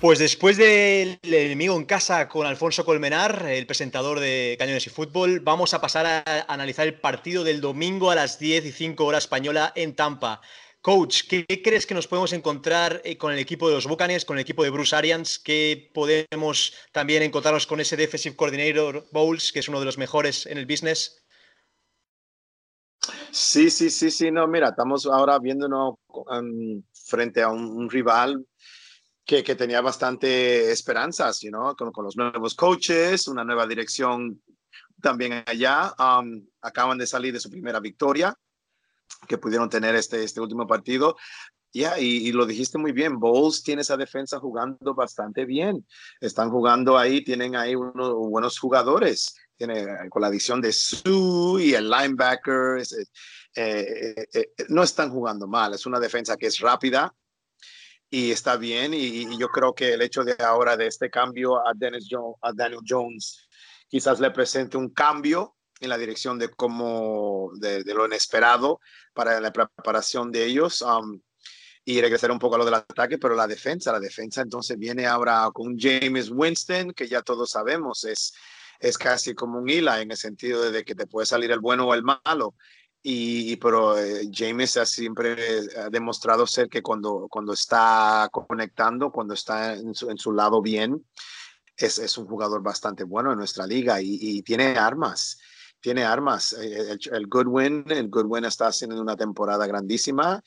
Pues 0.02 0.18
después 0.18 0.58
del 0.58 1.20
enemigo 1.22 1.78
en 1.78 1.86
casa 1.86 2.28
con 2.28 2.48
Alfonso 2.48 2.84
Colmenar, 2.84 3.46
el 3.48 3.68
presentador 3.68 4.20
de 4.20 4.56
Cañones 4.58 4.88
y 4.88 4.90
Fútbol, 4.90 5.42
vamos 5.42 5.76
a 5.76 5.80
pasar 5.80 6.06
a 6.08 6.46
analizar 6.48 6.88
el 6.88 6.96
partido 6.96 7.44
del 7.44 7.62
domingo 7.62 8.10
a 8.10 8.16
las 8.16 8.40
10 8.40 8.66
y 8.66 8.72
5 8.72 9.06
horas 9.06 9.26
española 9.26 9.72
en 9.76 9.94
Tampa. 9.94 10.42
Coach, 10.82 11.28
¿qué 11.30 11.46
crees 11.64 11.86
que 11.86 11.94
nos 11.94 12.08
podemos 12.08 12.34
encontrar 12.34 13.02
eh, 13.04 13.16
con 13.16 13.32
el 13.32 13.38
equipo 13.38 13.70
de 13.70 13.76
los 13.76 13.86
Buccaneers, 13.86 14.26
con 14.26 14.38
el 14.38 14.42
equipo 14.42 14.64
de 14.64 14.72
Bruce 14.72 14.96
Arians? 14.96 15.38
¿Qué 15.38 15.92
podemos 15.94 16.74
también 16.92 17.22
encontrarnos 17.22 17.68
con 17.68 17.80
ese 17.80 17.96
Defensive 17.96 18.36
Coordinator 18.36 19.06
Bowles, 19.12 19.52
que 19.52 19.60
es 19.60 19.70
uno 19.70 19.80
de 19.80 19.86
los 19.86 20.00
mejores 20.00 20.48
en 20.48 20.58
el 20.58 20.66
business? 20.66 21.24
Sí, 23.30 23.70
sí, 23.70 23.92
sí, 23.92 24.10
sí, 24.10 24.32
no, 24.32 24.48
mira, 24.48 24.70
estamos 24.70 25.06
ahora 25.06 25.38
viéndonos 25.38 25.96
um, 26.08 26.82
frente 26.92 27.44
a 27.44 27.50
un 27.50 27.88
rival 27.88 28.44
que, 29.24 29.44
que 29.44 29.54
tenía 29.54 29.82
bastante 29.82 30.72
esperanzas, 30.72 31.42
you 31.42 31.50
know, 31.50 31.76
con, 31.76 31.92
con, 31.92 32.06
los 32.06 32.18
nuevos 32.18 32.56
coaches, 32.56 33.28
una 33.28 33.44
nueva 33.44 33.68
dirección 33.68 34.42
también 35.00 35.44
allá. 35.46 35.94
Um, 36.00 36.44
acaban 36.60 36.98
de 36.98 37.06
salir 37.06 37.34
de 37.34 37.40
su 37.40 37.52
primera 37.52 37.80
victoria 37.80 38.36
que 39.28 39.38
pudieron 39.38 39.70
tener 39.70 39.96
este, 39.96 40.24
este 40.24 40.42
último 40.42 40.68
partido. 40.68 41.16
Ya, 41.74 41.98
y, 41.98 42.28
y, 42.28 42.32
lo 42.34 42.46
dijiste 42.46 42.78
muy 42.78 42.92
bien, 42.92 43.18
Bowles 43.18 43.64
tiene 43.64 43.82
esa 43.82 43.96
defensa 43.96 44.40
jugando 44.40 44.94
bastante 44.94 45.46
bien. 45.46 45.86
Están 46.20 46.50
jugando 46.50 46.98
ahí, 46.98 47.24
tienen 47.24 47.56
ahí 47.56 47.76
unos 47.76 48.14
buenos 48.14 48.60
jugadores. 48.60 49.36
Tiene, 49.56 49.82
eh, 49.82 50.10
con 50.10 50.22
la 50.22 50.28
adición 50.28 50.60
de 50.60 50.74
Sue 50.74 51.64
y 51.64 51.74
el 51.74 51.90
linebacker, 51.90 52.82
eh, 52.82 53.06
eh, 53.56 54.28
eh, 54.34 54.54
no 54.68 54.84
están 54.84 55.12
jugando 55.12 55.48
mal. 55.48 55.74
Es 55.74 55.86
una 55.86 56.00
defensa 56.00 56.36
que 56.36 56.48
es 56.48 56.60
rápida, 56.60 57.14
y 58.12 58.32
está 58.32 58.58
bien. 58.58 58.94
Y, 58.94 59.38
yo 59.38 59.48
creo 59.48 59.74
que 59.74 59.94
el 59.94 60.02
hecho 60.02 60.24
de 60.24 60.36
ahora 60.44 60.78
de 60.78 60.88
este 60.88 61.10
cambio 61.10 61.66
a, 61.66 61.72
Dennis 61.74 62.10
a 62.42 62.52
Daniel 62.54 62.82
Jones 62.88 63.48
quizás 63.88 64.20
le 64.20 64.32
presente 64.32 64.78
un 64.78 64.90
cambio 64.90 65.56
en 65.82 65.90
la 65.90 65.98
dirección 65.98 66.40
de 66.40 66.50
cómo, 66.50 67.52
de, 67.56 67.84
lo 67.84 68.06
inesperado 68.06 68.80
para 69.14 69.42
la 69.42 69.52
preparación 69.52 70.32
de 70.32 70.46
ellos. 70.46 70.82
Um, 70.82 71.20
y 71.84 72.00
regresar 72.00 72.32
un 72.32 72.40
poco 72.40 72.56
a 72.56 72.58
lo 72.60 72.66
del 72.66 72.76
ataque, 72.76 73.18
pero 73.18 73.36
la 73.36 73.48
defensa, 73.48 73.92
la 73.92 74.00
defensa 74.00 74.42
entonces 74.42 74.78
viene 74.78 75.08
ahora 75.08 75.50
con 75.52 75.78
James 75.78 76.30
Winston, 76.30 76.94
que 76.94 77.08
ya 77.08 77.24
todos 77.24 77.50
sabemos 77.50 78.04
es, 78.04 78.34
es 78.80 78.98
casi 78.98 79.34
como 79.34 79.60
un 79.60 79.68
hila 79.68 80.00
en 80.00 80.12
el 80.12 80.18
sentido 80.18 80.72
de 80.72 80.84
que 80.86 80.96
te 80.96 81.08
puede 81.08 81.26
salir 81.26 81.52
el 81.52 81.60
bueno 81.60 81.88
o 81.88 81.94
el 81.94 82.04
malo. 82.04 82.56
Y, 83.04 83.56
pero 83.56 83.98
eh, 83.98 84.30
James 84.32 84.78
ha 84.78 84.86
siempre 84.86 85.36
ha 85.76 85.90
demostrado 85.90 86.46
ser 86.46 86.70
que 86.70 86.84
cuando, 86.84 87.28
cuando 87.32 87.54
está 87.54 88.30
conectando, 88.32 89.12
cuando 89.12 89.34
está 89.34 89.74
en 89.74 89.96
su, 89.96 90.10
en 90.12 90.20
su 90.20 90.32
lado 90.32 90.62
bien, 90.62 91.04
es, 91.76 91.98
es, 91.98 92.16
un 92.20 92.28
jugador 92.28 92.62
bastante 92.62 93.04
bueno 93.04 93.32
en 93.32 93.40
nuestra 93.40 93.66
liga 93.66 94.00
y, 94.00 94.20
y 94.22 94.44
tiene 94.44 94.78
armas. 94.78 95.40
Tiene 95.82 96.04
armas. 96.04 96.54
Eh, 96.54 96.92
el, 96.92 97.00
el, 97.12 97.28
Goodwin, 97.28 97.84
el 97.90 98.10
Goodwin 98.10 98.46
está 98.46 98.68
haciendo 98.68 99.02
una 99.02 99.16
temporada 99.16 99.66
grandísima 99.66 100.42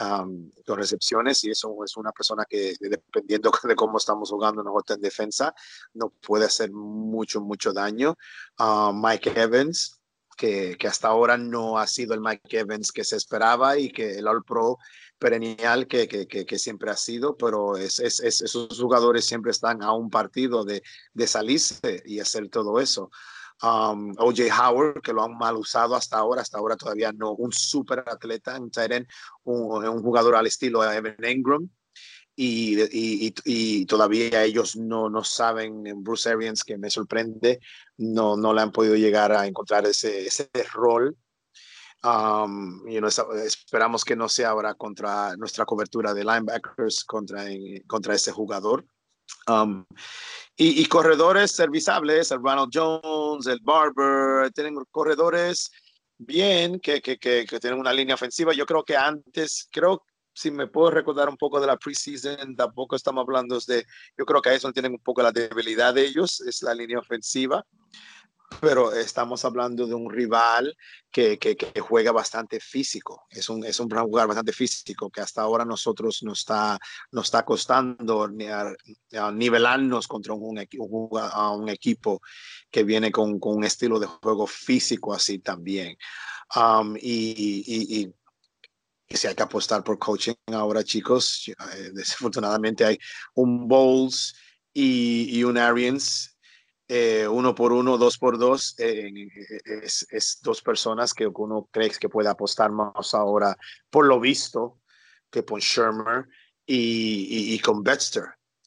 um, 0.00 0.50
con 0.66 0.76
recepciones 0.76 1.44
y 1.44 1.50
eso 1.50 1.74
es 1.84 1.96
una 1.96 2.12
persona 2.12 2.44
que 2.48 2.74
dependiendo 2.80 3.52
de 3.62 3.76
cómo 3.76 3.98
estamos 3.98 4.30
jugando 4.30 4.62
nosotros 4.62 4.96
en 4.96 5.02
defensa, 5.02 5.54
no 5.94 6.10
puede 6.10 6.46
hacer 6.46 6.72
mucho, 6.72 7.40
mucho 7.40 7.72
daño. 7.72 8.16
Uh, 8.58 8.92
Mike 8.92 9.32
Evans, 9.36 10.00
que, 10.36 10.76
que, 10.76 10.88
hasta 10.88 11.08
ahora 11.08 11.38
no 11.38 11.78
ha 11.78 11.86
sido 11.86 12.14
el 12.14 12.20
Mike 12.20 12.58
Evans 12.58 12.90
que 12.90 13.04
se 13.04 13.16
esperaba 13.16 13.78
y 13.78 13.90
que 13.90 14.18
el 14.18 14.26
All 14.26 14.42
Pro 14.44 14.78
perennial 15.22 15.86
que, 15.86 16.08
que, 16.08 16.26
que 16.26 16.58
siempre 16.58 16.90
ha 16.90 16.96
sido, 16.96 17.36
pero 17.36 17.76
es, 17.76 18.00
es, 18.00 18.18
esos 18.18 18.80
jugadores 18.80 19.24
siempre 19.24 19.52
están 19.52 19.80
a 19.80 19.92
un 19.92 20.10
partido 20.10 20.64
de, 20.64 20.82
de 21.14 21.26
salirse 21.28 22.02
y 22.04 22.18
hacer 22.18 22.48
todo 22.48 22.80
eso. 22.80 23.08
Um, 23.62 24.12
OJ 24.18 24.50
Howard, 24.50 25.02
que 25.02 25.12
lo 25.12 25.22
han 25.22 25.38
mal 25.38 25.56
usado 25.56 25.94
hasta 25.94 26.18
ahora, 26.18 26.42
hasta 26.42 26.58
ahora 26.58 26.76
todavía 26.76 27.12
no, 27.12 27.32
un 27.32 27.52
super 27.52 28.00
atleta, 28.00 28.58
un, 28.58 28.70
un, 29.44 29.88
un 29.88 30.02
jugador 30.02 30.34
al 30.34 30.48
estilo 30.48 30.82
de 30.82 30.96
Evan 30.96 31.16
Ingram, 31.22 31.70
y, 32.34 32.80
y, 32.82 33.34
y, 33.44 33.86
todavía 33.86 34.42
ellos 34.42 34.74
no, 34.74 35.10
no 35.10 35.22
saben, 35.22 35.84
Bruce 36.02 36.30
Arians, 36.30 36.64
que 36.64 36.78
me 36.78 36.90
sorprende, 36.90 37.60
no, 37.98 38.36
no 38.36 38.52
le 38.54 38.62
han 38.62 38.72
podido 38.72 38.96
llegar 38.96 39.32
a 39.32 39.46
encontrar 39.46 39.86
ese, 39.86 40.26
ese 40.26 40.50
rol. 40.72 41.16
Um, 42.04 42.84
you 42.88 43.00
esperamos 43.44 44.04
que 44.04 44.16
no 44.16 44.28
sea 44.28 44.48
ahora 44.48 44.74
contra 44.74 45.36
nuestra 45.36 45.64
cobertura 45.64 46.12
de 46.12 46.24
linebackers 46.24 47.04
contra, 47.04 47.44
contra 47.86 48.14
ese 48.14 48.32
jugador. 48.32 48.84
Um, 49.48 49.84
y, 50.56 50.84
corredores 50.86 51.50
servizables, 51.52 52.30
el 52.30 52.42
Ronald 52.42 52.70
Jones, 52.72 53.46
el 53.46 53.58
Barber, 53.62 54.50
tienen 54.52 54.76
corredores 54.90 55.70
bien 56.18 56.78
que, 56.78 57.00
que, 57.00 57.18
que, 57.18 57.44
que, 57.46 57.58
tienen 57.58 57.80
una 57.80 57.92
línea 57.92 58.14
ofensiva. 58.14 58.52
Yo 58.52 58.66
creo 58.66 58.84
que 58.84 58.96
antes, 58.96 59.68
creo 59.72 60.04
si 60.34 60.50
me 60.50 60.66
puedo 60.66 60.90
recordar 60.90 61.28
un 61.28 61.36
poco 61.36 61.60
de 61.60 61.66
la 61.66 61.76
preseason, 61.76 62.56
tampoco 62.56 62.96
estamos 62.96 63.22
hablando 63.22 63.58
de, 63.66 63.84
yo 64.16 64.24
creo 64.24 64.40
que 64.40 64.50
a 64.50 64.54
eso 64.54 64.72
tienen 64.72 64.92
un 64.92 64.98
poco 64.98 65.22
la 65.22 65.32
debilidad 65.32 65.94
de 65.94 66.06
ellos, 66.06 66.40
es 66.40 66.62
la 66.62 66.74
línea 66.74 66.98
ofensiva, 66.98 67.64
pero 68.60 68.92
estamos 68.92 69.44
hablando 69.44 69.86
de 69.86 69.94
un 69.94 70.10
rival 70.10 70.76
que, 71.10 71.38
que, 71.38 71.56
que 71.56 71.80
juega 71.80 72.12
bastante 72.12 72.60
físico, 72.60 73.26
es 73.30 73.48
un, 73.48 73.64
es 73.64 73.78
un 73.80 73.88
jugador 73.90 74.28
bastante 74.28 74.52
físico 74.52 75.10
que 75.10 75.20
hasta 75.20 75.42
ahora 75.42 75.64
nosotros 75.64 76.22
nos 76.22 76.40
está, 76.40 76.78
nos 77.10 77.26
está 77.26 77.44
costando 77.44 78.28
nivelarnos 78.28 80.08
contra 80.08 80.34
un, 80.34 80.58
un, 80.78 81.08
un, 81.10 81.68
equipo 81.68 82.20
que 82.70 82.84
viene 82.84 83.10
con, 83.10 83.38
con, 83.38 83.56
un 83.56 83.64
estilo 83.64 83.98
de 83.98 84.06
juego 84.06 84.46
físico 84.46 85.12
así 85.12 85.38
también. 85.38 85.96
Um, 86.54 86.96
y, 86.96 87.64
y, 87.66 88.12
y 89.12 89.16
si 89.16 89.26
hay 89.26 89.34
que 89.34 89.42
apostar 89.42 89.84
por 89.84 89.98
coaching 89.98 90.34
ahora, 90.46 90.82
chicos. 90.82 91.48
Eh, 91.48 91.90
desafortunadamente 91.92 92.84
hay 92.84 92.98
un 93.34 93.68
Bowles 93.68 94.34
y, 94.72 95.44
un 95.44 95.58
Arians, 95.58 96.31
eh, 96.94 97.26
uno 97.26 97.54
por 97.54 97.72
uno, 97.72 97.96
dos 97.96 98.18
por 98.18 98.36
dos. 98.36 98.74
Eh, 98.78 99.10
es, 100.10 100.40
dos 100.42 100.60
personas 100.60 101.14
que 101.14 101.26
uno 101.26 101.66
cree 101.70 101.88
que 101.88 102.10
puede 102.10 102.28
apostar 102.28 102.70
más 102.70 103.14
ahora, 103.14 103.56
por 103.88 104.04
lo 104.06 104.20
visto, 104.20 104.78
que 105.30 105.42
con 105.42 105.58
Shermer 105.58 106.28
y, 106.66 107.58
con 107.60 107.82
Betster. 107.82 108.24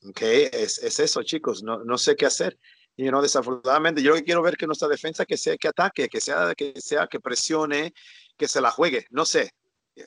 Okay? 0.10 0.49
Es, 0.52 0.80
eso, 0.80 1.22
chicos. 1.22 1.61
No, 1.61 1.84
no 1.84 1.99
sé 1.99 2.15
qué 2.15 2.26
hacer. 2.26 2.57
Y 2.95 3.03
no, 3.11 3.22
desafortunadamente, 3.22 4.02
yo 4.02 4.15
quiero 4.23 4.41
ver 4.41 4.57
que 4.57 4.65
nuestra 4.65 4.88
defensa 4.88 5.23
que 5.27 5.38
sea 5.38 5.56
que 5.57 5.68
ataque, 5.68 6.10
que 6.10 6.19
sea 6.19 6.56
que 6.56 6.73
sea 6.81 7.06
que 7.06 7.19
presione, 7.19 7.93
que 8.35 8.47
se 8.47 8.60
la 8.60 8.72
juegue. 8.72 9.06
No 9.11 9.26
sé, 9.26 9.52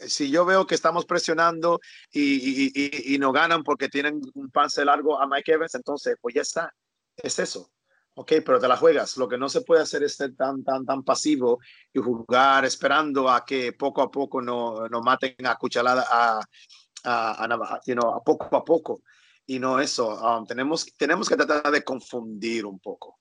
si 0.08 0.28
yo 0.28 0.44
veo 0.44 0.66
que 0.66 0.74
estamos 0.74 1.06
presionando 1.06 1.78
y, 2.10 2.72
y, 2.74 3.14
y, 3.14 3.18
no 3.18 3.30
ganan 3.30 3.62
porque 3.62 3.88
tienen 3.88 4.20
un 4.34 4.50
pase 4.50 4.84
largo 4.84 5.20
a 5.20 5.28
Mike 5.28 5.52
Evans, 5.52 5.76
entonces 5.76 6.16
pues 6.20 6.34
ya 6.34 6.42
está, 6.42 6.74
es 7.16 7.38
eso. 7.38 7.70
Ok, 8.20 8.32
pero 8.44 8.58
te 8.58 8.66
la 8.66 8.76
juegas. 8.76 9.16
Lo 9.16 9.28
que 9.28 9.38
no 9.38 9.48
se 9.48 9.60
puede 9.60 9.82
hacer 9.82 10.02
es 10.02 10.16
ser 10.16 10.34
tan, 10.34 10.64
tan, 10.64 10.84
tan 10.84 11.04
pasivo 11.04 11.60
y 11.92 12.00
jugar 12.00 12.64
esperando 12.64 13.30
a 13.30 13.44
que 13.44 13.74
poco 13.74 14.02
a 14.02 14.10
poco 14.10 14.42
nos 14.42 14.90
no 14.90 15.00
maten 15.02 15.36
a 15.46 15.54
cuchalada, 15.54 16.04
a, 16.10 16.40
a, 17.04 17.44
a, 17.44 17.80
you 17.86 17.94
know, 17.94 18.12
a 18.12 18.20
poco 18.24 18.56
a 18.56 18.64
poco. 18.64 19.02
Y 19.46 19.60
no 19.60 19.78
eso. 19.78 20.08
Um, 20.20 20.44
tenemos, 20.44 20.84
tenemos 20.96 21.28
que 21.28 21.36
tratar 21.36 21.70
de 21.70 21.84
confundir 21.84 22.66
un 22.66 22.80
poco. 22.80 23.20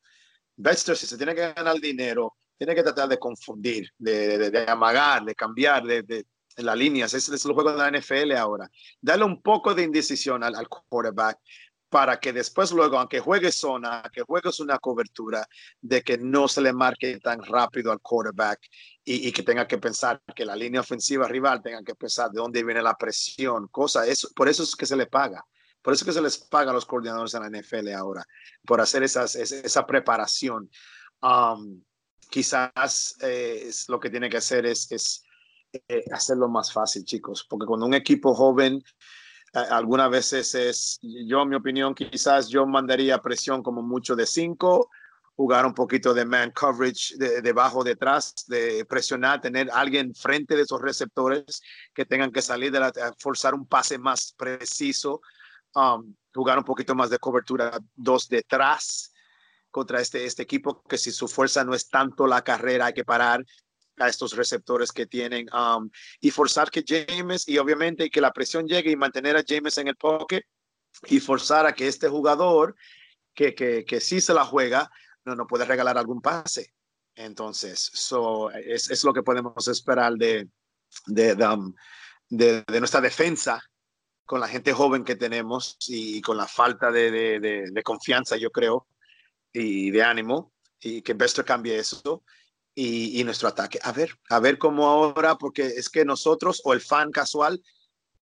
Bester, 0.56 0.98
si 0.98 1.06
se 1.06 1.16
tiene 1.16 1.36
que 1.36 1.54
ganar 1.54 1.80
dinero, 1.80 2.38
tiene 2.58 2.74
que 2.74 2.82
tratar 2.82 3.08
de 3.08 3.20
confundir, 3.20 3.92
de, 4.00 4.40
de, 4.40 4.50
de 4.50 4.66
amagar, 4.68 5.24
de 5.24 5.36
cambiar, 5.36 5.84
de, 5.84 6.26
las 6.56 6.76
líneas. 6.76 7.14
Ese 7.14 7.36
es 7.36 7.46
el 7.46 7.54
juego 7.54 7.72
de 7.72 7.78
la 7.78 7.92
NFL 7.92 8.32
ahora. 8.32 8.68
Dale 9.00 9.24
un 9.24 9.44
poco 9.44 9.76
de 9.76 9.84
indecisión 9.84 10.44
al 10.44 10.68
quarterback 10.68 11.38
para 11.90 12.20
que 12.20 12.34
después 12.34 12.72
luego, 12.72 13.00
aunque 13.00 13.20
juegue 13.20 13.52
zona, 13.52 14.04
que 14.14 14.22
juegues 14.22 14.60
una 14.60 14.78
cobertura, 14.78 15.48
de 15.82 16.02
que 16.02 16.18
no 16.18 16.48
se 16.48 16.62
le 16.62 16.74
marque 16.74 17.20
tan 17.20 17.44
rápido 17.44 17.92
al 17.92 18.02
quarterback 18.02 18.60
y, 19.04 19.28
y, 19.28 19.32
que 19.32 19.44
tenga 19.44 19.68
que 19.68 19.78
pensar 19.78 20.22
que 20.36 20.46
la 20.46 20.56
línea 20.56 20.82
ofensiva 20.82 21.28
rival 21.28 21.62
tenga 21.62 21.84
que 21.84 21.96
pensar 21.96 22.30
de 22.32 22.40
dónde 22.40 22.64
viene 22.64 22.82
la 22.82 22.96
presión, 22.96 23.68
cosa, 23.70 24.06
eso, 24.06 24.30
por 24.36 24.50
eso 24.50 24.64
es 24.64 24.76
que 24.76 24.86
se 24.86 24.98
le 24.98 25.08
paga. 25.08 25.44
Por 25.82 25.94
eso 25.94 26.04
es 26.04 26.08
que 26.08 26.14
se 26.14 26.22
les 26.22 26.38
paga 26.38 26.72
a 26.72 26.74
los 26.74 26.86
coordinadores 26.86 27.34
en 27.34 27.44
la 27.44 27.62
NFL 27.62 27.94
ahora, 27.94 28.26
por 28.66 28.82
hacer 28.82 29.04
esas, 29.04 29.36
esa 29.36 29.88
preparación. 29.88 30.70
Um, 31.22 31.82
quizás 32.30 33.16
eh, 33.22 33.64
es, 33.68 33.88
lo 33.88 33.98
que 33.98 34.10
tiene 34.10 34.30
que 34.30 34.36
hacer 34.36 34.66
es, 34.66 34.92
es 34.92 35.24
eh, 35.88 36.04
hacerlo 36.12 36.50
más 36.50 36.74
fácil, 36.74 37.06
chicos, 37.06 37.46
porque 37.50 37.66
cuando 37.66 37.86
un 37.86 37.94
equipo 37.94 38.34
joven, 38.34 38.84
algunas 39.54 40.10
veces 40.10 40.54
es, 40.56 41.00
yo 41.02 41.46
mi 41.46 41.56
opinión, 41.56 41.96
quizás 41.96 42.48
yo 42.50 42.66
mandaría 42.66 43.22
presión 43.22 43.64
como 43.64 43.82
mucho 43.82 44.16
de 44.16 44.26
cinco, 44.26 44.90
jugar 45.36 45.66
un 45.66 45.74
poquito 45.74 46.14
de 46.14 46.26
man 46.26 46.52
coverage 46.52 47.16
de, 47.18 47.42
debajo, 47.42 47.84
detrás, 47.84 48.34
de 48.48 48.84
presionar, 48.86 49.40
tener 49.40 49.70
alguien 49.72 50.14
frente 50.16 50.56
de 50.56 50.64
esos 50.64 50.82
receptores 50.82 51.62
que 51.94 52.06
tengan 52.06 52.32
que 52.32 52.42
salir 52.42 52.72
de 52.72 52.80
la, 52.80 52.92
forzar 53.20 53.54
un 53.54 53.68
pase 53.68 54.00
más 54.00 54.34
preciso, 54.36 55.22
um, 55.76 56.16
jugar 56.34 56.58
un 56.58 56.64
poquito 56.64 56.96
más 56.96 57.12
de 57.12 57.20
cobertura 57.20 57.80
dos 57.96 58.28
detrás 58.28 59.14
contra 59.70 60.02
este, 60.02 60.26
este 60.26 60.42
equipo 60.42 60.82
que 60.84 60.98
si 60.98 61.12
su 61.12 61.28
fuerza 61.28 61.64
no 61.64 61.76
es 61.76 61.88
tanto 61.88 62.26
la 62.26 62.44
carrera, 62.44 62.88
hay 62.88 62.94
que 62.94 63.06
parar 63.06 63.46
a 63.98 64.08
estos 64.08 64.36
receptores 64.36 64.92
que 64.92 65.06
tienen 65.06 65.48
um, 65.54 65.90
y 66.20 66.32
forzar 66.32 66.70
que 66.70 66.84
James 66.88 67.48
y 67.48 67.58
obviamente 67.58 68.10
que 68.10 68.22
la 68.22 68.32
presión 68.32 68.68
llegue 68.68 68.92
y 68.92 68.96
mantener 68.96 69.36
a 69.38 69.44
James 69.48 69.78
en 69.78 69.88
el 69.88 69.96
pocket 69.96 70.44
y 71.06 71.20
forzar 71.20 71.66
a 71.66 71.74
que 71.74 71.88
este 71.88 72.08
jugador 72.08 72.76
que, 73.34 73.54
que, 73.54 73.86
que 73.86 74.00
sí 74.00 74.22
se 74.22 74.34
la 74.34 74.46
juega 74.46 74.90
no, 75.26 75.36
no 75.36 75.48
puede 75.48 75.66
regalar 75.66 75.98
algún 75.98 76.22
pase. 76.22 76.74
Entonces, 77.16 77.90
so, 77.94 78.52
es, 78.52 78.90
es 78.90 79.04
lo 79.04 79.14
que 79.14 79.24
podemos 79.24 79.68
esperar 79.68 80.14
de, 80.14 80.48
de, 81.08 81.36
de, 81.36 81.48
um, 81.48 81.74
nuestra 82.30 83.02
defensa 83.02 83.62
con 84.24 84.40
la 84.40 84.48
gente 84.48 84.74
joven 84.74 85.04
que 85.04 85.16
tenemos 85.16 85.78
y 85.88 86.22
con 86.22 86.38
la 86.38 86.48
falta 86.48 86.92
de, 86.92 87.40
de, 87.40 87.84
confianza, 87.84 88.36
yo 88.38 88.52
creo, 88.52 88.88
y 89.54 89.90
de 89.90 90.04
ánimo, 90.04 90.54
y 90.80 91.02
que 91.02 91.14
Bester 91.14 91.46
cambie 91.46 91.80
eso 91.80 92.24
y, 92.80 93.24
nuestro 93.24 93.48
ataque. 93.48 93.80
A 93.82 93.92
ver, 93.92 94.12
a 94.30 94.40
ver 94.40 94.60
cómo 94.60 94.86
ahora, 94.86 95.36
porque 95.36 95.66
es 95.66 95.90
que 95.90 96.06
nosotros 96.06 96.62
o 96.64 96.74
el 96.74 96.82
fan 96.82 97.12
casual 97.12 97.60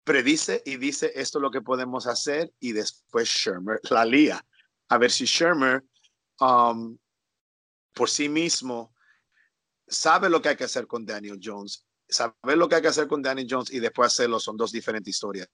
predice 0.05 0.63
y 0.67 0.77
dice 0.77 1.13
esto 1.15 1.39
es 1.39 1.43
lo 1.43 1.51
que 1.51 1.63
podemos 1.63 2.07
hacer 2.07 2.53
y 2.61 2.73
después 2.73 3.27
Shermer 3.27 3.81
la 3.89 4.05
lía. 4.05 4.45
A 4.91 4.99
ver 4.99 5.11
si 5.11 5.25
Shermer 5.25 5.83
um, 6.41 6.99
por 7.95 8.11
sí 8.11 8.29
mismo 8.29 8.95
sabe 9.89 10.29
lo 10.29 10.43
que 10.43 10.51
hay 10.51 10.57
que 10.57 10.65
hacer 10.65 10.87
con 10.87 11.07
Daniel 11.07 11.41
Jones. 11.43 11.87
Saber 12.07 12.59
lo 12.59 12.69
que 12.69 12.75
hay 12.75 12.83
que 12.83 12.89
hacer 12.89 13.09
con 13.09 13.23
Daniel 13.23 13.49
Jones 13.49 13.73
y 13.73 13.81
después 13.81 14.13
hacerlo 14.13 14.39
son 14.39 14.59
dos 14.59 14.71
diferentes 14.73 15.09
historias. 15.09 15.49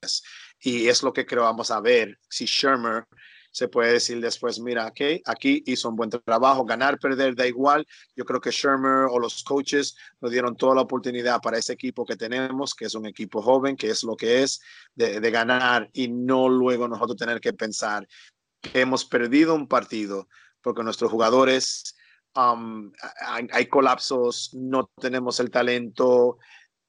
Y 0.59 0.89
es 0.89 1.05
lo 1.05 1.13
que 1.13 1.25
creo 1.25 1.45
vamos 1.45 1.71
a 1.71 1.81
ver 1.81 2.19
si 2.29 2.45
Shermer 2.45 3.07
se 3.51 3.69
puede 3.69 3.95
decir 3.95 4.21
después, 4.21 4.61
mira, 4.61 4.87
okay, 4.87 5.21
aquí 5.25 5.63
hizo 5.67 5.89
un 5.89 5.97
buen 5.97 6.11
trabajo, 6.11 6.65
ganar, 6.65 6.99
perder, 6.99 7.35
da 7.35 7.47
igual. 7.47 7.87
Yo 8.15 8.25
creo 8.25 8.41
que 8.41 8.51
Shermer 8.51 9.07
o 9.11 9.19
los 9.19 9.43
coaches 9.43 9.97
nos 10.21 10.31
dieron 10.31 10.57
toda 10.57 10.75
la 10.75 10.83
oportunidad 10.83 11.41
para 11.41 11.59
ese 11.59 11.73
equipo 11.73 12.05
que 12.05 12.17
tenemos, 12.17 12.75
que 12.75 12.85
es 12.85 12.95
un 12.95 13.07
equipo 13.07 13.43
joven, 13.43 13.77
que 13.77 13.91
es 13.91 14.05
lo 14.05 14.17
que 14.17 14.43
es, 14.43 14.61
de, 14.95 15.21
de 15.21 15.31
ganar 15.31 15.91
y 15.93 16.09
no 16.09 16.49
luego 16.49 16.87
nosotros 16.89 17.17
tener 17.17 17.41
que 17.41 17.53
pensar 17.53 18.07
que 18.61 18.81
hemos 18.81 19.05
perdido 19.05 19.55
un 19.55 19.67
partido 19.67 20.29
porque 20.63 20.83
nuestros 20.83 21.11
jugadores, 21.11 21.97
um, 22.37 22.93
hay, 23.27 23.47
hay 23.53 23.67
colapsos, 23.67 24.51
no 24.55 24.91
tenemos 25.01 25.41
el 25.41 25.51
talento, 25.51 26.39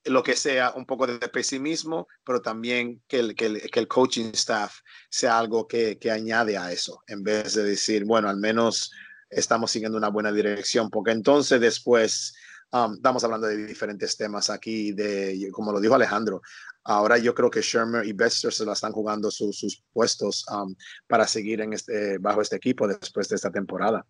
lo 0.06 0.23
que 0.23 0.36
sea, 0.36 0.73
un 0.76 0.86
poco 0.86 1.06
de 1.06 1.19
pesimismo, 1.30 2.07
pero 2.26 2.41
también 2.41 3.02
que 3.07 3.19
el, 3.19 3.36
que 3.36 3.69
el, 3.73 3.88
coaching 3.88 4.32
staff 4.34 4.80
sea 5.10 5.38
algo 5.38 5.68
que, 5.68 5.98
que, 5.99 6.10
añade 6.10 6.57
a 6.57 6.72
eso, 6.72 7.03
en 7.07 7.23
vez 7.23 7.53
de 7.53 7.64
decir, 7.64 8.06
bueno, 8.06 8.28
al 8.30 8.38
menos 8.38 8.91
estamos 9.30 9.72
siguiendo 9.72 9.98
una 9.98 10.10
buena 10.10 10.32
dirección, 10.32 10.90
porque 10.90 11.11
entonces 11.11 11.61
después 11.61 12.34
um, 12.72 12.94
estamos 12.94 13.23
hablando 13.23 13.48
de 13.48 13.65
diferentes 13.65 14.18
temas 14.18 14.49
aquí, 14.49 14.91
de, 14.91 15.49
como 15.52 15.72
lo 15.72 15.80
dijo 15.80 15.95
Alejandro, 15.95 16.41
ahora 16.84 17.18
yo 17.18 17.34
creo 17.34 17.49
que 17.49 17.61
Shermer 17.61 18.06
y 18.06 18.14
Bester 18.14 18.52
se 18.52 18.65
la 18.65 18.73
están 18.73 18.91
jugando 18.91 19.30
su, 19.30 19.53
sus 19.53 19.84
puestos 19.94 20.45
um, 20.52 20.76
para 21.07 21.28
seguir 21.28 21.61
en 21.61 21.73
este, 21.73 22.18
bajo 22.18 22.41
este 22.41 22.56
equipo 22.56 22.88
después 22.88 23.30
de 23.30 23.36
esta 23.36 23.52
temporada. 23.52 24.06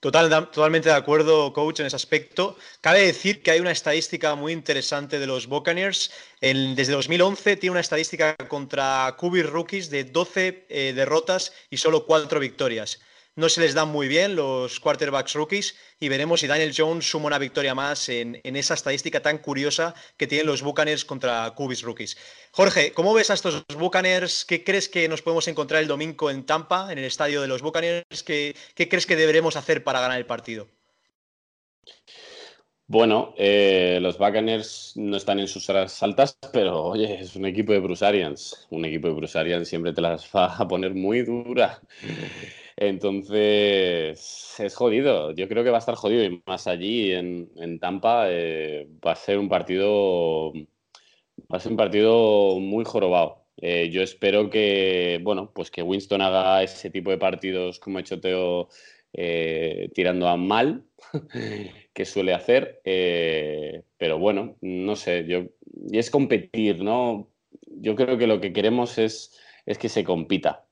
Total, 0.00 0.30
totalmente 0.50 0.88
de 0.88 0.94
acuerdo, 0.94 1.52
coach, 1.52 1.80
en 1.80 1.86
ese 1.86 1.96
aspecto. 1.96 2.56
Cabe 2.80 3.04
decir 3.04 3.42
que 3.42 3.50
hay 3.50 3.60
una 3.60 3.70
estadística 3.70 4.34
muy 4.34 4.52
interesante 4.52 5.18
de 5.18 5.26
los 5.26 5.46
Buccaneers. 5.46 6.10
Desde 6.40 6.94
2011 6.94 7.56
tiene 7.56 7.72
una 7.72 7.80
estadística 7.80 8.34
contra 8.48 9.14
QB 9.18 9.50
rookies 9.50 9.90
de 9.90 10.04
12 10.04 10.64
eh, 10.70 10.92
derrotas 10.94 11.52
y 11.68 11.76
solo 11.76 12.06
4 12.06 12.40
victorias. 12.40 12.98
No 13.40 13.48
se 13.48 13.62
les 13.62 13.72
dan 13.72 13.88
muy 13.88 14.06
bien 14.06 14.36
los 14.36 14.78
quarterbacks 14.80 15.32
rookies 15.32 15.74
y 15.98 16.10
veremos 16.10 16.40
si 16.40 16.46
Daniel 16.46 16.74
Jones 16.76 17.10
suma 17.10 17.26
una 17.26 17.38
victoria 17.38 17.74
más 17.74 18.08
en, 18.10 18.38
esa 18.44 18.74
estadística 18.74 19.22
tan 19.22 19.38
curiosa 19.38 19.94
que 20.18 20.26
tienen 20.26 20.46
los 20.46 20.60
Buccaneers 20.62 21.06
contra 21.06 21.50
Cubis 21.52 21.82
rookies. 21.82 22.18
Jorge, 22.52 22.92
¿cómo 22.92 23.14
ves 23.14 23.30
a 23.30 23.34
estos 23.34 23.64
Buccaneers? 23.78 24.44
¿Qué 24.44 24.62
crees 24.62 24.90
que 24.90 25.08
nos 25.08 25.22
podemos 25.22 25.48
encontrar 25.48 25.80
el 25.80 25.88
domingo 25.88 26.30
en 26.30 26.44
Tampa, 26.44 26.92
en 26.92 26.98
el 26.98 27.04
estadio 27.06 27.40
de 27.40 27.48
los 27.48 27.62
Buccaneers? 27.62 28.22
¿Qué, 28.22 28.54
crees 28.76 29.06
que 29.06 29.16
deberemos 29.16 29.56
hacer 29.56 29.82
para 29.82 30.00
ganar 30.00 30.18
el 30.18 30.26
partido? 30.26 30.68
Bueno, 32.86 33.34
eh, 33.38 34.00
los 34.02 34.18
Buccaneers 34.18 34.92
no 34.96 35.16
están 35.16 35.40
en 35.40 35.48
sus 35.48 35.70
horas 35.70 36.02
altas, 36.02 36.36
pero 36.52 36.84
oye, 36.84 37.20
es 37.20 37.36
un 37.36 37.46
equipo 37.46 37.72
de 37.72 37.78
Brusarians. 37.78 38.66
Un 38.68 38.84
equipo 38.84 39.08
de 39.08 39.14
Brusarians 39.14 39.66
siempre 39.66 39.94
te 39.94 40.02
las 40.02 40.28
va 40.34 40.56
a 40.56 40.68
poner 40.68 40.92
muy 40.92 41.22
dura. 41.22 41.80
Entonces, 42.80 44.54
es 44.58 44.74
jodido. 44.74 45.32
Yo 45.32 45.48
creo 45.48 45.62
que 45.62 45.68
va 45.70 45.76
a 45.76 45.80
estar 45.80 45.96
jodido. 45.96 46.24
Y 46.24 46.42
más 46.46 46.66
allí, 46.66 47.12
en, 47.12 47.78
Tampa, 47.78 48.24
eh, 48.30 48.88
va 49.06 49.12
a 49.12 49.16
ser 49.16 49.38
un 49.38 49.50
partido. 49.50 50.52
Va 51.52 51.58
a 51.58 51.60
ser 51.60 51.72
un 51.72 51.76
partido 51.76 52.58
muy 52.58 52.84
jorobado. 52.86 53.44
Eh, 53.58 53.90
yo 53.90 54.02
espero 54.02 54.48
que, 54.48 55.20
bueno, 55.22 55.52
pues 55.54 55.70
que 55.70 55.82
Winston 55.82 56.22
haga 56.22 56.62
ese 56.62 56.88
tipo 56.88 57.10
de 57.10 57.18
partidos 57.18 57.78
como 57.78 57.98
ha 57.98 58.00
hecho 58.00 58.18
Teo 58.20 58.68
eh, 59.12 59.90
tirando 59.94 60.26
a 60.28 60.38
mal, 60.38 60.86
que 61.92 62.04
suele 62.06 62.32
hacer, 62.32 62.80
pero 63.98 64.18
bueno, 64.18 64.56
no 64.62 64.96
sé, 64.96 65.26
yo, 65.26 65.44
y 65.90 65.98
es 65.98 66.10
competir, 66.10 66.82
¿no? 66.82 67.28
Yo 67.66 67.94
creo 67.96 68.16
que 68.16 68.26
lo 68.26 68.40
que 68.40 68.52
queremos 68.54 68.96
es, 68.98 69.38
es 69.66 69.76
que 69.76 69.90
se 69.90 70.04
compita, 70.04 70.66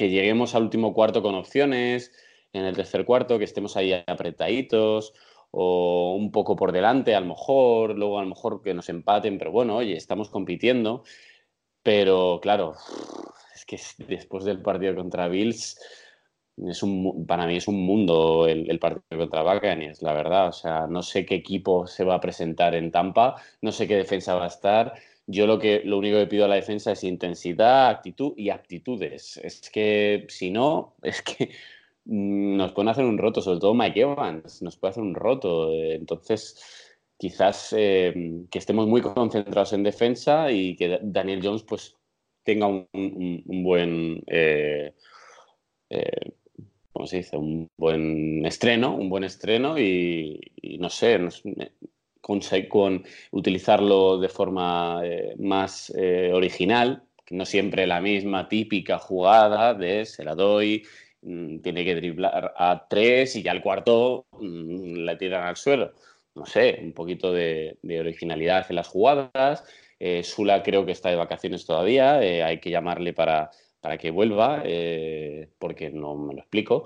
que 0.00 0.08
lleguemos 0.08 0.54
al 0.54 0.62
último 0.62 0.94
cuarto 0.94 1.20
con 1.20 1.34
opciones, 1.34 2.10
en 2.54 2.64
el 2.64 2.74
tercer 2.74 3.04
cuarto, 3.04 3.38
que 3.38 3.44
estemos 3.44 3.76
ahí 3.76 3.92
apretaditos 4.06 5.12
o 5.50 6.16
un 6.18 6.32
poco 6.32 6.56
por 6.56 6.72
delante, 6.72 7.14
a 7.14 7.20
lo 7.20 7.26
mejor, 7.26 7.98
luego 7.98 8.18
a 8.18 8.22
lo 8.22 8.30
mejor 8.30 8.62
que 8.62 8.72
nos 8.72 8.88
empaten, 8.88 9.36
pero 9.36 9.52
bueno, 9.52 9.76
oye, 9.76 9.94
estamos 9.94 10.30
compitiendo, 10.30 11.04
pero 11.82 12.40
claro, 12.40 12.76
es 13.54 13.66
que 13.66 13.78
después 14.08 14.44
del 14.44 14.62
partido 14.62 14.94
contra 14.94 15.28
Bills 15.28 15.78
es 16.66 16.82
un, 16.82 17.26
para 17.26 17.46
mí 17.46 17.56
es 17.56 17.68
un 17.68 17.84
mundo 17.84 18.46
el, 18.46 18.78
partido 18.78 19.18
contra 19.18 19.42
Buccaneers, 19.42 20.00
la 20.00 20.14
verdad. 20.14 20.48
O 20.48 20.52
sea, 20.52 20.86
no 20.86 21.02
sé 21.02 21.26
qué 21.26 21.34
equipo 21.34 21.86
se 21.86 22.04
va 22.04 22.14
a 22.14 22.20
presentar 22.20 22.74
en 22.74 22.90
Tampa, 22.90 23.36
no 23.60 23.72
sé 23.72 23.86
qué 23.86 23.96
defensa 23.96 24.34
va 24.34 24.44
a 24.44 24.48
estar. 24.48 24.94
Yo 25.26 25.46
lo, 25.46 25.58
que, 25.58 25.82
lo 25.84 25.98
único 25.98 26.18
que 26.18 26.26
pido 26.26 26.44
a 26.44 26.48
la 26.48 26.56
defensa 26.56 26.92
es 26.92 27.04
intensidad, 27.04 27.88
actitud 27.88 28.32
y 28.36 28.50
aptitudes. 28.50 29.36
Es 29.42 29.70
que 29.70 30.26
si 30.28 30.50
no, 30.50 30.94
es 31.02 31.22
que 31.22 31.50
nos 32.04 32.72
pueden 32.72 32.88
hacer 32.88 33.04
un 33.04 33.18
roto, 33.18 33.40
sobre 33.40 33.60
todo 33.60 33.74
Mike 33.74 34.00
Evans, 34.00 34.62
nos 34.62 34.76
puede 34.76 34.90
hacer 34.90 35.02
un 35.02 35.14
roto. 35.14 35.72
Entonces, 35.72 36.90
quizás 37.16 37.74
eh, 37.76 38.44
que 38.50 38.58
estemos 38.58 38.86
muy 38.86 39.02
concentrados 39.02 39.72
en 39.72 39.82
defensa 39.82 40.50
y 40.50 40.74
que 40.76 40.98
Daniel 41.02 41.40
Jones 41.42 41.62
pues 41.62 41.96
tenga 42.42 42.66
un, 42.66 43.42
buen... 43.46 44.22
Eh, 44.26 44.94
eh, 45.90 46.32
como 46.92 47.06
se 47.06 47.18
dice, 47.18 47.36
un 47.36 47.70
buen 47.78 48.44
estreno, 48.44 48.94
un 48.94 49.08
buen 49.08 49.24
estreno 49.24 49.78
y, 49.78 50.40
no 50.80 50.90
sé, 50.90 51.18
con, 52.20 52.40
con, 52.68 53.04
utilizarlo 53.30 54.18
de 54.18 54.28
forma 54.28 55.00
eh, 55.04 55.34
más 55.38 55.92
eh, 55.96 56.30
original, 56.32 57.02
no 57.30 57.44
siempre 57.46 57.86
la 57.86 58.00
misma 58.00 58.48
típica 58.48 58.98
jugada 58.98 59.74
de 59.74 60.04
se 60.04 60.24
la 60.24 60.34
doy, 60.34 60.84
mm, 61.22 61.58
tiene 61.60 61.84
que 61.84 61.94
driblar 61.94 62.54
a 62.56 62.86
tres 62.88 63.36
y 63.36 63.42
ya 63.42 63.52
al 63.52 63.62
cuarto 63.62 64.26
mm, 64.32 64.96
la 65.04 65.16
tiran 65.18 65.44
al 65.46 65.56
suelo. 65.56 65.92
No 66.34 66.46
sé, 66.46 66.78
un 66.82 66.92
poquito 66.92 67.32
de, 67.32 67.78
originalidad 68.00 68.66
en 68.68 68.76
las 68.76 68.88
jugadas. 68.88 69.64
Eh, 69.98 70.22
Sula 70.22 70.62
creo 70.62 70.86
que 70.86 70.92
está 70.92 71.10
de 71.10 71.16
vacaciones 71.16 71.66
todavía, 71.66 72.18
hay 72.18 72.60
que 72.60 72.70
llamarle 72.70 73.12
para, 73.12 73.50
para 73.80 73.98
que 73.98 74.10
vuelva, 74.10 74.62
porque 75.58 75.90
no 75.90 76.14
me 76.16 76.34
lo 76.34 76.40
explico. 76.40 76.84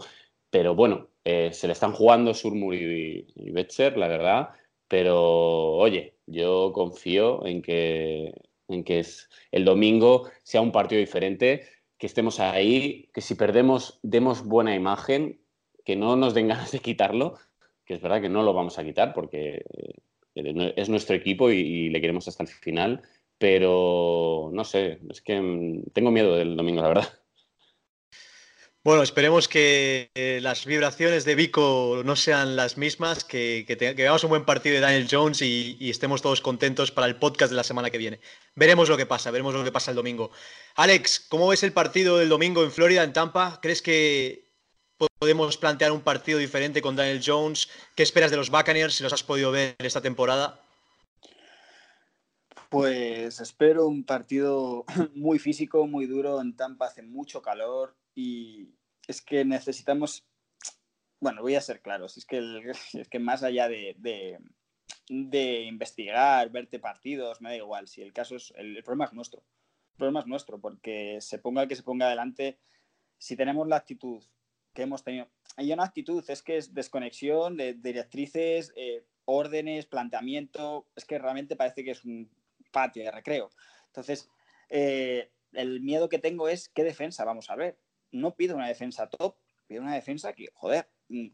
Pero 0.50 0.74
bueno, 0.74 1.08
se 1.24 1.66
le 1.66 1.72
están 1.72 1.92
jugando 1.92 2.34
Surmur 2.34 2.74
y, 2.74 3.26
y 3.36 3.50
la 3.52 4.08
verdad. 4.08 4.50
Pero 4.94 5.72
oye, 5.72 6.14
yo 6.24 6.70
confío 6.72 7.44
en 7.44 7.62
que, 7.62 8.32
en 8.68 8.84
que 8.84 9.00
es, 9.00 9.28
el 9.50 9.64
domingo 9.64 10.30
sea 10.44 10.60
un 10.60 10.70
partido 10.70 11.00
diferente, 11.00 11.64
que 11.98 12.06
estemos 12.06 12.38
ahí, 12.38 13.10
que 13.12 13.20
si 13.20 13.34
perdemos 13.34 13.98
demos 14.04 14.44
buena 14.44 14.72
imagen, 14.76 15.40
que 15.84 15.96
no 15.96 16.14
nos 16.14 16.32
den 16.32 16.46
ganas 16.52 16.70
de 16.70 16.78
quitarlo, 16.78 17.34
que 17.84 17.94
es 17.94 18.00
verdad 18.00 18.22
que 18.22 18.28
no 18.28 18.44
lo 18.44 18.52
vamos 18.54 18.78
a 18.78 18.84
quitar 18.84 19.12
porque 19.14 19.64
eh, 20.36 20.72
es 20.76 20.88
nuestro 20.88 21.16
equipo 21.16 21.50
y 21.50 21.90
le 21.90 22.00
queremos 22.00 22.28
hasta 22.28 22.44
el 22.44 22.48
final 22.48 23.02
pero 23.36 24.50
no 24.52 24.62
sé, 24.64 25.00
es 25.10 25.20
que 25.20 25.40
mm, 25.40 25.90
tengo 25.92 26.12
miedo 26.12 26.36
del 26.36 26.56
domingo, 26.56 26.82
la 26.82 26.88
verdad. 26.88 27.08
Bueno, 28.84 29.02
esperemos 29.02 29.48
que 29.48 30.10
eh, 30.14 30.40
las 30.42 30.66
vibraciones 30.66 31.24
de 31.24 31.34
Vico 31.34 32.02
no 32.04 32.16
sean 32.16 32.54
las 32.54 32.76
mismas, 32.76 33.24
que, 33.24 33.64
que, 33.66 33.76
veamos 33.94 34.24
un 34.24 34.28
buen 34.28 34.44
partido 34.44 34.74
de 34.74 34.82
Daniel 34.82 35.08
Jones 35.10 35.40
y, 35.40 35.78
estemos 35.88 36.20
todos 36.20 36.42
contentos 36.42 36.92
para 36.92 37.06
el 37.06 37.16
podcast 37.16 37.50
de 37.50 37.56
la 37.56 37.64
semana 37.64 37.88
que 37.88 37.96
viene. 37.96 38.20
Veremos 38.54 38.90
lo 38.90 38.98
que 38.98 39.06
pasa, 39.06 39.30
veremos 39.30 39.54
lo 39.54 39.64
que 39.64 39.72
pasa 39.72 39.90
el 39.90 39.96
domingo. 39.96 40.32
Alex, 40.74 41.20
¿cómo 41.30 41.48
ves 41.48 41.62
el 41.62 41.72
partido 41.72 42.18
del 42.18 42.28
domingo 42.28 42.62
en 42.62 42.70
Florida, 42.70 43.02
en 43.02 43.14
Tampa? 43.14 43.58
¿Crees 43.62 43.80
que 43.80 44.52
podemos 45.18 45.56
plantear 45.56 45.90
un 45.90 46.02
partido 46.02 46.38
diferente 46.38 46.82
con 46.82 46.94
Daniel 46.94 47.22
Jones? 47.24 47.70
¿Qué 47.96 48.02
esperas 48.02 48.30
de 48.30 48.36
los 48.36 48.50
Buccaneers 48.50 48.96
si 48.96 49.02
los 49.02 49.14
has 49.14 49.22
podido 49.22 49.50
ver 49.50 49.76
esta 49.78 50.02
temporada? 50.02 50.60
Pues 52.68 53.40
espero 53.40 53.86
un 53.86 54.04
partido 54.04 54.84
muy 55.14 55.38
físico, 55.38 55.86
muy 55.86 56.04
duro. 56.04 56.38
En 56.42 56.54
Tampa 56.54 56.88
hace 56.88 57.00
mucho 57.00 57.40
calor 57.40 57.94
y 58.14 58.74
es 59.06 59.22
que 59.22 59.44
necesitamos. 59.44 60.26
Bueno, 61.20 61.42
voy 61.42 61.54
a 61.54 61.60
ser 61.60 61.80
claro, 61.80 62.06
es 62.06 62.24
que, 62.26 62.38
es 62.94 63.08
que 63.08 63.18
más 63.18 63.42
allá 63.42 63.68
de, 63.68 63.96
de, 65.08 65.62
investigar, 65.62 66.50
verte 66.50 66.78
partidos, 66.78 67.40
me 67.40 67.50
da 67.50 67.56
igual. 67.56 67.88
Si 67.88 68.02
el 68.02 68.12
caso 68.12 68.36
es. 68.36 68.52
El, 68.56 68.82
problema 68.82 69.06
es 69.06 69.12
nuestro. 69.12 69.42
El 69.92 69.96
problema 69.96 70.20
es 70.20 70.26
nuestro, 70.26 70.60
porque 70.60 71.18
se 71.20 71.38
ponga 71.38 71.62
el 71.62 71.68
que 71.68 71.76
se 71.76 71.82
ponga 71.82 72.06
adelante, 72.06 72.58
si 73.18 73.36
tenemos 73.36 73.68
la 73.68 73.76
actitud 73.76 74.22
que 74.72 74.82
hemos 74.82 75.04
tenido. 75.04 75.28
Hay 75.56 75.72
una 75.72 75.84
actitud, 75.84 76.24
es 76.28 76.42
que 76.42 76.56
es 76.56 76.74
desconexión 76.74 77.56
de, 77.56 77.74
directrices, 77.74 78.72
eh, 78.76 79.04
órdenes, 79.24 79.86
planteamiento. 79.86 80.88
Es 80.96 81.04
que 81.04 81.18
realmente 81.18 81.54
parece 81.56 81.84
que 81.84 81.92
es 81.92 82.04
un 82.04 82.28
patio 82.72 83.04
de 83.04 83.12
recreo. 83.12 83.50
Entonces, 83.86 84.28
eh, 84.68 85.30
el 85.52 85.80
miedo 85.80 86.08
que 86.08 86.18
tengo 86.18 86.48
es 86.48 86.68
qué 86.68 86.82
defensa 86.82 87.24
vamos 87.24 87.50
a 87.50 87.56
ver. 87.56 87.78
No 88.14 88.36
pido 88.36 88.54
una 88.54 88.68
defensa 88.68 89.08
top, 89.08 89.36
pido 89.66 89.82
una 89.82 89.94
defensa 89.94 90.32
que, 90.34 90.48
joder, 90.54 90.88
mm, 91.08 91.26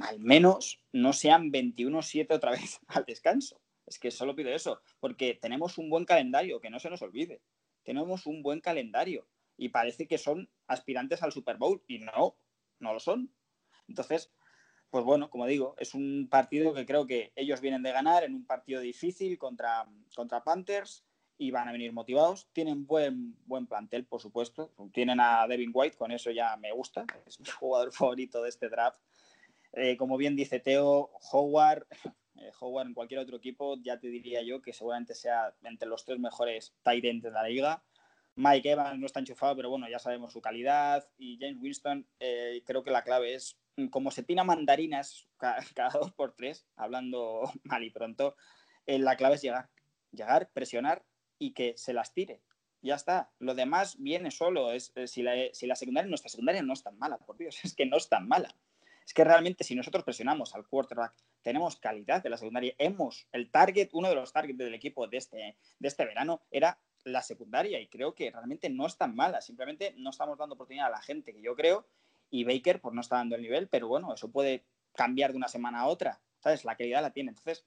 al 0.00 0.18
menos 0.18 0.82
no 0.92 1.12
sean 1.12 1.52
21-7 1.52 2.34
otra 2.34 2.50
vez 2.50 2.80
al 2.88 3.04
descanso. 3.04 3.60
Es 3.86 4.00
que 4.00 4.10
solo 4.10 4.34
pido 4.34 4.50
eso, 4.50 4.80
porque 4.98 5.38
tenemos 5.40 5.78
un 5.78 5.90
buen 5.90 6.04
calendario, 6.04 6.60
que 6.60 6.70
no 6.70 6.80
se 6.80 6.90
nos 6.90 7.02
olvide. 7.02 7.40
Tenemos 7.84 8.26
un 8.26 8.42
buen 8.42 8.60
calendario 8.60 9.28
y 9.56 9.68
parece 9.68 10.08
que 10.08 10.18
son 10.18 10.50
aspirantes 10.66 11.22
al 11.22 11.30
Super 11.30 11.56
Bowl 11.56 11.84
y 11.86 11.98
no, 11.98 12.36
no 12.80 12.92
lo 12.94 12.98
son. 12.98 13.32
Entonces, 13.86 14.32
pues 14.90 15.04
bueno, 15.04 15.30
como 15.30 15.46
digo, 15.46 15.76
es 15.78 15.94
un 15.94 16.28
partido 16.28 16.74
que 16.74 16.84
creo 16.84 17.06
que 17.06 17.32
ellos 17.36 17.60
vienen 17.60 17.84
de 17.84 17.92
ganar 17.92 18.24
en 18.24 18.34
un 18.34 18.44
partido 18.44 18.80
difícil 18.80 19.38
contra, 19.38 19.86
contra 20.16 20.42
Panthers 20.42 21.04
y 21.36 21.50
van 21.50 21.68
a 21.68 21.72
venir 21.72 21.92
motivados. 21.92 22.48
Tienen 22.52 22.86
buen, 22.86 23.36
buen 23.46 23.66
plantel, 23.66 24.04
por 24.04 24.20
supuesto. 24.20 24.72
Tienen 24.92 25.20
a 25.20 25.46
Devin 25.48 25.70
White, 25.72 25.96
con 25.96 26.12
eso 26.12 26.30
ya 26.30 26.56
me 26.56 26.72
gusta. 26.72 27.04
Es 27.26 27.40
mi 27.40 27.46
jugador 27.46 27.92
favorito 27.92 28.42
de 28.42 28.48
este 28.48 28.68
draft. 28.68 29.00
Eh, 29.72 29.96
como 29.96 30.16
bien 30.16 30.36
dice 30.36 30.60
Teo, 30.60 31.10
Howard, 31.32 31.86
eh, 32.36 32.50
Howard 32.60 32.86
en 32.86 32.94
cualquier 32.94 33.20
otro 33.20 33.36
equipo, 33.36 33.76
ya 33.82 33.98
te 33.98 34.08
diría 34.08 34.42
yo 34.42 34.62
que 34.62 34.72
seguramente 34.72 35.14
sea 35.14 35.54
entre 35.64 35.88
los 35.88 36.04
tres 36.04 36.20
mejores 36.20 36.74
tight 36.82 37.04
ends 37.04 37.24
de 37.24 37.30
la 37.30 37.42
liga. 37.42 37.82
Mike 38.36 38.70
Evans 38.70 38.98
no 38.98 39.06
está 39.06 39.20
enchufado, 39.20 39.56
pero 39.56 39.70
bueno, 39.70 39.88
ya 39.88 39.98
sabemos 39.98 40.32
su 40.32 40.40
calidad. 40.40 41.08
Y 41.18 41.38
James 41.40 41.58
Winston, 41.60 42.06
eh, 42.18 42.62
creo 42.64 42.82
que 42.82 42.90
la 42.90 43.02
clave 43.02 43.34
es 43.34 43.58
como 43.90 44.10
se 44.10 44.22
tina 44.22 44.44
mandarinas 44.44 45.28
cada, 45.38 45.90
dos 45.92 46.12
por 46.12 46.34
tres, 46.34 46.66
hablando 46.76 47.50
mal 47.64 47.82
y 47.82 47.90
pronto, 47.90 48.36
eh, 48.86 48.98
la 48.98 49.16
clave 49.16 49.36
es 49.36 49.42
llegar. 49.42 49.70
Llegar, 50.12 50.50
presionar 50.52 51.04
y 51.44 51.52
que 51.52 51.74
se 51.76 51.92
las 51.92 52.14
tire. 52.14 52.40
Ya 52.80 52.94
está. 52.94 53.30
Lo 53.38 53.54
demás 53.54 53.96
viene 53.98 54.30
solo. 54.30 54.72
Es, 54.72 54.92
eh, 54.94 55.06
si, 55.06 55.22
la, 55.22 55.34
si 55.52 55.66
la 55.66 55.76
secundaria, 55.76 56.08
nuestra 56.08 56.30
secundaria 56.30 56.62
no 56.62 56.72
es 56.72 56.82
tan 56.82 56.98
mala, 56.98 57.18
por 57.18 57.36
Dios, 57.36 57.58
es 57.64 57.74
que 57.74 57.84
no 57.84 57.98
es 57.98 58.08
tan 58.08 58.26
mala. 58.26 58.54
Es 59.04 59.12
que 59.12 59.24
realmente 59.24 59.64
si 59.64 59.74
nosotros 59.74 60.04
presionamos 60.04 60.54
al 60.54 60.66
quarterback, 60.66 61.14
tenemos 61.42 61.76
calidad 61.76 62.22
de 62.22 62.30
la 62.30 62.38
secundaria. 62.38 62.74
Hemos, 62.78 63.26
el 63.32 63.50
target, 63.50 63.90
uno 63.92 64.08
de 64.08 64.14
los 64.14 64.32
targets 64.32 64.56
del 64.56 64.72
equipo 64.72 65.06
de 65.06 65.18
este, 65.18 65.58
de 65.78 65.88
este 65.88 66.06
verano 66.06 66.40
era 66.50 66.78
la 67.04 67.20
secundaria 67.20 67.78
y 67.78 67.88
creo 67.88 68.14
que 68.14 68.30
realmente 68.30 68.70
no 68.70 68.86
es 68.86 68.96
tan 68.96 69.14
mala. 69.14 69.42
Simplemente 69.42 69.94
no 69.98 70.08
estamos 70.08 70.38
dando 70.38 70.54
oportunidad 70.54 70.86
a 70.86 70.90
la 70.90 71.02
gente 71.02 71.34
que 71.34 71.42
yo 71.42 71.54
creo 71.54 71.86
y 72.30 72.44
Baker 72.44 72.80
pues 72.80 72.94
no 72.94 73.02
está 73.02 73.16
dando 73.16 73.36
el 73.36 73.42
nivel, 73.42 73.68
pero 73.68 73.88
bueno, 73.88 74.14
eso 74.14 74.30
puede 74.32 74.64
cambiar 74.94 75.32
de 75.32 75.36
una 75.36 75.48
semana 75.48 75.80
a 75.80 75.86
otra, 75.88 76.22
¿sabes? 76.38 76.64
La 76.64 76.76
calidad 76.76 77.02
la 77.02 77.12
tiene. 77.12 77.30
Entonces, 77.30 77.66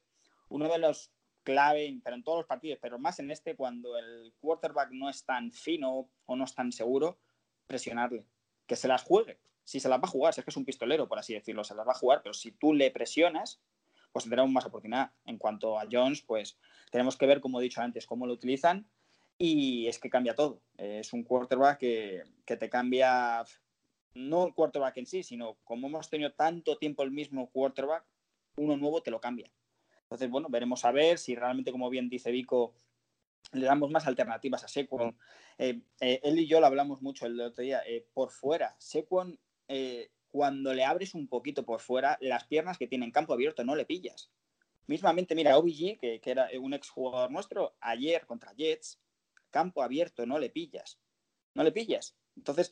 uno 0.50 0.68
de 0.68 0.80
los 0.80 1.12
clave, 1.48 1.98
pero 2.04 2.18
en 2.18 2.24
todos 2.24 2.40
los 2.40 2.46
partidos, 2.46 2.78
pero 2.82 3.00
más 3.00 3.20
en 3.20 3.32
este, 3.32 3.56
cuando 3.56 3.98
el 3.98 4.34
quarterback 4.42 4.92
no 4.92 5.10
es 5.10 5.24
tan 5.24 5.54
fino 5.54 6.10
o 6.26 6.36
no 6.36 6.44
es 6.44 6.54
tan 6.54 6.74
seguro, 6.74 7.20
presionarle, 7.66 8.26
que 8.66 8.76
se 8.76 8.90
las 8.90 9.04
juegue. 9.04 9.40
Si 9.64 9.80
se 9.80 9.88
las 9.88 10.02
va 10.02 10.04
a 10.04 10.10
jugar, 10.10 10.34
si 10.34 10.42
es 10.42 10.44
que 10.44 10.50
es 10.50 10.58
un 10.58 10.66
pistolero, 10.66 11.08
por 11.08 11.20
así 11.20 11.34
decirlo, 11.34 11.64
se 11.64 11.74
las 11.74 11.88
va 11.88 11.94
a 11.94 11.98
jugar, 11.98 12.20
pero 12.22 12.34
si 12.34 12.52
tú 12.52 12.74
le 12.74 12.92
presionas, 12.92 13.62
pues 14.12 14.26
tendremos 14.26 14.52
más 14.52 14.66
oportunidad. 14.66 15.12
En 15.24 15.38
cuanto 15.38 15.80
a 15.80 15.88
Jones, 15.90 16.22
pues 16.22 16.58
tenemos 16.92 17.16
que 17.16 17.26
ver, 17.26 17.40
como 17.40 17.62
he 17.62 17.64
dicho 17.64 17.80
antes, 17.80 18.06
cómo 18.06 18.28
lo 18.28 18.34
utilizan 18.34 18.86
y 19.38 19.88
es 19.88 20.00
que 20.00 20.10
cambia 20.10 20.36
todo. 20.36 20.62
Es 20.76 21.14
un 21.14 21.24
quarterback 21.24 21.78
que, 21.78 22.24
que 22.46 22.58
te 22.58 22.70
cambia, 22.70 23.46
no 24.16 24.48
el 24.48 24.54
quarterback 24.54 24.98
en 24.98 25.06
sí, 25.06 25.24
sino 25.24 25.56
como 25.64 25.88
hemos 25.88 26.10
tenido 26.10 26.34
tanto 26.34 26.78
tiempo 26.78 27.04
el 27.04 27.12
mismo 27.12 27.50
quarterback, 27.52 28.04
uno 28.58 28.76
nuevo 28.76 29.02
te 29.02 29.12
lo 29.12 29.22
cambia. 29.22 29.50
Entonces, 30.08 30.30
bueno, 30.30 30.48
veremos 30.50 30.86
a 30.86 30.92
ver 30.92 31.18
si 31.18 31.36
realmente, 31.36 31.72
como 31.72 31.90
bien 31.90 32.08
dice 32.08 32.32
Vico, 32.32 32.74
le 33.52 33.66
damos 33.66 33.92
más 33.92 34.08
alternativas 34.08 34.64
a 34.64 34.70
Sequon. 34.70 35.18
Eh, 35.58 35.82
eh, 36.00 36.22
él 36.24 36.40
y 36.40 36.48
yo 36.48 36.62
lo 36.62 36.66
hablamos 36.66 37.02
mucho 37.02 37.26
el 37.26 37.40
otro 37.42 37.62
día. 37.62 37.82
Eh, 37.86 38.08
por 38.14 38.32
fuera, 38.32 38.74
Sequon, 38.80 39.38
cuando 40.30 40.74
le 40.74 40.86
abres 40.86 41.14
un 41.14 41.28
poquito 41.28 41.66
por 41.66 41.82
fuera, 41.82 42.18
las 42.22 42.46
piernas 42.46 42.78
que 42.78 42.88
tiene 42.88 43.04
en 43.04 43.12
campo 43.12 43.34
abierto 43.34 43.66
no 43.66 43.76
le 43.76 43.86
pillas. 43.86 44.32
Mismamente, 44.86 45.36
mira, 45.36 45.58
OBG, 45.58 46.00
que, 46.00 46.22
que 46.22 46.32
era 46.32 46.48
un 46.58 46.74
exjugador 46.74 47.30
nuestro, 47.30 47.76
ayer 47.82 48.26
contra 48.26 48.54
Jets, 48.54 49.02
campo 49.50 49.84
abierto 49.84 50.26
no 50.26 50.40
le 50.40 50.50
pillas. 50.50 51.02
No 51.54 51.64
le 51.64 51.74
pillas. 51.74 52.16
Entonces, 52.38 52.72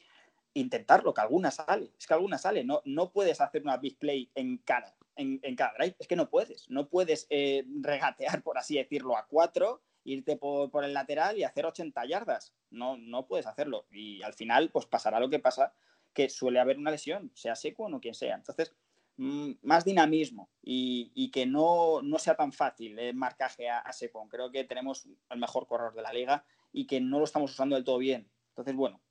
intentarlo, 0.54 1.14
que 1.14 1.20
alguna 1.20 1.52
sale. 1.52 1.92
Es 2.00 2.08
que 2.08 2.14
alguna 2.14 2.38
sale. 2.38 2.64
No, 2.64 2.82
no 2.86 3.12
puedes 3.12 3.42
hacer 3.42 3.62
una 3.62 3.76
big 3.76 3.98
play 3.98 4.32
en 4.36 4.58
cada, 4.60 4.96
en, 5.16 5.56
cada 5.56 5.74
drive. 5.78 5.96
Es 6.00 6.08
que 6.08 6.16
no 6.16 6.30
puedes. 6.30 6.70
No 6.70 6.90
puedes 6.90 7.28
eh, 7.30 7.66
regatear, 7.82 8.42
por 8.44 8.58
así 8.58 8.76
decirlo, 8.76 9.18
a 9.18 9.28
cuatro, 9.28 9.82
irte 10.04 10.38
por, 10.38 10.84
el 10.84 10.94
lateral 10.94 11.38
y 11.38 11.44
hacer 11.44 11.66
80 11.66 12.06
yardas. 12.06 12.54
No, 12.70 12.98
no 12.98 13.28
puedes 13.28 13.48
hacerlo. 13.48 13.86
Y 13.92 14.22
al 14.24 14.34
final, 14.34 14.70
pues 14.72 14.86
pasará 14.86 15.20
lo 15.20 15.30
que 15.30 15.40
pasa, 15.40 15.74
que 16.14 16.30
suele 16.30 16.60
haber 16.60 16.78
una 16.78 16.92
lesión, 16.92 17.32
sea 17.34 17.56
seco 17.56 17.86
o 17.86 18.00
quien 18.00 18.14
sea. 18.14 18.36
Entonces, 18.36 18.74
mm, 19.18 19.52
más 19.64 19.86
dinamismo 19.86 20.50
y, 20.62 21.30
que 21.32 21.46
no, 21.46 22.02
no, 22.02 22.20
sea 22.20 22.36
tan 22.36 22.54
fácil 22.54 22.98
el 23.00 23.16
marcaje 23.16 23.70
a, 23.70 23.80
a 23.80 23.92
Creo 24.30 24.52
que 24.52 24.64
tenemos 24.64 25.08
el 25.30 25.40
mejor 25.40 25.68
corredor 25.68 25.94
de 25.94 26.02
la 26.02 26.14
liga 26.14 26.46
y 26.72 26.88
que 26.88 27.02
no 27.02 27.20
lo 27.20 27.26
estamos 27.26 27.52
usando 27.52 27.76
del 27.76 27.84
todo 27.84 27.98
bien. 27.98 28.30
Entonces, 28.50 28.76
bueno, 28.76 29.02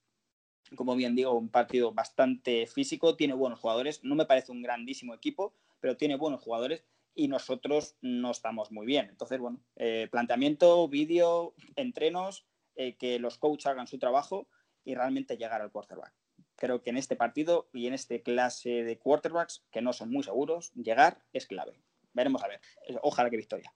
como 0.77 0.97
bien 0.97 1.15
digo, 1.15 1.33
un 1.33 1.49
partido 1.49 1.93
bastante 1.93 2.67
físico, 2.67 3.17
tiene 3.17 3.35
buenos 3.35 3.61
jugadores, 3.61 4.03
no 4.03 4.15
me 4.15 4.27
parece 4.27 4.53
un 4.53 4.63
grandísimo 4.63 5.15
equipo, 5.15 5.55
pero 5.85 5.99
tiene 5.99 6.17
buenos 6.17 6.41
jugadores 6.41 6.83
y 7.15 7.29
nosotros 7.29 7.99
no 8.01 8.31
estamos 8.31 8.73
muy 8.73 8.87
bien. 8.87 9.07
Entonces, 9.11 9.39
bueno, 9.39 9.63
eh, 9.77 10.09
planteamiento, 10.11 10.89
vídeo, 10.89 11.55
entrenos, 11.77 12.47
eh, 12.75 12.97
que 12.97 13.19
los 13.19 13.37
coaches 13.37 13.67
hagan 13.67 13.87
su 13.87 13.99
trabajo 13.99 14.49
y 14.83 14.95
realmente 14.95 15.37
llegar 15.37 15.61
al 15.61 15.71
quarterback. 15.71 16.15
Creo 16.57 16.83
que 16.83 16.89
en 16.89 16.97
este 16.97 17.17
partido 17.17 17.69
y 17.75 17.87
en 17.87 17.93
este 17.93 18.23
clase 18.23 18.83
de 18.83 18.99
quarterbacks, 18.99 19.67
que 19.71 19.83
no 19.83 19.93
son 19.93 20.11
muy 20.11 20.23
seguros, 20.23 20.73
llegar 20.73 21.23
es 21.35 21.47
clave. 21.47 21.79
Veremos 22.15 22.43
a 22.43 22.49
ver. 22.49 22.63
Ojalá 23.03 23.29
que 23.29 23.37
victoria. 23.37 23.71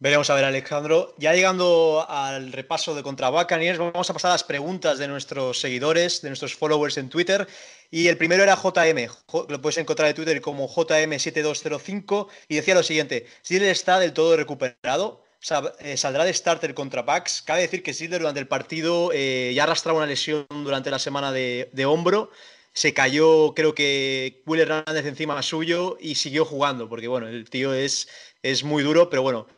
Veremos 0.00 0.30
a 0.30 0.34
ver, 0.36 0.44
Alejandro. 0.44 1.12
Ya 1.18 1.34
llegando 1.34 2.06
al 2.08 2.52
repaso 2.52 2.94
de 2.94 3.02
contra 3.02 3.30
Buccaneers, 3.30 3.78
vamos 3.80 4.08
a 4.08 4.12
pasar 4.12 4.30
a 4.30 4.34
las 4.34 4.44
preguntas 4.44 4.96
de 4.98 5.08
nuestros 5.08 5.60
seguidores, 5.60 6.22
de 6.22 6.28
nuestros 6.28 6.54
followers 6.54 6.98
en 6.98 7.08
Twitter. 7.08 7.48
Y 7.90 8.06
el 8.06 8.16
primero 8.16 8.44
era 8.44 8.54
JM, 8.54 9.08
lo 9.48 9.60
puedes 9.60 9.78
encontrar 9.78 10.08
en 10.08 10.14
Twitter 10.14 10.40
como 10.40 10.68
JM7205, 10.68 12.28
y 12.46 12.54
decía 12.54 12.76
lo 12.76 12.84
siguiente: 12.84 13.26
Sidler 13.42 13.70
está 13.70 13.98
del 13.98 14.12
todo 14.12 14.36
recuperado, 14.36 15.24
eh, 15.80 15.96
saldrá 15.96 16.24
de 16.24 16.32
starter 16.32 16.74
contra 16.74 17.04
Pax. 17.04 17.42
Cabe 17.42 17.62
decir 17.62 17.82
que 17.82 17.92
Sidler 17.92 18.20
durante 18.20 18.38
el 18.38 18.46
partido 18.46 19.10
eh, 19.12 19.50
ya 19.52 19.64
arrastraba 19.64 19.98
una 19.98 20.06
lesión 20.06 20.46
durante 20.48 20.92
la 20.92 21.00
semana 21.00 21.32
de, 21.32 21.86
hombro 21.86 22.30
se 22.72 22.94
cayó, 22.94 23.54
creo 23.56 23.74
que 23.74 24.42
Will 24.46 24.60
Hernández 24.60 25.04
encima 25.06 25.42
suyo 25.42 25.98
y 26.00 26.14
siguió 26.14 26.44
jugando, 26.44 26.88
porque 26.88 27.08
bueno, 27.08 27.26
el 27.26 27.50
tío 27.50 27.74
es, 27.74 28.08
es 28.42 28.62
muy 28.62 28.84
duro, 28.84 29.10
pero 29.10 29.22
bueno, 29.22 29.48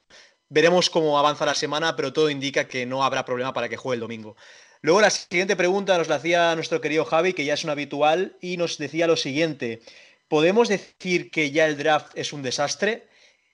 Veremos 0.52 0.90
cómo 0.90 1.16
avanza 1.16 1.46
la 1.46 1.54
semana, 1.54 1.94
pero 1.94 2.12
todo 2.12 2.28
indica 2.28 2.66
que 2.66 2.84
no 2.84 3.04
habrá 3.04 3.24
problema 3.24 3.52
para 3.52 3.68
que 3.68 3.76
juegue 3.76 3.94
el 3.94 4.00
domingo. 4.00 4.36
Luego 4.82 5.00
la 5.00 5.10
siguiente 5.10 5.54
pregunta 5.54 5.96
nos 5.96 6.08
la 6.08 6.16
hacía 6.16 6.56
nuestro 6.56 6.80
querido 6.80 7.04
Javi, 7.04 7.34
que 7.34 7.44
ya 7.44 7.54
es 7.54 7.62
un 7.62 7.70
habitual, 7.70 8.36
y 8.40 8.56
nos 8.56 8.76
decía 8.76 9.06
lo 9.06 9.16
siguiente. 9.16 9.80
¿Podemos 10.26 10.68
decir 10.68 11.30
que 11.30 11.52
ya 11.52 11.66
el 11.66 11.78
draft 11.78 12.12
es 12.16 12.32
un 12.32 12.42
desastre? 12.42 13.06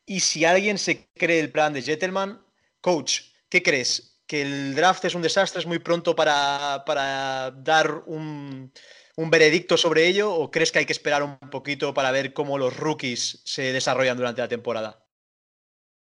Y 0.06 0.20
si 0.20 0.46
alguien 0.46 0.78
se 0.78 1.08
cree 1.14 1.40
el 1.40 1.52
plan 1.52 1.74
de 1.74 1.82
Gentleman, 1.82 2.40
coach, 2.80 3.20
¿qué 3.50 3.62
crees? 3.62 4.16
¿Que 4.26 4.40
el 4.40 4.74
draft 4.74 5.04
es 5.04 5.14
un 5.14 5.20
desastre? 5.22 5.60
¿Es 5.60 5.66
muy 5.66 5.80
pronto 5.80 6.16
para, 6.16 6.82
dar 7.58 8.04
un, 8.06 8.72
un 9.16 9.30
veredicto 9.30 9.76
sobre 9.76 10.06
ello? 10.06 10.32
¿O 10.32 10.50
crees 10.50 10.72
que 10.72 10.78
hay 10.78 10.86
que 10.86 10.94
esperar 10.94 11.22
un 11.22 11.38
poquito 11.50 11.92
para 11.92 12.10
ver 12.10 12.32
cómo 12.32 12.56
los 12.56 12.74
rookies 12.74 13.42
se 13.44 13.72
desarrollan 13.72 14.16
durante 14.16 14.40
la 14.40 14.48
temporada? 14.48 15.05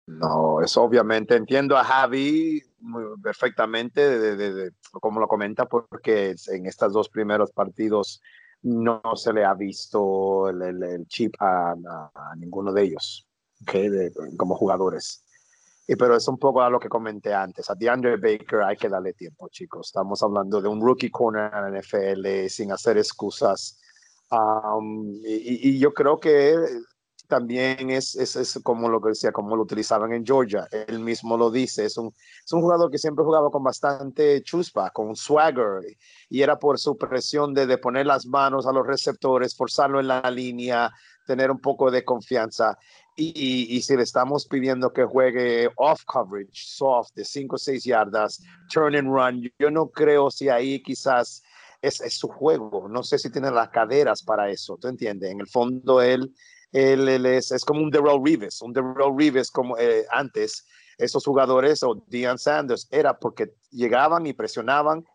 No, 0.08 0.62
eso 0.62 0.84
obviamente 0.84 1.36
entiendo 1.36 1.78
a 1.78 1.84
Javi 1.84 2.62
perfectamente, 3.24 4.20
de, 4.20 4.72
como 4.92 5.20
lo 5.20 5.28
comenta, 5.28 5.66
porque 5.66 6.36
en 6.48 6.66
estos 6.68 6.94
dos 6.94 7.10
primeros 7.10 7.52
partidos 7.52 8.22
no 8.62 9.02
se 9.16 9.34
le 9.34 9.46
ha 9.46 9.54
visto 9.54 10.50
el, 10.50 11.06
chip 11.08 11.34
a, 11.40 11.76
ninguno 12.38 12.72
de 12.72 12.84
ellos, 12.84 13.28
como 14.38 14.56
jugadores. 14.56 15.24
Y, 15.88 15.96
pero 15.96 16.16
es 16.16 16.28
un 16.28 16.40
poco 16.40 16.62
a 16.62 16.70
lo 16.70 16.80
que 16.80 16.90
comenté 16.90 17.34
antes. 17.34 17.70
A 17.70 17.76
DeAndre 17.76 18.18
Baker 18.18 18.64
hay 18.64 18.76
que 18.76 18.90
darle 18.90 19.14
tiempo, 19.14 19.50
chicos. 19.50 19.88
Estamos 19.88 20.22
hablando 20.24 20.60
de 20.62 20.68
un 20.68 20.82
rookie 20.82 21.12
corner 21.12 21.52
en 21.54 21.74
la 21.74 21.80
NFL 21.80 22.48
sin 22.50 22.72
hacer 22.72 22.98
excusas. 22.98 23.80
Um, 24.32 25.14
y, 25.24 25.78
yo 25.78 25.94
creo 25.94 26.20
que 26.20 26.56
también 27.28 27.90
es, 27.90 28.16
es, 28.16 28.36
es, 28.36 28.60
como 28.64 28.90
lo 28.90 29.02
que 29.02 29.10
decía, 29.10 29.32
como 29.32 29.56
lo 29.56 29.64
utilizaban 29.64 30.14
en 30.14 30.26
Georgia. 30.26 30.68
Él 30.88 31.00
mismo 31.00 31.38
lo 31.38 31.52
dice, 31.52 31.86
es 31.86 31.98
un, 31.98 32.14
es 32.44 32.54
un 32.54 32.62
jugador 32.62 32.90
que 32.92 32.98
siempre 32.98 33.26
jugaba 33.26 33.50
con 33.50 33.64
bastante 33.64 34.42
chuspa, 34.44 34.92
con 34.92 35.16
swagger, 35.16 35.82
y 36.30 36.42
era 36.42 36.58
por 36.58 36.80
su 36.80 36.98
presión 36.98 37.54
de, 37.54 37.66
de 37.66 37.78
poner 37.78 38.06
las 38.06 38.26
manos 38.26 38.66
a 38.66 38.72
los 38.72 38.86
receptores, 38.86 39.56
forzarlo 39.56 40.00
en 40.00 40.08
la 40.08 40.30
línea, 40.32 40.92
tener 41.26 41.52
un 41.52 41.60
poco 41.60 41.92
de 41.92 42.04
confianza. 42.06 42.78
Y, 43.18 43.68
y, 43.70 43.82
si 43.82 43.96
le 43.96 44.04
estamos 44.04 44.46
pidiendo 44.46 44.92
que 44.92 45.06
juegue 45.06 45.70
off 45.78 46.04
coverage, 46.06 46.52
soft, 46.54 47.14
de 47.16 47.24
5 47.24 47.56
o 47.56 47.58
6 47.58 47.84
yardas, 47.86 48.44
turn 48.74 48.94
and 48.94 49.08
run, 49.08 49.50
yo 49.58 49.72
no 49.72 49.88
creo 49.88 50.30
si 50.30 50.50
ahí 50.50 50.84
quizás 50.84 51.42
es, 51.82 52.02
es, 52.02 52.16
su 52.16 52.28
juego. 52.28 52.90
No 52.90 53.04
sé 53.04 53.18
si 53.18 53.30
tiene 53.30 53.52
las 53.52 53.70
caderas 53.70 54.22
para 54.22 54.50
eso, 54.50 54.78
¿tú 54.78 54.90
entiendes? 54.90 55.32
En 55.32 55.40
el 55.40 55.48
fondo 55.48 56.02
él 56.02 56.34
él, 56.76 57.26
es, 57.26 57.52
es, 57.52 57.64
como 57.64 57.82
un 57.82 57.90
Darrell 57.90 58.22
Reeves, 58.22 58.62
un 58.62 58.74
Darrell 58.74 59.16
Reeves 59.18 59.50
como 59.50 59.78
eh, 59.78 60.06
antes, 60.12 60.66
esos 60.98 61.24
jugadores 61.24 61.82
o 61.84 62.04
Deion 62.08 62.38
Sanders, 62.38 62.88
era 62.92 63.18
porque 63.18 63.54
llegaban 63.72 64.26
y 64.26 64.34
presionaban 64.34 65.06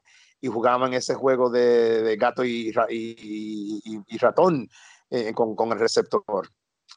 y 0.40 0.48
jugaban 0.48 0.94
ese 0.94 1.14
juego 1.14 1.50
de, 1.50 2.16
gato 2.18 2.44
y, 2.44 2.72
y, 2.88 4.18
ratón 4.18 4.68
eh, 5.10 5.34
con, 5.34 5.54
con, 5.54 5.70
el 5.72 5.78
receptor. 5.78 6.48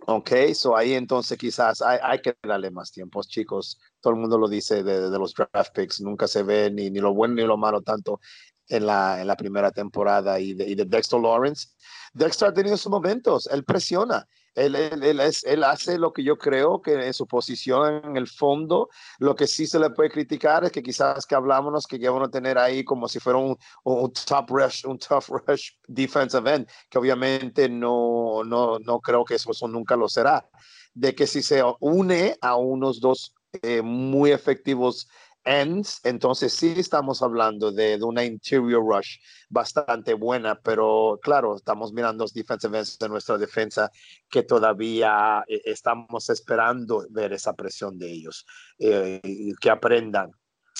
Ok, 0.07 0.31
so 0.53 0.77
ahí 0.77 0.93
entonces 0.93 1.37
quizás 1.37 1.81
hay, 1.81 1.99
hay, 2.01 2.21
que 2.21 2.35
darle 2.41 2.71
más 2.71 2.91
tiempo, 2.91 3.21
chicos. 3.23 3.79
Todo 3.99 4.13
el 4.13 4.19
mundo 4.19 4.37
lo 4.37 4.47
dice 4.47 4.81
de, 4.81 5.09
de, 5.09 5.19
los 5.19 5.33
draft 5.33 5.75
picks, 5.75 5.99
nunca 5.99 6.25
se 6.25 6.41
ve 6.41 6.71
ni, 6.71 6.89
ni 6.89 6.99
lo 6.99 7.13
bueno 7.13 7.35
ni 7.35 7.43
lo 7.43 7.57
malo 7.57 7.81
tanto 7.81 8.21
en 8.69 8.85
la, 8.85 9.19
en 9.19 9.27
la 9.27 9.35
primera 9.35 9.71
temporada. 9.71 10.39
Y 10.39 10.53
de, 10.53 10.69
y 10.69 10.75
de 10.75 10.85
Dexter 10.85 11.19
Lawrence, 11.19 11.67
Dexter 12.13 12.47
ha 12.47 12.53
tenido 12.53 12.77
sus 12.77 12.91
momentos, 12.91 13.47
él 13.47 13.65
presiona, 13.65 14.25
él, 14.55 14.75
él, 14.75 15.19
es, 15.19 15.43
él, 15.43 15.63
hace 15.63 15.97
lo 15.97 16.13
que 16.13 16.23
yo 16.23 16.37
creo 16.37 16.81
que 16.81 16.93
en 16.93 17.13
su 17.13 17.27
posición 17.27 18.01
en 18.03 18.17
el 18.17 18.27
fondo, 18.27 18.89
lo 19.19 19.35
que 19.35 19.47
sí 19.47 19.65
se 19.65 19.79
le 19.79 19.89
puede 19.89 20.09
criticar 20.09 20.63
es 20.63 20.71
que 20.71 20.83
quizás 20.83 21.25
que 21.25 21.35
hablámonos 21.35 21.87
que 21.87 21.99
a 22.05 22.29
tener 22.29 22.57
ahí 22.57 22.83
como 22.83 23.07
si 23.07 23.19
fuera 23.19 23.39
un, 23.39 23.57
un, 23.83 24.13
top 24.13 24.49
rush, 24.49 24.85
un 24.85 24.99
tough 24.99 25.29
rush 25.29 25.71
defensive 25.87 26.53
end, 26.53 26.67
que 26.89 26.97
obviamente 26.97 27.67
no, 27.67 28.43
no, 28.43 28.77
no 28.79 28.99
creo 28.99 29.25
que 29.25 29.35
eso, 29.35 29.51
eso 29.51 29.67
nunca 29.67 29.95
lo 29.95 30.07
será. 30.07 30.47
De 30.93 31.15
que 31.15 31.25
si 31.25 31.41
se 31.41 31.63
une 31.79 32.37
a 32.41 32.55
unos 32.55 32.99
dos 32.99 33.33
eh, 33.61 33.81
muy 33.81 34.31
efectivos 34.31 35.07
ends, 35.45 35.99
entonces 36.03 36.53
sí 36.53 36.73
estamos 36.77 37.21
hablando 37.21 37.71
de, 37.71 37.97
de, 37.97 38.03
una 38.03 38.23
interior 38.23 38.83
rush 38.83 39.17
bastante 39.49 40.13
buena, 40.13 40.59
pero 40.59 41.19
claro, 41.21 41.55
estamos 41.55 41.93
mirando 41.93 42.23
los 42.23 42.33
defensive 42.33 42.77
ends 42.77 42.97
de 42.97 43.09
nuestra 43.09 43.37
defensa 43.37 43.91
que 44.29 44.43
todavía 44.43 45.43
eh, 45.47 45.61
estamos 45.65 46.29
esperando 46.29 47.05
ver 47.09 47.33
esa 47.33 47.53
presión 47.53 47.97
de 47.97 48.11
ellos, 48.11 48.45
eh, 48.79 49.21
que 49.59 49.69
aprendan 49.69 50.31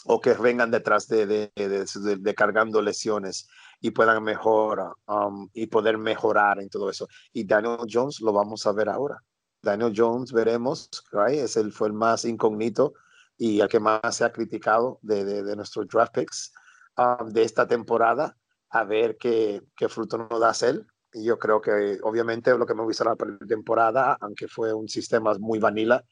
o 0.06 0.20
que 0.20 0.34
vengan 0.34 0.72
detrás 0.72 1.08
de, 1.08 1.26
de, 1.26 1.52
de, 1.56 2.36
cargando 2.36 2.82
lesiones 2.82 3.48
y 3.80 3.92
puedan 3.92 4.24
mejorar 4.24 4.94
um, 5.08 5.48
y 5.54 5.68
poder 5.68 5.98
mejorar 5.98 6.60
en 6.60 6.70
todo 6.70 6.90
eso. 6.90 7.08
Y 7.32 7.46
Daniel 7.46 7.78
Jones 7.90 8.20
lo 8.22 8.34
vamos 8.34 8.66
a 8.66 8.72
ver 8.72 8.90
ahora. 8.90 9.22
Daniel 9.62 9.94
Jones 9.96 10.34
veremos, 10.34 10.90
right? 11.12 11.40
es 11.40 11.56
el, 11.56 11.72
fue 11.72 11.88
el 11.88 11.94
más 11.94 12.26
incógnito 12.26 12.94
y 13.38 13.62
el 13.62 13.68
que 13.68 13.80
más 13.80 14.16
se 14.16 14.26
ha 14.26 14.32
criticado 14.32 15.00
de, 15.02 15.24
de, 15.44 15.56
nuestros 15.56 15.88
draft 15.88 16.14
picks 16.14 16.54
um, 16.98 17.30
de 17.30 17.44
esta 17.44 17.68
temporada, 17.68 18.38
a 18.70 18.84
ver 18.84 19.18
qué, 19.18 19.62
qué 19.76 19.90
fruto 19.90 20.18
nos 20.18 20.40
da 20.40 20.54
él. 20.68 20.86
Y 21.14 21.26
yo 21.26 21.38
creo 21.38 21.62
que 21.62 22.00
obviamente 22.02 22.58
lo 22.58 22.66
que 22.66 22.74
me 22.74 22.86
visto 22.88 23.04
la 23.04 23.16
temporada, 23.48 24.18
aunque 24.20 24.48
fue 24.48 24.74
un 24.74 24.90
sistema 24.90 25.34
muy 25.40 25.60
vanilla, 25.60 26.04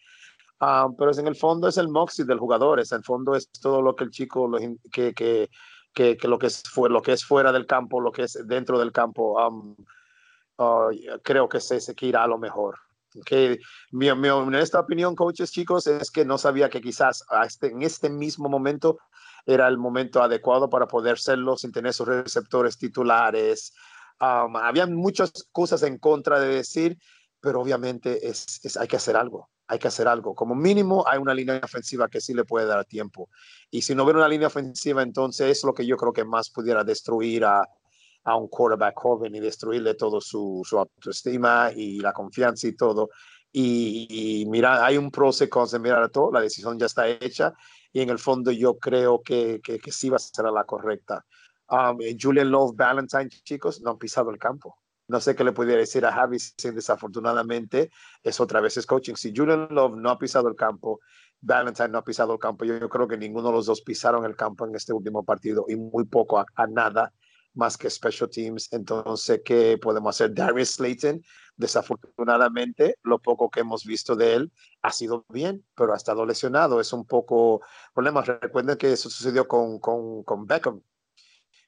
Ah, 0.64 0.90
pero 0.96 1.10
es 1.10 1.18
en 1.18 1.26
el 1.26 1.36
fondo 1.36 1.68
es 1.68 1.78
el 1.78 1.90
moxie 1.90 2.24
del 2.24 2.38
jugador, 2.38 2.80
es 2.80 2.92
en 2.92 3.00
el 3.00 3.04
fondo 3.04 3.36
es 3.36 3.50
todo 3.50 3.82
lo 3.82 3.96
que 3.96 4.04
el 4.04 4.12
chico, 4.12 4.48
lo, 4.48 4.60
que, 4.60 5.12
que, 5.12 5.50
que, 5.92 6.18
que, 6.18 6.28
lo, 6.28 6.38
que 6.38 6.46
es, 6.48 6.62
fue, 6.70 6.88
lo 6.88 7.02
que 7.02 7.14
es 7.14 7.26
fuera 7.26 7.52
del 7.52 7.66
campo, 7.66 8.00
lo 8.00 8.12
que 8.12 8.24
es 8.24 8.38
dentro 8.46 8.78
del 8.78 8.92
campo, 8.92 9.40
ah, 9.40 10.90
creo 11.24 11.50
que 11.50 11.60
se, 11.60 11.82
se 11.82 11.96
irá 12.02 12.24
a 12.24 12.28
lo 12.28 12.38
mejor. 12.38 12.78
Que 13.26 13.60
mi, 13.92 14.14
mi 14.16 14.30
honesta 14.30 14.80
opinión, 14.80 15.16
coaches, 15.16 15.52
chicos, 15.52 15.88
es 15.88 16.12
que 16.12 16.26
no 16.26 16.38
sabía 16.38 16.70
que 16.70 16.82
quizás 16.82 17.24
este, 17.46 17.68
en 17.68 17.82
este 17.82 18.10
mismo 18.10 18.50
momento 18.50 18.98
era 19.46 19.68
el 19.68 19.78
momento 19.78 20.22
adecuado 20.22 20.70
para 20.70 20.88
poder 20.88 21.18
serlo 21.18 21.58
sin 21.58 21.72
tener 21.72 21.94
sus 21.94 22.08
receptores 22.08 22.78
titulares. 22.78 23.74
había 24.20 24.86
muchas 24.88 25.32
cosas 25.52 25.84
en 25.84 25.98
contra 25.98 26.40
de 26.40 26.56
decir, 26.56 26.98
pero 27.40 27.62
obviamente 27.62 28.28
es, 28.28 28.60
es, 28.64 28.78
hay 28.78 28.88
que 28.88 28.98
hacer 28.98 29.16
algo 29.16 29.50
hay 29.72 29.80
que 29.80 29.88
hacer 29.88 30.06
algo. 30.06 30.36
Como 30.36 30.54
mínimo 30.54 31.06
hay 31.08 31.18
una 31.18 31.34
línea 31.34 31.62
ofensiva 31.64 32.10
que 32.10 32.20
sí 32.20 32.34
le 32.34 32.44
puede 32.44 32.66
dar 32.66 32.84
tiempo. 32.84 33.30
Y 33.70 33.84
si 33.84 33.96
no 33.96 34.04
hubiera 34.04 34.20
una 34.20 34.28
línea 34.28 34.48
ofensiva, 34.48 35.02
entonces 35.02 35.60
es 35.60 35.64
lo 35.64 35.74
que 35.74 35.86
yo 35.86 35.96
creo 35.96 36.12
que 36.12 36.26
más 36.26 36.50
pudiera 36.50 36.84
destruir 36.84 37.46
a, 37.46 37.64
a 38.24 38.36
un 38.36 38.48
quarterback 38.48 38.96
joven 39.00 39.36
y 39.36 39.40
destruirle 39.40 39.96
todo 39.96 40.22
su, 40.22 40.62
su 40.64 40.78
autoestima 40.78 41.72
y 41.76 42.00
la 42.00 42.14
confianza 42.14 42.68
y 42.68 42.76
todo. 42.76 43.10
Y, 43.52 44.46
mira, 44.48 44.86
hay 44.86 44.98
un 44.98 45.12
pros 45.12 45.42
y 45.42 45.50
cons 45.50 45.72
de 45.72 45.80
mirar 45.80 46.04
a 46.04 46.10
todo, 46.10 46.32
la 46.32 46.42
decisión 46.42 46.80
ya 46.80 46.86
está 46.86 47.08
hecha 47.08 47.54
y 47.92 48.02
en 48.02 48.10
el 48.10 48.20
fondo 48.20 48.52
yo 48.52 48.78
creo 48.78 49.22
que, 49.22 49.60
que, 49.62 49.80
que 49.80 49.92
sí 49.92 50.10
va 50.10 50.16
a 50.16 50.20
ser 50.20 50.46
la 50.46 50.64
correcta. 50.64 51.26
Um, 51.70 51.98
Julian 52.20 52.52
Love 52.52 52.76
Valentine, 52.76 53.30
chicos, 53.30 53.82
no 53.82 53.92
han 53.92 53.98
pisado 53.98 54.30
el 54.30 54.38
campo. 54.38 54.78
No 55.08 55.20
sé 55.20 55.36
qué 55.36 55.44
le 55.44 55.52
pudiera 55.52 55.80
decir 55.80 56.06
a 56.06 56.14
Javi 56.14 56.40
si 56.40 56.72
desafortunadamente 56.72 57.92
es 58.24 58.40
otra 58.40 58.62
vez 58.62 58.78
es 58.78 58.86
coaching. 58.86 59.16
Si 59.16 59.34
Julian 59.36 59.68
Love 59.72 59.98
no 59.98 60.10
ha 60.10 60.18
pisado 60.18 60.48
el 60.48 60.56
campo, 60.56 61.00
Valentine 61.42 61.90
no 61.90 61.98
ha 61.98 62.04
pisado 62.04 62.34
el 62.34 62.40
campo, 62.40 62.66
yo, 62.66 62.88
creo 62.88 63.08
que 63.08 63.18
ninguno 63.18 63.48
de 63.48 63.54
los 63.54 63.66
dos 63.66 63.82
pisaron 63.82 64.26
el 64.26 64.36
campo 64.36 64.66
en 64.66 64.76
este 64.76 64.94
último 64.94 65.24
partido 65.24 65.66
y 65.68 65.76
muy 65.76 66.06
poco 66.06 66.40
a, 66.40 66.46
nada 66.68 67.12
más 67.54 67.78
que 67.78 67.90
special 67.90 68.30
teams. 68.30 68.72
Entonces, 68.72 69.42
¿qué 69.44 69.78
podemos 69.82 70.16
hacer? 70.16 70.34
Darius 70.34 70.72
Slayton, 70.72 71.22
desafortunadamente, 71.56 72.98
lo 73.04 73.20
poco 73.20 73.50
que 73.50 73.62
hemos 73.62 73.86
visto 73.86 74.16
de 74.16 74.36
él 74.36 74.52
ha 74.82 74.92
sido 74.92 75.26
bien, 75.30 75.66
pero 75.76 75.94
ha 75.94 75.98
estado 75.98 76.26
lesionado. 76.26 76.80
Es 76.80 76.94
un 76.94 77.06
poco 77.06 77.62
problema. 77.94 78.22
Recuerden 78.22 78.78
que 78.78 78.94
eso 78.94 79.10
sucedió 79.10 79.48
con, 79.48 79.80
con, 79.80 80.24
con 80.24 80.46
Beckham 80.46 80.82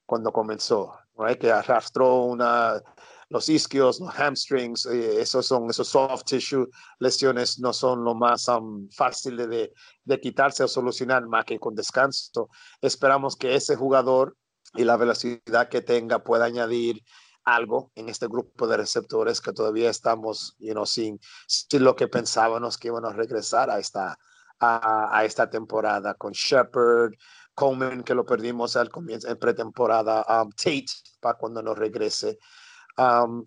cuando 0.06 0.32
comenzó, 0.32 0.98
que 1.40 1.52
arrastró 1.52 2.24
una 2.24 2.82
los 3.30 3.50
isquios, 3.50 4.00
los 4.00 4.14
hamstrings, 4.14 4.86
eh, 4.86 5.20
esos 5.20 5.48
son 5.48 5.68
esos 5.68 5.88
soft 5.88 6.24
tissue 6.24 6.70
lesiones, 7.00 7.60
no 7.60 7.74
son 7.74 8.04
lo 8.04 8.14
más 8.14 8.48
um, 8.48 8.88
fácil 8.92 9.38
de, 9.38 9.74
de, 10.04 10.20
quitarse 10.20 10.64
o 10.64 10.68
solucionar 10.68 11.26
más 11.26 11.44
que 11.44 11.58
con 11.58 11.74
descanso. 11.74 12.50
Esperamos 12.80 13.36
que 13.36 13.56
ese 13.56 13.76
jugador 13.76 14.38
y 14.74 14.84
la 14.84 14.98
velocidad 14.98 15.70
que 15.70 15.82
tenga 15.82 16.24
pueda 16.24 16.46
añadir 16.46 17.04
algo 17.44 17.92
en 17.96 18.10
este 18.10 18.28
grupo 18.28 18.68
de 18.68 18.78
receptores 18.78 19.42
que 19.42 19.52
todavía 19.52 19.90
estamos 19.90 20.56
you 20.60 20.72
know, 20.72 20.86
sin, 20.86 21.20
sin 21.48 21.84
lo 21.84 21.96
que 21.96 22.08
pensábamos 22.08 22.78
que 22.78 22.88
íbamos 22.88 23.12
a 23.12 23.16
regresar 23.16 23.70
a 23.70 23.80
esta, 23.80 24.18
a, 24.60 25.18
a 25.18 25.26
esta 25.26 25.50
temporada 25.50 26.14
con 26.14 26.32
Shepard, 26.32 27.14
Coleman, 27.54 28.04
que 28.04 28.16
lo 28.16 28.26
perdimos 28.26 28.76
al 28.76 28.90
comienzo 28.90 29.30
en 29.30 29.38
pretemporada, 29.38 30.26
um, 30.30 30.50
Tate, 30.52 30.86
para 31.20 31.38
cuando 31.38 31.62
nos 31.62 31.78
regrese 31.78 32.38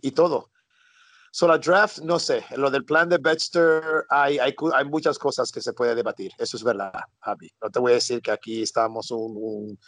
y 0.02 0.10
todo. 0.12 0.50
So 1.30 1.46
la 1.46 1.58
draft, 1.58 1.98
no 1.98 2.18
sé, 2.18 2.44
lo 2.56 2.70
del 2.70 2.84
plan 2.84 3.10
de 3.10 3.18
Baxter, 3.18 4.06
hay, 4.08 4.38
hay, 4.38 4.54
hay, 4.74 4.84
muchas 4.86 5.18
cosas 5.18 5.52
que 5.52 5.60
se 5.60 5.74
puede 5.74 5.94
debatir, 5.94 6.32
eso 6.38 6.56
es 6.56 6.64
verdad, 6.64 6.92
Javi. 7.20 7.52
No 7.60 7.70
te 7.70 7.78
voy 7.78 7.92
a 7.92 7.96
decir 7.96 8.22
que 8.22 8.30
aquí 8.30 8.62
estamos 8.62 9.10
un, 9.10 9.34
un, 9.36 9.78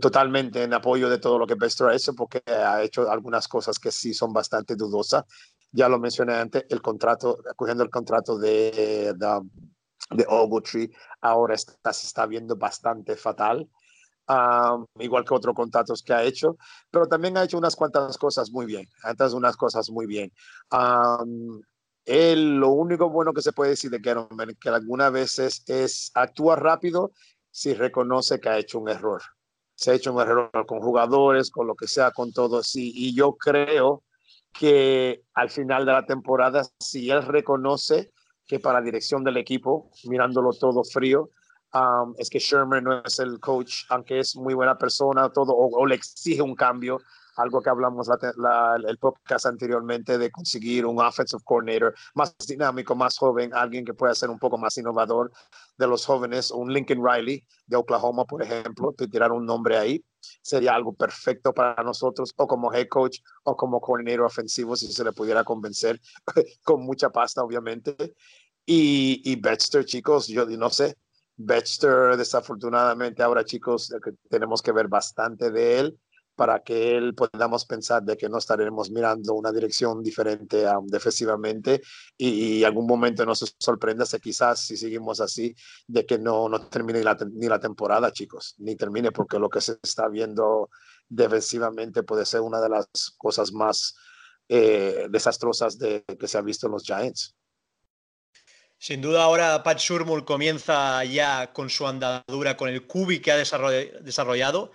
totalmente 0.00 0.62
en 0.62 0.74
apoyo 0.74 1.08
de 1.08 1.18
todo 1.18 1.38
lo 1.38 1.46
que 1.46 1.54
Baxter 1.54 1.88
ha 1.88 1.94
hecho, 1.94 2.14
porque 2.14 2.42
ha 2.46 2.82
hecho 2.82 3.10
algunas 3.10 3.46
cosas 3.48 3.78
que 3.78 3.92
sí 3.92 4.12
son 4.12 4.32
bastante 4.32 4.74
dudosas. 4.74 5.24
Ya 5.72 5.88
lo 5.88 5.98
mencioné 5.98 6.34
antes, 6.34 6.64
el 6.68 6.82
contrato, 6.82 7.38
cogiendo 7.56 7.84
el 7.84 7.90
contrato 7.90 8.38
de, 8.38 9.14
de, 9.16 9.40
de 10.10 10.26
Ogletree, 10.28 10.90
ahora 11.20 11.54
está, 11.54 11.92
se 11.92 12.06
está 12.06 12.26
viendo 12.26 12.56
bastante 12.56 13.16
fatal 13.16 13.68
igual 14.98 15.24
que 15.24 15.34
otros 15.34 15.54
contratos 15.54 16.02
que 16.02 16.12
ha 16.12 16.24
hecho, 16.24 16.56
pero 16.90 17.06
también 17.06 17.36
ha 17.36 17.44
hecho 17.44 17.58
unas 17.58 17.76
cuantas 17.76 18.18
cosas 18.18 18.50
muy 18.50 18.66
bien, 18.66 18.88
antes 19.02 19.32
unas 19.32 19.56
cosas 19.56 19.90
muy 19.90 20.06
bien. 20.06 20.32
él, 22.04 22.56
lo 22.56 22.70
único 22.70 23.10
bueno 23.10 23.32
que 23.32 23.42
se 23.42 23.52
puede 23.52 23.70
decir 23.70 23.90
de 23.90 23.98
Gettleman, 23.98 24.56
que 24.60 24.68
algunas 24.68 25.12
veces 25.12 25.62
es 25.66 26.10
actúa 26.14 26.56
rápido 26.56 27.12
si 27.50 27.74
reconoce 27.74 28.40
que 28.40 28.48
ha 28.48 28.58
hecho 28.58 28.78
un 28.78 28.88
error. 28.88 29.22
Se 29.76 29.90
ha 29.90 29.94
hecho 29.94 30.12
un 30.12 30.20
error 30.20 30.50
con 30.66 30.80
jugadores, 30.80 31.50
con 31.50 31.66
lo 31.66 31.74
que 31.74 31.86
sea, 31.86 32.10
con 32.10 32.32
todo. 32.32 32.62
Sí, 32.62 32.92
y 32.94 33.14
yo 33.14 33.36
creo 33.36 34.02
que 34.58 35.22
al 35.34 35.50
final 35.50 35.86
de 35.86 35.92
la 35.92 36.06
temporada, 36.06 36.62
si 36.80 37.10
él 37.10 37.22
reconoce 37.22 38.12
que 38.46 38.58
para 38.58 38.80
la 38.80 38.84
dirección 38.84 39.22
del 39.22 39.36
equipo, 39.36 39.90
mirándolo 40.04 40.52
todo 40.52 40.82
frío, 40.82 41.30
es 42.16 42.30
que 42.30 42.38
Sherman 42.38 42.84
no 42.84 43.02
es 43.04 43.18
el 43.18 43.38
coach, 43.40 43.84
aunque 43.90 44.20
es 44.20 44.36
muy 44.36 44.54
buena 44.54 44.78
persona, 44.78 45.30
todo, 45.30 45.54
o, 45.54 45.86
le 45.86 45.94
exige 45.94 46.42
un 46.42 46.54
cambio, 46.54 46.98
algo 47.36 47.60
que 47.60 47.70
hablamos 47.70 48.08
la, 48.36 48.80
el 48.86 48.98
podcast 48.98 49.46
anteriormente 49.46 50.18
de 50.18 50.30
conseguir 50.30 50.86
un 50.86 51.00
offensive 51.00 51.42
coordinator 51.44 51.94
más 52.14 52.34
dinámico, 52.46 52.94
más 52.94 53.18
joven, 53.18 53.52
alguien 53.54 53.84
que 53.84 53.94
pueda 53.94 54.14
ser 54.14 54.30
un 54.30 54.38
poco 54.38 54.58
más 54.58 54.76
innovador 54.78 55.30
de 55.76 55.86
los 55.86 56.04
jóvenes, 56.04 56.50
un 56.50 56.72
Lincoln 56.72 57.04
Riley 57.04 57.44
de 57.66 57.76
Oklahoma, 57.76 58.24
por 58.24 58.42
ejemplo, 58.42 58.94
tirar 59.10 59.32
un 59.32 59.44
nombre 59.44 59.76
ahí, 59.76 60.04
sería 60.42 60.74
algo 60.74 60.92
perfecto 60.94 61.52
para 61.52 61.82
nosotros, 61.82 62.32
o 62.36 62.46
como 62.46 62.72
head 62.72 62.88
coach, 62.88 63.18
o 63.44 63.56
como 63.56 63.80
coordinator 63.80 64.26
ofensivo, 64.26 64.76
si 64.76 64.90
se 64.92 65.04
le 65.04 65.12
pudiera 65.12 65.44
convencer, 65.44 66.00
con 66.64 66.82
mucha 66.82 67.10
pasta, 67.10 67.42
obviamente. 67.42 68.14
Y, 68.64 69.22
y 69.24 69.40
chicos, 69.84 70.26
yo 70.26 70.44
no 70.46 70.70
sé, 70.70 70.96
Baxter, 71.36 72.16
desafortunadamente, 72.16 73.22
ahora 73.22 73.44
chicos, 73.44 73.94
tenemos 74.28 74.62
que 74.62 74.72
ver 74.72 74.88
bastante 74.88 75.50
de 75.50 75.78
él 75.78 75.98
para 76.36 76.62
que 76.62 76.96
él 76.96 77.14
podamos 77.14 77.64
pensar 77.64 78.02
de 78.02 78.16
que 78.16 78.28
no 78.28 78.38
estaremos 78.38 78.90
mirando 78.90 79.34
una 79.34 79.50
dirección 79.50 80.02
diferente 80.02 80.68
um, 80.68 80.86
defensivamente 80.86 81.82
y, 82.16 82.62
algún 82.62 82.86
momento 82.86 83.24
nos 83.24 83.56
sorprenda 83.58 84.04
quizás 84.20 84.60
si 84.60 84.76
seguimos 84.76 85.20
así 85.20 85.54
de 85.86 86.04
que 86.04 86.18
no, 86.18 86.48
no 86.48 86.68
termine 86.68 87.02
la, 87.02 87.16
ni 87.32 87.48
la 87.48 87.58
temporada, 87.58 88.12
chicos, 88.12 88.54
ni 88.58 88.76
termine 88.76 89.12
porque 89.12 89.38
lo 89.38 89.48
que 89.48 89.60
se 89.60 89.78
está 89.82 90.08
viendo 90.08 90.68
defensivamente 91.08 92.02
puede 92.02 92.26
ser 92.26 92.42
una 92.42 92.60
de 92.60 92.68
las 92.68 92.86
cosas 93.16 93.52
más 93.52 93.96
eh, 94.48 95.06
desastrosas 95.08 95.78
de, 95.78 96.04
que 96.18 96.28
se 96.28 96.38
ha 96.38 96.42
visto 96.42 96.66
en 96.66 96.72
los 96.72 96.84
Giants. 96.84 97.34
Sin 98.78 99.00
duda 99.00 99.22
ahora 99.22 99.62
Pat 99.62 99.78
Shurmur 99.78 100.24
comienza 100.24 101.02
ya 101.04 101.52
con 101.52 101.70
su 101.70 101.86
andadura 101.86 102.56
con 102.56 102.68
el 102.68 102.86
Cubi 102.86 103.20
que 103.20 103.32
ha 103.32 103.36
desarrollado. 103.36 104.70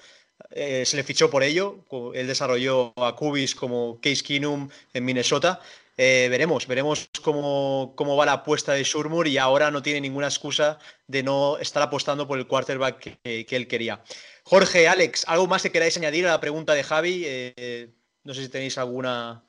Eh, 0.49 0.83
se 0.85 0.97
le 0.97 1.03
fichó 1.03 1.29
por 1.29 1.43
ello. 1.43 1.83
Él 2.13 2.27
desarrolló 2.27 2.93
a 2.97 3.15
Cubis 3.15 3.55
como 3.55 3.99
Case 4.01 4.23
Keenum 4.23 4.69
en 4.93 5.05
Minnesota. 5.05 5.59
Eh, 5.97 6.27
veremos, 6.29 6.67
veremos 6.67 7.09
cómo, 7.21 7.93
cómo, 7.95 8.15
va 8.15 8.25
la 8.25 8.33
apuesta 8.33 8.73
de 8.73 8.83
Shurmur 8.83 9.27
y 9.27 9.37
ahora 9.37 9.69
no 9.69 9.83
tiene 9.83 10.01
ninguna 10.01 10.27
excusa 10.27 10.79
de 11.05 11.21
no 11.21 11.57
estar 11.57 11.83
apostando 11.83 12.27
por 12.27 12.39
el 12.39 12.47
quarterback 12.47 13.19
que, 13.21 13.45
él 13.49 13.67
quería. 13.67 14.01
Jorge, 14.43 14.87
Alex, 14.87 15.25
¿algo 15.27 15.47
más 15.47 15.61
que 15.61 15.71
queráis 15.71 15.97
añadir 15.97 16.25
a 16.25 16.31
la 16.31 16.39
pregunta 16.39 16.73
de 16.73 16.83
Javi? 16.83 17.23
Eh, 17.25 17.93
no 18.23 18.33
sé 18.33 18.41
si 18.41 18.49
tenéis 18.49 18.77
alguna 18.77 19.45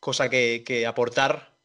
cosa 0.00 0.28
que 0.28 0.84
aportar. 0.88 1.56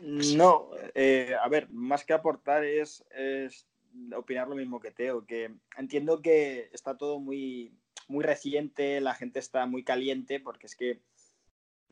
No, 0.00 0.70
eh, 0.94 1.34
a 1.40 1.48
ver, 1.48 1.68
más 1.70 2.04
que 2.04 2.12
aportar 2.12 2.64
es, 2.64 3.04
opinar 4.16 4.48
lo 4.48 4.56
mismo 4.56 4.80
que 4.80 4.90
Teo, 4.90 5.26
que 5.26 5.54
entiendo 5.76 6.22
que 6.22 6.70
está 6.72 6.96
todo 6.96 7.20
muy, 7.20 7.76
muy 8.08 8.24
reciente, 8.24 9.00
la 9.00 9.14
gente 9.14 9.38
está 9.38 9.66
muy 9.66 9.84
caliente, 9.84 10.40
porque 10.40 10.66
es 10.66 10.76
que 10.76 11.00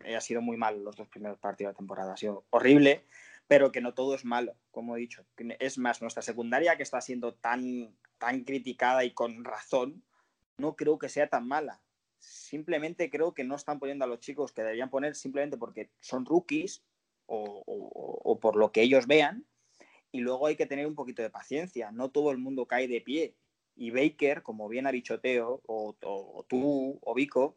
ha 0.04 0.20
sido 0.20 0.42
muy 0.42 0.56
mal 0.56 0.82
los 0.82 0.96
dos 0.96 1.08
primeros 1.08 1.38
partidos 1.38 1.70
de 1.70 1.72
la 1.74 1.78
temporada, 1.78 2.12
ha 2.14 2.16
sido 2.16 2.44
horrible, 2.50 3.04
pero 3.46 3.72
que 3.72 3.80
no 3.80 3.94
todo 3.94 4.14
es 4.14 4.24
malo, 4.24 4.56
como 4.70 4.96
he 4.96 5.00
dicho. 5.00 5.24
Es 5.58 5.78
más, 5.78 6.00
nuestra 6.00 6.22
secundaria 6.22 6.76
que 6.76 6.82
está 6.82 7.00
siendo 7.00 7.34
tan, 7.34 7.96
tan 8.18 8.44
criticada 8.44 9.04
y 9.04 9.12
con 9.12 9.44
razón, 9.44 10.02
no 10.58 10.76
creo 10.76 10.98
que 10.98 11.08
sea 11.08 11.28
tan 11.28 11.46
mala. 11.46 11.80
Simplemente 12.18 13.10
creo 13.10 13.34
que 13.34 13.44
no 13.44 13.56
están 13.56 13.78
poniendo 13.78 14.04
a 14.04 14.08
los 14.08 14.20
chicos 14.20 14.52
que 14.52 14.62
deberían 14.62 14.90
poner 14.90 15.14
simplemente 15.14 15.56
porque 15.56 15.90
son 16.00 16.24
rookies 16.24 16.84
o, 17.26 18.38
por 18.40 18.56
lo 18.56 18.72
que 18.72 18.82
ellos 18.82 19.06
vean. 19.06 19.44
Y 20.12 20.20
luego 20.20 20.46
hay 20.46 20.56
que 20.56 20.66
tener 20.66 20.86
un 20.86 20.94
poquito 20.94 21.22
de 21.22 21.30
paciencia. 21.30 21.90
No 21.90 22.10
todo 22.10 22.30
el 22.30 22.38
mundo 22.38 22.66
cae 22.66 22.86
de 22.86 23.00
pie. 23.00 23.34
Y 23.74 23.90
Baker, 23.90 24.42
como 24.42 24.68
bien 24.68 24.86
ha 24.86 24.92
dicho 24.92 25.20
Teo, 25.20 25.62
o, 25.66 25.96
tú, 26.46 26.98
o 27.02 27.14
Vico, 27.14 27.56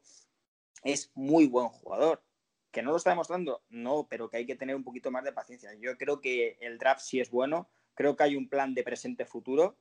es 0.84 1.12
muy 1.14 1.48
buen 1.48 1.68
jugador. 1.68 2.24
¿Que 2.72 2.82
no 2.82 2.92
lo 2.92 2.98
está 2.98 3.10
demostrando? 3.10 3.64
No, 3.70 4.08
pero 4.10 4.30
que 4.30 4.38
hay 4.38 4.46
que 4.46 4.56
tener 4.56 4.76
un 4.76 4.84
poquito 4.84 5.12
más 5.12 5.26
de 5.26 5.34
paciencia. 5.34 5.74
Yo 5.76 5.98
creo 5.98 6.22
que 6.22 6.58
el 6.62 6.78
draft 6.78 7.02
sí 7.02 7.20
es 7.20 7.30
bueno. 7.30 7.70
Creo 7.94 8.16
que 8.16 8.24
hay 8.24 8.36
un 8.38 8.48
plan 8.48 8.74
de 8.74 8.84
presente-futuro. 8.84 9.78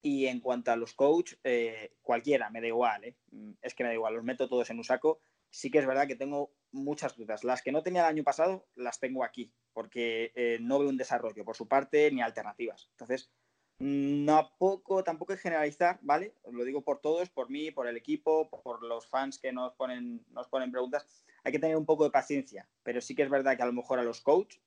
Y 0.00 0.26
en 0.26 0.40
cuanto 0.40 0.70
a 0.70 0.76
los 0.76 0.94
coaches, 0.94 1.38
eh, 1.44 1.92
cualquiera, 2.02 2.48
me 2.50 2.60
da 2.60 2.68
igual. 2.68 3.04
¿eh? 3.04 3.16
Es 3.60 3.74
que 3.74 3.82
me 3.82 3.88
da 3.88 3.94
igual, 3.94 4.14
los 4.14 4.24
meto 4.24 4.48
todos 4.48 4.70
en 4.70 4.78
un 4.78 4.84
saco. 4.84 5.20
Sí 5.50 5.70
que 5.70 5.78
es 5.78 5.86
verdad 5.86 6.06
que 6.06 6.16
tengo 6.16 6.52
muchas 6.72 7.16
dudas. 7.16 7.44
Las 7.44 7.62
que 7.62 7.72
no 7.72 7.82
tenía 7.82 8.02
el 8.02 8.08
año 8.08 8.24
pasado, 8.24 8.66
las 8.74 9.00
tengo 9.00 9.24
aquí, 9.24 9.52
porque 9.72 10.32
eh, 10.34 10.58
no 10.60 10.78
veo 10.78 10.88
un 10.88 10.96
desarrollo 10.96 11.44
por 11.44 11.56
su 11.56 11.68
parte 11.68 12.10
ni 12.10 12.20
alternativas. 12.20 12.88
Entonces, 12.92 13.30
no 13.78 14.50
poco, 14.58 15.04
tampoco 15.04 15.32
es 15.32 15.40
generalizar, 15.40 15.98
¿vale? 16.02 16.34
Lo 16.50 16.64
digo 16.64 16.82
por 16.82 17.00
todos, 17.00 17.30
por 17.30 17.48
mí, 17.48 17.70
por 17.70 17.86
el 17.86 17.96
equipo, 17.96 18.50
por 18.50 18.82
los 18.82 19.06
fans 19.06 19.38
que 19.38 19.52
nos 19.52 19.74
ponen, 19.74 20.24
nos 20.30 20.48
ponen 20.48 20.72
preguntas. 20.72 21.06
Hay 21.44 21.52
que 21.52 21.60
tener 21.60 21.76
un 21.76 21.86
poco 21.86 22.04
de 22.04 22.10
paciencia, 22.10 22.68
pero 22.82 23.00
sí 23.00 23.14
que 23.14 23.22
es 23.22 23.30
verdad 23.30 23.56
que 23.56 23.62
a 23.62 23.66
lo 23.66 23.72
mejor 23.72 24.00
a 24.00 24.02
los 24.02 24.20
coaches 24.20 24.60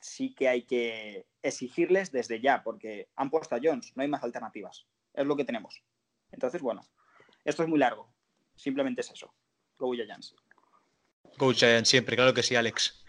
sí 0.00 0.34
que 0.34 0.48
hay 0.48 0.62
que 0.62 1.26
exigirles 1.42 2.10
desde 2.10 2.40
ya, 2.40 2.62
porque 2.62 3.08
han 3.16 3.30
puesto 3.30 3.54
a 3.54 3.60
Jones, 3.62 3.92
no 3.96 4.02
hay 4.02 4.08
más 4.08 4.22
alternativas. 4.22 4.86
Es 5.14 5.26
lo 5.26 5.36
que 5.36 5.44
tenemos. 5.44 5.82
Entonces, 6.30 6.62
bueno, 6.62 6.82
esto 7.44 7.62
es 7.62 7.68
muy 7.68 7.78
largo. 7.78 8.12
Simplemente 8.54 9.00
es 9.00 9.10
eso. 9.10 9.32
Go 9.78 9.92
Giants. 9.92 10.34
Go 11.38 11.52
Giants 11.52 11.88
siempre, 11.88 12.16
claro 12.16 12.34
que 12.34 12.42
sí, 12.42 12.56
Alex. 12.56 13.00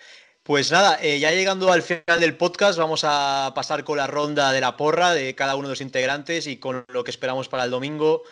Pues 0.43 0.71
nada, 0.71 0.97
eh, 1.01 1.19
ya 1.19 1.31
llegando 1.31 1.71
al 1.71 1.83
final 1.83 2.19
del 2.19 2.35
podcast, 2.35 2.79
vamos 2.79 3.03
a 3.03 3.51
pasar 3.53 3.83
con 3.83 3.97
la 3.97 4.07
ronda 4.07 4.51
de 4.51 4.59
la 4.59 4.75
porra 4.75 5.13
de 5.13 5.35
cada 5.35 5.55
uno 5.55 5.67
de 5.67 5.73
los 5.73 5.81
integrantes 5.81 6.47
y 6.47 6.57
con 6.57 6.83
lo 6.87 7.03
que 7.03 7.11
esperamos 7.11 7.47
para 7.47 7.65
el 7.65 7.71
domingo. 7.71 8.23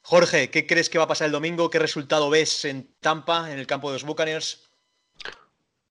Jorge, 0.00 0.50
¿qué 0.50 0.66
crees 0.66 0.88
que 0.88 0.98
va 0.98 1.04
a 1.04 1.08
pasar 1.08 1.26
el 1.26 1.32
domingo? 1.32 1.68
¿Qué 1.70 1.78
resultado 1.78 2.30
ves 2.30 2.64
en 2.64 2.88
Tampa, 3.00 3.52
en 3.52 3.58
el 3.58 3.66
campo 3.66 3.88
de 3.88 3.94
los 3.94 4.04
Buccaneers? 4.04 4.68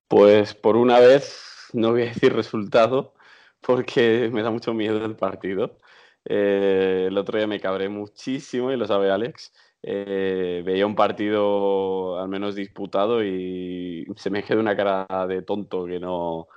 Pues 0.08 0.52
por 0.54 0.76
una 0.76 0.98
vez 0.98 1.68
no 1.72 1.92
voy 1.92 2.02
a 2.02 2.06
decir 2.06 2.32
resultado 2.34 3.14
porque 3.60 4.28
me 4.32 4.42
da 4.42 4.50
mucho 4.50 4.74
miedo 4.74 5.04
el 5.04 5.16
partido. 5.16 5.78
Eh, 6.24 7.06
el 7.08 7.16
otro 7.16 7.38
día 7.38 7.46
me 7.46 7.60
cabré 7.60 7.88
muchísimo 7.88 8.72
y 8.72 8.76
lo 8.76 8.86
sabe 8.86 9.10
Alex. 9.10 9.52
Eh, 9.84 10.62
veía 10.64 10.86
un 10.86 10.94
partido 10.94 12.18
al 12.20 12.28
menos 12.28 12.54
disputado 12.54 13.24
y 13.24 14.06
se 14.16 14.30
me 14.30 14.42
quedó 14.44 14.60
una 14.60 14.76
cara 14.76 15.26
de 15.26 15.42
tonto 15.42 15.84
que 15.86 15.98
no, 15.98 16.48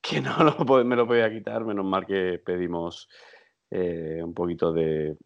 que 0.00 0.20
no 0.20 0.36
me 0.84 0.96
lo 0.96 1.06
podía 1.06 1.30
quitar. 1.30 1.64
Menos 1.64 1.84
mal 1.84 2.06
que 2.06 2.40
pedimos 2.44 3.08
eh, 3.70 4.20
un 4.24 4.34
poquito 4.34 4.72
de 4.72 5.16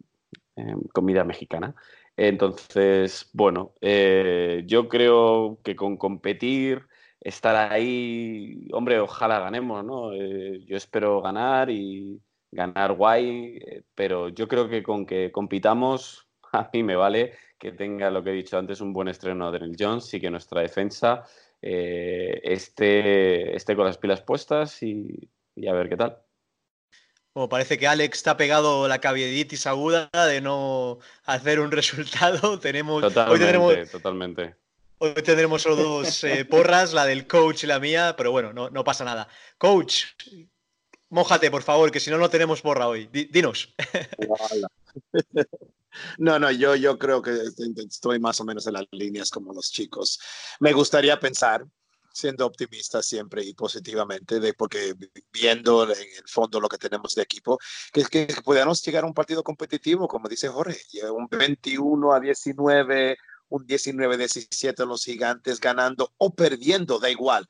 em, 0.56 0.82
comida 0.92 1.24
mexicana. 1.24 1.74
Entonces, 2.16 3.30
bueno, 3.32 3.74
eh, 3.80 4.64
yo 4.66 4.88
creo 4.88 5.60
que 5.62 5.76
con 5.76 5.96
competir, 5.96 6.86
estar 7.20 7.72
ahí, 7.72 8.68
hombre, 8.72 9.00
ojalá 9.00 9.40
ganemos, 9.40 9.84
¿no? 9.84 10.14
yo 10.14 10.76
espero 10.76 11.20
ganar 11.22 11.70
y 11.70 12.20
ganar 12.50 12.94
guay, 12.94 13.60
pero 13.94 14.28
yo 14.30 14.48
creo 14.48 14.68
que 14.68 14.82
con 14.82 15.06
que 15.06 15.30
compitamos 15.32 16.27
a 16.52 16.70
mí 16.72 16.82
me 16.82 16.96
vale 16.96 17.34
que 17.58 17.72
tenga 17.72 18.10
lo 18.10 18.22
que 18.22 18.30
he 18.30 18.34
dicho 18.34 18.56
antes, 18.56 18.80
un 18.80 18.92
buen 18.92 19.08
estreno 19.08 19.50
de 19.50 19.58
Daniel 19.58 19.76
Jones 19.78 20.14
y 20.14 20.20
que 20.20 20.30
nuestra 20.30 20.60
defensa 20.60 21.24
eh, 21.60 22.40
esté, 22.44 23.74
con 23.74 23.84
las 23.84 23.98
pilas 23.98 24.20
puestas 24.20 24.82
y, 24.82 25.28
a 25.68 25.72
ver 25.72 25.88
qué 25.88 25.96
tal. 25.96 26.18
Como 27.32 27.48
parece 27.48 27.78
que 27.78 27.86
Alex 27.86 28.18
está 28.18 28.36
pegado 28.36 28.88
la 28.88 29.00
cavieditis 29.00 29.66
aguda 29.66 30.08
de 30.12 30.40
no 30.40 30.98
hacer 31.24 31.60
un 31.60 31.70
resultado. 31.72 32.58
Tenemos, 32.58 33.02
totalmente, 33.02 33.32
hoy 33.32 33.38
tendremos, 33.38 33.90
totalmente. 33.90 34.54
Hoy 34.98 35.14
tendremos 35.14 35.62
solo 35.62 35.76
dos 35.76 36.24
eh, 36.24 36.44
porras, 36.50 36.92
la 36.92 37.06
del 37.06 37.26
coach 37.26 37.64
y 37.64 37.66
la 37.66 37.80
mía, 37.80 38.14
pero 38.16 38.30
bueno, 38.30 38.52
no, 38.52 38.70
no 38.70 38.84
pasa 38.84 39.04
nada. 39.04 39.28
Coach, 39.56 40.04
mójate, 41.10 41.50
por 41.50 41.62
favor, 41.62 41.90
que 41.90 42.00
si 42.00 42.10
no, 42.10 42.18
no 42.18 42.30
tenemos 42.30 42.62
porra 42.62 42.88
hoy. 42.88 43.06
dinos. 43.06 43.74
No, 46.18 46.38
no, 46.38 46.50
yo, 46.50 46.76
yo 46.76 46.98
creo 46.98 47.22
que 47.22 47.32
estoy 47.76 48.18
más 48.20 48.40
o 48.40 48.44
menos 48.44 48.66
en 48.66 48.74
las 48.74 48.86
líneas 48.92 49.30
como 49.30 49.52
los 49.52 49.70
chicos. 49.70 50.20
Me 50.60 50.72
gustaría 50.72 51.18
pensar, 51.18 51.64
siendo 52.12 52.46
optimista 52.46 53.02
siempre 53.02 53.44
y 53.44 53.54
positivamente, 53.54 54.40
de, 54.40 54.54
porque 54.54 54.94
viendo 55.32 55.84
en 55.84 55.90
el 55.90 56.26
fondo 56.26 56.60
lo 56.60 56.68
que 56.68 56.78
tenemos 56.78 57.14
de 57.14 57.22
equipo, 57.22 57.58
que, 57.92 58.04
que 58.04 58.26
podamos 58.44 58.82
llegar 58.84 59.04
a 59.04 59.06
un 59.06 59.14
partido 59.14 59.42
competitivo, 59.42 60.08
como 60.08 60.28
dice 60.28 60.48
Jorge, 60.48 60.78
un 61.10 61.28
21 61.28 62.12
a 62.12 62.20
19, 62.20 63.16
un 63.50 63.66
19 63.66 64.14
a 64.14 64.18
17 64.18 64.86
los 64.86 65.04
gigantes 65.04 65.60
ganando 65.60 66.12
o 66.18 66.34
perdiendo, 66.34 66.98
da 66.98 67.10
igual, 67.10 67.46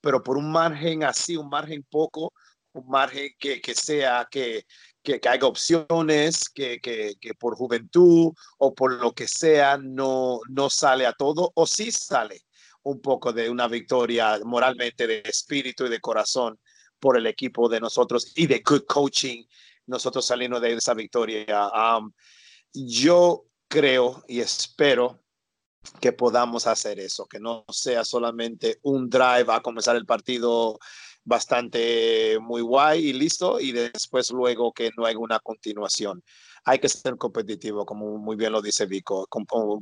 pero 0.00 0.22
por 0.22 0.36
un 0.36 0.50
margen 0.50 1.04
así, 1.04 1.36
un 1.36 1.48
margen 1.48 1.84
poco, 1.88 2.32
un 2.72 2.88
margen 2.88 3.30
que, 3.38 3.60
que 3.60 3.74
sea 3.74 4.26
que 4.30 4.66
que, 5.02 5.20
que 5.20 5.28
opciones, 5.42 6.48
que, 6.48 6.80
que, 6.80 7.14
que, 7.20 7.34
por 7.34 7.56
juventud 7.56 8.32
o 8.58 8.74
por 8.74 8.94
lo 8.94 9.12
que 9.12 9.26
sea 9.26 9.78
no, 9.78 10.40
no 10.48 10.68
sale 10.70 11.06
a 11.06 11.12
todo 11.12 11.52
o 11.54 11.66
sí 11.66 11.90
sale 11.90 12.44
un 12.82 13.00
poco 13.00 13.32
de 13.32 13.50
una 13.50 13.68
victoria 13.68 14.38
moralmente 14.44 15.06
de 15.06 15.22
espíritu 15.24 15.86
y 15.86 15.90
de 15.90 16.00
corazón 16.00 16.58
por 16.98 17.16
el 17.16 17.26
equipo 17.26 17.68
de 17.68 17.80
nosotros 17.80 18.32
y 18.34 18.46
de 18.46 18.62
good 18.66 18.84
coaching, 18.86 19.44
nosotros 19.86 20.26
saliendo 20.26 20.58
de 20.60 20.72
esa 20.72 20.94
victoria. 20.94 21.68
Um, 21.68 22.12
yo 22.72 23.46
creo 23.68 24.24
y 24.26 24.40
espero 24.40 25.22
que 26.00 26.12
podamos 26.12 26.66
hacer 26.66 26.98
eso, 26.98 27.26
que 27.26 27.40
no 27.40 27.64
sea 27.70 28.04
solamente 28.04 28.78
un 28.82 29.08
drive 29.08 29.46
a 29.48 29.60
comenzar 29.60 29.96
el 29.96 30.06
partido 30.06 30.78
bastante 31.28 32.38
muy 32.40 32.62
guay 32.62 33.08
y 33.08 33.12
listo, 33.12 33.60
y 33.60 33.72
después 33.72 34.30
luego 34.30 34.72
que 34.72 34.90
no 34.96 35.04
hay 35.04 35.14
una 35.14 35.38
continuación. 35.38 36.24
Hay 36.64 36.78
que 36.78 36.88
ser 36.88 37.16
competitivo, 37.16 37.84
como 37.86 38.18
muy 38.18 38.34
bien 38.36 38.52
lo 38.52 38.60
dice 38.62 38.86
Vico, 38.86 39.26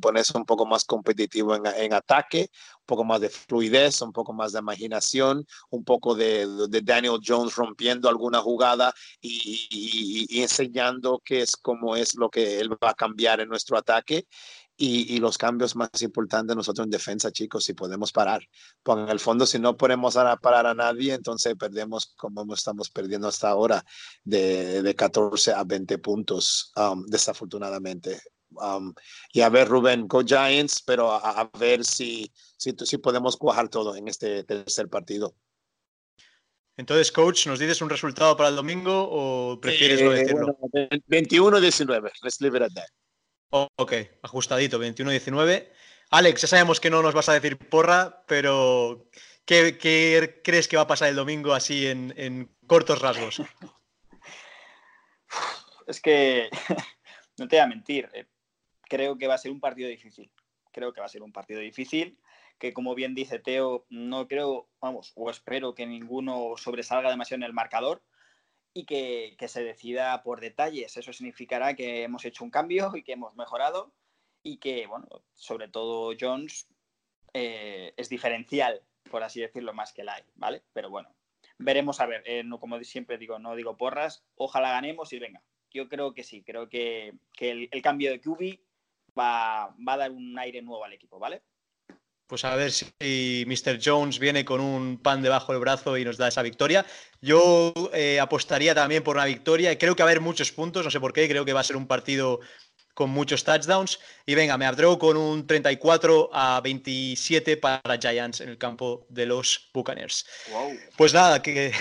ponerse 0.01 0.37
un 0.37 0.45
poco 0.45 0.67
más 0.67 0.85
competitivo 0.85 1.55
en, 1.55 1.67
en, 1.67 1.93
ataque, 1.93 2.51
un 2.81 2.87
poco 2.87 3.05
más 3.05 3.21
de 3.21 3.29
fluidez, 3.29 4.03
un 4.03 4.13
poco 4.13 4.33
más 4.33 4.53
de 4.53 4.59
imaginación, 4.59 5.47
un 5.71 5.85
poco 5.85 6.15
de, 6.15 6.47
de 6.69 6.81
Daniel 6.83 7.21
Jones 7.25 7.55
rompiendo 7.55 8.09
alguna 8.09 8.41
jugada 8.41 8.93
y, 9.21 9.69
y, 9.71 10.27
y, 10.29 10.43
enseñando 10.43 11.21
qué 11.25 11.43
es 11.43 11.57
como 11.57 11.97
es 11.97 12.15
lo 12.17 12.29
que 12.29 12.61
él 12.61 12.71
va 12.73 12.91
a 12.91 12.95
cambiar 12.95 13.41
en 13.41 13.49
nuestro 13.49 13.79
ataque 13.79 14.27
y, 14.77 15.19
los 15.19 15.39
cambios 15.39 15.75
más 15.75 15.91
importantes 16.03 16.55
nosotros 16.55 16.85
en 16.85 16.91
defensa, 16.91 17.33
chicos, 17.33 17.65
si 17.65 17.73
podemos 17.73 18.13
parar. 18.13 18.43
Porque 18.83 19.03
en 19.03 19.09
el 19.09 19.21
fondo, 19.21 19.47
si 19.47 19.59
no 19.59 19.77
podemos 19.77 20.15
parar 20.43 20.67
a 20.67 20.75
nadie, 20.75 21.15
entonces 21.15 21.55
perdemos 21.59 22.15
como 22.17 22.53
estamos 22.53 22.91
perdiendo 22.91 23.29
hasta 23.29 23.49
ahora, 23.49 23.85
de, 24.25 24.83
de 24.83 24.95
14 24.95 25.53
a 25.53 25.65
20 25.65 25.99
puntos, 25.99 26.73
um, 26.77 27.05
desafortunadamente. 27.07 28.21
Um, 28.51 28.95
y 29.33 29.41
a 29.41 29.49
ver, 29.49 29.69
Rubén, 29.69 30.07
Go 30.07 30.23
Giants, 30.23 30.83
pero 30.83 31.13
a, 31.13 31.51
ver 31.59 31.85
si, 31.85 32.31
si, 32.57 32.75
si 32.85 32.99
podemos 32.99 33.37
cuajar 33.37 33.69
todo 33.69 33.97
en 33.97 34.09
este 34.09 34.45
tercer 34.45 34.89
partido. 34.89 35.35
Entonces, 36.77 37.11
coach, 37.11 37.47
¿nos 37.47 37.59
dices 37.59 37.81
un 37.81 37.89
resultado 37.89 38.37
para 38.37 38.51
el 38.51 38.57
domingo 38.57 39.09
o 39.11 39.59
prefieres 39.59 40.03
no 40.03 40.13
eh, 40.13 40.21
decirlo? 40.21 40.59
21-19, 41.09 42.11
let's 42.23 42.41
leave 42.43 42.57
it 42.57 42.63
at 42.63 42.73
that. 42.75 42.89
Ok, 43.77 43.93
ajustadito, 44.23 44.79
21-19. 44.79 45.69
Alex, 46.11 46.43
ya 46.43 46.49
sabemos 46.49 46.81
que 46.81 46.91
no 46.91 47.03
nos 47.03 47.15
vas 47.15 47.29
a 47.29 47.33
decir 47.33 47.59
porra, 47.59 48.23
pero 48.27 49.09
¿qué, 49.45 50.41
crees 50.45 50.69
que 50.69 50.77
va 50.77 50.83
a 50.83 50.87
pasar 50.87 51.09
el 51.09 51.17
domingo 51.17 51.53
así 51.53 51.87
en, 51.87 52.51
cortos 52.67 53.01
rasgos? 53.01 53.43
Es 55.87 56.01
que 56.01 56.51
no 57.39 57.47
te 57.47 57.55
voy 57.55 57.63
a 57.63 57.69
mentir, 57.69 58.11
eh, 58.13 58.27
creo 58.89 59.17
que 59.17 59.29
va 59.29 59.35
a 59.35 59.39
ser 59.39 59.53
un 59.53 59.61
partido 59.61 59.89
difícil. 59.89 60.33
Creo 60.73 60.93
que 60.93 60.99
va 60.99 61.07
a 61.07 61.09
ser 61.09 61.23
un 61.23 61.31
partido 61.31 61.61
difícil, 61.61 62.19
que 62.59 62.73
como 62.73 62.97
bien 62.97 63.15
dice 63.15 63.39
Teo, 63.39 63.87
no 63.89 64.27
creo, 64.27 64.69
vamos, 64.81 65.13
o 65.15 65.31
espero 65.31 65.77
que 65.77 65.87
ninguno 65.87 66.55
sobresalga 66.57 67.09
demasiado 67.09 67.39
en 67.39 67.45
el 67.45 67.53
marcador 67.53 68.03
y 68.77 68.85
que, 68.85 69.49
se 69.49 69.65
decida 69.65 70.23
por 70.23 70.43
detalles. 70.43 70.99
Eso 70.99 71.11
significará 71.11 71.75
que 71.75 72.03
hemos 72.03 72.27
hecho 72.27 72.45
un 72.45 72.51
cambio 72.51 72.93
y 72.95 73.03
que 73.03 73.13
hemos 73.13 73.35
mejorado 73.35 73.95
y 74.43 74.59
que, 74.59 74.87
bueno, 74.87 75.09
sobre 75.35 75.69
todo 75.69 76.15
Jones 76.21 76.69
eh, 77.33 77.95
es 77.97 78.11
diferencial, 78.11 78.83
por 79.11 79.23
así 79.23 79.41
decirlo, 79.41 79.73
más 79.73 79.95
que 79.95 80.05
Lai, 80.05 80.23
¿vale? 80.35 80.63
Pero 80.75 80.91
bueno, 80.91 81.09
veremos 81.57 82.01
a 82.01 82.07
ver. 82.07 82.23
Eh, 82.27 82.45
no, 82.45 82.61
como 82.61 82.79
siempre 82.85 83.17
digo, 83.17 83.39
no 83.39 83.57
digo 83.57 83.79
porras. 83.79 84.27
Ojalá 84.35 84.73
ganemos 84.73 85.11
y 85.15 85.21
venga. 85.21 85.43
Yo 85.71 85.89
creo 85.89 86.13
que 86.13 86.23
sí. 86.23 86.43
Creo 86.43 86.69
que, 86.69 87.15
el, 87.41 87.83
cambio 87.83 88.11
de 88.11 88.21
QB 88.21 88.59
va, 89.19 89.75
va 89.89 89.95
a 89.95 89.97
dar 89.97 90.11
un 90.11 90.39
aire 90.39 90.61
nuevo 90.61 90.85
al 90.85 90.93
equipo, 90.93 91.19
¿vale? 91.19 91.43
Pues 92.27 92.45
a 92.45 92.57
ver 92.57 92.73
si 92.73 93.45
Mr. 93.47 93.79
Jones 93.83 94.19
viene 94.19 94.45
con 94.45 94.61
un 94.61 95.01
pan 95.01 95.23
debajo 95.23 95.53
del 95.53 95.61
brazo 95.61 95.97
y 95.97 96.05
nos 96.05 96.17
da 96.17 96.29
esa 96.29 96.43
victoria. 96.43 96.85
Yo 97.21 97.73
eh, 97.93 98.19
apostaría 98.19 98.75
también 98.75 99.05
por 99.05 99.17
una 99.17 99.27
victoria. 99.27 99.79
Creo 99.79 99.95
que 99.95 100.03
va 100.03 100.09
a 100.09 100.13
haber 100.13 100.21
muchos 100.21 100.51
puntos, 100.51 100.85
no 100.85 100.91
sé 100.91 100.99
por 100.99 101.13
qué. 101.13 101.29
Creo 101.29 101.45
que 101.45 101.53
va 101.53 101.61
a 101.61 101.65
ser 101.65 101.77
un 101.77 101.87
partido 101.87 102.41
con 102.97 103.11
muchos 103.11 103.45
touchdowns. 103.45 104.01
Y 104.25 104.35
venga, 104.35 104.57
me 104.57 104.65
atrevo 104.65 104.99
con 104.99 105.19
un 105.19 105.47
34 105.47 106.31
a 106.33 106.61
27 106.63 107.59
para 107.59 107.99
Giants 108.01 108.41
en 108.41 108.49
el 108.49 108.57
campo 108.57 109.07
de 109.11 109.27
los 109.27 109.71
Buccaneers. 109.73 110.27
Pues 110.97 111.13
nada, 111.13 111.43
que, 111.43 111.73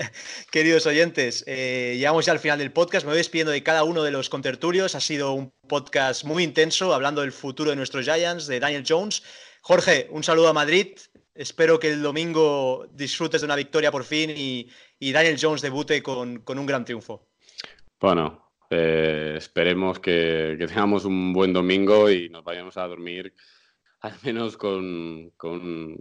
queridos 0.50 0.84
oyentes, 0.86 1.44
eh, 1.46 1.94
llegamos 1.96 2.26
ya 2.26 2.32
al 2.32 2.40
final 2.40 2.58
del 2.58 2.72
podcast. 2.72 3.06
Me 3.06 3.12
voy 3.12 3.18
despidiendo 3.18 3.52
de 3.52 3.62
cada 3.62 3.84
uno 3.84 4.02
de 4.02 4.10
los 4.10 4.28
contertulios. 4.28 4.96
Ha 4.96 5.00
sido 5.00 5.32
un 5.32 5.52
podcast 5.68 6.24
muy 6.24 6.42
intenso, 6.42 6.92
hablando 6.92 7.20
del 7.20 7.32
futuro 7.32 7.70
de 7.70 7.76
nuestros 7.76 8.04
Giants, 8.04 8.48
de 8.48 8.58
Daniel 8.58 8.84
Jones. 8.86 9.22
Jorge, 9.66 10.08
un 10.10 10.22
saludo 10.22 10.48
a 10.48 10.52
Madrid. 10.52 10.88
Espero 11.34 11.78
que 11.78 11.90
el 11.90 12.02
domingo 12.02 12.86
disfrutes 12.92 13.40
de 13.40 13.46
una 13.46 13.56
victoria 13.56 13.90
por 13.90 14.04
fin 14.04 14.30
y, 14.36 14.68
Daniel 15.00 15.38
Jones 15.40 15.62
debute 15.62 16.02
con, 16.02 16.40
con 16.40 16.58
un 16.58 16.66
gran 16.66 16.84
triunfo. 16.84 17.28
Bueno, 17.98 18.52
eh, 18.68 19.36
esperemos 19.38 20.00
que, 20.00 20.54
tengamos 20.58 21.06
un 21.06 21.32
buen 21.32 21.54
domingo 21.54 22.10
y 22.10 22.28
nos 22.28 22.44
vayamos 22.44 22.76
a 22.76 22.86
dormir 22.86 23.34
al 24.00 24.12
menos 24.22 24.58
con, 24.58 25.30
con, 25.30 25.96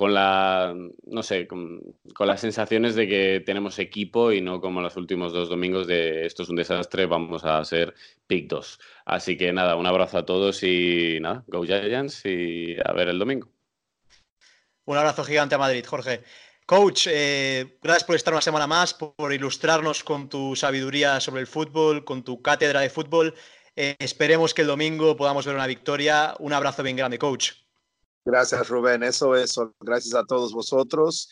la, 0.00 0.74
no 1.04 1.22
sé, 1.22 1.46
con, 1.46 1.80
las 2.18 2.40
sensaciones 2.40 2.94
de 2.94 3.06
que 3.06 3.42
tenemos 3.44 3.78
equipo 3.78 4.32
y 4.32 4.40
no 4.40 4.60
como 4.60 4.80
los 4.80 4.96
últimos 4.96 5.32
dos 5.32 5.48
domingos 5.48 5.86
de 5.86 6.26
esto 6.26 6.42
es 6.42 6.48
un 6.48 6.56
desastre, 6.56 7.06
vamos 7.06 7.44
a 7.44 7.64
ser 7.64 7.94
pick 8.26 8.48
2. 8.48 8.80
Así 9.04 9.36
que 9.36 9.52
nada, 9.52 9.76
un 9.76 9.86
abrazo 9.86 10.18
a 10.18 10.26
todos 10.26 10.62
y 10.62 11.18
nada, 11.20 11.44
Go 11.46 11.64
Giants 11.64 12.24
y 12.24 12.76
a 12.84 12.92
ver 12.92 13.08
el 13.08 13.18
domingo. 13.18 13.48
Un 14.84 14.96
abrazo 14.96 15.24
gigante 15.24 15.54
a 15.54 15.58
Madrid, 15.58 15.84
Jorge. 15.86 16.22
Coach, 16.66 17.06
eh, 17.10 17.78
gracias 17.82 18.04
por 18.04 18.16
estar 18.16 18.32
una 18.32 18.40
semana 18.40 18.66
más, 18.66 18.94
por 18.94 19.32
ilustrarnos 19.32 20.02
con 20.02 20.28
tu 20.28 20.56
sabiduría 20.56 21.20
sobre 21.20 21.40
el 21.40 21.46
fútbol, 21.46 22.04
con 22.04 22.22
tu 22.22 22.40
cátedra 22.40 22.80
de 22.80 22.88
fútbol. 22.90 23.34
Eh, 23.76 23.96
esperemos 23.98 24.54
que 24.54 24.62
el 24.62 24.68
domingo 24.68 25.16
podamos 25.16 25.44
ver 25.44 25.54
una 25.54 25.66
victoria. 25.66 26.34
Un 26.38 26.52
abrazo 26.52 26.82
bien 26.82 26.96
grande, 26.96 27.18
coach. 27.18 27.61
Gracias, 28.24 28.68
Rubén. 28.68 29.02
Eso 29.02 29.34
es, 29.34 29.56
gracias 29.80 30.14
a 30.14 30.24
todos 30.24 30.52
vosotros. 30.52 31.28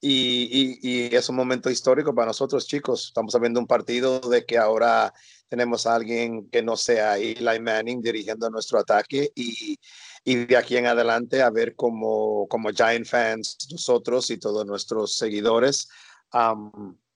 Y, 0.00 0.78
y, 0.82 1.14
es 1.14 1.28
un 1.28 1.36
momento 1.36 1.70
histórico 1.70 2.12
para 2.12 2.26
nosotros, 2.26 2.66
chicos. 2.66 3.06
Estamos 3.06 3.38
viendo 3.40 3.60
un 3.60 3.68
partido 3.68 4.18
de 4.18 4.44
que 4.44 4.58
ahora 4.58 5.12
tenemos 5.48 5.86
a 5.86 5.94
alguien 5.94 6.50
que 6.50 6.60
no 6.62 6.76
sea 6.76 7.18
Eli 7.18 7.60
Manning 7.60 8.02
dirigiendo 8.02 8.50
nuestro 8.50 8.80
ataque 8.80 9.30
y, 9.36 9.78
y 10.24 10.46
de 10.46 10.56
aquí 10.56 10.76
en 10.76 10.86
adelante 10.86 11.42
a 11.42 11.50
ver 11.50 11.76
cómo, 11.76 12.48
como 12.48 12.70
Giant 12.70 13.06
fans, 13.06 13.56
nosotros 13.70 14.30
y 14.30 14.38
todos 14.38 14.66
nuestros 14.66 15.16
seguidores, 15.16 15.88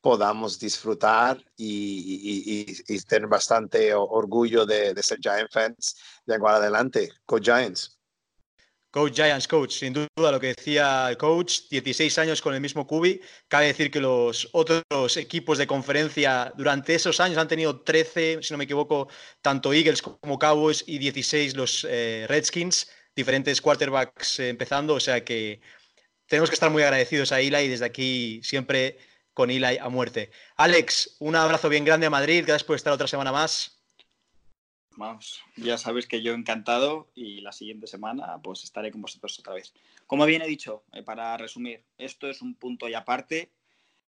podamos 0.01 0.61
disfrutar 0.61 1.43
y, 1.57 2.65
y, 2.87 3.01
tener 3.01 3.29
bastante 3.29 3.93
orgullo 3.95 4.65
de, 4.65 4.95
de, 4.95 5.03
ser 5.03 5.19
Giant 5.21 5.51
fans 5.51 5.97
de 6.25 6.37
ahora 6.37 6.57
adelante. 6.57 7.11
Go 7.27 7.39
Giants. 7.39 7.96
Coach 8.97 9.15
Giants, 9.15 9.47
coach, 9.47 9.73
sin 9.73 9.93
duda 9.93 10.33
lo 10.33 10.41
que 10.41 10.55
decía 10.55 11.11
el 11.11 11.19
coach, 11.19 11.69
16 11.71 12.17
años 12.17 12.41
con 12.41 12.55
el 12.55 12.63
mismo 12.63 12.87
Cubi. 12.87 13.21
Cabe 13.47 13.67
decir 13.67 13.91
que 13.91 14.01
los 14.01 14.49
otros 14.53 15.19
equipos 15.19 15.59
de 15.59 15.67
conferencia 15.67 16.51
durante 16.57 16.95
esos 16.95 17.21
años 17.21 17.37
han 17.37 17.47
tenido 17.47 17.83
13, 17.83 18.39
si 18.43 18.55
no 18.55 18.57
me 18.57 18.65
equivoco, 18.65 19.09
tanto 19.43 19.75
Eagles 19.75 20.01
como 20.01 20.39
Cowboys 20.39 20.83
y 20.87 20.97
16 20.97 21.57
los 21.57 21.87
eh, 21.87 22.25
Redskins, 22.27 22.91
diferentes 23.15 23.61
quarterbacks 23.61 24.41
eh, 24.41 24.49
empezando, 24.49 24.95
o 24.95 25.01
sea 25.01 25.23
que 25.23 25.61
tenemos 26.27 26.49
que 26.49 26.55
estar 26.55 26.71
muy 26.71 26.83
agradecidos 26.83 27.33
a 27.33 27.41
Eli 27.43 27.69
desde 27.69 27.85
aquí 27.85 28.41
siempre 28.43 28.97
con 29.35 29.51
Eli 29.51 29.77
a 29.77 29.91
muerte. 29.91 30.31
Alex, 30.57 31.17
un 31.19 31.37
abrazo 31.37 31.69
bien 31.69 31.85
grande 31.85 32.07
a 32.07 32.11
Madrid, 32.11 32.45
gracias 32.47 32.65
por 32.65 32.77
estar 32.77 32.95
otra 32.95 33.09
semana 33.09 33.31
más. 33.31 33.76
Vamos, 34.97 35.43
ya 35.57 35.77
sabes 35.77 36.07
que 36.07 36.23
yo 36.23 36.33
encantado 36.33 37.11
y 37.15 37.43
la 37.43 37.53
siguiente 37.53 37.87
semana 37.87 38.41
pues 38.43 38.65
estaré 38.65 38.91
con 38.91 39.03
vosotros 39.03 39.39
otra 39.39 39.53
vez. 39.53 39.75
Como 40.07 40.25
bien 40.25 40.41
he 40.41 40.47
dicho, 40.47 40.85
eh, 40.93 41.03
para 41.03 41.37
resumir, 41.37 41.85
esto 41.99 42.29
es 42.29 42.41
un 42.41 42.55
punto 42.55 42.89
y 42.89 42.95
aparte 42.95 43.51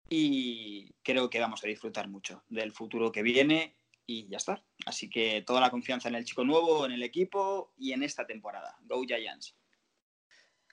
y 0.09 0.92
creo 1.04 1.30
que 1.30 1.38
vamos 1.38 1.62
a 1.62 1.68
disfrutar 1.68 2.09
mucho 2.09 2.42
del 2.48 2.72
futuro 2.72 3.12
que 3.12 3.22
viene 3.22 3.76
y 4.06 4.28
ya 4.28 4.38
está. 4.38 4.62
Así 4.84 5.09
que 5.09 5.42
toda 5.46 5.60
la 5.60 5.70
confianza 5.70 6.09
en 6.09 6.16
el 6.16 6.24
chico 6.24 6.44
nuevo, 6.44 6.84
en 6.84 6.92
el 6.92 7.02
equipo 7.04 7.72
y 7.78 7.92
en 7.92 8.02
esta 8.02 8.26
temporada. 8.26 8.76
Go 8.82 9.04
Giants. 9.04 9.54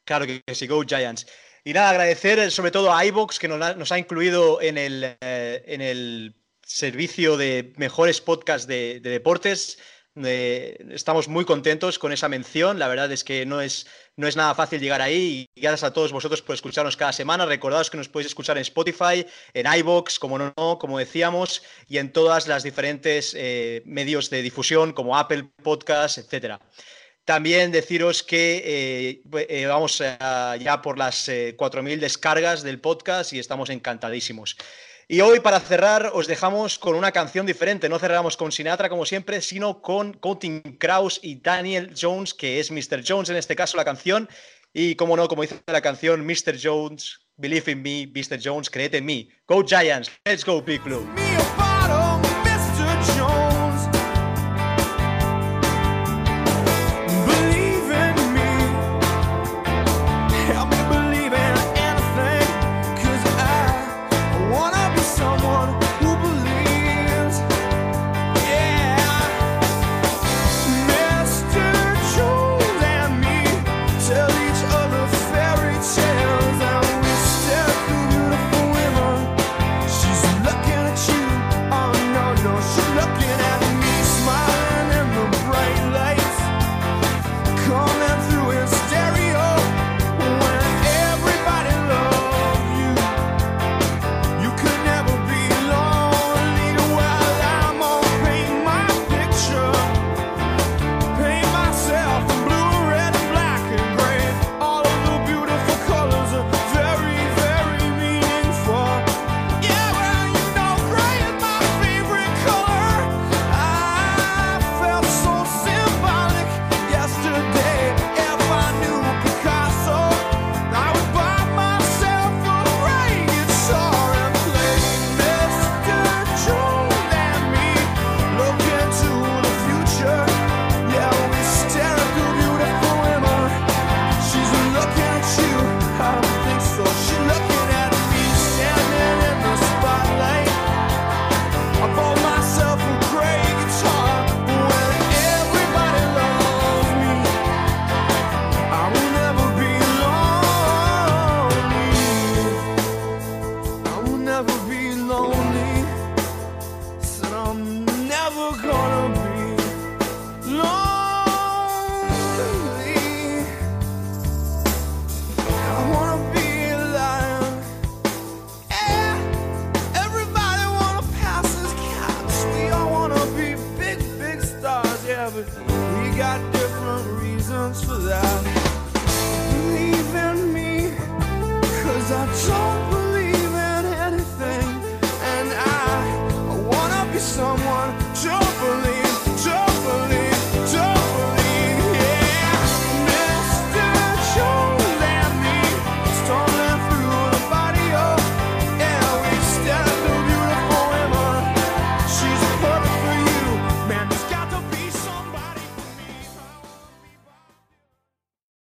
Claro 0.03 0.25
que 0.25 0.43
sí, 0.55 0.65
Go 0.65 0.83
Giants. 0.83 1.27
Y 1.63 1.73
nada, 1.73 1.91
agradecer 1.91 2.49
sobre 2.51 2.71
todo 2.71 2.91
a 2.91 3.05
iBox 3.05 3.37
que 3.37 3.47
nos 3.47 3.91
ha, 3.91 3.99
incluido 3.99 4.59
en 4.59 4.77
el, 4.79 5.03
eh, 5.21 5.63
en 5.67 5.81
el 5.81 6.35
servicio 6.63 7.37
de 7.37 7.73
mejores 7.77 8.21
podcasts 8.21 8.67
de 8.67 8.99
deportes 9.01 9.77
estamos 10.25 11.27
muy 11.27 11.45
contentos 11.45 11.99
con 11.99 12.11
esa 12.11 12.27
mención. 12.27 12.79
La 12.79 12.87
verdad 12.87 13.11
es 13.11 13.23
que 13.23 13.45
no 13.45 13.61
es, 13.61 13.87
no 14.15 14.27
es 14.27 14.35
nada 14.35 14.53
fácil 14.55 14.81
llegar 14.81 15.01
ahí. 15.01 15.47
Y 15.55 15.61
gracias 15.61 15.83
a 15.83 15.93
todos 15.93 16.11
vosotros 16.11 16.41
por 16.41 16.55
escucharnos 16.55 16.97
cada 16.97 17.13
semana. 17.13 17.45
Recordaos 17.45 17.89
que 17.89 17.97
nos 17.97 18.09
podéis 18.09 18.27
escuchar 18.27 18.57
en 18.57 18.61
Spotify, 18.61 19.25
en 19.53 19.73
iBox, 19.79 20.19
como 20.19 20.37
no, 20.37 20.53
como 20.79 20.99
decíamos, 20.99 21.63
y 21.87 21.97
en 21.97 22.11
todas 22.11 22.47
las 22.47 22.63
diferentes 22.63 23.33
eh, 23.37 23.81
medios 23.85 24.29
de 24.29 24.41
difusión 24.41 24.93
como 24.93 25.17
Apple 25.17 25.49
Podcasts, 25.63 26.17
etcétera. 26.17 26.59
También 27.25 27.71
deciros 27.71 28.23
que 28.23 28.63
eh, 28.65 29.21
eh, 29.47 29.65
vamos 29.67 29.99
ya 29.99 30.81
por 30.81 30.97
las 30.97 31.29
4.000 31.29 31.99
descargas 31.99 32.63
del 32.63 32.79
podcast 32.79 33.33
y 33.33 33.39
estamos 33.39 33.69
encantadísimos. 33.69 34.57
Y 35.11 35.21
hoy, 35.21 35.39
para 35.39 35.59
cerrar, 35.59 36.11
os 36.13 36.27
dejamos 36.27 36.77
con 36.77 36.93
una 36.93 37.11
canción 37.11 37.47
diferente. 37.47 37.89
No 37.89 37.97
cerramos 37.97 38.37
con 38.37 38.51
Sinatra, 38.51 38.89
como 38.89 39.07
siempre, 39.07 39.41
sino 39.41 39.81
con 39.81 40.13
Counting 40.13 40.77
Kraus 40.77 41.19
y 41.23 41.41
Daniel 41.41 41.95
Jones, 41.99 42.35
que 42.35 42.59
es 42.59 42.69
Mr. 42.69 43.01
Jones 43.03 43.27
en 43.31 43.35
este 43.35 43.55
caso 43.55 43.75
la 43.75 43.83
canción. 43.83 44.29
Y 44.71 44.93
como 44.93 45.17
no, 45.17 45.27
como 45.27 45.41
dice 45.41 45.59
la 45.65 45.81
canción, 45.81 46.23
Mr. 46.23 46.59
Jones, 46.61 47.21
Believe 47.37 47.71
in 47.71 47.81
me, 47.81 48.05
Mr. 48.05 48.39
Jones, 48.39 48.69
creed 48.69 48.93
en 48.93 49.05
mí. 49.05 49.31
Go 49.47 49.65
Giants, 49.65 50.11
let's 50.25 50.45
go 50.45 50.61
Big 50.61 50.83
Blue. 50.83 51.07